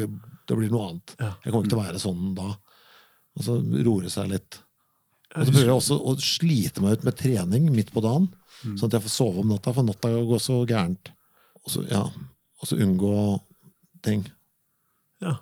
det 0.48 0.56
blir 0.56 0.72
noe 0.72 0.88
annet. 0.92 1.14
Ja. 1.20 1.34
Jeg 1.44 1.52
kommer 1.52 1.66
ikke 1.66 1.74
til 1.74 1.80
å 1.80 1.84
være 1.84 2.02
sånn 2.02 2.32
da. 2.38 2.48
Og 3.38 3.44
så 3.46 3.58
det 4.06 4.14
seg 4.14 4.32
litt. 4.32 4.62
Og 5.36 5.44
så 5.44 5.52
prøver 5.52 5.68
jeg 5.68 5.76
også 5.76 5.98
å 6.00 6.14
slite 6.24 6.82
meg 6.82 6.98
ut 6.98 7.04
med 7.04 7.18
trening 7.18 7.68
midt 7.74 7.92
på 7.92 8.00
dagen, 8.00 8.30
sånn 8.64 8.88
at 8.88 8.96
jeg 8.96 9.04
får 9.04 9.12
sove 9.12 9.42
om 9.42 9.50
natta, 9.52 9.74
for 9.76 9.84
natta 9.84 10.10
går 10.30 10.40
så 10.40 10.62
gærent. 10.68 11.10
Og 11.60 11.74
så, 11.74 11.84
ja, 11.90 12.06
unngå 12.80 13.12
ting. 14.06 14.24
Ja. 15.22 15.36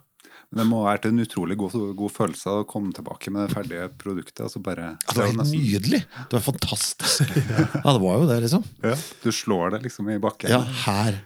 Men 0.50 0.60
det 0.62 0.66
må 0.70 0.78
ha 0.84 0.92
vært 0.92 1.08
en 1.08 1.18
utrolig 1.18 1.56
god, 1.58 1.74
god 1.98 2.12
følelse 2.14 2.52
å 2.60 2.66
komme 2.70 2.92
tilbake 2.94 3.32
med 3.34 3.48
det 3.48 3.56
ferdige 3.56 3.88
produktet. 3.98 4.44
Altså 4.46 4.60
bare... 4.62 4.92
Ja, 5.02 5.08
det 5.10 5.18
var 5.18 5.32
helt 5.32 5.50
nydelig! 5.50 6.00
Det 6.06 6.36
var 6.36 6.44
fantastisk. 6.46 7.32
Ja, 7.74 7.82
det 7.90 7.98
var 8.04 8.20
jo 8.20 8.28
det, 8.30 8.36
liksom. 8.44 8.62
Ja, 8.84 8.94
du 9.24 9.28
slår 9.34 9.74
det 9.74 9.82
liksom 9.88 10.08
i 10.14 10.20
bakken. 10.22 10.54
Ja, 10.54 10.62
her. 10.84 11.18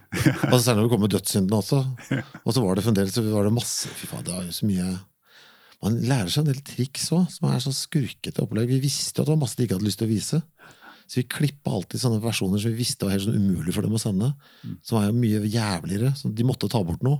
Og 0.49 0.55
så 0.55 0.63
særlig 0.65 0.81
når 0.81 0.87
det 0.87 0.93
kommer 0.95 1.05
med 1.05 1.15
dødssynden 1.15 1.55
også. 1.59 1.83
Og 2.41 2.55
så 2.55 2.65
var 2.65 2.77
det 2.79 2.85
fremdeles 2.87 3.21
var 3.29 3.47
det 3.47 3.53
masse 3.55 3.93
Fy 3.99 4.09
faen, 4.09 4.25
det 4.25 4.33
var 4.33 4.47
jo 4.47 4.55
så 4.55 4.67
mye 4.67 4.87
Man 5.81 5.97
lærer 6.05 6.29
seg 6.29 6.43
en 6.43 6.51
del 6.51 6.63
triks 6.65 7.07
òg, 7.13 7.27
som 7.33 7.47
er 7.49 7.61
så 7.63 7.73
skurkete 7.73 8.43
opplegg. 8.43 8.69
Vi 8.69 8.81
visste 8.83 9.17
jo 9.17 9.23
at 9.23 9.29
det 9.29 9.35
var 9.35 9.43
masse 9.43 9.57
de 9.57 9.65
ikke 9.65 9.77
hadde 9.77 9.87
lyst 9.87 10.01
til 10.01 10.09
å 10.09 10.11
vise. 10.11 10.41
Så 11.05 11.19
vi 11.19 11.27
klippa 11.27 11.73
alltid 11.75 12.01
sånne 12.01 12.21
versjoner 12.23 12.61
som 12.61 12.71
vi 12.71 12.81
visste 12.81 13.07
var 13.07 13.15
helt 13.15 13.25
sånn 13.25 13.37
umulig 13.37 13.73
for 13.75 13.85
dem 13.85 13.97
å 13.97 14.01
sende. 14.01 14.29
Som 14.85 14.99
er 15.01 15.09
jo 15.09 15.17
mye 15.17 15.41
jævligere. 15.45 16.13
Så 16.17 16.29
de 16.33 16.45
måtte 16.47 16.69
ta 16.71 16.81
bort 16.85 17.01
noe. 17.05 17.19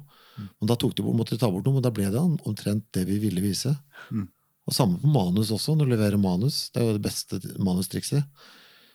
Og 0.62 0.70
da 0.70 0.78
tok 0.80 0.96
de, 0.98 1.06
måtte 1.06 1.36
de 1.36 1.42
ta 1.42 1.50
bort 1.52 1.68
noe, 1.68 1.78
men 1.78 1.86
da 1.86 1.94
ble 1.94 2.08
det 2.14 2.22
omtrent 2.22 2.88
det 2.96 3.06
vi 3.10 3.20
ville 3.24 3.44
vise. 3.44 3.74
Mm. 4.10 4.28
Og 4.70 4.76
samme 4.76 5.00
på 5.02 5.10
manus 5.12 5.52
også, 5.54 5.76
når 5.76 5.88
du 5.88 5.94
leverer 5.96 6.22
manus. 6.22 6.70
Det 6.72 6.82
er 6.82 6.90
jo 6.90 6.98
det 6.98 7.06
beste 7.06 7.42
manustrikset. 7.62 8.28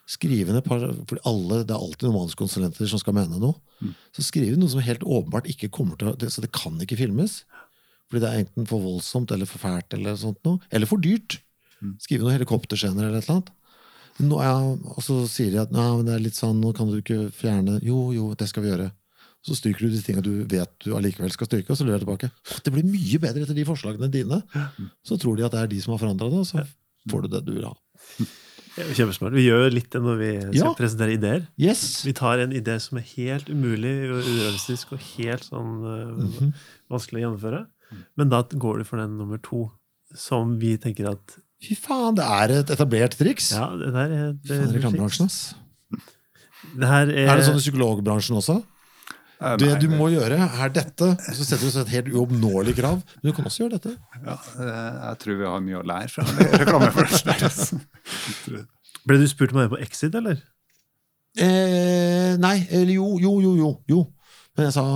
Skriv 0.06 0.46
inn 0.52 0.60
For 0.62 1.18
alle, 1.26 1.64
det 1.66 1.74
er 1.74 1.80
alltid 1.80 2.06
noen 2.06 2.20
manuskonsulenter 2.20 2.86
som 2.86 3.02
skal 3.02 3.16
mene 3.16 3.40
noe. 3.42 3.58
Så 4.14 4.22
skriv 4.22 4.54
noe 4.56 4.70
som 4.70 4.84
helt 4.86 5.02
åpenbart 5.02 5.48
ikke 5.50 5.72
kommer 5.74 5.98
til 5.98 6.12
å 6.12 6.30
Så 6.30 6.44
det 6.44 6.54
kan 6.54 6.78
ikke 6.80 6.98
filmes. 7.00 7.42
Fordi 8.06 8.22
det 8.22 8.30
er 8.30 8.44
enten 8.44 8.68
for 8.70 8.84
voldsomt 8.84 9.32
eller 9.34 9.50
for 9.50 9.58
fælt 9.58 9.96
eller 9.96 10.14
sånt 10.20 10.38
noe. 10.46 10.62
Eller 10.70 10.86
for 10.86 11.02
dyrt. 11.02 11.40
Skrive 12.02 12.22
noen 12.22 12.38
helikopterscener 12.38 13.08
eller 13.08 13.18
et 13.18 13.26
eller 13.26 13.40
annet. 13.40 13.52
Nå, 14.22 14.38
ja, 14.40 14.54
og 14.94 15.02
så 15.04 15.18
sier 15.28 15.50
de 15.52 15.58
at 15.60 15.74
Nei, 15.74 15.90
men 15.98 16.06
det 16.06 16.14
er 16.14 16.22
litt 16.24 16.38
sånn, 16.38 16.62
nå 16.62 16.70
kan 16.72 16.88
du 16.88 16.94
ikke 17.02 17.26
fjerne 17.36 17.74
Jo, 17.84 18.14
jo, 18.16 18.30
det 18.38 18.48
skal 18.48 18.64
vi 18.64 18.70
gjøre. 18.70 18.86
Så 19.46 19.54
stryker 19.54 19.86
du 19.86 19.92
de 19.94 20.00
tingene 20.02 20.24
du 20.26 20.32
vet 20.50 20.72
du 20.82 20.90
allikevel 20.96 21.30
skal 21.30 21.46
stryke, 21.46 21.70
og 21.70 21.78
så 21.78 21.84
leverer 21.86 22.02
du 22.02 22.06
tilbake. 22.08 22.30
Det 22.66 22.72
blir 22.74 22.86
mye 22.88 23.20
bedre 23.22 23.44
etter 23.46 23.54
de 23.54 23.64
forslagene 23.68 24.08
dine. 24.10 24.40
Så 25.06 25.18
tror 25.22 25.38
de 25.38 25.46
at 25.46 25.54
det 25.54 25.60
er 25.62 25.70
de 25.70 25.78
som 25.84 25.94
har 25.94 26.02
forandra 26.02 26.26
det, 26.32 26.42
og 26.42 26.48
så 26.50 26.64
får 27.12 27.22
du 27.22 27.28
det 27.36 27.44
du 27.46 27.52
vil 27.60 27.68
ha. 27.68 27.74
Kjempesmart. 28.76 29.32
Vi 29.32 29.46
gjør 29.46 29.70
litt 29.72 29.86
det 29.94 30.02
når 30.04 30.18
vi 30.20 30.30
skal 30.50 30.58
Ja. 30.58 30.72
presentere 30.76 31.14
ideer. 31.16 31.46
Yes! 31.56 32.02
Vi 32.04 32.12
tar 32.12 32.42
en 32.42 32.52
idé 32.52 32.74
som 32.82 32.98
er 32.98 33.06
helt 33.14 33.48
umulig 33.48 33.94
og 34.10 34.20
urealistisk 34.26 34.92
og 34.92 35.00
helt 35.16 35.46
sånn 35.46 35.78
øh, 35.80 36.52
vanskelig 36.92 37.22
å 37.22 37.24
gjennomføre. 37.24 37.62
Men 38.20 38.28
da 38.34 38.42
går 38.42 38.82
du 38.82 38.84
for 38.84 39.00
den 39.00 39.16
nummer 39.16 39.38
to, 39.40 39.70
som 40.14 40.58
vi 40.60 40.74
tenker 40.76 41.08
at 41.14 41.38
Fy 41.64 41.72
faen, 41.74 42.18
det 42.18 42.24
er 42.28 42.52
et 42.58 42.70
etablert 42.74 43.14
triks! 43.16 43.52
Ja, 43.56 43.70
det 43.80 43.88
der 43.94 44.10
er 44.12 44.32
det, 44.36 44.50
Faen, 44.50 44.74
reklamebransjen, 44.76 45.24
ass. 45.30 45.54
det 46.76 46.90
her 46.90 47.08
er, 47.08 47.30
Er 47.32 47.36
det 47.40 47.46
sånn 47.46 47.56
i 47.56 47.62
psykologbransjen 47.64 48.36
også? 48.36 48.58
Eh, 49.36 49.56
Det 49.60 49.72
du 49.82 49.88
må 49.92 50.08
gjøre, 50.14 50.38
er 50.64 50.70
dette. 50.72 51.10
Så 51.36 51.44
setter 51.44 51.68
du 51.68 51.80
et 51.82 51.90
helt 51.92 52.08
uoppnåelig 52.14 52.74
krav. 52.78 53.02
Men 53.20 53.30
du 53.30 53.34
kan 53.36 53.44
også 53.50 53.64
gjøre 53.66 53.76
dette. 53.78 53.92
ja, 54.24 54.36
eh, 54.64 54.92
jeg 55.10 55.18
tror 55.22 55.38
vi 55.42 55.44
har 55.50 55.60
mye 55.66 55.80
å 55.82 55.86
lære 55.86 56.08
fra 56.08 56.24
reklamebransjen. 56.62 57.82
Ble 59.06 59.18
du 59.20 59.26
spurt 59.30 59.52
om 59.52 59.60
å 59.60 59.64
være 59.66 59.74
på 59.76 59.82
Exit, 59.84 60.14
eller? 60.18 60.40
Eh, 61.36 62.36
nei. 62.40 62.56
Eller 62.70 62.94
jo, 62.96 63.18
jo, 63.22 63.36
jo, 63.44 63.52
jo. 63.60 63.72
jo. 63.92 64.00
Men 64.56 64.70
jeg 64.70 64.76
sa 64.78 64.86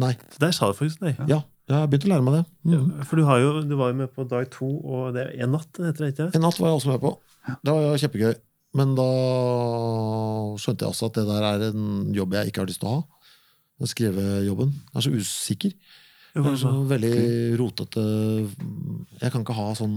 nei. 0.00 0.14
Der 0.40 0.54
sa 0.56 0.70
du 0.70 0.78
faktisk 0.78 1.04
nei. 1.04 1.12
Ja, 1.28 1.42
jeg 1.68 1.76
har 1.76 1.90
begynt 1.92 2.06
å 2.08 2.12
lære 2.14 2.24
meg 2.24 2.38
det. 2.38 2.44
Mhm. 2.70 3.04
For 3.04 3.20
du, 3.20 3.26
har 3.28 3.42
jo, 3.42 3.52
du 3.68 3.76
var 3.76 3.92
jo 3.92 3.98
med 4.00 4.10
på 4.16 4.24
dag 4.28 4.48
to, 4.52 4.70
og 4.80 5.12
det 5.16 5.26
er 5.28 5.44
en 5.44 5.52
natt, 5.58 5.68
heter 5.76 6.06
det 6.06 6.12
ikke? 6.14 6.30
En 6.38 6.44
natt 6.46 6.58
var 6.60 6.72
jeg 6.72 6.80
også 6.80 6.94
med 6.94 7.02
på. 7.04 7.12
Det 7.60 7.76
var 7.76 8.00
kjempegøy. 8.00 8.34
Men 8.74 8.96
da 8.98 9.04
skjønte 10.58 10.82
jeg 10.82 10.90
også 10.90 11.10
at 11.10 11.18
det 11.20 11.26
der 11.28 11.44
er 11.52 11.66
en 11.68 11.84
jobb 12.16 12.32
jeg 12.34 12.50
ikke 12.50 12.64
har 12.64 12.70
lyst 12.72 12.80
til 12.82 12.90
å 12.90 12.94
ha. 12.96 13.02
Den 13.80 13.90
skrivejobben. 13.90 14.72
Jeg 14.92 14.98
er 15.00 15.04
så 15.06 15.12
usikker. 15.14 15.72
Jeg 16.34 16.46
er 16.50 16.56
så 16.58 16.70
veldig 16.90 17.10
rotete 17.60 18.02
Jeg 19.20 19.30
kan 19.30 19.42
ikke 19.44 19.54
ha 19.54 19.66
sånn 19.78 19.96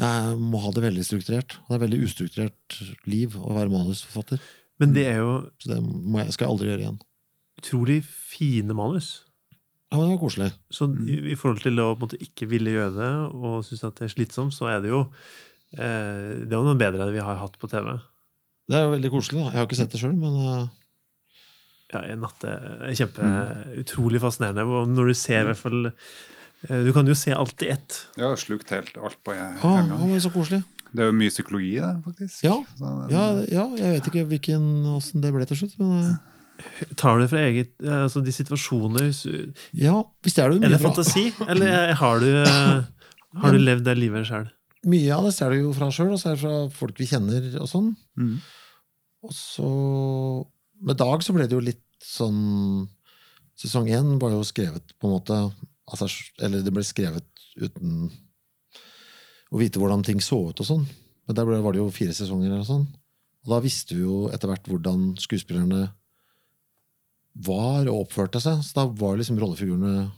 Jeg 0.00 0.34
må 0.42 0.60
ha 0.64 0.72
det 0.74 0.82
veldig 0.84 1.04
strukturert. 1.06 1.56
Det 1.68 1.76
er 1.76 1.82
veldig 1.84 2.00
ustrukturert 2.04 2.78
liv 3.08 3.36
å 3.38 3.52
være 3.54 3.72
manusforfatter. 3.72 4.42
Men 4.82 4.92
det 4.96 5.04
er 5.12 5.20
jo 5.22 5.34
Så 5.62 5.70
det 5.72 5.78
må 5.84 6.20
jeg, 6.24 6.34
skal 6.34 6.46
jeg 6.48 6.52
aldri 6.56 6.70
gjøre 6.72 6.84
igjen. 6.86 6.98
utrolig 7.62 8.00
fine 8.04 8.74
manus. 8.76 9.22
Ja, 9.92 9.98
men 10.00 10.08
det 10.08 10.16
var 10.16 10.24
koselig. 10.24 10.50
Så 10.74 10.88
i, 11.06 11.20
i 11.32 11.36
forhold 11.38 11.62
til 11.62 11.78
å 11.80 11.92
måte, 12.00 12.18
ikke 12.18 12.48
ville 12.50 12.72
gjøre 12.74 12.96
det 12.96 13.12
og 13.38 13.60
synes 13.64 13.84
at 13.86 14.00
det 14.00 14.08
er 14.08 14.14
slitsomt, 14.16 14.52
så 14.56 14.66
er 14.72 14.80
det 14.82 14.90
jo 14.90 15.04
eh, 15.78 16.42
Det 16.42 16.50
er 16.50 16.56
jo 16.58 16.64
noe 16.66 16.80
bedre 16.80 17.04
enn 17.06 17.14
vi 17.14 17.22
har 17.22 17.38
hatt 17.38 17.56
på 17.62 17.70
TV. 17.70 17.92
Det 18.68 18.74
er 18.80 18.88
jo 18.88 18.94
veldig 18.96 19.10
koselig. 19.12 19.38
da. 19.44 19.52
Jeg 19.52 19.60
har 19.60 19.68
ikke 19.68 19.78
sett 19.78 19.94
det 19.94 20.00
sjøl, 20.02 20.16
men 20.18 20.34
eh, 20.42 20.66
Ja, 21.94 22.02
en 22.10 22.22
natt 22.24 22.44
er 22.48 22.92
kjempe 22.98 23.30
utrolig 23.80 24.20
fascinerende. 24.22 24.64
Når 24.90 25.10
du 25.12 25.16
ser 25.18 25.44
i 25.44 25.48
hvert 25.52 25.60
fall 25.60 25.90
eh, 25.90 26.80
Du 26.86 26.92
kan 26.96 27.08
jo 27.08 27.16
se 27.18 27.34
alt 27.34 27.62
i 27.64 27.70
ett. 27.74 28.00
Ja, 28.20 28.32
slukt 28.40 28.72
helt 28.74 28.96
alt 28.98 29.20
på 29.24 29.34
en 29.36 29.58
ah, 29.62 29.80
en 29.80 29.92
gang. 29.92 30.14
Ah, 30.14 30.22
så 30.22 30.32
koselig. 30.34 30.64
Det 30.94 31.02
er 31.02 31.10
jo 31.10 31.16
mye 31.18 31.32
psykologi 31.32 31.72
i 31.74 31.82
det, 31.82 31.94
faktisk. 32.04 32.44
Ja, 32.46 32.60
Så, 32.78 32.92
ja, 33.10 33.24
ja, 33.50 33.64
jeg 33.80 33.96
vet 33.96 34.08
ikke 34.10 34.28
hvilken, 34.30 34.68
åssen 34.94 35.24
det 35.24 35.32
ble 35.34 35.46
til 35.50 35.64
slutt, 35.64 35.78
men 35.82 35.96
eh, 35.98 36.14
Tar 36.94 37.16
du 37.18 37.24
det 37.24 37.30
fra 37.32 37.40
eget 37.42 37.72
eh, 37.82 38.04
Altså 38.04 38.20
de 38.22 38.30
situasjoner 38.30 39.08
ja. 39.74 39.96
Hvis 40.22 40.36
det 40.36 40.44
er 40.44 40.52
det 40.52 40.60
mye 40.60 40.68
Er 40.68 40.76
det 40.76 40.84
fantasi, 40.84 41.24
eller 41.50 41.96
har 41.98 42.22
du, 42.22 42.28
har 43.42 43.56
du 43.56 43.58
levd 43.58 43.88
det 43.88 43.96
livet 43.98 44.28
sjøl? 44.28 44.46
Mye 44.84 45.16
av 45.16 45.26
det 45.26 45.32
ser 45.34 45.50
du 45.50 45.64
jo 45.64 45.72
fra 45.74 45.88
sjøl, 45.94 46.12
og 46.14 46.20
så 46.20 46.30
er 46.30 46.36
det 46.36 46.44
fra 46.44 46.56
folk 46.76 46.98
vi 47.00 47.08
kjenner 47.08 47.46
og 47.56 47.68
sånn. 47.70 47.90
Mm. 48.20 48.36
Og 49.24 49.32
så 49.32 49.68
Med 50.84 50.98
Dag 51.00 51.24
så 51.24 51.34
ble 51.36 51.46
det 51.48 51.56
jo 51.56 51.64
litt 51.64 51.83
sånn 52.04 52.88
Sesong 53.54 53.86
én 53.94 54.16
var 54.18 54.32
jo 54.34 54.40
skrevet 54.42 54.96
på 54.98 55.06
en 55.06 55.12
måte 55.14 55.34
altså, 55.86 56.08
Eller 56.42 56.64
det 56.66 56.72
ble 56.74 56.82
skrevet 56.82 57.26
uten 57.54 58.08
å 59.54 59.60
vite 59.60 59.78
hvordan 59.78 60.02
ting 60.02 60.18
så 60.24 60.40
ut 60.50 60.58
og 60.58 60.66
sånn. 60.66 60.82
Men 61.28 61.36
der 61.38 61.46
ble, 61.46 61.60
var 61.62 61.72
det 61.76 61.78
jo 61.78 61.92
fire 61.94 62.10
sesonger 62.16 62.50
og 62.56 62.64
sånn. 62.66 62.88
Og 63.44 63.52
da 63.52 63.60
visste 63.62 63.94
vi 63.94 64.02
jo 64.02 64.24
etter 64.34 64.50
hvert 64.50 64.66
hvordan 64.66 65.12
skuespillerne 65.22 65.84
var 67.46 67.86
og 67.90 68.00
oppførte 68.08 68.40
seg. 68.42 68.64
Så 68.66 68.74
da 68.80 68.88
var 68.90 69.20
liksom 69.20 69.38
rollefigurene 69.38 70.08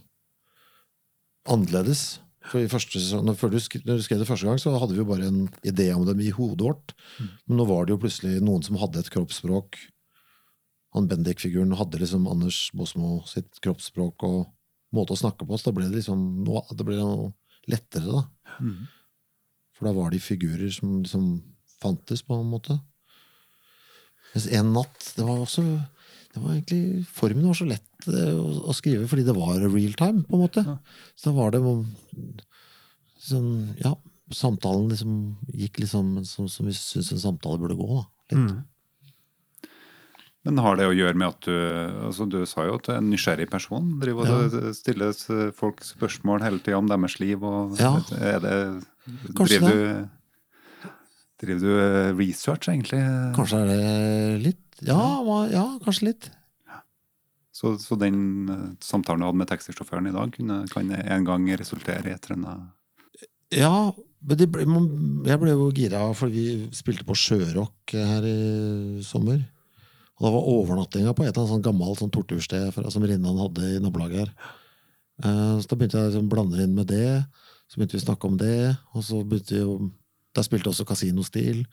annerledes. 1.47 2.19
For 2.47 2.63
i 2.63 2.69
første 2.71 2.97
sesong, 3.01 3.25
når, 3.27 3.35
før 3.37 3.51
du 3.53 3.59
sk- 3.61 3.83
når 3.83 3.99
du 3.99 4.05
skrev 4.05 4.21
det 4.23 4.27
første 4.29 4.47
gang, 4.47 4.59
så 4.61 4.71
hadde 4.79 4.95
vi 4.95 5.01
jo 5.03 5.07
bare 5.09 5.27
en 5.27 5.43
idé 5.67 5.89
om 5.93 6.05
dem 6.07 6.21
i 6.23 6.31
hodet 6.33 6.63
vårt. 6.63 6.93
Men 7.45 7.59
nå 7.59 7.65
var 7.69 7.85
det 7.85 7.93
jo 7.95 8.01
plutselig 8.05 8.39
noen 8.41 8.63
som 8.65 8.79
hadde 8.79 9.03
et 9.03 9.11
kroppsspråk. 9.13 9.77
Han 10.97 11.07
Bendik-figuren 11.09 11.75
hadde 11.77 12.01
liksom 12.01 12.27
Anders 12.29 12.67
Bosmo 12.77 13.21
sitt 13.29 13.61
kroppsspråk 13.63 14.25
og 14.25 14.39
måte 14.95 15.13
å 15.13 15.19
snakke 15.19 15.45
på. 15.45 15.57
Så 15.57 15.69
da 15.69 15.77
ble 15.77 15.89
det 15.89 15.99
liksom 15.99 16.23
noe, 16.47 16.63
det 16.73 16.85
ble 16.87 16.97
noe 16.97 17.31
lettere, 17.69 18.07
da. 18.09 18.57
Mm. 18.63 18.87
For 19.77 19.89
da 19.89 19.93
var 19.93 20.13
de 20.13 20.21
figurer 20.23 20.71
som 20.73 20.99
liksom 21.03 21.27
fantes, 21.77 22.23
på 22.25 22.39
en 22.39 22.49
måte. 22.49 22.79
Mens 24.33 24.47
En 24.51 24.73
natt 24.75 25.13
Det 25.15 25.23
var 25.23 25.39
også 25.45 25.63
det 26.33 26.41
var 26.43 26.53
egentlig, 26.53 27.05
Formen 27.09 27.47
var 27.47 27.57
så 27.57 27.65
lett 27.65 28.07
eh, 28.11 28.35
å, 28.35 28.49
å 28.69 28.73
skrive 28.75 29.07
fordi 29.09 29.23
det 29.25 29.33
var 29.33 29.61
real 29.63 29.95
time, 29.97 30.21
på 30.27 30.37
en 30.37 30.43
måte. 30.43 30.63
Ja. 30.67 30.75
Så 31.17 31.31
da 31.31 31.37
var 31.37 31.55
det 31.55 31.61
sånn 33.25 33.47
Ja, 33.81 33.95
samtalen 34.35 34.89
liksom 34.91 35.13
gikk 35.49 35.79
liksom 35.81 36.17
som, 36.27 36.49
som 36.51 36.69
vi 36.69 36.75
syns 36.77 37.13
en 37.15 37.23
samtale 37.23 37.61
burde 37.61 37.79
gå. 37.79 37.87
da. 37.89 38.03
Litt. 38.33 38.43
Mm. 38.43 38.59
Men 40.47 40.61
har 40.63 40.77
det 40.79 40.85
å 40.87 40.95
gjøre 40.95 41.17
med 41.19 41.27
at 41.27 41.41
du 41.47 41.53
altså 42.07 42.25
Du 42.31 42.37
sa 42.47 42.63
jo 42.67 42.75
at 42.79 42.85
du 42.87 42.91
er 42.93 42.99
en 43.01 43.09
nysgjerrig 43.11 43.49
person. 43.51 43.89
Driver 43.99 44.31
og 44.31 44.75
stiller 44.77 45.11
s- 45.11 45.53
folk 45.57 45.83
spørsmål 45.83 46.41
hele 46.45 46.59
tida 46.63 46.77
om 46.79 46.87
deres 46.87 47.19
liv. 47.19 47.43
Og 47.43 47.75
Ja. 47.79 47.97
er 48.15 48.39
det, 48.39 48.55
Kanskje 49.35 49.59
driver 49.59 49.75
du 49.75 50.09
Driver 51.37 51.59
du 51.61 51.71
eh, 51.77 52.13
research, 52.17 52.65
egentlig? 52.71 52.97
Kanskje 53.35 53.59
er 53.61 53.67
det 53.69 54.41
litt? 54.41 54.63
Ja, 54.81 55.21
ja 55.51 55.65
kanskje 55.85 56.07
litt. 56.09 56.29
Så, 57.53 57.75
så 57.81 57.97
den 57.97 58.49
eh, 58.49 58.63
samtalen 58.81 59.21
du 59.21 59.27
hadde 59.27 59.37
med 59.43 59.49
taxisjåføren 59.51 60.09
i 60.09 60.15
dag, 60.15 60.31
kunne, 60.33 60.63
kan 60.71 60.89
en 60.97 61.23
gang 61.27 61.45
resultere 61.57 62.05
i 62.09 62.13
et 62.15 62.25
eller 62.29 62.37
annet 62.37 62.73
Ja, 63.57 63.91
men 64.27 64.37
det 64.41 64.49
ble, 64.51 64.65
jeg 65.29 65.39
ble 65.41 65.53
jo 65.53 65.69
gira, 65.77 66.01
for 66.17 66.29
vi 66.33 66.67
spilte 66.75 67.05
på 67.07 67.15
Sjørock 67.17 67.93
her 67.95 68.25
i 68.27 69.01
sommer. 69.05 69.41
Og 70.17 70.25
da 70.25 70.31
var 70.33 70.47
overnattinga 70.49 71.13
på 71.13 71.23
et 71.25 71.29
eller 71.29 71.43
annet 71.43 71.53
sånn 71.53 71.65
gammelt 71.67 71.99
sånn 72.01 72.11
tortursted 72.13 72.71
fra- 72.73 72.89
som 72.89 73.03
Rinnan 73.05 73.37
hadde 73.37 73.75
i 73.75 73.79
nabolaget 73.83 74.23
her. 74.23 74.31
Eh, 75.23 75.59
så 75.61 75.67
da 75.69 75.75
begynte 75.77 75.97
jeg 76.01 76.11
liksom 76.11 76.25
å 76.27 76.33
blande 76.33 76.63
inn 76.63 76.73
med 76.75 76.87
det. 76.87 77.25
Så 77.69 77.77
begynte 77.77 77.97
vi 77.97 78.01
å 78.01 78.05
snakke 78.07 78.25
om 78.25 78.37
det. 78.37 78.77
Og 78.95 79.03
så 79.03 79.21
begynte 79.23 79.53
vi 79.57 79.61
å 79.63 79.91
Der 80.37 80.43
spilte 80.45 80.69
også 80.69 80.85
Kasinostil. 80.85 81.63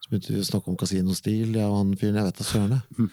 Så 0.00 0.08
begynte 0.08 0.32
vi 0.32 0.40
å 0.40 0.44
snakke 0.48 0.68
om 0.68 0.76
Kasinostil, 0.76 1.52
jeg 1.52 1.64
og 1.68 1.76
han 1.76 1.90
fyren. 1.96 2.14
Jeg 2.16 2.24
vet 2.24 2.36
da 2.38 2.44
søren, 2.44 2.70
jeg. 2.70 3.10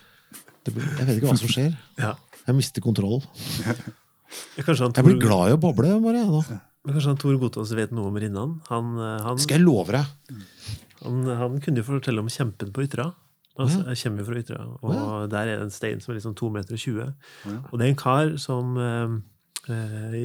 Det 0.63 0.73
blir- 0.73 0.97
Jeg 0.97 1.07
vet 1.07 1.17
ikke 1.17 1.27
hva 1.31 1.37
som 1.39 1.47
skjer. 1.51 1.77
Ja. 1.99 2.13
Jeg 2.47 2.55
mister 2.55 2.81
kontroll. 2.81 3.21
Jeg 4.57 4.65
blir 5.05 5.19
glad 5.21 5.49
i 5.51 5.55
å 5.55 5.59
boble, 5.59 5.89
bare. 6.03 6.23
nå. 6.25 6.39
men 6.85 6.95
kanskje 6.95 7.11
han 7.11 7.17
Tor 7.21 7.37
Gotaas 7.39 7.71
vet 7.75 7.91
noe 7.91 8.07
om 8.07 8.15
Rinnan? 8.19 8.61
Han, 8.69 8.97
eh, 8.99 9.23
han, 9.23 9.37
Skal 9.39 9.59
jeg 9.59 9.65
love 9.65 9.91
deg. 9.91 10.05
han, 11.03 11.23
han 11.25 11.59
kunne 11.63 11.77
jo 11.79 11.83
fortelle 11.83 12.19
om 12.19 12.27
kjempen 12.31 12.71
på 12.75 12.83
Ytra. 12.87 13.13
Altså, 13.53 13.83
jeg 13.85 13.99
kommer 14.01 14.25
fra 14.25 14.39
Ytterøy, 14.39 14.69
og 14.81 15.29
der 15.29 15.37
er 15.37 15.59
det 15.59 15.65
en 15.67 15.73
stein 15.73 15.99
som 16.01 16.11
er 16.11 16.17
liksom 16.17 16.33
2,20 16.39 16.53
meter 16.55 16.73
og 16.73 16.79
20. 16.81 17.03
Ja. 17.45 17.57
Og 17.69 17.77
det 17.77 17.85
er 17.85 17.91
en 17.91 17.99
kar 17.99 18.31
som 18.41 18.77
eh, 18.81 19.13
eh, 19.69 20.15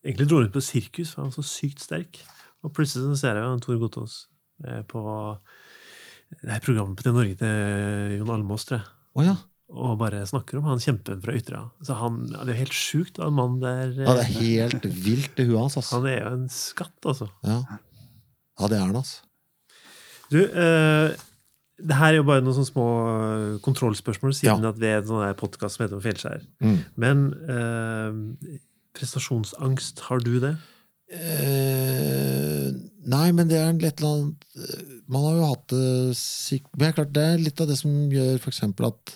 egentlig 0.00 0.28
dro 0.30 0.40
rundt 0.40 0.54
på 0.54 0.64
sirkus, 0.64 1.12
for 1.12 1.22
han 1.22 1.32
var 1.32 1.36
så 1.36 1.44
sykt 1.44 1.84
sterk. 1.84 2.22
Og 2.64 2.72
plutselig 2.72 3.04
så 3.10 3.18
ser 3.20 3.36
jeg 3.36 3.50
han 3.50 3.60
Tor 3.60 3.76
Gotaas 3.82 4.16
eh, 4.64 4.80
på 4.88 5.02
det 6.40 6.54
her 6.54 6.64
programmet 6.64 6.96
på 6.96 7.04
til 7.04 7.16
Norge 7.16 7.38
til 7.42 8.18
Jon 8.18 8.32
Almaas, 8.32 8.64
tror 8.68 8.80
jeg. 8.80 8.92
Oh, 9.12 9.24
ja. 9.26 9.36
Og 9.72 9.96
bare 10.00 10.22
snakker 10.28 10.58
om 10.60 10.68
han 10.68 10.80
kjempen 10.82 11.20
fra 11.24 11.34
Ytterøy. 11.36 11.66
Så 11.84 11.96
han, 11.96 12.22
ja, 12.32 12.44
det 12.44 12.52
er 12.52 12.56
jo 12.56 12.62
helt 12.62 12.76
sjukt, 12.76 13.14
da, 13.18 13.28
en 13.28 13.36
mann 13.36 13.58
der 13.62 13.92
eh, 13.92 14.06
ja, 14.06 14.16
det 14.16 14.24
er 14.24 14.32
helt 14.38 14.88
vilt 15.04 15.36
det 15.36 15.48
huet 15.48 15.60
hans. 15.60 15.76
ass. 15.80 15.92
Han 15.96 16.08
er 16.08 16.18
jo 16.20 16.32
en 16.36 16.48
skatt, 16.52 16.96
altså. 17.08 17.28
Ja. 17.44 17.60
ja, 18.60 18.72
det 18.72 18.78
er 18.78 18.86
han, 18.86 18.96
altså. 19.00 19.20
Du, 20.32 20.38
eh, 20.40 21.12
det 21.80 21.96
her 21.96 22.12
er 22.12 22.20
jo 22.20 22.26
bare 22.28 22.42
noen 22.44 22.54
sånne 22.56 22.68
små 22.68 22.88
eh, 23.12 23.54
kontrollspørsmål, 23.64 24.34
siden 24.36 24.66
at 24.68 24.78
vi 24.80 24.90
er 24.90 25.00
en 25.00 25.08
sånn 25.08 25.38
podkast 25.40 25.78
som 25.78 25.86
heter 25.86 26.02
Fjellskjær, 26.04 26.44
Mm. 26.62 26.76
Men 27.00 27.24
eh, 27.48 28.58
prestasjonsangst, 28.98 30.04
har 30.08 30.20
du 30.20 30.36
det? 30.42 30.56
Eh, 31.12 32.68
nei, 33.12 33.26
men 33.36 33.48
det 33.50 33.58
er 33.58 33.72
et 33.74 34.00
eller 34.00 34.12
annet 34.14 34.44
eh, 34.56 34.84
Man 35.12 35.26
har 35.26 35.34
jo 35.36 35.48
hatt 35.50 35.66
det 35.74 36.14
Men 36.16 36.78
det 36.80 36.86
er 36.86 36.94
klart, 36.96 37.10
det 37.12 37.24
er 37.26 37.42
litt 37.42 37.60
av 37.60 37.68
det 37.68 37.76
som 37.76 37.90
gjør 38.08 38.38
eksempel 38.48 38.86
at 38.88 39.12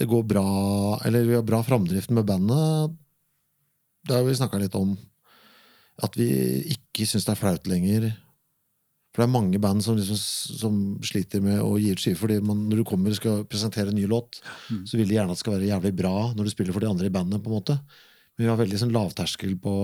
det 0.00 0.08
går 0.10 0.24
bra 0.26 0.46
Eller 1.06 1.28
vi 1.28 1.36
har 1.38 1.44
bra 1.46 1.60
framdrift 1.62 2.10
med 2.10 2.26
bandet. 2.26 2.96
Det 4.06 4.16
har 4.16 4.26
vi 4.26 4.34
snakka 4.36 4.58
litt 4.60 4.74
om. 4.76 4.96
At 6.04 6.18
vi 6.18 6.26
ikke 6.74 7.06
syns 7.08 7.24
det 7.24 7.32
er 7.32 7.40
flaut 7.40 7.70
lenger. 7.70 8.10
For 9.16 9.22
det 9.22 9.30
er 9.30 9.32
mange 9.32 9.58
band 9.64 9.80
som, 9.80 9.96
liksom, 9.96 10.18
som 10.60 10.74
sliter 11.00 11.40
med 11.40 11.62
å 11.64 11.78
gi 11.80 11.94
ut 11.94 12.02
skiver. 12.02 12.18
fordi 12.20 12.34
man, 12.44 12.66
når 12.68 12.82
du 12.82 12.84
kommer 12.84 13.08
og 13.14 13.16
skal 13.16 13.46
presentere 13.48 13.88
en 13.88 13.96
ny 13.96 14.04
låt, 14.06 14.42
Mm. 14.68 14.82
så 14.84 14.98
vil 14.98 15.08
de 15.08 15.14
gjerne 15.16 15.32
at 15.32 15.38
det 15.38 15.40
skal 15.40 15.54
være 15.56 15.70
jævlig 15.70 15.92
bra 15.96 16.12
når 16.34 16.44
du 16.44 16.50
spiller 16.52 16.72
for 16.76 16.80
de 16.84 16.90
andre 16.90 17.06
i 17.08 17.14
bandet. 17.14 17.40
på 17.42 17.48
en 17.48 17.56
måte. 17.56 17.80
Men 18.36 18.44
vi 18.44 18.50
har 18.52 18.58
veldig 18.60 18.78
sånn 18.82 18.92
lavterskel 18.92 19.56
på 19.58 19.74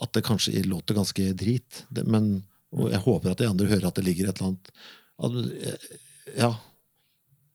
at 0.00 0.12
det 0.12 0.22
kanskje 0.24 0.62
låter 0.70 0.94
ganske 0.94 1.34
drit. 1.34 1.84
Det, 1.92 2.06
men, 2.06 2.44
jeg 2.72 3.02
håper 3.02 3.32
at 3.32 3.38
de 3.42 3.48
andre 3.50 3.66
hører 3.66 3.88
at 3.88 3.94
det 3.98 4.04
ligger 4.06 4.28
et 4.30 4.38
eller 4.40 4.54
annet 4.54 4.70
at, 5.18 5.90
Ja. 6.38 6.54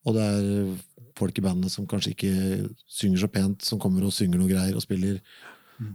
Og 0.05 0.13
det 0.13 0.21
er 0.21 0.77
folk 1.15 1.38
i 1.39 1.41
bandet 1.41 1.71
som 1.71 1.88
kanskje 1.88 2.11
ikke 2.13 2.69
synger 2.91 3.23
så 3.23 3.31
pent, 3.31 3.63
som 3.63 3.79
kommer 3.79 4.03
og 4.03 4.11
synger 4.13 4.38
noe 4.38 4.49
greier 4.51 4.75
og 4.75 4.83
spiller. 4.83 5.21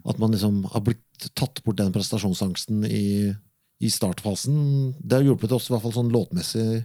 At 0.09 0.19
man 0.19 0.33
liksom 0.33 0.65
har 0.73 0.81
blitt 0.81 1.31
tatt 1.37 1.63
bort 1.65 1.77
den 1.77 1.93
prestasjonsangsten 1.93 2.85
i, 2.89 3.35
i 3.81 3.91
startfasen. 3.91 4.57
Det 5.01 5.19
har 5.19 5.27
hjulpet 5.27 5.53
oss 5.57 5.71
i 5.71 5.75
hvert 5.75 5.85
fall 5.87 5.97
sånn 5.97 6.13
låtmessig. 6.13 6.85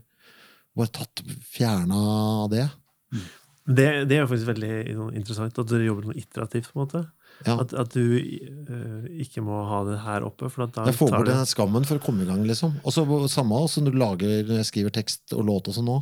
Bare 0.75 0.91
tatt 0.95 1.23
fjerna 1.51 2.47
det. 2.51 2.67
Det, 3.65 3.87
det 4.09 4.19
er 4.19 4.27
faktisk 4.29 4.51
veldig 4.51 4.73
interessant 5.17 5.59
at 5.61 5.69
dere 5.71 5.87
jobber 5.87 6.09
noe 6.09 6.19
iterativt. 6.19 6.69
på 6.71 6.79
en 6.79 6.83
måte. 6.85 7.03
Ja. 7.43 7.57
At, 7.59 7.73
at 7.75 7.95
du 7.95 8.15
uh, 8.15 9.07
ikke 9.25 9.43
må 9.43 9.59
ha 9.67 9.81
det 9.87 9.97
her 10.05 10.25
oppe. 10.27 10.47
for 10.53 10.67
at 10.67 10.75
da 10.75 10.85
Jeg 10.87 10.97
får 10.99 11.11
bort 11.11 11.31
den 11.31 11.49
skammen 11.49 11.87
for 11.87 11.99
å 11.99 12.03
komme 12.05 12.23
i 12.23 12.29
gang, 12.29 12.45
liksom. 12.47 12.77
Og 12.85 12.95
så 12.95 13.03
samme 13.31 13.59
også 13.59 13.83
når 13.83 13.95
du 13.95 14.01
lager, 14.01 14.35
når 14.47 14.61
jeg 14.61 14.69
skriver 14.71 14.95
tekst 14.95 15.35
og 15.35 15.47
låt 15.49 15.71
og 15.71 15.77
sånn 15.77 15.89
nå. 15.89 15.99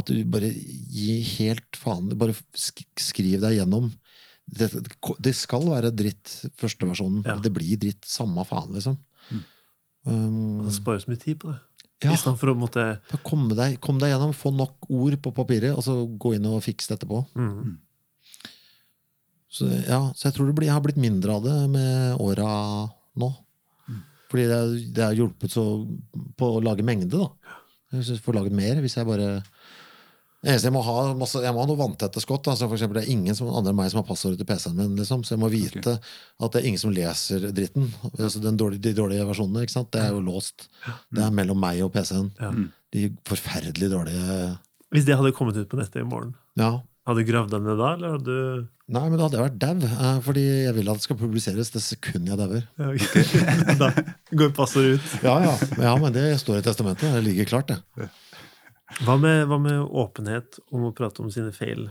At 0.00 0.08
du 0.08 0.22
bare 0.30 0.48
gir 0.54 1.24
helt 1.40 1.76
faen. 1.76 2.12
Bare 2.16 2.36
sk 2.54 2.84
skriv 3.02 3.42
deg 3.42 3.58
gjennom. 3.58 3.90
Det, 4.50 4.70
det 5.22 5.34
skal 5.38 5.66
være 5.68 5.92
dritt, 5.94 6.30
førsteversjonen. 6.58 7.24
Ja. 7.26 7.36
Det 7.42 7.52
blir 7.54 7.78
dritt, 7.82 8.06
samme 8.08 8.46
faen, 8.48 8.72
liksom. 8.78 8.98
Um, 10.06 10.62
Man 10.64 10.72
sparer 10.72 11.02
så 11.02 11.10
mye 11.12 11.20
tid 11.20 11.38
på 11.42 11.50
det. 11.52 11.58
ja, 12.06 12.14
Istedenfor 12.16 12.52
å 12.54 12.56
måtte 12.56 12.84
komme 13.26 13.52
deg, 13.58 13.74
kom 13.84 13.98
deg 14.00 14.14
gjennom, 14.14 14.32
få 14.32 14.52
nok 14.56 14.86
ord 14.88 15.18
på 15.20 15.32
papiret, 15.36 15.74
og 15.76 15.84
så 15.84 15.98
gå 16.18 16.34
inn 16.38 16.46
og 16.48 16.62
fikse 16.64 16.88
det 16.88 16.98
etterpå. 17.00 17.24
mm. 17.36 17.78
Så, 19.50 19.66
ja, 19.66 19.98
så 20.14 20.28
jeg 20.28 20.34
tror 20.36 20.46
det 20.46 20.54
blir, 20.54 20.68
jeg 20.70 20.76
har 20.76 20.82
blitt 20.84 21.00
mindre 21.02 21.34
av 21.34 21.42
det 21.42 21.54
med 21.72 22.20
åra 22.22 22.50
nå. 23.18 23.30
Fordi 24.30 24.44
det, 24.46 24.58
er- 24.62 24.92
det 24.94 25.02
har 25.08 25.16
hjulpet 25.18 25.50
så 25.50 25.64
på 26.38 26.50
å 26.54 26.60
lage 26.62 26.84
mengde, 26.86 27.18
da. 27.18 27.56
Jeg 27.98 28.20
får 28.22 28.36
laget 28.36 28.54
mer 28.54 28.78
hvis 28.78 28.94
jeg 28.94 29.08
bare 29.08 29.40
Det 29.42 29.48
jeg 30.42 30.72
må 30.72 30.80
ha 30.86 30.94
masse, 31.20 31.40
jeg 31.44 31.52
må 31.52 31.60
ha 31.60 31.68
noe 31.68 31.76
vanntette 31.76 32.20
skott. 32.24 32.46
Altså 32.48 32.64
for 32.68 32.78
eksempel, 32.78 33.00
det 33.00 33.06
er 33.08 33.12
ingen 33.12 33.36
som, 33.36 33.50
andre 33.52 33.74
enn 33.74 33.76
meg 33.82 33.90
som 33.92 34.00
har 34.00 34.06
passordet 34.08 34.38
til 34.40 34.48
PC-en 34.48 34.76
min. 34.78 34.94
Liksom, 34.96 35.22
så 35.26 35.34
jeg 35.36 35.42
må 35.42 35.50
vite 35.52 35.98
at 36.00 36.52
det 36.54 36.62
er 36.62 36.68
ingen 36.70 36.80
som 36.80 36.94
leser 36.96 37.44
dritten. 37.52 37.90
Altså 38.16 38.40
den 38.40 38.56
dårlige, 38.60 38.80
de 38.88 38.94
dårlige 38.96 39.26
versjonene. 39.28 39.66
ikke 39.66 39.76
sant? 39.76 39.90
Det 39.92 40.00
er 40.06 40.14
jo 40.16 40.22
låst. 40.24 40.68
Det 41.12 41.22
er 41.26 41.34
mellom 41.36 41.60
meg 41.60 41.82
og 41.84 41.92
PC-en. 41.92 42.30
Ja. 42.40 42.52
De 42.96 43.08
forferdelig 43.28 43.90
dårlige 43.92 44.56
Hvis 44.90 45.04
det 45.06 45.14
hadde 45.20 45.30
kommet 45.36 45.56
ut 45.60 45.68
på 45.70 45.76
nettet 45.78 46.00
i 46.02 46.08
morgen, 46.08 46.32
Ja. 46.58 46.80
hadde 47.06 47.20
du 47.22 47.28
gravd 47.32 47.52
deg 47.52 47.62
ned 47.62 47.76
da, 47.78 47.92
eller 47.94 48.16
hadde 48.16 48.24
du 48.24 48.68
Nei, 48.90 49.04
men 49.06 49.20
da 49.20 49.28
hadde 49.28 49.36
jeg 49.38 49.44
vært 49.44 49.58
dau. 49.62 49.86
eh, 49.86 50.16
Fordi 50.26 50.42
jeg 50.64 50.74
vil 50.74 50.88
at 50.90 50.98
det 50.98 51.04
skal 51.04 51.16
publiseres 51.20 51.68
det 51.70 51.78
sekundet 51.84 52.32
jeg 52.32 52.40
dauer. 52.40 52.64
ja, 52.80 52.88
okay. 52.90 53.76
Da 53.78 53.92
går 54.34 54.50
passordet 54.56 54.96
ut. 54.98 55.12
Ja, 55.22 55.36
ja. 55.44 55.52
ja, 55.78 55.92
men 56.02 56.10
det 56.16 56.24
står 56.42 56.58
i 56.58 56.64
testamentet. 56.66 57.12
Det 57.14 57.22
ligger 57.22 57.46
klart, 57.52 57.70
det. 57.70 58.08
Hva 59.04 59.16
med, 59.20 59.46
hva 59.48 59.58
med 59.62 59.78
åpenhet 59.80 60.58
om 60.74 60.88
å 60.88 60.94
prate 60.96 61.22
om 61.22 61.30
sine 61.32 61.52
feil? 61.54 61.88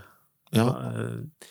Ja. 0.56 0.68
Eh, 0.68 1.50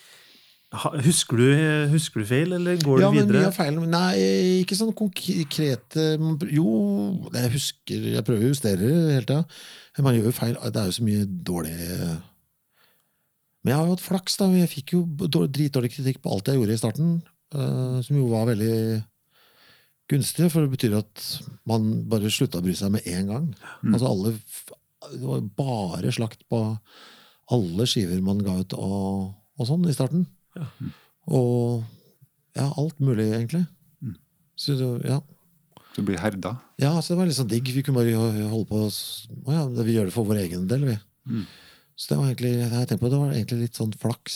Husker 0.69 1.39
du, 1.39 1.45
husker 1.89 2.21
du 2.21 2.27
feil, 2.29 2.51
eller 2.53 2.77
går 2.77 2.99
Ja, 3.01 3.07
du 3.09 3.15
men 3.17 3.31
mye 3.33 3.47
av 3.47 3.55
feilene 3.57 3.87
Nei, 3.89 4.59
ikke 4.61 4.75
sånn 4.77 4.91
konkrete 4.93 6.03
Jo, 6.53 6.67
jeg 7.33 7.49
husker 7.55 8.03
Jeg 8.11 8.25
prøver 8.27 8.45
å 8.45 8.51
justere 8.51 8.77
det 8.83 9.15
hele 9.15 9.23
tida. 9.25 9.39
Man 10.05 10.13
gjør 10.13 10.29
jo 10.29 10.35
feil. 10.37 10.59
Det 10.69 10.77
er 10.79 10.91
jo 10.91 10.97
så 10.99 11.05
mye 11.07 11.23
dårlig 11.25 11.73
Men 13.65 13.71
jeg 13.71 13.79
har 13.79 13.87
jo 13.89 13.95
hatt 13.95 14.05
flaks, 14.05 14.37
da. 14.37 14.51
Jeg 14.53 14.69
fikk 14.75 14.93
jo 14.93 15.01
dritdårlig 15.25 15.89
kritikk 15.95 16.21
på 16.21 16.35
alt 16.35 16.51
jeg 16.53 16.61
gjorde 16.61 16.77
i 16.77 16.81
starten, 16.83 17.09
eh, 17.55 17.97
som 18.05 18.19
jo 18.21 18.29
var 18.29 18.45
veldig 18.53 18.77
gunstig, 20.09 20.51
for 20.53 20.65
det 20.65 20.73
betyr 20.77 20.99
at 21.01 21.25
man 21.69 21.89
bare 22.09 22.29
slutta 22.33 22.61
å 22.61 22.65
bry 22.65 22.77
seg 22.77 22.93
med 22.93 23.09
en 23.09 23.33
gang. 23.33 23.49
Mm. 23.81 23.97
Altså 23.97 24.13
alle 24.13 24.35
Det 25.13 25.23
var 25.23 25.41
bare 25.57 26.11
slakt 26.11 26.41
på 26.51 26.59
alle 27.49 27.85
skiver 27.89 28.19
man 28.21 28.41
ga 28.45 28.57
ut 28.61 28.73
og, 28.77 29.33
og 29.57 29.67
sånn 29.69 29.87
i 29.89 29.93
starten. 29.95 30.25
Ja. 30.57 30.67
Og 31.29 31.83
ja, 32.57 32.67
alt 32.77 32.99
mulig, 32.99 33.29
egentlig. 33.31 33.63
Mm. 34.03 34.15
Så 34.59 34.75
det- 34.77 35.09
ja. 35.09 35.19
Du 35.95 36.03
blir 36.05 36.19
herda. 36.21 36.57
ja, 36.79 36.91
så 37.01 37.13
det 37.13 37.17
var 37.17 37.25
litt 37.25 37.35
sånn 37.39 37.49
digg. 37.49 37.71
Vi 37.73 37.81
kunne 37.83 37.97
bare 37.97 38.13
holde 38.49 38.67
på 38.69 38.83
Å 38.87 39.51
ja, 39.55 39.65
vi 39.83 39.95
gjør 39.95 40.05
det 40.09 40.13
for 40.13 40.23
vår 40.27 40.43
egen 40.45 40.67
del, 40.69 40.85
vi. 40.85 40.97
Mm. 41.27 41.45
Så 41.97 42.09
det 42.09 42.17
var 42.17 42.27
egentlig 42.29 42.51
jeg 42.59 42.87
tenkte 42.87 42.99
på, 43.01 43.09
det 43.11 43.19
var 43.19 43.33
egentlig 43.33 43.59
litt 43.65 43.75
sånn 43.79 43.93
flaks. 43.99 44.35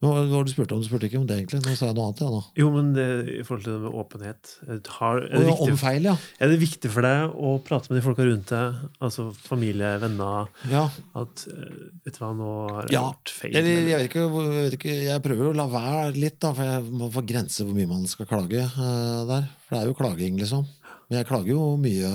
Var 0.00 0.28
det 0.30 0.44
du 0.48 0.52
spurte 0.54 0.72
om? 0.72 0.80
Du 0.80 0.86
spurte 0.88 1.08
ikke 1.10 1.18
om 1.20 1.26
det, 1.28 1.36
egentlig. 1.36 1.58
Nå 1.60 1.74
sa 1.76 1.90
jeg 1.90 1.96
noe 1.98 2.06
annet. 2.08 2.20
Ja, 2.24 2.28
nå. 2.32 2.38
Jo, 2.56 2.68
men 2.72 2.86
det, 2.96 3.04
i 3.34 3.42
forhold 3.44 3.66
til 3.66 3.74
det 3.74 3.80
med 3.82 3.96
åpenhet 4.00 4.52
eh, 4.64 4.78
har, 4.96 5.18
er, 5.26 5.34
det 5.34 5.50
viktig, 5.50 5.66
om 5.74 5.80
feil, 5.82 6.06
ja. 6.08 6.14
er 6.40 6.52
det 6.52 6.56
viktig 6.62 6.90
for 6.94 7.04
deg 7.04 7.34
å 7.36 7.50
prate 7.66 7.92
med 7.92 8.00
de 8.00 8.04
folka 8.06 8.24
rundt 8.24 8.48
deg, 8.54 8.78
altså 9.04 9.26
familie, 9.44 9.90
venner, 10.00 10.48
ja. 10.72 10.86
at 11.20 11.44
eh, 11.52 11.74
Vet 12.06 12.16
du 12.16 12.22
hva, 12.22 12.30
nå 12.38 12.52
har 12.70 12.88
jeg 12.88 12.96
Ja. 12.96 13.02
gjort 13.10 13.34
feil? 13.42 13.52
Eller, 13.52 13.76
eller- 13.76 13.90
jeg, 13.92 13.98
vet 14.00 14.08
ikke, 14.08 14.24
jeg 14.24 14.64
vet 14.70 14.78
ikke, 14.78 14.94
jeg 15.10 15.24
prøver 15.26 15.50
å 15.50 15.56
la 15.60 15.66
være 15.74 16.06
litt, 16.16 16.38
da, 16.40 16.54
for 16.56 16.70
jeg 16.72 16.96
må 17.02 17.10
få 17.12 17.24
grenser 17.28 17.68
hvor 17.68 17.76
mye 17.76 17.90
man 17.90 18.08
skal 18.08 18.30
klage 18.30 18.64
uh, 18.72 19.20
der. 19.28 19.50
For 19.66 19.76
det 19.76 19.82
er 19.82 19.92
jo 19.92 19.98
klaging, 20.00 20.40
liksom. 20.40 20.64
Men 21.10 21.20
jeg 21.20 21.28
klager 21.28 21.52
jo 21.52 21.68
mye 21.82 22.14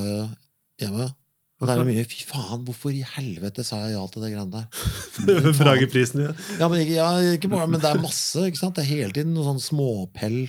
hjemme. 0.82 1.12
Og 1.56 1.68
det 1.70 1.72
er 1.72 1.80
jo 1.80 1.88
mye 1.88 2.04
'fy 2.04 2.26
faen, 2.28 2.64
hvorfor 2.68 2.92
i 2.92 3.06
helvete 3.16 3.64
sa 3.64 3.78
jeg 3.86 3.94
ja 3.96 4.04
til 4.12 4.26
det 4.26 4.32
greiene 4.34 4.52
der'? 4.52 5.54
Frageprisen, 5.62 6.26
ja. 6.26 6.34
Ja, 6.60 6.68
men 6.68 6.82
ikke, 6.84 6.98
ja, 6.98 7.10
ikke 7.38 7.48
bare, 7.54 7.68
men 7.72 7.80
det 7.80 7.90
er 7.94 8.02
masse. 8.04 8.44
ikke 8.44 8.60
sant? 8.60 8.76
Det 8.76 8.84
er 8.84 8.92
hele 8.92 9.16
tiden 9.16 9.32
noe 9.38 9.48
sånn 9.48 9.64
småpell. 9.64 10.42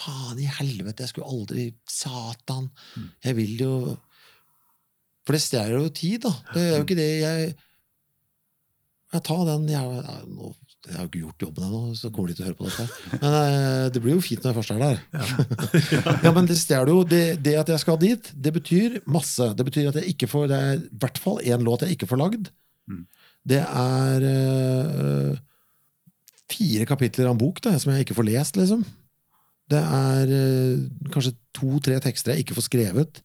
Faen 0.00 0.40
i 0.42 0.48
helvete, 0.50 1.04
jeg 1.04 1.12
skulle 1.12 1.30
aldri 1.30 1.68
Satan! 1.86 2.70
Jeg 3.22 3.36
vil 3.38 3.58
jo 3.62 3.74
For 5.26 5.36
det 5.36 5.42
stjeler 5.44 5.76
jo 5.76 5.88
tid, 5.94 6.24
da. 6.24 6.32
Det 6.54 6.62
er 6.64 6.76
jo 6.78 6.84
ikke 6.86 6.98
det 6.98 7.10
jeg 7.20 7.54
Jeg 9.12 9.22
tar 9.26 9.44
den 9.46 9.68
jeg, 9.68 10.02
nå, 10.34 10.50
jeg 10.88 10.96
har 10.96 11.08
ikke 11.10 11.20
gjort 11.20 11.42
jobben 11.44 11.64
ennå, 11.66 11.80
så 11.98 12.08
kommer 12.08 12.30
de 12.30 12.38
til 12.38 12.46
å 12.46 12.48
høre 12.48 12.56
på 12.56 12.68
dette. 12.68 13.18
Men 13.20 13.34
eh, 13.36 13.86
det 13.92 14.00
blir 14.00 14.14
jo 14.16 14.22
fint 14.24 14.40
når 14.40 14.54
jeg 14.54 14.58
først 14.58 14.72
er 14.72 14.80
der. 14.80 16.22
Ja, 16.24 16.32
men 16.36 16.48
det 16.48 16.56
stjeler 16.56 16.92
jo 16.94 17.02
det, 17.04 17.24
det 17.44 17.52
at 17.60 17.72
jeg 17.74 17.82
skal 17.82 17.98
dit, 18.00 18.30
det 18.32 18.52
betyr 18.56 18.96
masse. 19.04 19.50
Det 19.58 19.66
betyr 19.68 19.90
at 19.90 20.00
jeg 20.00 20.14
ikke 20.14 20.30
får 20.30 20.48
Det 20.48 20.62
er 20.70 20.80
i 20.80 21.02
hvert 21.04 21.20
fall 21.20 21.38
én 21.44 21.68
låt 21.68 21.84
jeg 21.84 21.98
ikke 21.98 22.08
får 22.08 22.22
lagd. 22.22 22.48
Mm. 22.88 23.04
Det 23.52 23.60
er 23.60 24.26
eh, 24.30 25.36
fire 26.56 26.88
kapitler 26.88 27.28
av 27.28 27.36
en 27.36 27.44
bok 27.44 27.60
da, 27.66 27.76
som 27.76 27.92
jeg 27.92 28.08
ikke 28.08 28.16
får 28.16 28.30
lest, 28.32 28.56
liksom. 28.60 28.88
Det 29.70 29.84
er 29.84 30.36
eh, 30.40 30.84
kanskje 31.12 31.36
to-tre 31.60 32.00
tekster 32.02 32.34
jeg 32.34 32.46
ikke 32.46 32.56
får 32.56 32.70
skrevet. 32.70 33.24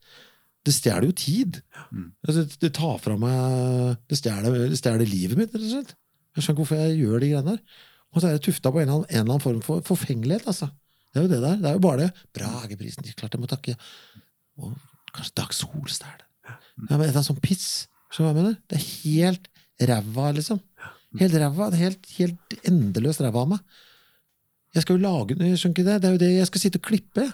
Det 0.65 0.73
stjeler 0.75 1.07
jo 1.07 1.15
tid. 1.23 1.61
Mm. 1.87 2.09
Altså, 2.19 2.41
det, 2.43 2.59
det 2.67 2.75
tar 2.75 2.99
fra 2.99 3.15
meg 3.15 4.01
det 4.11 4.19
stjeler 4.19 5.07
livet 5.07 5.39
mitt, 5.39 5.55
rett 5.55 5.63
og 5.63 5.71
slett. 5.71 6.01
Jeg 6.35 6.43
skjønner 6.43 6.55
ikke 6.55 6.63
hvorfor 6.63 6.81
jeg 6.81 6.97
gjør 6.99 7.23
de 7.23 7.29
greiene 7.31 7.55
der. 7.55 7.83
Og 8.15 8.21
så 8.21 8.29
er 8.29 8.37
det 8.37 8.43
tufta 8.45 8.71
på 8.71 8.79
en 8.79 8.85
eller 8.85 8.95
annen, 8.95 9.07
en 9.09 9.21
eller 9.21 9.33
annen 9.35 9.43
form 9.43 9.61
for 9.63 9.83
forfengelighet, 9.87 10.47
altså. 10.51 10.69
Det 11.11 11.21
er 11.21 11.25
jo 11.25 11.31
det 11.31 11.41
der. 11.43 11.57
Det 11.63 11.69
er 11.69 11.75
jo 11.77 11.83
bare 11.83 12.01
det. 12.03 12.09
Brageprisen, 12.35 13.07
klart 13.15 13.35
jeg 13.35 13.41
må 13.41 13.47
takke. 13.47 13.75
Og 14.59 14.73
kanskje 15.15 15.35
Dag 15.39 15.53
Solstad. 15.55 16.23
Ja, 16.45 16.97
men 16.97 17.07
det 17.07 17.15
er 17.15 17.23
sånn 17.23 17.39
piss. 17.43 17.87
Hva 18.11 18.29
jeg 18.29 18.37
mener? 18.37 18.57
Det 18.71 18.79
er 18.79 18.87
helt 18.87 19.47
ræva, 19.89 20.29
liksom. 20.35 20.59
Helt 21.19 21.37
ræva. 21.39 21.69
Det 21.71 21.79
helt, 21.79 22.11
helt 22.17 22.55
endeløst 22.67 23.23
ræva 23.23 23.43
av 23.45 23.53
meg. 23.55 23.81
Jeg 24.75 24.83
skal 24.83 24.97
jo 24.97 25.05
lage 25.05 25.37
Jeg 25.39 25.59
skjønner 25.59 25.75
ikke 25.75 25.87
det. 25.87 25.97
Det 26.03 26.07
er 26.09 26.15
jo 26.15 26.21
det 26.23 26.31
jeg 26.33 26.47
skal 26.51 26.63
sitte 26.65 26.81
og 26.81 26.87
klippe. 26.89 27.27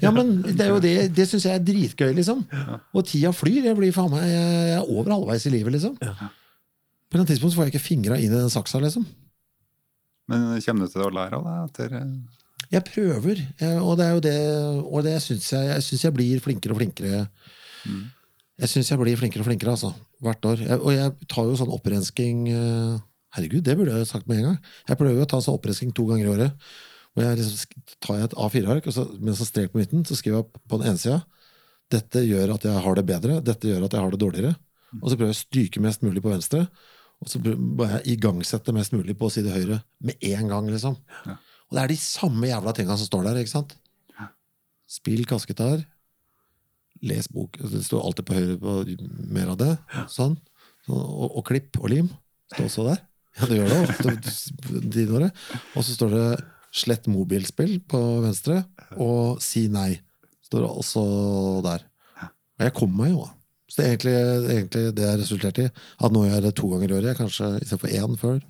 Ja, 0.00 0.12
men 0.14 0.36
Det 0.56 0.64
er 0.64 0.70
jo 0.70 0.78
det 0.80 0.94
Det 1.16 1.26
syns 1.28 1.44
jeg 1.48 1.58
er 1.58 1.64
dritgøy, 1.66 2.12
liksom. 2.18 2.44
Og 2.94 3.06
tida 3.06 3.34
flyr. 3.34 3.66
Jeg 3.66 3.78
blir 3.78 3.94
faen 3.94 4.14
meg 4.14 4.26
Jeg 4.30 4.46
jeg 4.70 4.78
er 4.78 4.86
over 4.86 5.10
halvveis 5.16 5.46
i 5.50 5.54
livet, 5.54 5.74
liksom. 5.74 5.98
På 7.12 7.20
et 7.20 7.28
tidspunkt 7.28 7.56
får 7.56 7.68
jeg 7.68 7.74
ikke 7.74 7.84
fingra 7.84 8.16
inn 8.16 8.32
i 8.32 8.38
den 8.38 8.52
saksa, 8.52 8.80
liksom. 8.80 9.04
Men 10.32 10.54
kommer 10.64 10.88
du 10.88 10.94
til 10.94 11.04
å 11.04 11.12
lære 11.12 11.36
av 11.36 11.44
det 11.44 11.56
etter 11.66 11.96
eh, 11.98 12.12
Jeg 12.72 12.84
prøver, 12.88 13.42
og 13.82 13.96
det 13.98 14.04
er 14.06 14.12
jo 14.14 14.20
det 14.22 14.36
Og 14.86 15.02
det 15.04 15.16
syns 15.20 15.48
jeg, 15.50 15.66
jeg 15.66 15.84
synes 15.84 16.04
jeg 16.06 16.14
blir 16.16 16.44
flinkere 16.44 16.72
og 16.72 16.78
flinkere. 16.78 17.24
Mm. 17.84 18.04
Jeg 18.62 18.70
syns 18.70 18.92
jeg 18.92 19.00
blir 19.00 19.18
flinkere 19.18 19.44
og 19.44 19.50
flinkere, 19.50 19.74
altså. 19.74 19.90
Hvert 20.22 20.48
år. 20.48 20.62
Jeg, 20.62 20.78
og 20.78 20.94
jeg 20.94 21.28
tar 21.34 21.50
jo 21.50 21.58
sånn 21.58 21.74
opprensking 21.74 22.46
eh, 22.52 22.94
Herregud, 23.32 23.64
det 23.64 23.76
burde 23.78 23.96
jeg 23.96 24.08
sagt 24.10 24.26
med 24.28 24.42
en 24.42 24.48
gang. 24.50 24.56
Jeg 24.88 24.98
prøver 25.00 25.16
jo 25.16 25.24
å 25.24 25.28
ta 25.28 25.38
sånn 25.40 25.56
opprensking 25.56 25.92
to 25.96 26.04
ganger 26.08 26.26
i 26.26 26.32
året. 26.34 26.66
Hvor 27.12 27.24
jeg 27.24 27.38
liksom 27.38 27.84
tar 28.04 28.18
jeg 28.18 28.28
et 28.28 28.34
A4-ark, 28.44 28.88
og 28.88 28.96
så, 28.96 29.06
med 29.16 29.32
en 29.32 29.48
strek 29.48 29.72
på 29.72 29.80
midten, 29.80 30.04
så 30.04 30.16
skriver 30.16 30.42
jeg 30.42 30.60
på 30.68 30.80
den 30.80 30.92
ene 30.92 31.00
sida 31.00 31.22
dette 31.92 32.22
gjør 32.24 32.54
at 32.54 32.66
jeg 32.66 32.82
har 32.84 32.98
det 32.98 33.04
bedre, 33.08 33.38
dette 33.44 33.68
gjør 33.68 33.86
at 33.86 33.96
jeg 33.96 34.04
har 34.04 34.14
det 34.14 34.20
dårligere. 34.22 34.52
Og 35.00 35.06
så 35.08 35.16
prøver 35.16 35.32
jeg 35.32 35.38
å 35.38 35.42
stryke 35.42 35.82
mest 35.84 36.04
mulig 36.04 36.22
på 36.24 36.32
venstre, 36.32 36.66
og 37.22 37.30
så 37.30 37.38
bare 37.38 38.02
igangsette 38.10 38.74
mest 38.74 38.94
mulig 38.96 39.14
på 39.18 39.30
side 39.30 39.52
høyre 39.54 39.78
med 40.02 40.18
en 40.32 40.48
gang, 40.50 40.68
liksom. 40.70 40.96
Ja. 41.28 41.38
Og 41.70 41.76
det 41.76 41.82
er 41.84 41.92
de 41.92 41.98
samme 42.02 42.48
jævla 42.50 42.74
tinga 42.76 42.96
som 42.98 43.08
står 43.08 43.28
der, 43.28 43.38
ikke 43.40 43.54
sant? 43.54 43.76
Spill 44.90 45.22
kassegitar, 45.28 45.84
les 47.06 47.28
bok. 47.32 47.56
Det 47.56 47.80
står 47.86 48.02
alltid 48.04 48.26
på 48.28 48.36
høyre 48.36 48.58
på 48.60 48.74
mer 49.32 49.54
av 49.54 49.60
det. 49.62 49.70
Sånn. 50.12 50.34
Så, 50.84 50.98
og, 50.98 51.38
og 51.38 51.46
klipp 51.48 51.78
og 51.80 51.88
lim 51.94 52.10
står 52.52 52.68
også 52.68 52.88
der. 52.90 53.00
Ja, 53.38 53.48
det 53.48 53.58
gjør 53.60 53.70
det 53.70 53.78
ofte. 53.86 54.80
dine. 54.92 55.30
Og 55.72 55.86
så 55.86 55.94
står 55.94 56.10
det 56.12 56.26
'slett 56.72 57.08
mobilspill' 57.08 57.80
på 57.88 58.00
venstre, 58.24 58.64
og 58.96 59.40
'si 59.40 59.68
nei' 59.68 60.00
står 60.44 60.68
også 60.68 61.62
der. 61.64 61.86
Og 62.58 62.66
jeg 62.66 62.74
kommer 62.76 63.04
meg 63.04 63.14
jo, 63.14 63.24
da. 63.24 63.41
Så 63.72 63.78
det 63.80 63.84
er 63.86 63.94
egentlig, 63.94 64.16
egentlig 64.52 64.82
det 64.98 65.06
har 65.08 65.16
resultert 65.22 65.58
i. 65.62 65.70
At 66.04 66.12
nå 66.12 66.26
gjør 66.26 66.34
jeg 66.36 66.44
det 66.44 66.54
to 66.58 66.68
ganger 66.74 66.90
i 66.92 66.96
året, 66.98 67.16
kanskje 67.16 67.46
istedenfor 67.62 67.94
én 67.96 68.18
før. 68.20 68.42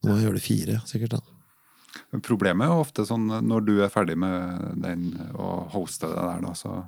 Nå 0.00 0.08
må 0.08 0.14
jeg 0.16 0.24
gjøre 0.24 0.38
det 0.40 0.46
fire, 0.46 0.78
sikkert. 0.88 1.18
da. 1.18 2.20
Problemet 2.24 2.64
er 2.64 2.72
jo 2.72 2.84
ofte 2.84 3.04
sånn 3.06 3.26
når 3.44 3.66
du 3.66 3.74
er 3.84 3.90
ferdig 3.92 4.16
med 4.18 4.80
den 4.82 5.10
og 5.34 5.68
hoster 5.74 6.10
det 6.14 6.22
der, 6.22 6.40
da, 6.46 6.54
så, 6.58 6.78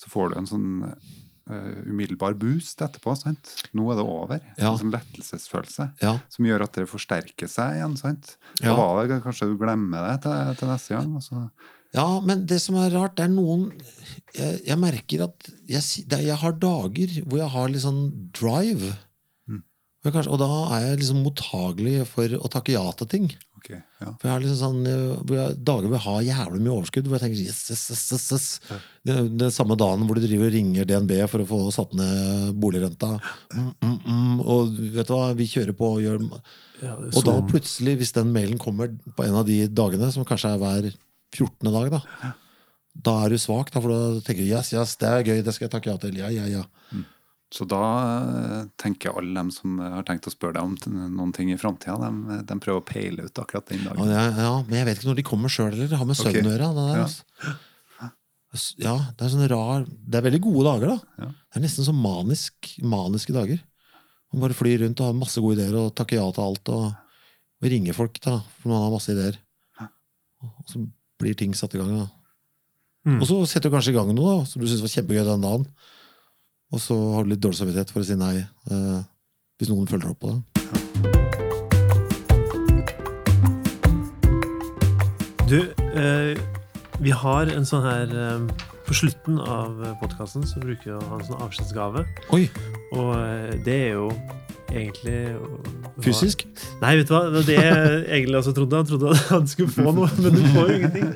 så 0.00 0.10
får 0.12 0.32
du 0.32 0.38
en 0.40 0.48
sånn 0.50 0.66
uh, 0.88 1.76
umiddelbar 1.86 2.34
boost 2.40 2.82
etterpå. 2.84 3.14
sant? 3.20 3.52
Nå 3.76 3.86
er 3.92 4.00
det 4.00 4.04
over. 4.10 4.42
Ja. 4.58 4.72
En 4.72 4.80
sånn 4.82 4.92
lettelsesfølelse 4.96 5.90
Ja. 6.02 6.16
som 6.32 6.48
gjør 6.50 6.66
at 6.66 6.76
det 6.80 6.88
forsterker 6.90 7.48
seg 7.52 7.78
igjen. 7.78 7.96
sant? 8.00 8.34
Ja. 8.60 8.72
Da 8.72 8.76
var 8.80 9.06
det 9.06 9.22
kanskje 9.24 9.52
du 9.52 9.56
glemmer 9.60 10.08
det 10.10 10.22
til, 10.26 10.54
til 10.60 10.72
neste 10.72 10.96
gang. 10.98 11.14
og 11.16 11.22
så- 11.22 11.50
Ja, 11.94 12.20
men 12.24 12.46
det 12.50 12.58
som 12.64 12.78
er 12.80 12.92
rart, 12.94 13.16
det 13.18 13.26
er 13.26 13.32
noen 13.32 13.68
Jeg, 14.36 14.60
jeg 14.66 14.78
merker 14.80 15.26
at 15.28 15.50
jeg, 15.70 16.06
det, 16.10 16.20
jeg 16.26 16.38
har 16.42 16.56
dager 16.60 17.18
hvor 17.24 17.40
jeg 17.40 17.52
har 17.54 17.70
litt 17.72 17.84
sånn 17.84 18.02
drive. 18.36 18.92
Mm. 19.48 19.62
Og, 19.62 20.10
kanskje, 20.10 20.32
og 20.34 20.40
da 20.42 20.50
er 20.76 20.88
jeg 20.90 21.02
liksom 21.02 21.22
mottagelig 21.24 21.98
for 22.10 22.36
å 22.36 22.50
takke 22.52 22.74
ja 22.76 22.84
til 22.98 23.10
ting. 23.14 23.30
Okay, 23.66 23.80
ja. 23.98 24.12
For 24.20 24.28
jeg 24.28 24.30
har 24.30 24.42
liksom 24.44 24.58
sånn 24.60 24.86
eh, 24.86 25.22
hvor 25.26 25.38
jeg, 25.40 25.54
dager 25.66 25.88
hvor 25.88 25.96
jeg 25.96 26.04
har 26.04 26.26
jævlig 26.26 26.60
mye 26.62 26.74
overskudd, 26.76 27.08
hvor 27.08 27.16
jeg 27.16 27.24
tenker 27.24 27.40
yes, 27.48 27.62
yes, 27.72 27.86
yes, 27.90 28.04
yes, 28.12 28.26
yes. 28.36 28.84
Den, 29.08 29.32
den 29.40 29.54
samme 29.54 29.78
dagen 29.80 30.04
hvor 30.06 30.18
du 30.18 30.22
driver 30.22 30.50
og 30.50 30.54
ringer 30.54 30.86
DNB 30.86 31.14
for 31.32 31.42
å 31.42 31.48
få 31.48 31.58
satt 31.74 31.96
ned 31.98 32.52
boligrenta. 32.62 33.16
Mm, 33.56 33.72
mm, 33.80 33.96
mm, 34.04 34.36
og 34.44 34.78
vet 34.94 35.08
du 35.08 35.16
hva, 35.16 35.32
vi 35.38 35.48
kjører 35.50 35.74
på 35.78 35.90
og 35.96 36.04
gjør 36.04 36.22
Ja, 36.84 36.92
Og 36.94 37.18
da 37.26 37.38
plutselig, 37.48 37.96
hvis 38.02 38.14
den 38.14 38.30
mailen 38.36 38.60
kommer 38.60 38.92
på 39.16 39.26
en 39.26 39.40
av 39.40 39.48
de 39.48 39.62
dagene, 39.72 40.12
som 40.14 40.28
kanskje 40.28 40.52
er 40.54 40.62
hver 40.62 40.90
14. 41.36 41.72
dag, 41.74 41.92
da, 41.96 42.32
da 43.06 43.18
er 43.24 43.34
du 43.34 43.40
svak, 43.40 43.70
da, 43.74 43.82
for 43.84 43.92
da 43.92 44.24
tenker 44.24 44.42
du 44.44 44.50
yes, 44.50 44.72
yes, 44.74 44.96
det 45.00 45.12
er 45.12 45.28
gøy, 45.28 45.44
det 45.44 45.54
skal 45.54 45.68
jeg 45.68 45.74
takke 45.76 45.92
ja 45.92 46.00
til. 46.00 46.18
Ja, 46.20 46.32
ja, 46.32 46.48
ja. 46.50 46.64
Så 47.54 47.62
da 47.70 47.82
eh, 48.10 48.62
tenker 48.80 49.14
alle 49.14 49.30
dem 49.36 49.52
som 49.54 49.78
har 49.78 50.02
tenkt 50.06 50.26
å 50.26 50.32
spørre 50.32 50.56
deg 50.58 50.66
om 50.66 51.12
noen 51.14 51.30
ting 51.36 51.52
i 51.54 51.58
framtida, 51.60 51.94
de, 52.02 52.40
de 52.42 52.58
prøver 52.62 52.82
å 52.82 52.86
peile 52.86 53.28
ut 53.28 53.40
akkurat 53.42 53.70
den 53.70 53.84
dagen. 53.86 54.10
er, 54.10 54.40
ja, 54.42 54.56
men 54.66 54.80
jeg 54.80 54.88
vet 54.88 54.98
ikke 54.98 55.10
når 55.12 55.20
de 55.20 55.26
kommer 55.30 55.52
sjøl, 55.52 55.70
eller. 55.70 55.92
Det 55.92 56.00
har 56.00 56.08
med 56.08 56.18
søvn 56.18 56.40
å 56.42 56.54
gjøre. 56.56 56.72
Ja. 56.96 57.06
altså. 57.06 58.74
ja, 58.82 58.96
det 59.14 59.28
er 59.28 59.32
sånn 59.36 59.48
rar 59.52 59.86
Det 59.86 60.18
er 60.18 60.26
veldig 60.26 60.42
gode 60.48 60.66
dager, 60.72 60.96
da. 60.96 61.22
Ja. 61.22 61.30
Det 61.38 61.60
er 61.60 61.66
nesten 61.68 61.86
sånn 61.86 62.02
manisk, 62.02 62.72
maniske 62.82 63.36
dager. 63.36 63.62
Man 64.34 64.42
bare 64.42 64.58
flyr 64.58 64.82
rundt 64.82 65.00
og 65.00 65.12
har 65.12 65.18
masse 65.22 65.40
gode 65.40 65.60
ideer 65.60 65.78
og 65.78 65.94
takker 65.96 66.18
ja 66.18 66.26
til 66.34 66.48
alt. 66.48 66.74
Og, 66.74 66.90
og 67.62 67.70
ringer 67.70 67.94
folk, 67.96 68.18
da, 68.26 68.40
for 68.58 68.74
man 68.74 68.82
har 68.88 68.94
masse 68.96 69.14
ideer. 69.14 69.38
Og 70.42 70.66
så 70.68 70.82
blir 71.20 71.36
ting 71.38 71.54
satt 71.56 71.74
i 71.74 71.80
gang. 71.80 72.08
Mm. 73.06 73.20
Og 73.20 73.26
så 73.28 73.38
setter 73.46 73.70
du 73.70 73.76
kanskje 73.76 73.94
i 73.94 73.96
gang 73.96 74.10
noe 74.14 74.40
da, 74.40 74.48
som 74.50 74.62
du 74.62 74.66
syns 74.68 74.82
var 74.84 74.92
kjempegøy 74.92 75.24
den 75.28 75.46
dagen. 75.46 75.66
Og 76.74 76.82
så 76.82 76.96
har 77.14 77.24
du 77.24 77.30
litt 77.30 77.42
dårlig 77.44 77.60
samvittighet 77.60 77.92
for 77.94 78.02
å 78.02 78.08
si 78.08 78.16
nei, 78.18 78.34
eh, 78.42 79.00
hvis 79.60 79.70
noen 79.70 79.86
følger 79.90 80.10
opp 80.10 80.20
på 80.24 80.34
det. 80.34 80.40
Du, 85.46 85.60
eh, 85.94 86.34
vi 86.98 87.12
har 87.14 87.52
en 87.54 87.68
sånn 87.68 87.84
her 87.86 88.10
eh, 88.10 88.64
På 88.86 88.94
slutten 88.98 89.38
av 89.38 89.78
podkasten 90.00 90.42
så 90.46 90.58
bruker 90.62 90.88
vi 90.88 90.94
å 90.96 91.04
ha 91.10 91.20
en 91.20 91.26
sånn 91.26 91.42
avskjedsgave. 91.42 92.02
Og 92.94 93.12
eh, 93.14 93.54
det 93.66 93.78
er 93.88 93.96
jo 94.00 94.10
egentlig 94.70 95.36
Fysisk? 96.04 96.42
Nei, 96.82 96.92
vet 96.98 97.08
du 97.08 97.12
hva? 97.14 97.22
Det 97.30 97.36
var 97.38 97.46
det 97.48 97.56
jeg 97.56 98.00
egentlig 98.18 98.38
også 98.40 98.52
trodde. 98.56 98.80
Han 98.80 98.88
trodde 98.88 99.12
at 99.14 99.28
han 99.30 99.46
skulle 99.50 99.72
få 99.72 99.92
noe, 99.96 100.08
men 100.20 100.34
du 100.36 100.42
får 100.54 100.70
jo 100.70 100.76
ingenting. 100.80 101.12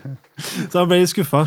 Så 0.70 0.78
han 0.80 0.88
ble 0.90 1.00
litt 1.02 1.12
skuffa. 1.12 1.42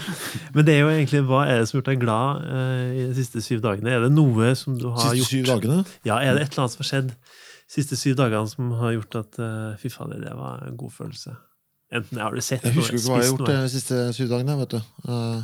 Men 0.53 0.67
det 0.67 0.75
er 0.75 0.83
jo 0.83 0.91
egentlig 0.93 1.23
hva 1.29 1.45
er 1.49 1.61
det 1.61 1.69
som 1.69 1.77
har 1.77 1.81
gjort 1.81 1.91
deg 1.93 2.03
glad 2.03 2.43
uh, 2.45 2.83
i 2.93 3.07
de 3.09 3.15
siste 3.17 3.41
syv 3.45 3.63
dagene? 3.65 3.93
Er 3.95 4.05
det 4.05 4.11
noe 4.13 4.51
som 4.59 4.77
du 4.77 4.89
har 4.91 5.09
Siste 5.09 5.21
gjort? 5.21 5.31
syv 5.31 5.49
dagene? 5.49 5.79
Ja, 6.05 6.19
er 6.19 6.37
det 6.37 6.45
et 6.45 6.53
eller 6.53 6.65
annet 6.65 6.75
som 6.75 6.83
har 6.83 6.89
skjedd 6.91 7.09
de 7.13 7.73
siste 7.77 7.97
syv 7.97 8.19
dagene 8.19 8.51
som 8.51 8.69
har 8.83 8.93
gjort 8.99 9.19
at 9.23 9.41
uh, 9.41 9.73
fy 9.81 9.89
fader, 9.93 10.21
det 10.21 10.35
var 10.37 10.63
en 10.67 10.77
god 10.77 10.93
følelse? 10.99 11.33
Enten 11.93 12.21
har 12.21 12.33
du 12.33 12.41
sett 12.41 12.63
Jeg 12.65 12.73
noe, 12.73 12.81
husker 12.81 12.97
ikke 12.99 13.09
hva 13.09 13.17
jeg 13.21 13.25
har 13.25 13.31
gjort 13.37 13.49
de 13.53 13.73
siste 13.73 13.99
syv 14.17 14.29
dagene. 14.33 14.59
vet 14.61 14.75
du. 14.77 14.79
Uh, 15.09 15.41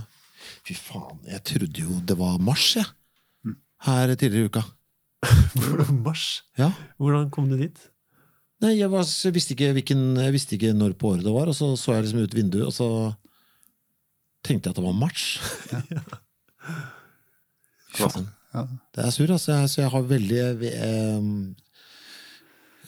fy 0.65 0.77
faen, 0.77 1.19
jeg 1.29 1.43
trodde 1.49 1.85
jo 1.87 1.99
det 2.09 2.17
var 2.19 2.37
mars, 2.41 2.71
jeg. 2.77 2.85
Her 3.85 4.11
tidligere 4.19 4.43
i 4.43 4.49
uka. 4.51 4.61
Mars? 6.05 6.43
Ja. 6.59 6.71
Hvordan 6.97 7.29
kom 7.33 7.49
du 7.51 7.57
dit? 7.59 7.79
Nei, 8.63 8.73
jeg, 8.75 8.89
var, 8.91 9.07
jeg, 9.07 9.33
visste 9.35 9.55
ikke 9.55 9.71
hvilken, 9.77 10.01
jeg 10.19 10.35
visste 10.35 10.57
ikke 10.57 10.73
når 10.75 10.97
på 10.99 11.13
året 11.13 11.23
det 11.23 11.33
var, 11.33 11.47
og 11.47 11.55
så 11.55 11.71
så 11.79 11.95
jeg 11.95 12.07
liksom 12.07 12.25
ut 12.25 12.35
vinduet, 12.35 12.67
og 12.67 12.75
så 12.75 12.89
tenkte 14.43 14.67
jeg 14.67 14.75
at 14.75 14.81
det 14.81 14.87
var 14.89 14.97
mars. 15.05 15.29
Ja. 17.97 18.05
faen. 18.07 18.27
Ja. 18.53 18.61
Det 18.95 19.01
er 19.03 19.09
sur, 19.11 19.31
altså. 19.33 19.55
Så 19.67 19.81
jeg 19.81 19.89
har 19.91 20.03
veldig 20.05 20.37
eh, 20.39 20.67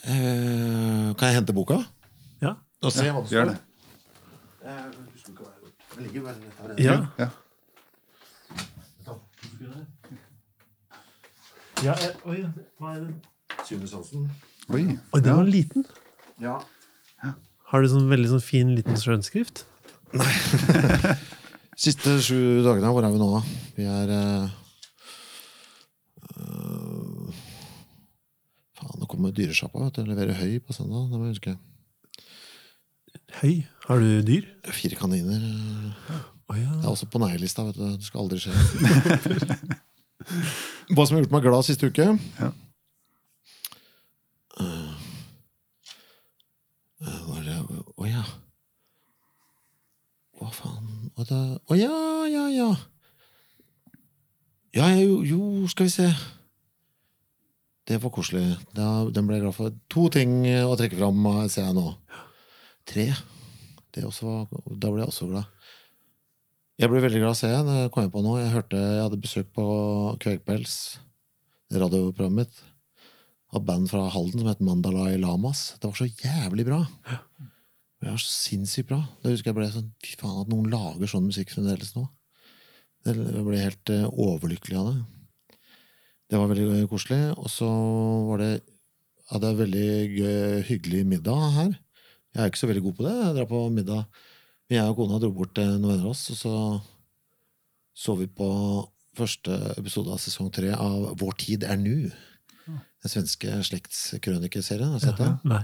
eh, 0.06 1.08
Kan 1.18 1.26
jeg 1.26 1.34
hente 1.36 1.52
boka? 1.52 1.80
Ja. 2.40 2.54
Og 2.80 2.94
se 2.94 3.10
hva 3.10 3.20
det 3.20 3.28
står? 3.28 3.50
det 3.50 3.58
her. 3.58 3.72
Ja. 6.78 6.96
Ja. 7.18 7.28
Ja 11.82 11.94
jeg, 11.98 12.14
oi, 12.30 12.38
hva 12.78 12.94
er 12.96 13.04
det? 13.06 13.12
Oi. 14.72 14.82
Oi, 14.84 15.20
den 15.20 15.30
ja. 15.30 15.36
var 15.36 15.48
liten. 15.48 15.86
Ja. 16.42 16.60
Har 17.72 17.82
du 17.82 17.88
sånn 17.88 18.10
veldig 18.10 18.28
sånn 18.34 18.44
fin 18.44 18.72
liten 18.76 18.98
skjønnskrift? 19.00 19.64
Nei. 20.12 20.32
Siste 21.82 22.18
sju 22.20 22.60
dagene, 22.66 22.90
hvor 22.92 23.04
er 23.06 23.14
vi 23.14 23.20
nå, 23.20 23.28
da? 23.32 23.40
Vi 23.78 23.86
er 23.88 24.12
eh, 24.12 24.50
øh, 26.36 27.38
Faen, 28.78 28.98
nå 29.00 29.08
kommer 29.08 29.32
dyresjappa. 29.34 29.88
Jeg 29.88 30.06
Leverer 30.10 30.36
høy 30.36 30.58
på 30.60 30.76
søndag. 30.76 31.08
Det 31.08 31.18
må 31.20 31.30
jeg 31.30 31.38
huske. 31.38 31.56
Høy. 33.40 33.54
Har 33.88 34.04
du 34.04 34.20
dyr? 34.28 34.50
Fire 34.68 35.00
kaniner. 35.00 35.48
Oh, 36.46 36.58
ja. 36.58 36.76
Det 36.76 36.84
er 36.84 36.92
også 36.92 37.08
på 37.08 37.22
nei-lista. 37.24 37.64
vet 37.70 37.80
du. 37.80 37.88
Det 37.96 38.10
skal 38.10 38.26
aldri 38.26 38.42
skje. 38.44 38.52
Hva 40.92 41.06
som 41.06 41.16
har 41.16 41.24
gjort 41.24 41.34
meg 41.34 41.46
glad 41.46 41.66
siste 41.66 41.88
uke? 41.90 42.06
Ja. 42.38 42.50
Eh, 44.60 44.94
eh, 47.06 47.72
Å 47.96 48.08
ja. 48.08 48.24
Hva 50.38 50.50
faen 50.54 51.10
Å 51.16 51.78
ja, 51.78 51.94
ja, 52.30 52.46
ja. 52.52 52.70
Ja, 54.72 54.88
jo, 54.96 55.20
jo, 55.28 55.40
skal 55.68 55.86
vi 55.86 55.92
se. 55.92 56.08
Det 57.88 57.98
var 58.00 58.12
koselig. 58.14 58.56
Da, 58.72 59.04
den 59.12 59.26
ble 59.28 59.36
jeg 59.36 59.44
glad 59.44 59.56
for. 59.58 59.74
To 59.92 60.06
ting 60.12 60.46
å 60.64 60.76
trekke 60.80 60.96
fram, 60.96 61.20
eh, 61.28 61.48
ser 61.52 61.68
jeg 61.68 61.76
nå. 61.76 61.90
Tre. 62.88 63.10
Var, 63.92 64.46
da 64.80 64.88
ble 64.88 65.02
jeg 65.02 65.10
også 65.10 65.28
glad. 65.28 65.61
Jeg 66.82 66.90
ble 66.90 66.98
veldig 66.98 67.20
glad, 67.22 67.36
å 67.36 67.38
se 67.38 67.48
når 67.62 67.76
jeg 67.78 67.90
kom 67.94 68.08
på 68.10 68.20
nå. 68.24 68.30
Jeg 68.40 68.50
hørte, 68.56 68.74
jeg 68.74 69.02
hadde 69.04 69.18
besøk 69.22 69.50
på 69.54 69.64
Kvegpels, 70.18 70.72
radioprogrammet 71.70 72.40
mitt. 72.40 72.56
Av 73.54 73.62
band 73.68 73.86
fra 73.86 74.08
Halden 74.10 74.42
som 74.42 74.48
het 74.50 74.64
Mandalay 74.66 75.14
Lamas. 75.22 75.60
Det 75.78 75.86
var 75.86 76.00
så 76.00 76.08
jævlig 76.08 76.64
bra. 76.66 76.80
Det 76.98 78.08
var 78.08 78.18
så 78.18 78.32
sinnssykt 78.32 78.88
bra. 78.88 78.98
Da 79.22 79.30
husker 79.30 79.52
jeg 79.52 79.58
ble 79.60 79.68
sånn 79.70 79.92
Fy 80.02 80.16
faen, 80.24 80.40
at 80.42 80.50
noen 80.50 80.72
lager 80.72 81.12
sånn 81.12 81.28
musikk 81.28 81.54
fremdeles 81.54 81.94
nå. 81.94 82.02
Jeg 83.06 83.46
ble 83.46 83.62
helt 83.62 83.94
eh, 83.94 84.10
overlykkelig 84.26 84.80
av 84.82 84.90
det. 84.90 85.60
Det 86.34 86.42
var 86.42 86.50
veldig 86.50 86.82
koselig. 86.90 87.20
Og 87.36 87.46
så 87.60 87.70
var 88.32 88.42
det 88.42 88.50
hadde 89.30 89.54
jeg 89.54 89.62
veldig 89.62 89.86
gøy, 90.18 90.60
hyggelig 90.72 91.06
middag 91.14 91.48
her. 91.60 91.72
Jeg 92.34 92.42
er 92.42 92.50
ikke 92.50 92.64
så 92.64 92.74
veldig 92.74 92.86
god 92.90 92.98
på 92.98 93.06
det. 93.06 93.16
Jeg 93.20 93.38
drar 93.38 93.52
på 93.54 93.64
middag 93.78 94.30
jeg 94.78 94.88
og 94.90 94.98
kona 94.98 95.20
dro 95.22 95.30
bort 95.36 95.54
til 95.56 95.68
noen 95.76 95.92
venner 95.92 96.06
av 96.06 96.14
oss, 96.14 96.24
og 96.32 96.38
så 96.40 96.54
så 97.92 98.14
vi 98.16 98.26
på 98.26 98.48
første 99.18 99.52
episode 99.76 100.12
av 100.14 100.20
sesong 100.22 100.48
tre 100.54 100.70
av 100.72 101.10
Vår 101.20 101.34
tid 101.42 101.66
er 101.68 101.76
nu. 101.76 102.08
Den 103.02 103.10
svenske 103.10 103.58
slektskrønikerserien. 103.68 104.94
Har 104.94 105.02
du 105.02 105.04
sett 105.04 105.20
den? 105.20 105.36
Nei. 105.50 105.60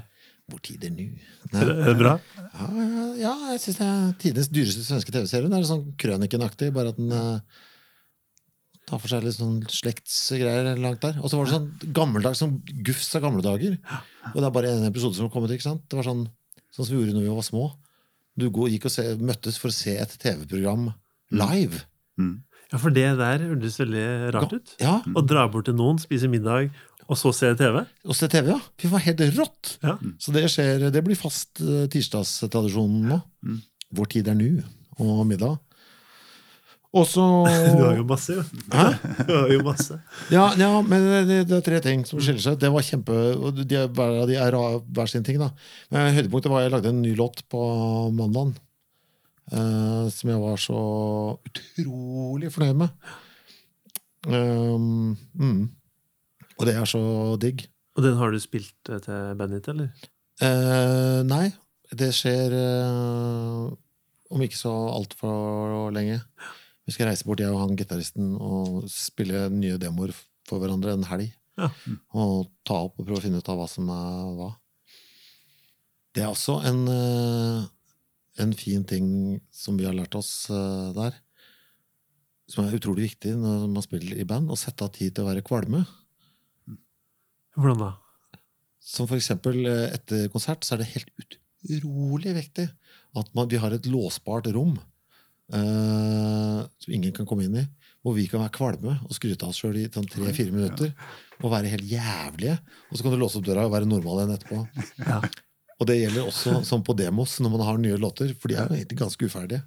Vår 0.52 0.60
tid 0.64 0.84
er 0.88 0.92
nu. 0.92 1.06
Nei, 1.54 1.62
er 1.62 1.88
det 1.88 1.96
bra? 2.00 2.14
Ja, 2.36 2.68
ja, 2.74 3.06
ja, 3.22 3.32
jeg 3.54 3.62
syns 3.64 3.80
det 3.80 3.88
er 3.88 4.12
tidenes 4.20 4.52
dyreste 4.52 4.84
svenske 4.84 5.14
TV-serie. 5.14 5.48
Det 5.48 5.58
er 5.58 5.66
sånn 5.68 5.88
krønikenaktig, 6.00 6.70
bare 6.76 6.92
at 6.92 7.00
den 7.00 7.12
eh, 7.14 7.64
tar 8.88 9.00
for 9.00 9.12
seg 9.12 9.24
litt 9.24 9.36
sånn 9.36 9.58
slektsgreier 9.72 10.72
langt 10.80 11.04
der. 11.04 11.20
Og 11.22 11.30
så 11.32 11.40
var 11.40 11.48
det 11.48 11.56
sånn 11.56 11.92
gammeldags, 11.96 12.40
sånn 12.44 12.58
gufs 12.84 13.12
av 13.16 13.24
gamle 13.24 13.44
dager. 13.44 13.76
Og 14.34 14.40
det 14.40 14.48
er 14.48 14.56
bare 14.56 14.72
en 14.76 14.88
episode 14.88 15.16
som 15.16 15.28
har 15.28 15.34
kommet. 15.34 15.52
ikke 15.56 15.68
sant? 15.68 15.84
Det 15.88 16.00
var 16.00 16.08
sånn, 16.08 16.26
sånn 16.72 16.84
som 16.84 16.94
vi 16.94 17.00
gjorde 17.02 17.16
når 17.16 17.28
vi 17.28 17.36
var 17.40 17.48
små. 17.48 17.68
Du 18.38 18.48
gikk 18.70 18.86
og 18.88 18.94
se, 18.94 19.04
møttes 19.18 19.58
for 19.60 19.72
å 19.72 19.74
se 19.74 19.96
et 19.98 20.12
TV-program 20.22 20.92
live. 21.34 21.82
Mm. 22.20 22.36
Ja, 22.68 22.78
for 22.78 22.92
det 22.94 23.06
der 23.18 23.44
hørtes 23.46 23.78
veldig 23.80 24.04
rart 24.36 24.52
ut. 24.52 24.74
Ja, 24.82 24.98
Å 25.02 25.24
dra 25.24 25.46
bort 25.50 25.68
til 25.68 25.76
noen, 25.78 26.00
spise 26.02 26.28
middag, 26.30 26.68
og 27.08 27.16
så 27.16 27.32
se 27.32 27.54
TV. 27.56 27.80
Og 28.04 28.16
se 28.16 28.28
TV, 28.28 28.50
ja. 28.52 28.58
Fy 28.80 28.90
faen, 28.92 29.04
helt 29.06 29.22
rått! 29.38 29.78
Ja. 29.84 29.96
Så 30.20 30.34
det 30.34 30.44
skjer, 30.52 30.90
det 30.92 31.02
blir 31.06 31.16
fast 31.16 31.62
uh, 31.64 31.86
tirsdagstradisjonen 31.90 33.08
nå. 33.08 33.20
Mm. 33.48 33.62
Vår 33.96 34.10
tid 34.12 34.28
er 34.28 34.36
nå, 34.36 34.50
og 35.00 35.24
middag. 35.30 35.56
Og 36.96 37.04
så 37.04 37.24
Du 37.76 37.82
har 37.84 37.98
jo 37.98 38.06
masse, 38.08 38.38
jo. 38.38 38.44
Hæ? 38.72 38.86
Du 39.28 39.32
har 39.34 39.50
jo 39.52 39.64
masse. 39.66 39.98
Ja, 40.32 40.46
ja, 40.56 40.70
men 40.80 41.04
det, 41.28 41.42
det 41.50 41.58
er 41.58 41.66
tre 41.66 41.80
ting 41.84 42.06
som 42.08 42.20
skiller 42.22 42.40
seg. 42.44 42.56
Det 42.62 42.70
var 42.72 42.86
kjempe, 42.86 43.18
og 43.36 43.60
de, 43.60 43.66
er- 43.76 43.90
hver 43.92 44.22
av 44.22 44.30
de 44.30 44.38
er 44.40 44.56
hver 44.96 45.10
sin 45.10 45.26
ting. 45.26 45.40
da. 45.42 45.50
Men 45.92 46.14
Høydepunktet 46.16 46.52
var 46.52 46.64
jeg 46.64 46.72
lagde 46.72 46.92
en 46.94 47.02
ny 47.04 47.12
låt 47.18 47.44
på 47.52 47.62
mandag. 48.16 48.56
Uh, 49.48 50.08
som 50.12 50.28
jeg 50.28 50.40
var 50.42 50.60
så 50.60 50.80
utrolig 51.48 52.50
fornøyd 52.52 52.80
med. 52.82 53.12
Um, 54.28 55.16
mm. 55.34 55.62
Og 56.58 56.66
det 56.68 56.74
er 56.76 56.88
så 56.88 57.00
digg. 57.40 57.64
Og 57.96 58.04
den 58.04 58.18
har 58.18 58.30
du 58.30 58.38
spilt 58.42 58.90
eh, 58.92 59.00
til 59.02 59.38
bandet 59.38 59.62
ditt, 59.62 59.70
eller? 59.72 59.88
Uh, 60.38 61.24
nei, 61.26 61.48
det 61.98 62.12
skjer 62.14 62.52
uh, 62.54 63.72
om 64.30 64.44
ikke 64.44 64.58
så 64.58 64.74
altfor 64.92 65.88
lenge. 65.96 66.20
Vi 66.88 66.94
skal 66.96 67.10
reise 67.10 67.26
bort, 67.28 67.42
jeg 67.44 67.52
og 67.52 67.60
han 67.60 67.76
gitaristen, 67.76 68.30
og 68.40 68.86
spille 68.88 69.44
nye 69.52 69.76
demoer 69.80 70.14
for 70.48 70.62
hverandre 70.62 70.94
en 70.96 71.04
helg. 71.10 71.28
Ja. 71.60 71.68
Og 72.16 72.48
ta 72.64 72.78
opp 72.86 72.96
og 72.96 73.04
prøve 73.04 73.20
å 73.20 73.24
finne 73.26 73.42
ut 73.42 73.50
av 73.52 73.58
hva 73.60 73.66
som 73.68 73.90
er 73.92 74.32
hva. 74.38 74.48
Det 76.16 76.24
er 76.24 76.32
også 76.32 76.56
en, 76.64 76.80
eh, 76.88 77.68
en 78.40 78.56
fin 78.56 78.86
ting 78.88 79.06
som 79.52 79.76
vi 79.76 79.84
har 79.84 79.92
lært 79.92 80.16
oss 80.16 80.48
eh, 80.48 80.88
der, 80.96 81.20
som 82.48 82.64
er 82.64 82.78
utrolig 82.78 83.10
viktig 83.10 83.36
når 83.36 83.68
man 83.68 83.84
spiller 83.84 84.16
i 84.16 84.24
band, 84.24 84.48
å 84.48 84.56
sette 84.56 84.86
av 84.86 84.94
tid 84.96 85.12
til 85.12 85.26
å 85.26 85.28
være 85.28 85.44
kvalme. 85.44 85.84
Hvordan 87.58 87.84
da? 87.84 87.92
Som 88.80 89.10
for 89.10 89.20
eksempel 89.20 89.60
eh, 89.68 89.90
etter 89.92 90.30
konsert 90.32 90.64
så 90.64 90.78
er 90.78 90.86
det 90.86 90.92
helt 90.94 91.42
utrolig 91.68 92.32
viktig 92.38 92.70
at 93.18 93.34
man, 93.36 93.50
vi 93.50 93.60
har 93.60 93.76
et 93.76 93.92
låsbart 93.92 94.48
rom 94.56 94.78
eh, 95.52 96.60
som 96.78 96.92
ingen 96.94 97.12
kan 97.16 97.26
komme 97.28 97.44
inn 97.48 97.56
i. 97.62 97.66
hvor 98.04 98.14
vi 98.14 98.28
kan 98.30 98.40
være 98.40 98.54
kvalme 98.54 98.92
og 99.04 99.10
skryte 99.12 99.42
av 99.44 99.50
oss 99.50 99.58
sjøl 99.60 99.76
i 99.76 99.88
sånn 99.92 100.06
tre-fire 100.08 100.52
minutter. 100.54 100.92
Og 101.42 101.50
være 101.52 101.68
helt 101.72 101.84
jævlige. 101.90 102.54
Og 102.90 102.96
så 102.96 103.02
kan 103.04 103.12
du 103.12 103.18
låse 103.20 103.36
opp 103.40 103.44
døra 103.44 103.64
og 103.66 103.72
være 103.74 103.88
normal 103.90 104.22
igjen 104.22 104.36
etterpå. 104.36 104.60
Ja. 105.02 105.18
Og 105.78 105.86
det 105.86 105.96
gjelder 106.00 106.26
også 106.30 106.54
sånn 106.66 106.82
på 106.86 106.94
demos 106.98 107.36
når 107.42 107.52
man 107.52 107.60
har 107.66 107.76
nye 107.78 107.98
låter, 108.00 108.32
for 108.38 108.48
de 108.50 108.56
er 108.58 108.66
jo 108.70 108.74
egentlig 108.78 108.98
ganske 108.98 109.26
uferdige. 109.28 109.60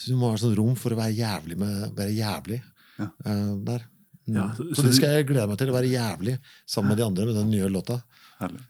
Så 0.00 0.10
du 0.10 0.16
må 0.20 0.28
ha 0.32 0.36
sånn 0.40 0.56
rom 0.58 0.74
for 0.76 0.92
å 0.92 0.98
være 0.98 1.14
jævlig 1.16 1.56
med 1.60 1.94
være 1.96 2.12
jævlig 2.16 2.58
Ja. 2.98 3.06
eh, 3.24 3.54
der. 3.68 3.86
Mm. 4.26 4.34
Ja, 4.36 4.46
så- 4.56 4.64
så, 4.68 4.74
så 4.74 4.82
det 4.88 4.94
skal 4.96 5.14
jeg 5.14 5.26
glede 5.28 5.48
meg 5.48 5.58
til, 5.58 5.68
å 5.70 5.76
være 5.76 5.92
jævlig 5.92 6.38
sammen 6.66 6.88
med 6.88 6.96
de 6.98 7.04
andre 7.06 7.26
med 7.26 7.34
den 7.36 7.50
nye 7.50 7.68
låta. 7.70 8.02
Herlig. 8.40 8.60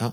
Ja. 0.00 0.10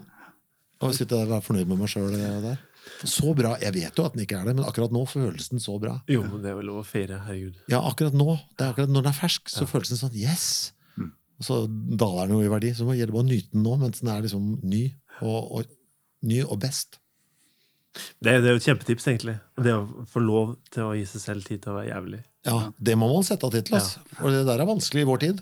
Og 0.81 0.93
sitte 0.93 1.15
der 1.15 1.23
og 1.25 1.33
være 1.37 1.45
fornøyd 1.47 1.67
med 1.67 1.77
meg 1.79 1.87
sjøl 1.89 2.11
der. 2.11 2.57
Så 3.03 3.33
bra. 3.37 3.53
Jeg 3.61 3.73
vet 3.75 3.95
jo 3.99 4.05
at 4.07 4.13
den 4.15 4.23
ikke 4.25 4.39
er 4.41 4.49
det, 4.49 4.55
men 4.57 4.65
akkurat 4.67 4.91
nå 4.95 5.05
føles 5.09 5.49
den 5.51 5.59
så 5.63 5.77
bra. 5.81 5.97
Jo, 6.11 6.23
men 6.27 6.41
det 6.43 6.51
er 6.51 6.57
vel 6.59 6.67
lov 6.71 6.81
å 6.81 6.87
feire. 6.87 7.19
Herregud. 7.27 7.57
Ja, 7.71 7.79
akkurat 7.89 8.13
nå. 8.17 8.37
Det 8.57 8.65
er 8.65 8.73
akkurat 8.73 8.89
Når 8.91 9.05
den 9.05 9.11
er 9.13 9.17
fersk, 9.19 9.49
så 9.53 9.67
føles 9.69 9.91
den 9.93 10.01
sånn 10.01 10.15
yes! 10.19 10.47
Mm. 10.97 11.11
Og 11.39 11.47
så 11.47 11.59
daler 11.69 12.27
den 12.27 12.37
jo 12.37 12.41
i 12.47 12.51
verdi. 12.51 12.73
Så 12.75 12.87
det 12.89 12.97
gjelder 12.99 13.15
bare 13.17 13.27
å 13.27 13.29
nyte 13.31 13.53
den 13.53 13.63
nå 13.67 13.75
mens 13.83 14.01
den 14.03 14.11
er 14.13 14.25
liksom 14.25 14.49
ny 14.63 14.83
og, 15.21 15.39
og, 15.59 15.71
ny 16.27 16.41
og 16.45 16.57
best. 16.63 16.99
Det, 18.21 18.35
det 18.43 18.45
er 18.45 18.53
jo 18.53 18.59
et 18.59 18.67
kjempetips, 18.67 19.07
egentlig. 19.09 19.37
Det 19.59 19.73
å 19.75 20.05
få 20.07 20.21
lov 20.21 20.53
til 20.71 20.85
å 20.85 20.93
gi 20.95 21.07
seg 21.09 21.23
selv 21.23 21.47
tid 21.47 21.63
til 21.63 21.73
å 21.73 21.79
være 21.79 21.89
jævlig. 21.89 22.19
Ja, 22.47 22.59
Det 22.77 22.95
må 22.99 23.09
man 23.11 23.25
sette 23.27 23.47
av 23.47 23.51
tid 23.55 23.65
til. 23.67 23.79
ass. 23.79 23.95
For 24.19 24.31
det 24.31 24.45
der 24.47 24.61
er 24.61 24.69
vanskelig 24.69 25.03
i 25.03 25.09
vår 25.09 25.23
tid. 25.25 25.41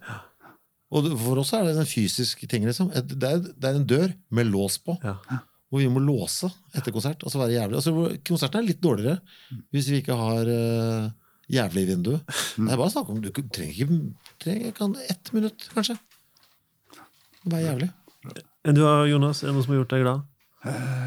Og 0.97 1.09
for 1.19 1.41
oss 1.41 1.51
er 1.53 1.65
det 1.67 1.75
en 1.81 1.89
fysisk 1.89 2.45
ting. 2.49 2.63
liksom. 2.65 2.89
Det 2.95 3.27
er, 3.27 3.41
det 3.43 3.67
er 3.67 3.75
en 3.81 3.85
dør 3.89 4.13
med 4.31 4.47
lås 4.53 4.79
på, 4.79 4.95
Ja. 5.03 5.17
Hvor 5.67 5.83
vi 5.83 5.89
må 5.91 6.01
låse 6.03 6.49
etter 6.75 6.93
konsert. 6.95 7.23
Altså 7.25 7.41
være 7.41 7.57
jævlig. 7.57 7.79
Altså, 7.79 7.93
konserten 8.27 8.61
er 8.61 8.69
litt 8.69 8.83
dårligere 8.83 9.19
hvis 9.75 9.89
vi 9.91 10.01
ikke 10.01 10.15
har 10.15 10.51
uh, 10.51 11.09
jævlig 11.51 11.85
vindu. 11.91 12.13
Det 12.55 12.69
er 12.71 12.79
bare 12.79 12.93
snakk 12.93 13.11
om 13.11 13.19
Du 13.23 13.31
trenger 13.31 13.73
ikke 13.73 13.99
trenger, 14.43 14.75
kan, 14.77 14.95
ett 15.11 15.33
minutt, 15.35 15.67
kanskje. 15.73 15.97
Være 17.47 17.65
jævlig. 17.65 17.91
Enn 18.67 18.79
du, 18.79 18.83
Jonas? 19.11 19.43
Er 19.43 19.51
det 19.51 19.57
noe 19.57 19.65
som 19.65 19.75
har 19.75 19.81
gjort 19.81 19.95
deg 19.95 20.05
glad? 20.05 20.23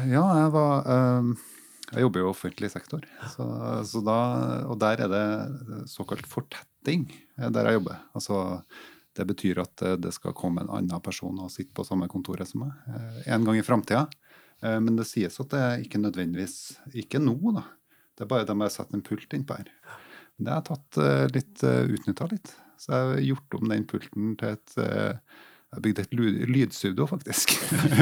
Ja, 0.09 0.21
jeg 0.39 0.53
var 0.53 0.87
uh, 0.87 1.49
Jeg 1.91 2.05
jobber 2.05 2.21
jo 2.21 2.29
i 2.29 2.31
offentlig 2.31 2.71
sektor, 2.73 3.03
så, 3.33 3.49
så 3.85 3.99
da, 4.05 4.21
og 4.71 4.79
der 4.81 5.03
er 5.05 5.11
det 5.11 5.25
såkalt 5.91 6.29
fortetting 6.29 7.09
der 7.35 7.67
jeg 7.67 7.81
jobber. 7.81 7.99
Altså, 8.17 8.37
det 9.17 9.25
betyr 9.27 9.59
at 9.65 9.83
det 9.99 10.13
skal 10.15 10.37
komme 10.37 10.63
en 10.63 10.71
annen 10.71 11.01
person 11.03 11.35
og 11.43 11.51
sitte 11.51 11.75
på 11.75 11.83
samme 11.83 12.07
kontoret 12.09 12.47
som 12.47 12.63
meg 12.63 13.25
en 13.27 13.45
gang 13.45 13.59
i 13.59 13.65
framtida. 13.65 14.05
Men 14.61 14.95
det 14.99 15.07
sies 15.09 15.39
at 15.41 15.49
det 15.49 15.59
er 15.65 15.79
ikke 15.81 15.97
nødvendigvis 15.97 16.55
Ikke 17.01 17.17
nå, 17.17 17.33
da. 17.55 17.63
Det 18.13 18.25
er 18.25 18.29
bare 18.29 18.45
de 18.45 18.55
har 18.59 18.69
satt 18.69 18.91
en 18.93 19.01
pult 19.01 19.33
innpå 19.33 19.55
her. 19.57 19.71
Men 20.37 20.45
det 20.45 20.51
har 20.53 20.59
jeg 20.61 20.67
tatt 20.69 20.99
eh, 21.01 21.23
litt 21.33 21.63
utnytta 21.65 22.27
litt. 22.29 22.51
Så 22.77 22.91
jeg 22.93 23.07
har 23.07 23.23
gjort 23.29 23.57
om 23.57 23.71
den 23.71 23.87
pulten 23.89 24.35
til 24.37 24.53
et 24.55 24.75
eh, 24.81 25.39
jeg 25.71 25.77
har 25.77 25.83
bygd 25.85 25.99
et 26.01 26.13
lydstudio, 26.51 27.05
faktisk. 27.07 27.53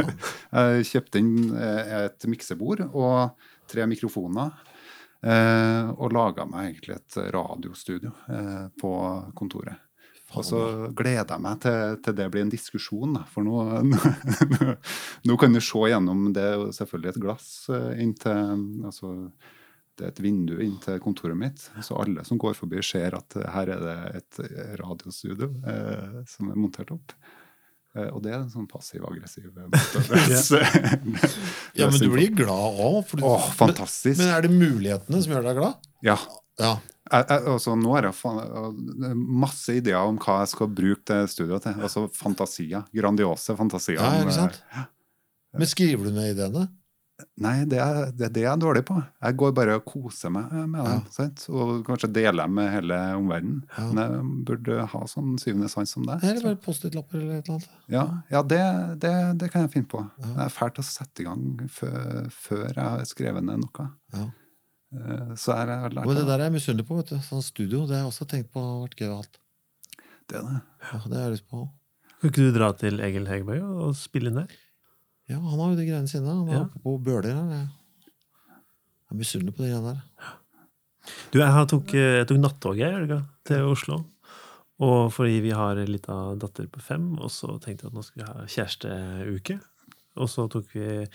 jeg 0.58 0.86
kjøpte 0.90 1.20
inn 1.22 1.52
eh, 1.54 1.92
et 2.08 2.26
miksebord 2.26 2.82
og 2.88 3.36
tre 3.70 3.86
mikrofoner. 3.86 4.56
eh, 5.22 5.92
Og 5.94 6.16
laga 6.16 6.48
meg 6.50 6.72
egentlig 6.72 6.96
et 6.98 7.20
radiostudio 7.36 8.10
eh, 8.26 8.66
på 8.74 8.92
kontoret. 9.38 9.78
Og 10.38 10.46
så 10.46 10.60
gleder 10.94 11.26
jeg 11.34 11.42
meg 11.42 11.62
til, 11.64 11.96
til 12.06 12.18
det 12.20 12.28
blir 12.30 12.44
en 12.46 12.52
diskusjon, 12.54 13.16
da. 13.18 13.24
For 13.34 13.46
nå, 13.46 13.64
nå, 13.90 14.02
nå 15.30 15.38
kan 15.42 15.56
du 15.56 15.62
se 15.64 15.86
gjennom 15.90 16.28
Det 16.36 16.44
er 16.52 16.68
selvfølgelig 16.78 17.16
et 17.16 17.24
glass 17.24 17.48
inntil 17.98 18.86
altså, 18.86 19.16
det 20.00 20.08
er 20.08 20.14
et 20.14 20.22
vindu 20.24 20.56
inn 20.64 20.78
til 20.84 21.00
kontoret 21.04 21.36
mitt, 21.38 21.66
så 21.84 21.98
alle 22.00 22.24
som 22.28 22.40
går 22.40 22.56
forbi, 22.56 22.80
ser 22.86 23.18
at 23.18 23.36
eh, 23.36 23.50
her 23.52 23.74
er 23.76 23.84
det 23.84 23.98
et 24.22 24.40
eh, 24.46 24.72
radiostudio 24.80 25.50
eh, 25.68 26.22
som 26.30 26.54
er 26.54 26.60
montert 26.60 26.94
opp. 26.96 27.16
Eh, 27.98 28.08
og 28.08 28.22
det 28.24 28.32
er 28.32 28.40
en 28.40 28.52
sånn 28.54 28.70
passiv-aggressiv 28.72 29.50
eh, 29.50 29.68
måte. 29.68 30.04
Ja, 31.80 31.90
men 31.90 32.00
du 32.00 32.08
blir 32.14 32.32
glad 32.36 32.80
òg. 32.80 33.12
Åh, 33.20 33.50
fantastisk. 33.60 34.22
Men, 34.22 34.30
men 34.30 34.36
er 34.38 34.48
det 34.48 34.54
mulighetene 34.56 35.24
som 35.26 35.36
gjør 35.36 35.50
deg 35.50 35.60
glad? 35.60 35.90
Ja. 36.06 36.16
Ja. 36.60 36.74
Jeg, 37.10 37.26
jeg, 37.26 37.46
altså, 37.50 37.74
nå 37.80 37.94
har 37.96 38.06
jeg 38.06 38.14
fa- 38.20 39.14
masse 39.18 39.74
ideer 39.80 39.98
om 40.06 40.20
hva 40.22 40.42
jeg 40.44 40.52
skal 40.52 40.68
bruke 40.78 41.06
det 41.10 41.32
studioet 41.34 41.64
til. 41.66 41.80
Altså 41.82 42.04
fantasier. 42.14 42.84
Grandiose 42.94 43.56
fantasier. 43.58 43.98
Ja, 44.04 44.20
ikke 44.22 44.36
sant? 44.36 44.60
Men 45.58 45.72
skriver 45.72 46.06
du 46.06 46.14
ned 46.14 46.36
ideene? 46.36 46.68
Nei, 47.44 47.66
det 47.68 47.80
er, 47.84 48.14
det 48.16 48.28
er 48.30 48.32
det 48.32 48.44
jeg 48.46 48.52
er 48.54 48.60
dårlig 48.62 48.82
på. 48.88 48.96
Jeg 49.26 49.36
går 49.42 49.52
bare 49.58 49.74
og 49.76 49.82
koser 49.90 50.32
meg 50.32 50.54
med 50.72 50.86
det. 50.86 50.94
Ja. 51.20 51.26
Og 51.52 51.82
kanskje 51.88 52.08
deler 52.16 52.46
dem 52.46 52.54
med 52.56 52.70
hele 52.72 53.00
omverdenen. 53.18 53.58
Ja. 53.76 53.88
Men 53.90 54.00
jeg 54.14 54.30
burde 54.48 54.86
ha 54.94 55.02
sånn 55.12 55.34
syvende 55.42 55.68
sans 55.74 55.92
som 55.98 56.06
deg. 56.08 56.24
Eller 56.24 56.46
bare 56.46 56.60
Post-It-lapper 56.64 57.20
eller 57.20 57.42
et 57.42 57.50
eller 57.50 57.58
annet? 57.58 57.74
Ja, 57.92 58.06
ja 58.32 58.44
det, 58.54 58.62
det, 59.04 59.14
det 59.42 59.50
kan 59.52 59.66
jeg 59.66 59.74
finne 59.74 59.92
på. 59.92 60.06
Ja. 60.22 60.30
Det 60.38 60.46
er 60.46 60.56
fælt 60.62 60.80
å 60.80 60.86
sette 60.94 61.26
i 61.26 61.28
gang 61.28 61.44
før, 61.82 62.30
før 62.38 62.64
jeg 62.70 62.86
har 62.86 63.04
skrevet 63.10 63.50
ned 63.50 63.66
noe. 63.66 63.90
Ja. 64.16 64.30
Eh, 64.94 65.34
Så 65.38 65.54
er 65.54 65.68
jeg 65.70 65.92
lært 65.94 66.06
Men 66.08 66.16
det 66.18 66.26
der 66.28 66.40
er 66.40 66.46
jeg 66.50 66.54
misunnelig 66.58 66.88
på. 66.88 66.96
vet 66.98 67.12
du. 67.14 67.18
Sånn 67.22 67.44
studio 67.46 67.86
det 67.86 67.96
har 67.98 68.04
jeg 68.06 68.12
også 68.14 68.26
tenkt 68.32 68.52
på 68.54 68.64
har 68.64 68.88
vært 68.88 68.96
gøy. 68.98 69.10
og 69.12 69.18
alt. 69.24 69.38
Det 70.30 70.38
er 70.40 70.42
det. 70.48 70.62
Ja, 70.92 70.98
det 71.06 71.18
har 71.18 71.26
jeg 71.30 71.36
lyst 71.38 71.50
på. 71.50 71.70
Kan 72.20 72.30
ikke 72.32 72.46
du 72.46 72.52
dra 72.58 72.72
til 72.74 73.00
Egil 73.00 73.28
Hegerbøy 73.30 73.60
og 73.64 73.96
spille 73.96 74.28
inn 74.32 74.36
der? 74.42 74.50
Ja, 75.30 75.38
Han 75.40 75.60
har 75.60 75.70
jo 75.72 75.76
de 75.78 75.86
greiene 75.86 76.10
sine. 76.10 76.26
Han 76.28 76.50
er 76.50 76.54
Ja. 76.54 76.62
oppe 76.66 76.80
på 76.84 76.98
Bøler 77.04 77.34
her. 77.34 77.50
Jeg 77.54 79.12
er 79.12 79.16
misunnelig 79.16 79.56
på 79.56 79.64
de 79.64 79.70
greiene 79.72 79.94
der. 79.94 80.02
Du, 81.32 81.40
jeg, 81.40 81.52
har 81.52 81.66
tok, 81.66 81.88
jeg 81.94 82.28
tok 82.28 82.38
nattoget 82.42 82.86
i 82.90 82.92
helga 82.98 83.26
til 83.46 83.62
Oslo. 83.70 84.06
Og 84.80 85.12
fordi 85.12 85.40
vi 85.42 85.50
har 85.52 85.76
ei 85.78 85.86
lita 85.86 86.36
datter 86.40 86.68
på 86.68 86.80
fem, 86.82 87.18
og 87.20 87.30
så 87.30 87.60
tenkte 87.60 87.84
jeg 87.84 87.92
at 87.92 87.94
nå 87.98 88.04
skal 88.04 88.22
vi 88.24 88.28
ha 88.32 88.46
kjæresteuke. 88.46 89.60
Og 90.20 90.28
så 90.30 90.48
tok 90.52 90.66
vi 90.74 91.08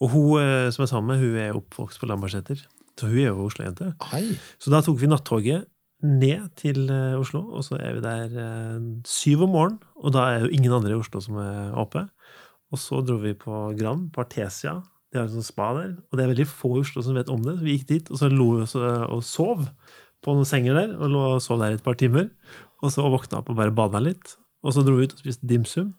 Og 0.00 0.10
hun 0.10 0.40
eh, 0.42 0.70
som 0.70 0.82
er 0.84 0.86
sammen 0.90 1.06
med, 1.16 1.20
hun 1.22 1.36
er 1.38 1.52
oppvokst 1.58 1.98
på 2.00 2.06
Lambertseter. 2.06 2.60
Så 2.98 3.08
hun 3.08 3.20
er 3.22 3.30
jo 3.30 3.46
Oslo-jente. 3.48 3.92
Så 4.60 4.72
da 4.72 4.82
tok 4.84 5.00
vi 5.00 5.10
nattoget 5.10 5.68
ned 6.02 6.48
til 6.58 6.88
eh, 6.90 7.18
Oslo, 7.18 7.44
og 7.54 7.62
så 7.66 7.78
er 7.78 7.94
vi 7.96 8.02
der 8.04 8.32
eh, 8.42 8.86
syv 9.06 9.44
om 9.46 9.52
morgenen. 9.54 9.82
Og 10.02 10.14
da 10.16 10.26
er 10.32 10.46
jo 10.46 10.54
ingen 10.54 10.74
andre 10.74 10.94
i 10.94 10.98
Oslo 10.98 11.22
som 11.22 11.38
er 11.42 11.76
oppe. 11.78 12.06
Og 12.72 12.80
så 12.80 13.02
dro 13.06 13.18
vi 13.22 13.34
på 13.38 13.68
Grand, 13.78 14.08
på 14.12 14.24
Artesia. 14.24 14.80
De 15.12 15.20
har 15.20 15.28
sånn 15.28 15.42
sånt 15.44 15.52
spa 15.52 15.70
der. 15.76 15.94
Og 16.10 16.18
det 16.18 16.24
er 16.24 16.32
veldig 16.32 16.48
få 16.50 16.74
i 16.78 16.82
Oslo 16.82 17.04
som 17.04 17.18
vet 17.18 17.30
om 17.32 17.42
det. 17.44 17.58
Så 17.58 17.66
vi 17.66 17.76
gikk 17.76 17.88
dit, 17.90 18.10
og 18.10 18.18
så 18.18 18.30
lo 18.32 18.48
vi 18.56 18.66
og 18.66 19.16
og 19.18 19.24
sov 19.28 19.66
på 20.22 20.34
noen 20.34 20.48
senger 20.48 20.78
der. 20.80 20.94
Og 20.98 21.12
lå 21.12 21.24
og 21.36 21.42
sov 21.44 21.62
der 21.62 21.76
et 21.76 21.84
par 21.84 21.98
timer. 22.00 22.30
Og 22.82 22.94
så 22.94 23.04
våkna 23.06 23.42
opp 23.42 23.52
og 23.52 23.60
bare 23.60 23.74
bada 23.76 24.02
litt. 24.02 24.36
Og 24.64 24.74
så 24.74 24.82
dro 24.86 24.96
vi 24.98 25.06
ut 25.06 25.14
og 25.14 25.22
spiste 25.22 25.46
dimsum. 25.46 25.92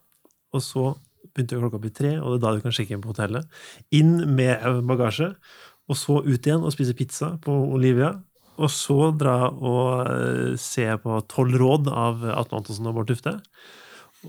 Og 0.54 0.64
så 0.66 0.92
begynte 1.34 1.58
klokka 1.58 1.80
å 1.80 1.84
bli 1.84 1.92
tre, 1.96 2.18
og 2.20 2.34
det 2.34 2.38
er 2.38 2.42
da 2.44 2.50
du 2.58 2.64
kan 2.66 2.74
sjekke 2.76 2.98
inn 2.98 3.04
på 3.04 3.14
hotellet. 3.14 3.48
Inn 3.96 4.18
med 4.36 4.84
bagasje. 4.90 5.32
Og 5.92 6.00
så 6.00 6.20
ut 6.24 6.48
igjen 6.48 6.64
og 6.64 6.72
spise 6.76 6.96
pizza 6.96 7.34
på 7.44 7.54
Olivia. 7.76 8.14
Og 8.62 8.70
så 8.72 9.10
dra 9.18 9.50
og 9.50 10.04
eh, 10.08 10.54
se 10.62 10.86
på 11.02 11.18
Tolv 11.32 11.58
råd 11.60 11.90
av 11.90 12.22
Atle 12.36 12.60
Antonsen 12.62 12.88
og 12.90 13.00
Bård 13.00 13.10
Tufte. 13.10 13.40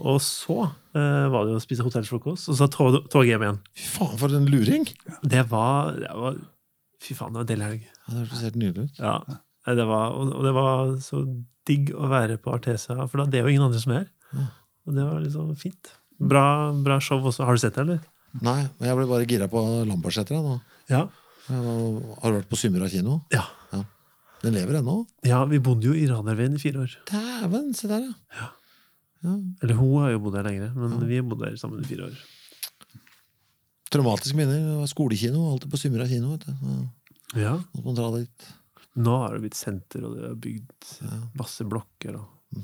Og 0.01 0.19
så 0.25 0.57
eh, 0.97 1.27
var 1.31 1.47
det 1.47 1.55
å 1.55 1.63
spise 1.63 1.85
hotellfrokost, 1.87 2.49
og 2.51 2.59
så 2.59 2.67
tog 2.73 3.29
hjem 3.29 3.45
igjen. 3.47 3.61
Fy 3.79 3.91
faen, 3.93 4.17
for 4.19 4.35
en 4.35 4.49
luring! 4.51 4.89
Det 5.23 5.45
var, 5.53 5.95
det 6.01 6.11
var 6.19 6.41
Fy 7.05 7.15
faen, 7.15 7.35
det 7.35 7.39
var 7.39 7.45
en 7.45 7.51
deilig 7.53 7.69
helg. 7.69 7.85
Ja, 7.93 8.07
det 8.09 8.23
hørtes 8.25 8.45
helt 8.47 8.59
nydelig 8.59 8.87
ut. 8.89 9.03
Ja. 9.05 9.17
Det 9.79 9.87
var, 9.89 10.17
og 10.17 10.33
og 10.35 10.45
det 10.45 10.55
var 10.57 10.95
så 11.05 11.21
digg 11.69 11.93
å 11.97 12.09
være 12.11 12.41
på 12.41 12.53
Artesia, 12.57 12.97
for 13.07 13.23
da, 13.23 13.29
det 13.31 13.39
er 13.41 13.47
jo 13.47 13.53
ingen 13.55 13.67
andre 13.69 13.81
som 13.81 13.95
er 13.95 14.03
her. 14.03 14.49
Og 14.85 14.97
det 14.97 15.05
var 15.05 15.21
liksom 15.23 15.53
fint. 15.61 15.93
Bra, 16.21 16.45
bra 16.85 16.99
show 17.05 17.23
også. 17.25 17.45
Har 17.47 17.57
du 17.57 17.63
sett 17.63 17.77
det, 17.77 17.85
eller? 17.85 18.01
Nei, 18.45 18.65
men 18.81 18.89
jeg 18.89 18.99
ble 18.99 19.07
bare 19.09 19.29
gira 19.31 19.47
på 19.53 19.63
Lambertseter. 19.89 20.41
nå. 20.43 20.59
Ja. 20.91 21.07
Har 21.49 22.31
du 22.33 22.39
vært 22.39 22.49
på 22.51 22.57
Symra 22.59 22.89
kino? 22.93 23.21
Ja. 23.35 23.45
Den 24.45 24.53
lever 24.59 24.77
ennå. 24.83 25.07
ja 25.25 25.39
vi 25.49 25.57
bodde 25.65 25.87
jo 25.89 25.95
i 25.97 26.05
Ranerveien 26.11 26.53
i 26.57 26.61
fire 26.61 26.83
år. 26.85 26.95
Dæven, 27.09 27.71
se 27.77 27.89
der, 27.89 28.03
ja. 28.37 28.49
ja. 29.25 29.37
Eller 29.65 29.79
hun 29.79 30.03
har 30.03 30.11
jo 30.13 30.19
bodd 30.27 30.37
her 30.37 30.45
lenger, 30.45 30.75
men 30.77 30.99
vi 31.09 31.17
har 31.17 31.25
bodd 31.25 31.41
der 31.47 31.57
sammen 31.57 31.81
i 31.81 31.89
fire 31.89 32.11
år. 32.11 32.19
Traumatiske 33.95 34.37
minner. 34.37 34.85
Skolekino. 34.91 35.47
Alltid 35.53 35.71
på 35.73 35.81
Symra 35.81 36.05
kino. 36.11 36.35
vet 36.35 36.45
du. 36.45 36.53
Ja, 37.39 37.41
Ja. 37.41 37.55
måtte 37.73 37.85
man 37.87 37.95
dra 37.97 38.11
dit. 38.19 38.47
Nå 39.01 39.17
har 39.25 39.33
det 39.35 39.41
blitt 39.47 39.57
senter, 39.59 40.05
og 40.07 40.17
det 40.19 40.29
er 40.29 40.35
bygd 40.39 40.93
masse 41.41 41.65
blokker. 41.67 42.21
Og... 42.21 42.61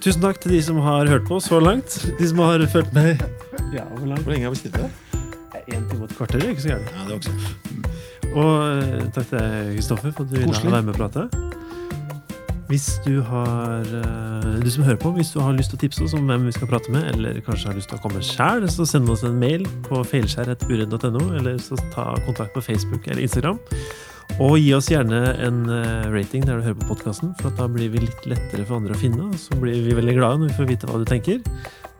Tusen 0.00 0.20
takk 0.22 0.40
til 0.42 0.52
de 0.52 0.60
som 0.62 0.76
har 0.84 1.08
hørt 1.10 1.26
på 1.28 1.40
så 1.42 1.58
langt. 1.64 1.96
De 2.18 2.28
som 2.28 2.38
har 2.44 2.62
fulgt 2.72 2.92
med. 2.92 3.20
Ja, 3.72 3.84
hvor 3.88 4.06
langt? 4.06 4.22
Hvor 4.26 4.32
lenge 4.36 4.46
har 4.48 4.54
vi 4.54 4.60
sittet 4.68 5.09
her? 5.54 5.64
En 5.76 5.88
time 5.90 6.04
og 6.04 6.10
et 6.10 6.16
kvarter, 6.16 6.42
er 6.44 6.54
ikke 6.54 6.66
så 6.66 6.74
gærent. 6.74 6.92
Ja, 6.96 7.06
det 7.06 7.12
er 7.12 7.18
også. 7.20 7.30
Og 8.30 8.52
eh, 8.66 9.06
takk 9.14 9.26
til 9.30 9.38
deg, 9.38 9.72
Kristoffer, 9.78 10.12
for 10.14 10.26
at 10.26 10.30
du 10.30 10.38
ville 10.38 10.76
være 10.76 10.82
med 10.86 10.94
og 10.94 11.00
prate. 11.00 11.28
Hvis 12.70 13.00
du 13.02 13.16
har 13.26 13.80
eh, 13.82 14.60
Du 14.62 14.70
som 14.70 14.84
hører 14.86 14.98
på, 15.02 15.10
hvis 15.16 15.32
du 15.34 15.40
har 15.42 15.56
lyst 15.56 15.72
til 15.72 15.80
å 15.80 15.82
tipse 15.82 16.04
oss 16.06 16.14
om 16.14 16.28
hvem 16.30 16.44
vi 16.46 16.54
skal 16.54 16.70
prate 16.70 16.92
med, 16.94 17.08
eller 17.14 17.40
kanskje 17.42 17.72
har 17.72 17.78
lyst 17.78 17.90
til 17.90 17.98
å 17.98 18.04
komme 18.04 18.22
sjæl, 18.22 18.68
så 18.70 18.86
send 18.86 19.10
oss 19.10 19.24
en 19.26 19.40
mail 19.40 19.66
på 19.88 20.04
feilskjær.uredd.no, 20.12 21.24
eller 21.40 21.58
så 21.62 21.78
ta 21.94 22.12
kontakt 22.28 22.54
på 22.54 22.62
Facebook 22.62 23.08
eller 23.10 23.24
Instagram. 23.26 23.58
Og 24.38 24.54
gi 24.60 24.70
oss 24.76 24.92
gjerne 24.92 25.18
en 25.42 25.64
eh, 25.74 26.06
rating 26.14 26.46
der 26.46 26.60
du 26.60 26.68
hører 26.68 26.78
på 26.78 26.92
podkasten, 26.92 27.34
for 27.40 27.50
da 27.58 27.66
blir 27.72 27.90
vi 27.90 28.04
litt 28.04 28.30
lettere 28.30 28.62
for 28.68 28.78
andre 28.78 28.94
å 28.94 29.00
finne. 29.02 29.26
Og 29.32 29.40
så 29.42 29.58
blir 29.58 29.82
vi 29.88 29.96
veldig 29.98 30.14
glade 30.20 30.44
når 30.44 30.52
vi 30.52 30.58
får 30.60 30.70
vite 30.70 30.90
hva 30.90 31.00
du 31.02 31.08
tenker. 31.10 31.42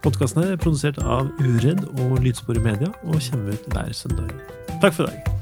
Podkasten 0.00 0.46
er 0.46 0.56
produsert 0.56 1.00
av 1.04 1.28
Uredd 1.44 1.82
og 2.00 2.22
Lydspor 2.24 2.56
i 2.56 2.64
Media 2.64 2.88
og 3.04 3.20
kommer 3.26 3.52
ut 3.52 3.68
hver 3.74 3.92
søndag. 3.92 4.32
Takk 4.80 4.96
for 4.96 5.04
i 5.04 5.12
dag. 5.12 5.39